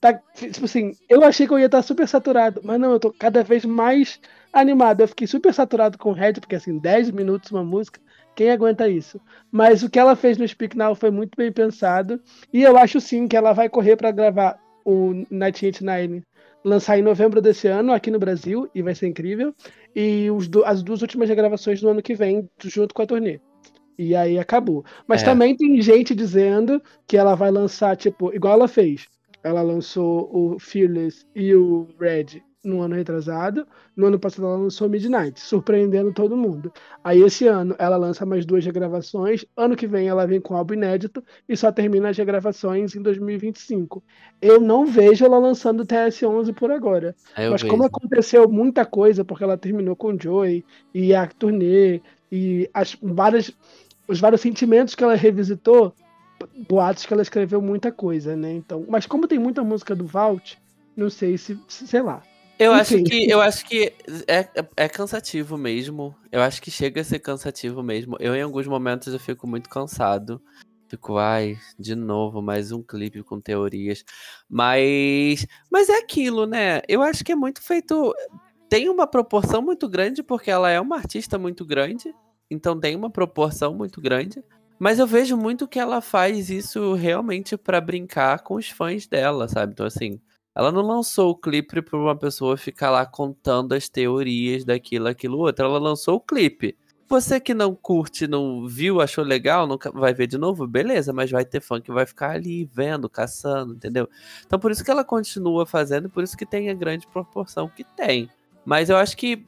tá, 0.00 0.14
tipo 0.34 0.64
assim, 0.66 0.92
eu 1.08 1.24
achei 1.24 1.46
que 1.46 1.52
eu 1.52 1.58
ia 1.58 1.66
estar 1.66 1.82
super 1.82 2.06
saturado, 2.08 2.60
mas 2.64 2.80
não, 2.80 2.92
eu 2.92 3.00
tô 3.00 3.12
cada 3.12 3.42
vez 3.42 3.64
mais 3.64 4.20
animado. 4.52 5.00
Eu 5.02 5.08
fiquei 5.08 5.26
super 5.26 5.52
saturado 5.54 5.98
com 5.98 6.10
o 6.10 6.14
Red, 6.14 6.34
porque 6.34 6.56
assim, 6.56 6.78
10 6.78 7.10
minutos 7.10 7.50
uma 7.50 7.64
música, 7.64 8.00
quem 8.36 8.50
aguenta 8.50 8.88
isso? 8.88 9.20
Mas 9.50 9.82
o 9.82 9.90
que 9.90 9.98
ela 9.98 10.16
fez 10.16 10.38
no 10.38 10.46
Speak 10.48 10.76
Now 10.76 10.94
foi 10.94 11.10
muito 11.10 11.36
bem 11.36 11.52
pensado, 11.52 12.20
e 12.52 12.62
eu 12.62 12.76
acho 12.78 13.00
sim 13.00 13.28
que 13.28 13.36
ela 13.36 13.52
vai 13.52 13.68
correr 13.68 13.96
para 13.96 14.10
gravar 14.12 14.58
o 14.84 15.10
1989, 15.30 16.24
lançar 16.64 16.98
em 16.98 17.02
novembro 17.02 17.40
desse 17.42 17.68
ano 17.68 17.92
aqui 17.92 18.10
no 18.10 18.18
Brasil, 18.18 18.68
e 18.74 18.82
vai 18.82 18.94
ser 18.94 19.08
incrível, 19.08 19.54
e 19.94 20.28
du- 20.48 20.64
as 20.64 20.82
duas 20.82 21.02
últimas 21.02 21.28
regravações 21.28 21.80
do 21.80 21.88
ano 21.88 22.02
que 22.02 22.14
vem, 22.14 22.48
junto 22.64 22.94
com 22.94 23.02
a 23.02 23.06
turnê. 23.06 23.40
E 23.98 24.14
aí 24.14 24.38
acabou. 24.38 24.84
Mas 25.06 25.22
É. 25.22 25.24
também 25.24 25.56
tem 25.56 25.80
gente 25.82 26.14
dizendo 26.14 26.80
que 27.06 27.16
ela 27.16 27.34
vai 27.34 27.50
lançar, 27.50 27.96
tipo, 27.96 28.32
igual 28.34 28.54
ela 28.54 28.68
fez. 28.68 29.06
Ela 29.42 29.62
lançou 29.62 30.28
o 30.32 30.58
Fearless 30.58 31.24
e 31.34 31.54
o 31.54 31.88
Red 32.00 32.42
no 32.64 32.80
ano 32.82 32.94
retrasado. 32.96 33.66
No 33.96 34.06
ano 34.06 34.18
passado 34.18 34.44
ela 34.46 34.56
lançou 34.56 34.88
Midnight, 34.88 35.40
surpreendendo 35.40 36.12
todo 36.12 36.36
mundo. 36.36 36.72
Aí 37.02 37.22
esse 37.22 37.46
ano 37.46 37.74
ela 37.78 37.96
lança 37.96 38.26
mais 38.26 38.44
duas 38.44 38.64
regravações. 38.64 39.44
Ano 39.56 39.76
que 39.76 39.86
vem 39.86 40.08
ela 40.08 40.26
vem 40.26 40.40
com 40.40 40.54
álbum 40.56 40.74
inédito 40.74 41.24
e 41.48 41.56
só 41.56 41.72
termina 41.72 42.08
as 42.10 42.16
regravações 42.18 42.94
em 42.94 43.02
2025. 43.02 44.02
Eu 44.42 44.60
não 44.60 44.84
vejo 44.86 45.24
ela 45.24 45.38
lançando 45.38 45.80
o 45.82 45.86
TS11 45.86 46.52
por 46.52 46.70
agora. 46.70 47.14
aí 47.34 47.46
eu 47.46 47.50
Mas 47.50 47.62
vejo. 47.62 47.70
como 47.70 47.84
aconteceu 47.84 48.48
muita 48.48 48.84
coisa, 48.84 49.24
porque 49.24 49.44
ela 49.44 49.56
terminou 49.56 49.96
com 49.96 50.08
o 50.12 50.20
Joey 50.20 50.64
e 50.92 51.14
a 51.14 51.26
turnê 51.26 52.02
e 52.30 52.68
as 52.74 52.96
várias, 53.00 53.50
os 54.08 54.18
vários 54.18 54.40
sentimentos 54.40 54.94
que 54.94 55.04
ela 55.04 55.14
revisitou, 55.14 55.94
boatos 56.68 57.04
que 57.06 57.12
ela 57.12 57.22
escreveu 57.22 57.60
muita 57.62 57.92
coisa, 57.92 58.34
né? 58.34 58.52
Então, 58.52 58.84
mas 58.88 59.06
como 59.06 59.28
tem 59.28 59.38
muita 59.38 59.62
música 59.62 59.94
do 59.94 60.06
Vault, 60.06 60.58
não 60.96 61.10
sei 61.10 61.36
se, 61.38 61.58
se- 61.68 61.86
sei 61.86 62.02
lá. 62.02 62.22
Eu 62.58 62.72
acho 62.72 62.94
que 63.04 63.30
eu 63.30 63.40
acho 63.40 63.64
que 63.66 63.92
é, 64.26 64.38
é- 64.54 64.68
é 64.76 64.88
cansativo 64.88 65.56
mesmo. 65.56 66.16
Eu 66.32 66.42
acho 66.42 66.60
que 66.60 66.70
chega 66.72 67.00
a 67.00 67.04
ser 67.04 67.20
cansativo 67.20 67.82
mesmo. 67.84 68.16
Eu, 68.18 68.34
em 68.34 68.42
alguns 68.42 68.66
momentos, 68.66 69.12
eu 69.12 69.20
fico 69.20 69.46
muito 69.46 69.68
cansado. 69.68 70.42
Fico, 70.88 71.18
ai, 71.18 71.56
de 71.78 71.94
novo, 71.94 72.40
mais 72.42 72.72
um 72.72 72.82
clipe 72.82 73.22
com 73.22 73.38
teorias. 73.40 74.02
Mas. 74.48 75.46
Mas 75.70 75.88
é 75.88 75.98
aquilo, 75.98 76.46
né? 76.46 76.80
Eu 76.88 77.02
acho 77.02 77.22
que 77.22 77.30
é 77.30 77.36
muito 77.36 77.62
feito. 77.62 78.12
Tem 78.68 78.88
uma 78.88 79.06
proporção 79.06 79.62
muito 79.62 79.88
grande, 79.88 80.22
porque 80.22 80.50
ela 80.50 80.68
é 80.70 80.80
uma 80.80 80.96
artista 80.96 81.38
muito 81.38 81.64
grande. 81.64 82.12
Então 82.50 82.78
tem 82.78 82.96
uma 82.96 83.10
proporção 83.10 83.74
muito 83.74 84.00
grande. 84.00 84.42
Mas 84.78 84.98
eu 85.00 85.06
vejo 85.06 85.36
muito 85.36 85.66
que 85.66 85.78
ela 85.78 86.00
faz 86.00 86.50
isso 86.50 86.94
realmente 86.94 87.56
pra 87.56 87.80
brincar 87.80 88.42
com 88.42 88.54
os 88.54 88.68
fãs 88.70 89.08
dela, 89.08 89.48
sabe? 89.48 89.72
Então, 89.72 89.84
assim, 89.84 90.20
ela 90.54 90.70
não 90.70 90.82
lançou 90.82 91.30
o 91.30 91.36
clipe 91.36 91.82
pra 91.82 91.98
uma 91.98 92.16
pessoa 92.16 92.56
ficar 92.56 92.90
lá 92.90 93.04
contando 93.04 93.72
as 93.72 93.88
teorias 93.88 94.64
daquilo, 94.64 95.08
aquilo, 95.08 95.38
outro. 95.38 95.64
Ela 95.64 95.78
lançou 95.78 96.16
o 96.16 96.20
clipe. 96.20 96.76
Você 97.08 97.40
que 97.40 97.54
não 97.54 97.74
curte, 97.74 98.28
não 98.28 98.68
viu, 98.68 99.00
achou 99.00 99.24
legal, 99.24 99.66
nunca 99.66 99.90
vai 99.90 100.12
ver 100.12 100.26
de 100.26 100.36
novo, 100.36 100.66
beleza, 100.66 101.10
mas 101.10 101.30
vai 101.30 101.42
ter 101.42 101.60
fã 101.60 101.80
que 101.80 101.90
vai 101.90 102.04
ficar 102.04 102.32
ali 102.32 102.66
vendo, 102.66 103.08
caçando, 103.08 103.72
entendeu? 103.74 104.06
Então 104.44 104.58
por 104.58 104.70
isso 104.70 104.84
que 104.84 104.90
ela 104.90 105.02
continua 105.02 105.64
fazendo, 105.64 106.10
por 106.10 106.22
isso 106.22 106.36
que 106.36 106.44
tem 106.44 106.68
a 106.68 106.74
grande 106.74 107.06
proporção 107.06 107.66
que 107.66 107.82
tem. 107.82 108.28
Mas 108.68 108.90
eu 108.90 108.98
acho 108.98 109.16
que. 109.16 109.46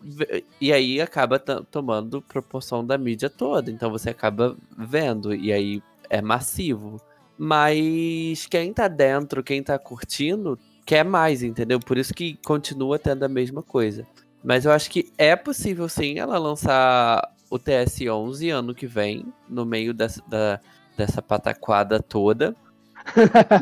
E 0.59 0.73
aí 0.73 0.99
acaba 0.99 1.39
tomando 1.39 2.23
proporção 2.23 2.83
da 2.83 2.97
mídia 2.97 3.29
toda. 3.29 3.71
Então 3.71 3.91
você 3.91 4.09
acaba 4.09 4.57
vendo. 4.79 5.35
E 5.35 5.53
aí 5.53 5.83
é 6.09 6.23
massivo. 6.23 6.99
Mas 7.37 8.47
quem 8.47 8.73
tá 8.73 8.89
dentro, 8.89 9.45
quem 9.45 9.63
tá 9.63 9.79
curtindo, 9.79 10.59
quer 10.87 11.05
mais, 11.05 11.43
entendeu? 11.43 11.79
Por 11.79 11.99
isso 11.99 12.15
que 12.15 12.39
continua 12.47 12.99
tendo 12.99 13.23
a 13.23 13.29
mesma 13.29 13.63
coisa. 13.63 14.07
Mas 14.43 14.65
eu 14.65 14.73
acho 14.73 14.91
que 14.91 15.13
é 15.19 15.37
possível 15.37 15.87
sim 15.87 16.19
ela 16.19 16.39
lançar 16.39 17.31
o 17.51 17.59
TS11 17.59 18.49
ano 18.49 18.75
que 18.75 18.87
vem, 18.87 19.27
no 19.47 19.67
meio 19.67 19.93
dessa, 19.93 20.23
da, 20.27 20.59
dessa 20.97 21.21
pataquada 21.21 22.01
toda. 22.01 22.57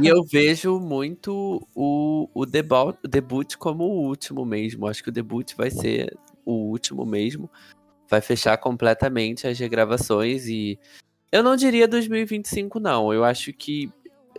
E 0.02 0.08
eu 0.08 0.22
vejo 0.24 0.78
muito 0.78 1.66
o, 1.74 2.28
o, 2.34 2.46
debut, 2.46 2.96
o 3.04 3.08
debut 3.08 3.56
como 3.56 3.84
o 3.84 4.06
último 4.06 4.44
mesmo. 4.44 4.86
Acho 4.86 5.02
que 5.02 5.08
o 5.08 5.12
debut 5.12 5.54
vai 5.56 5.70
ser 5.70 6.16
o 6.44 6.52
último 6.52 7.04
mesmo. 7.04 7.50
Vai 8.08 8.20
fechar 8.20 8.56
completamente 8.58 9.46
as 9.46 9.58
regravações 9.58 10.46
e. 10.46 10.78
Eu 11.30 11.42
não 11.42 11.56
diria 11.56 11.86
2025, 11.86 12.80
não. 12.80 13.12
Eu 13.12 13.22
acho 13.22 13.52
que 13.52 13.92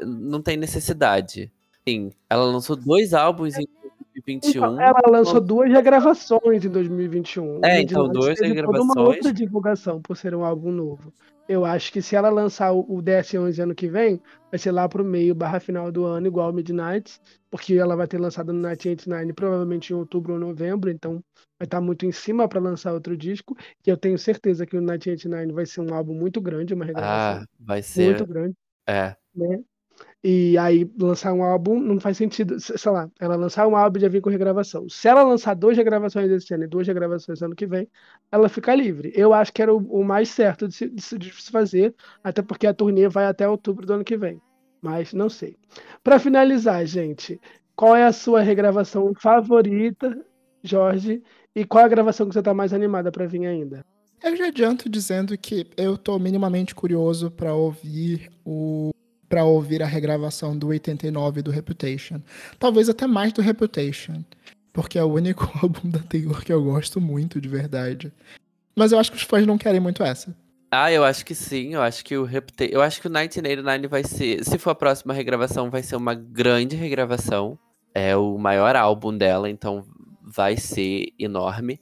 não 0.04 0.42
tem 0.42 0.58
necessidade. 0.58 1.52
Sim, 1.88 2.12
ela 2.30 2.46
lançou 2.46 2.76
dois 2.76 3.14
álbuns 3.14 3.56
em 3.58 3.68
2021. 4.16 4.50
Então, 4.50 4.82
ela 4.82 5.02
lançou 5.08 5.40
duas 5.40 5.72
regravações 5.72 6.66
em 6.66 6.70
2021. 6.70 7.60
É, 7.64 7.82
então 7.82 8.08
duas 8.08 8.40
regravações. 8.40 8.84
uma 8.84 9.02
outra 9.02 9.32
divulgação 9.32 10.02
por 10.02 10.18
ser 10.18 10.36
um 10.36 10.44
álbum 10.44 10.72
novo. 10.72 11.14
Eu 11.50 11.66
acho 11.66 11.92
que 11.92 12.00
se 12.00 12.16
ela 12.16 12.30
lançar 12.30 12.72
o 12.72 13.02
DS11 13.02 13.64
ano 13.64 13.74
que 13.74 13.88
vem, 13.88 14.22
vai 14.52 14.60
ser 14.60 14.72
lá 14.72 14.88
pro 14.88 15.04
meio 15.04 15.34
barra 15.34 15.60
final 15.60 15.92
do 15.92 16.06
ano, 16.06 16.28
igual 16.28 16.54
Midnight, 16.54 17.20
porque 17.50 17.74
ela 17.74 17.96
vai 17.96 18.08
ter 18.08 18.20
lançado 18.20 18.54
no 18.54 18.60
1989 18.60 19.34
provavelmente 19.34 19.92
em 19.92 19.96
outubro 19.96 20.34
ou 20.34 20.40
novembro, 20.40 20.92
então 20.92 21.14
vai 21.58 21.66
estar 21.66 21.80
tá 21.80 21.82
muito 21.82 22.06
em 22.06 22.12
cima 22.12 22.48
para 22.48 22.60
lançar 22.60 22.94
outro 22.94 23.18
disco. 23.18 23.58
E 23.84 23.90
eu 23.90 23.98
tenho 23.98 24.16
certeza 24.20 24.64
que 24.64 24.78
o 24.78 24.80
1989 24.80 25.52
vai 25.52 25.66
ser 25.66 25.82
um 25.82 25.92
álbum 25.92 26.14
muito 26.14 26.40
grande, 26.40 26.76
uma 26.76 26.86
regravação. 26.86 27.42
Ah, 27.42 27.48
vai 27.60 27.82
ser. 27.82 28.06
Muito 28.06 28.28
grande. 28.28 28.56
É. 28.88 29.16
Né? 29.36 29.64
E 30.22 30.58
aí 30.58 30.90
lançar 31.00 31.32
um 31.32 31.42
álbum 31.42 31.80
não 31.80 31.98
faz 31.98 32.18
sentido, 32.18 32.60
sei 32.60 32.92
lá, 32.92 33.10
ela 33.20 33.38
lançar 33.38 33.66
um 33.68 33.76
álbum 33.76 34.00
já 34.00 34.10
vir 34.10 34.22
com 34.22 34.30
regravação. 34.30 34.90
Se 34.90 35.08
ela 35.08 35.24
lançar 35.24 35.54
duas 35.54 35.78
regravações 35.78 36.30
esse 36.30 36.54
ano 36.54 36.66
e 36.66 36.68
duas 36.68 36.86
regravações 36.86 37.42
ano 37.42 37.56
que 37.56 37.66
vem, 37.66 37.88
ela 38.30 38.50
fica 38.50 38.76
livre. 38.76 39.14
Eu 39.16 39.34
acho 39.34 39.54
que 39.54 39.62
era 39.62 39.74
o, 39.74 39.78
o 39.78 40.04
mais 40.04 40.28
certo 40.30 40.68
de 40.68 40.76
se, 40.76 40.90
de 40.90 41.34
se, 41.34 41.52
fazer, 41.52 41.96
até 42.22 42.42
porque 42.42 42.68
a 42.68 42.74
turnê 42.74 43.08
vai 43.08 43.26
até 43.26 43.48
outubro 43.48 43.86
do 43.86 43.94
ano 43.94 44.04
que 44.04 44.18
vem. 44.18 44.42
Mas 44.82 45.14
não 45.14 45.30
sei. 45.30 45.56
Para 46.04 46.20
finalizar, 46.20 46.86
gente, 46.86 47.40
qual 47.74 47.96
é 47.96 48.06
a 48.06 48.12
sua 48.12 48.42
regravação 48.42 49.14
favorita, 49.16 50.20
Jorge? 50.62 51.24
E 51.56 51.64
qual 51.64 51.84
é 51.84 51.86
a 51.86 51.90
gravação 51.90 52.28
que 52.28 52.34
você 52.34 52.40
está 52.40 52.54
mais 52.54 52.74
animada 52.74 53.10
para 53.10 53.26
vir 53.26 53.46
ainda? 53.46 53.86
Eu 54.22 54.36
já 54.36 54.48
adianto 54.48 54.90
dizendo 54.90 55.38
que 55.38 55.66
eu 55.78 55.98
tô 55.98 56.20
minimamente 56.20 56.76
curioso 56.76 57.32
para 57.32 57.54
ouvir 57.54 58.30
o 58.46 58.92
para 59.30 59.46
ouvir 59.46 59.84
a 59.84 59.86
regravação 59.86 60.58
do 60.58 60.68
89 60.68 61.44
do 61.44 61.52
Reputation. 61.52 62.20
Talvez 62.58 62.90
até 62.90 63.06
mais 63.06 63.32
do 63.32 63.42
Reputation, 63.42 64.24
porque 64.74 64.98
é 64.98 65.04
o 65.04 65.14
único 65.14 65.50
álbum 65.62 65.90
da 65.90 66.00
Taylor 66.00 66.44
que 66.44 66.52
eu 66.52 66.64
gosto 66.64 67.00
muito 67.00 67.40
de 67.40 67.48
verdade. 67.48 68.12
Mas 68.76 68.92
eu 68.92 69.00
acho 69.00 69.12
que 69.12 69.18
os 69.18 69.24
fãs 69.24 69.46
não 69.46 69.58
querem 69.58 69.80
muito 69.80 70.04
essa. 70.04 70.36
Ah, 70.72 70.92
eu 70.92 71.04
acho 71.04 71.26
que 71.26 71.36
sim. 71.36 71.74
Eu 71.74 71.82
acho 71.82 72.04
que 72.04 72.18
o 72.18 72.24
Reputation, 72.24 72.74
eu 72.74 72.82
acho 72.82 73.02
que 73.02 73.08
o 73.08 73.10
1989 73.10 73.88
vai 73.88 74.04
ser, 74.04 74.44
se 74.44 74.58
for 74.58 74.72
a 74.72 74.76
próxima 74.76 75.14
regravação, 75.14 75.70
vai 75.70 75.84
ser 75.84 75.96
uma 75.96 76.14
grande 76.14 76.76
regravação. 76.76 77.58
É 77.94 78.16
o 78.16 78.38
maior 78.38 78.76
álbum 78.76 79.16
dela, 79.16 79.50
então 79.50 79.86
vai 80.22 80.58
ser 80.58 81.12
enorme. 81.18 81.80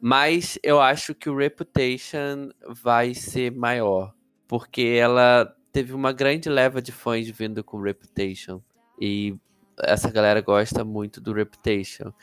Mas 0.00 0.58
eu 0.62 0.80
acho 0.80 1.14
que 1.14 1.30
o 1.30 1.36
Reputation 1.36 2.50
vai 2.68 3.14
ser 3.14 3.50
maior, 3.52 4.12
porque 4.46 4.82
ela 4.82 5.50
teve 5.76 5.92
uma 5.92 6.10
grande 6.10 6.48
leva 6.48 6.80
de 6.80 6.90
fãs 6.90 7.28
vindo 7.28 7.62
com 7.62 7.78
Reputation. 7.78 8.62
E 8.98 9.36
essa 9.78 10.10
galera 10.10 10.40
gosta 10.40 10.82
muito 10.82 11.20
do 11.20 11.34
Reputation. 11.34 12.14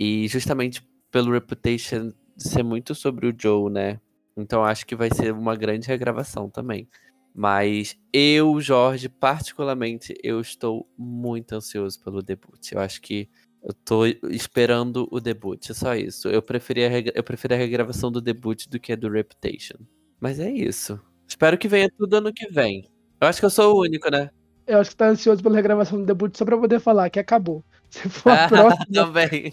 E 0.00 0.26
justamente 0.26 0.82
pelo 1.10 1.30
Reputation 1.30 2.14
ser 2.38 2.62
muito 2.62 2.94
sobre 2.94 3.26
o 3.26 3.34
Joe, 3.38 3.70
né? 3.70 4.00
Então 4.34 4.64
acho 4.64 4.86
que 4.86 4.96
vai 4.96 5.10
ser 5.12 5.34
uma 5.34 5.54
grande 5.54 5.86
regravação 5.86 6.48
também. 6.48 6.88
Mas 7.34 7.94
eu, 8.10 8.58
Jorge, 8.58 9.10
particularmente, 9.10 10.14
eu 10.22 10.40
estou 10.40 10.88
muito 10.96 11.52
ansioso 11.52 12.02
pelo 12.02 12.22
debut. 12.22 12.72
Eu 12.72 12.80
acho 12.80 13.02
que 13.02 13.28
eu 13.62 13.74
tô 13.74 14.06
esperando 14.30 15.06
o 15.10 15.20
debut, 15.20 15.68
é 15.68 15.74
só 15.74 15.94
isso. 15.94 16.26
Eu 16.28 16.40
preferi, 16.40 16.86
a 16.86 16.90
eu 17.14 17.22
preferi 17.22 17.52
a 17.52 17.58
regravação 17.58 18.10
do 18.10 18.22
debut 18.22 18.66
do 18.66 18.80
que 18.80 18.94
a 18.94 18.96
do 18.96 19.10
Reputation. 19.10 19.76
Mas 20.18 20.40
é 20.40 20.50
isso. 20.50 20.98
Espero 21.28 21.58
que 21.58 21.68
venha 21.68 21.90
tudo 21.98 22.16
ano 22.16 22.32
que 22.32 22.48
vem. 22.48 22.93
Eu 23.24 23.28
acho 23.28 23.40
que 23.40 23.46
eu 23.46 23.50
sou 23.50 23.74
o 23.74 23.80
único, 23.80 24.10
né? 24.10 24.30
Eu 24.66 24.78
acho 24.80 24.90
que 24.90 24.96
tá 24.96 25.08
ansioso 25.08 25.42
pela 25.42 25.56
regravação 25.56 25.98
do 25.98 26.04
debut 26.04 26.36
só 26.36 26.44
pra 26.44 26.58
poder 26.58 26.78
falar 26.78 27.08
que 27.10 27.18
acabou. 27.18 27.64
Se 27.88 28.08
for 28.08 28.32
a 28.32 28.48
próxima. 28.48 28.86
Também. 28.92 29.52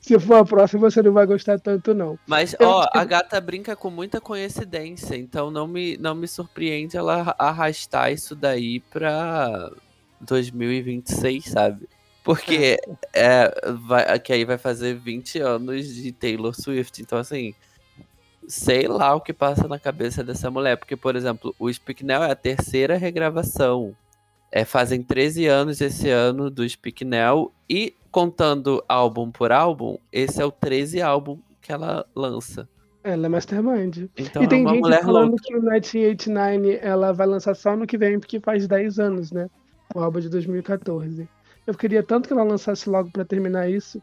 Se 0.00 0.18
for 0.18 0.36
a 0.36 0.44
próxima, 0.44 0.90
você 0.90 1.02
não 1.02 1.12
vai 1.12 1.26
gostar 1.26 1.58
tanto, 1.60 1.94
não. 1.94 2.18
Mas, 2.26 2.54
eu 2.58 2.68
ó, 2.68 2.86
a 2.92 3.04
gata 3.04 3.40
brinca 3.40 3.76
com 3.76 3.88
muita 3.88 4.20
coincidência, 4.20 5.16
então 5.16 5.50
não 5.50 5.66
me, 5.66 5.96
não 5.96 6.14
me 6.14 6.26
surpreende 6.26 6.96
ela 6.96 7.34
arrastar 7.38 8.12
isso 8.12 8.34
daí 8.34 8.80
pra 8.80 9.70
2026, 10.20 11.44
sabe? 11.44 11.88
Porque 12.24 12.78
é, 13.12 13.52
vai, 13.86 14.18
que 14.18 14.32
aí 14.32 14.44
vai 14.44 14.58
fazer 14.58 14.94
20 14.94 15.38
anos 15.40 15.86
de 15.86 16.12
Taylor 16.12 16.54
Swift. 16.54 17.00
Então, 17.00 17.18
assim, 17.18 17.54
sei 18.46 18.86
lá 18.88 19.14
o 19.14 19.20
que 19.20 19.32
passa 19.32 19.66
na 19.68 19.78
cabeça 19.78 20.22
dessa 20.24 20.50
mulher. 20.50 20.76
Porque, 20.76 20.96
por 20.96 21.16
exemplo, 21.16 21.54
o 21.58 21.72
Speak 21.72 22.04
Now 22.04 22.22
é 22.24 22.30
a 22.32 22.36
terceira 22.36 22.96
regravação. 22.96 23.94
É, 24.50 24.64
fazem 24.64 25.02
13 25.02 25.46
anos 25.46 25.80
esse 25.80 26.08
ano 26.10 26.50
do 26.50 26.68
Speak 26.68 27.04
Now. 27.04 27.52
E 27.68 27.94
contando 28.10 28.84
álbum 28.88 29.30
por 29.30 29.50
álbum, 29.52 29.96
esse 30.12 30.40
é 30.42 30.44
o 30.44 30.50
13 30.52 31.00
álbum 31.00 31.38
que 31.60 31.72
ela 31.72 32.04
lança. 32.14 32.68
Ela 33.04 33.26
é 33.26 33.28
Mastermind. 33.28 34.08
Então 34.16 34.42
e 34.42 34.48
tem 34.48 34.60
é 34.60 34.62
uma 34.62 34.74
gente 34.74 35.02
falando 35.02 35.30
louca. 35.30 35.42
que 35.42 35.54
o 35.56 35.60
1989 35.62 36.78
ela 36.82 37.12
vai 37.12 37.26
lançar 37.26 37.54
só 37.54 37.76
no 37.76 37.86
que 37.86 37.98
vem, 37.98 38.18
porque 38.20 38.38
faz 38.40 38.66
10 38.68 38.98
anos, 38.98 39.32
né? 39.32 39.48
O 39.94 40.00
álbum 40.00 40.20
de 40.20 40.28
2014. 40.28 41.28
Eu 41.66 41.74
queria 41.74 42.02
tanto 42.02 42.26
que 42.26 42.32
ela 42.32 42.42
lançasse 42.44 42.88
logo 42.88 43.10
para 43.10 43.24
terminar 43.24 43.68
isso. 43.70 44.00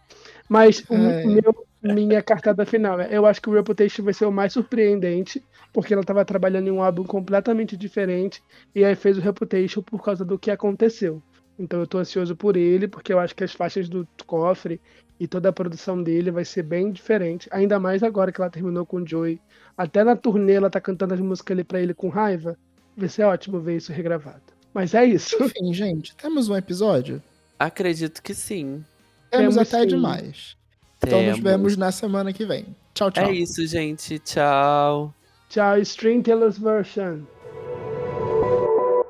Mas 0.49 0.83
o 0.89 0.93
É. 0.95 1.25
meu, 1.25 1.65
minha 1.81 2.21
cartada 2.21 2.65
final. 2.65 2.99
Eu 3.01 3.25
acho 3.25 3.41
que 3.41 3.49
o 3.49 3.53
Reputation 3.53 4.03
vai 4.03 4.13
ser 4.13 4.25
o 4.25 4.31
mais 4.31 4.53
surpreendente, 4.53 5.43
porque 5.73 5.93
ela 5.93 6.01
estava 6.01 6.25
trabalhando 6.25 6.67
em 6.67 6.71
um 6.71 6.83
álbum 6.83 7.03
completamente 7.03 7.77
diferente 7.77 8.41
e 8.75 8.83
aí 8.83 8.95
fez 8.95 9.17
o 9.17 9.21
Reputation 9.21 9.81
por 9.81 10.03
causa 10.03 10.25
do 10.25 10.37
que 10.37 10.51
aconteceu. 10.51 11.21
Então 11.57 11.79
eu 11.79 11.87
tô 11.87 11.97
ansioso 11.97 12.35
por 12.35 12.55
ele, 12.55 12.87
porque 12.87 13.11
eu 13.11 13.19
acho 13.19 13.35
que 13.35 13.43
as 13.43 13.53
faixas 13.53 13.89
do 13.89 14.07
cofre 14.25 14.79
e 15.19 15.27
toda 15.27 15.49
a 15.49 15.53
produção 15.53 16.01
dele 16.01 16.31
vai 16.31 16.45
ser 16.45 16.63
bem 16.63 16.91
diferente. 16.91 17.49
Ainda 17.51 17.79
mais 17.79 18.01
agora 18.01 18.31
que 18.31 18.39
ela 18.39 18.49
terminou 18.49 18.85
com 18.85 18.97
o 18.97 19.07
Joey. 19.07 19.41
Até 19.77 20.03
na 20.03 20.15
turnê 20.15 20.53
ela 20.53 20.69
tá 20.69 20.79
cantando 20.79 21.13
as 21.13 21.19
músicas 21.19 21.55
ali 21.55 21.63
pra 21.63 21.81
ele 21.81 21.93
com 21.93 22.07
raiva. 22.07 22.57
Vai 22.95 23.09
ser 23.09 23.23
ótimo 23.23 23.59
ver 23.59 23.77
isso 23.77 23.91
regravado. 23.91 24.41
Mas 24.73 24.93
é 24.93 25.03
isso. 25.05 25.41
Enfim, 25.43 25.73
gente, 25.73 26.15
temos 26.15 26.47
um 26.47 26.55
episódio? 26.55 27.21
Acredito 27.57 28.21
que 28.21 28.33
sim. 28.33 28.83
Temos, 29.29 29.55
Temos 29.55 29.57
até 29.57 29.81
sim. 29.81 29.87
demais. 29.87 30.58
Então 31.05 31.21
nos 31.23 31.35
Temos. 31.37 31.51
vemos 31.51 31.77
na 31.77 31.91
semana 31.91 32.33
que 32.33 32.45
vem. 32.45 32.65
Tchau, 32.93 33.11
tchau. 33.11 33.25
É 33.25 33.31
isso, 33.31 33.65
gente. 33.65 34.19
Tchau. 34.19 35.13
Tchau, 35.49 35.77
Stream 35.79 36.21
Taylor's 36.21 36.57
Version. 36.57 37.21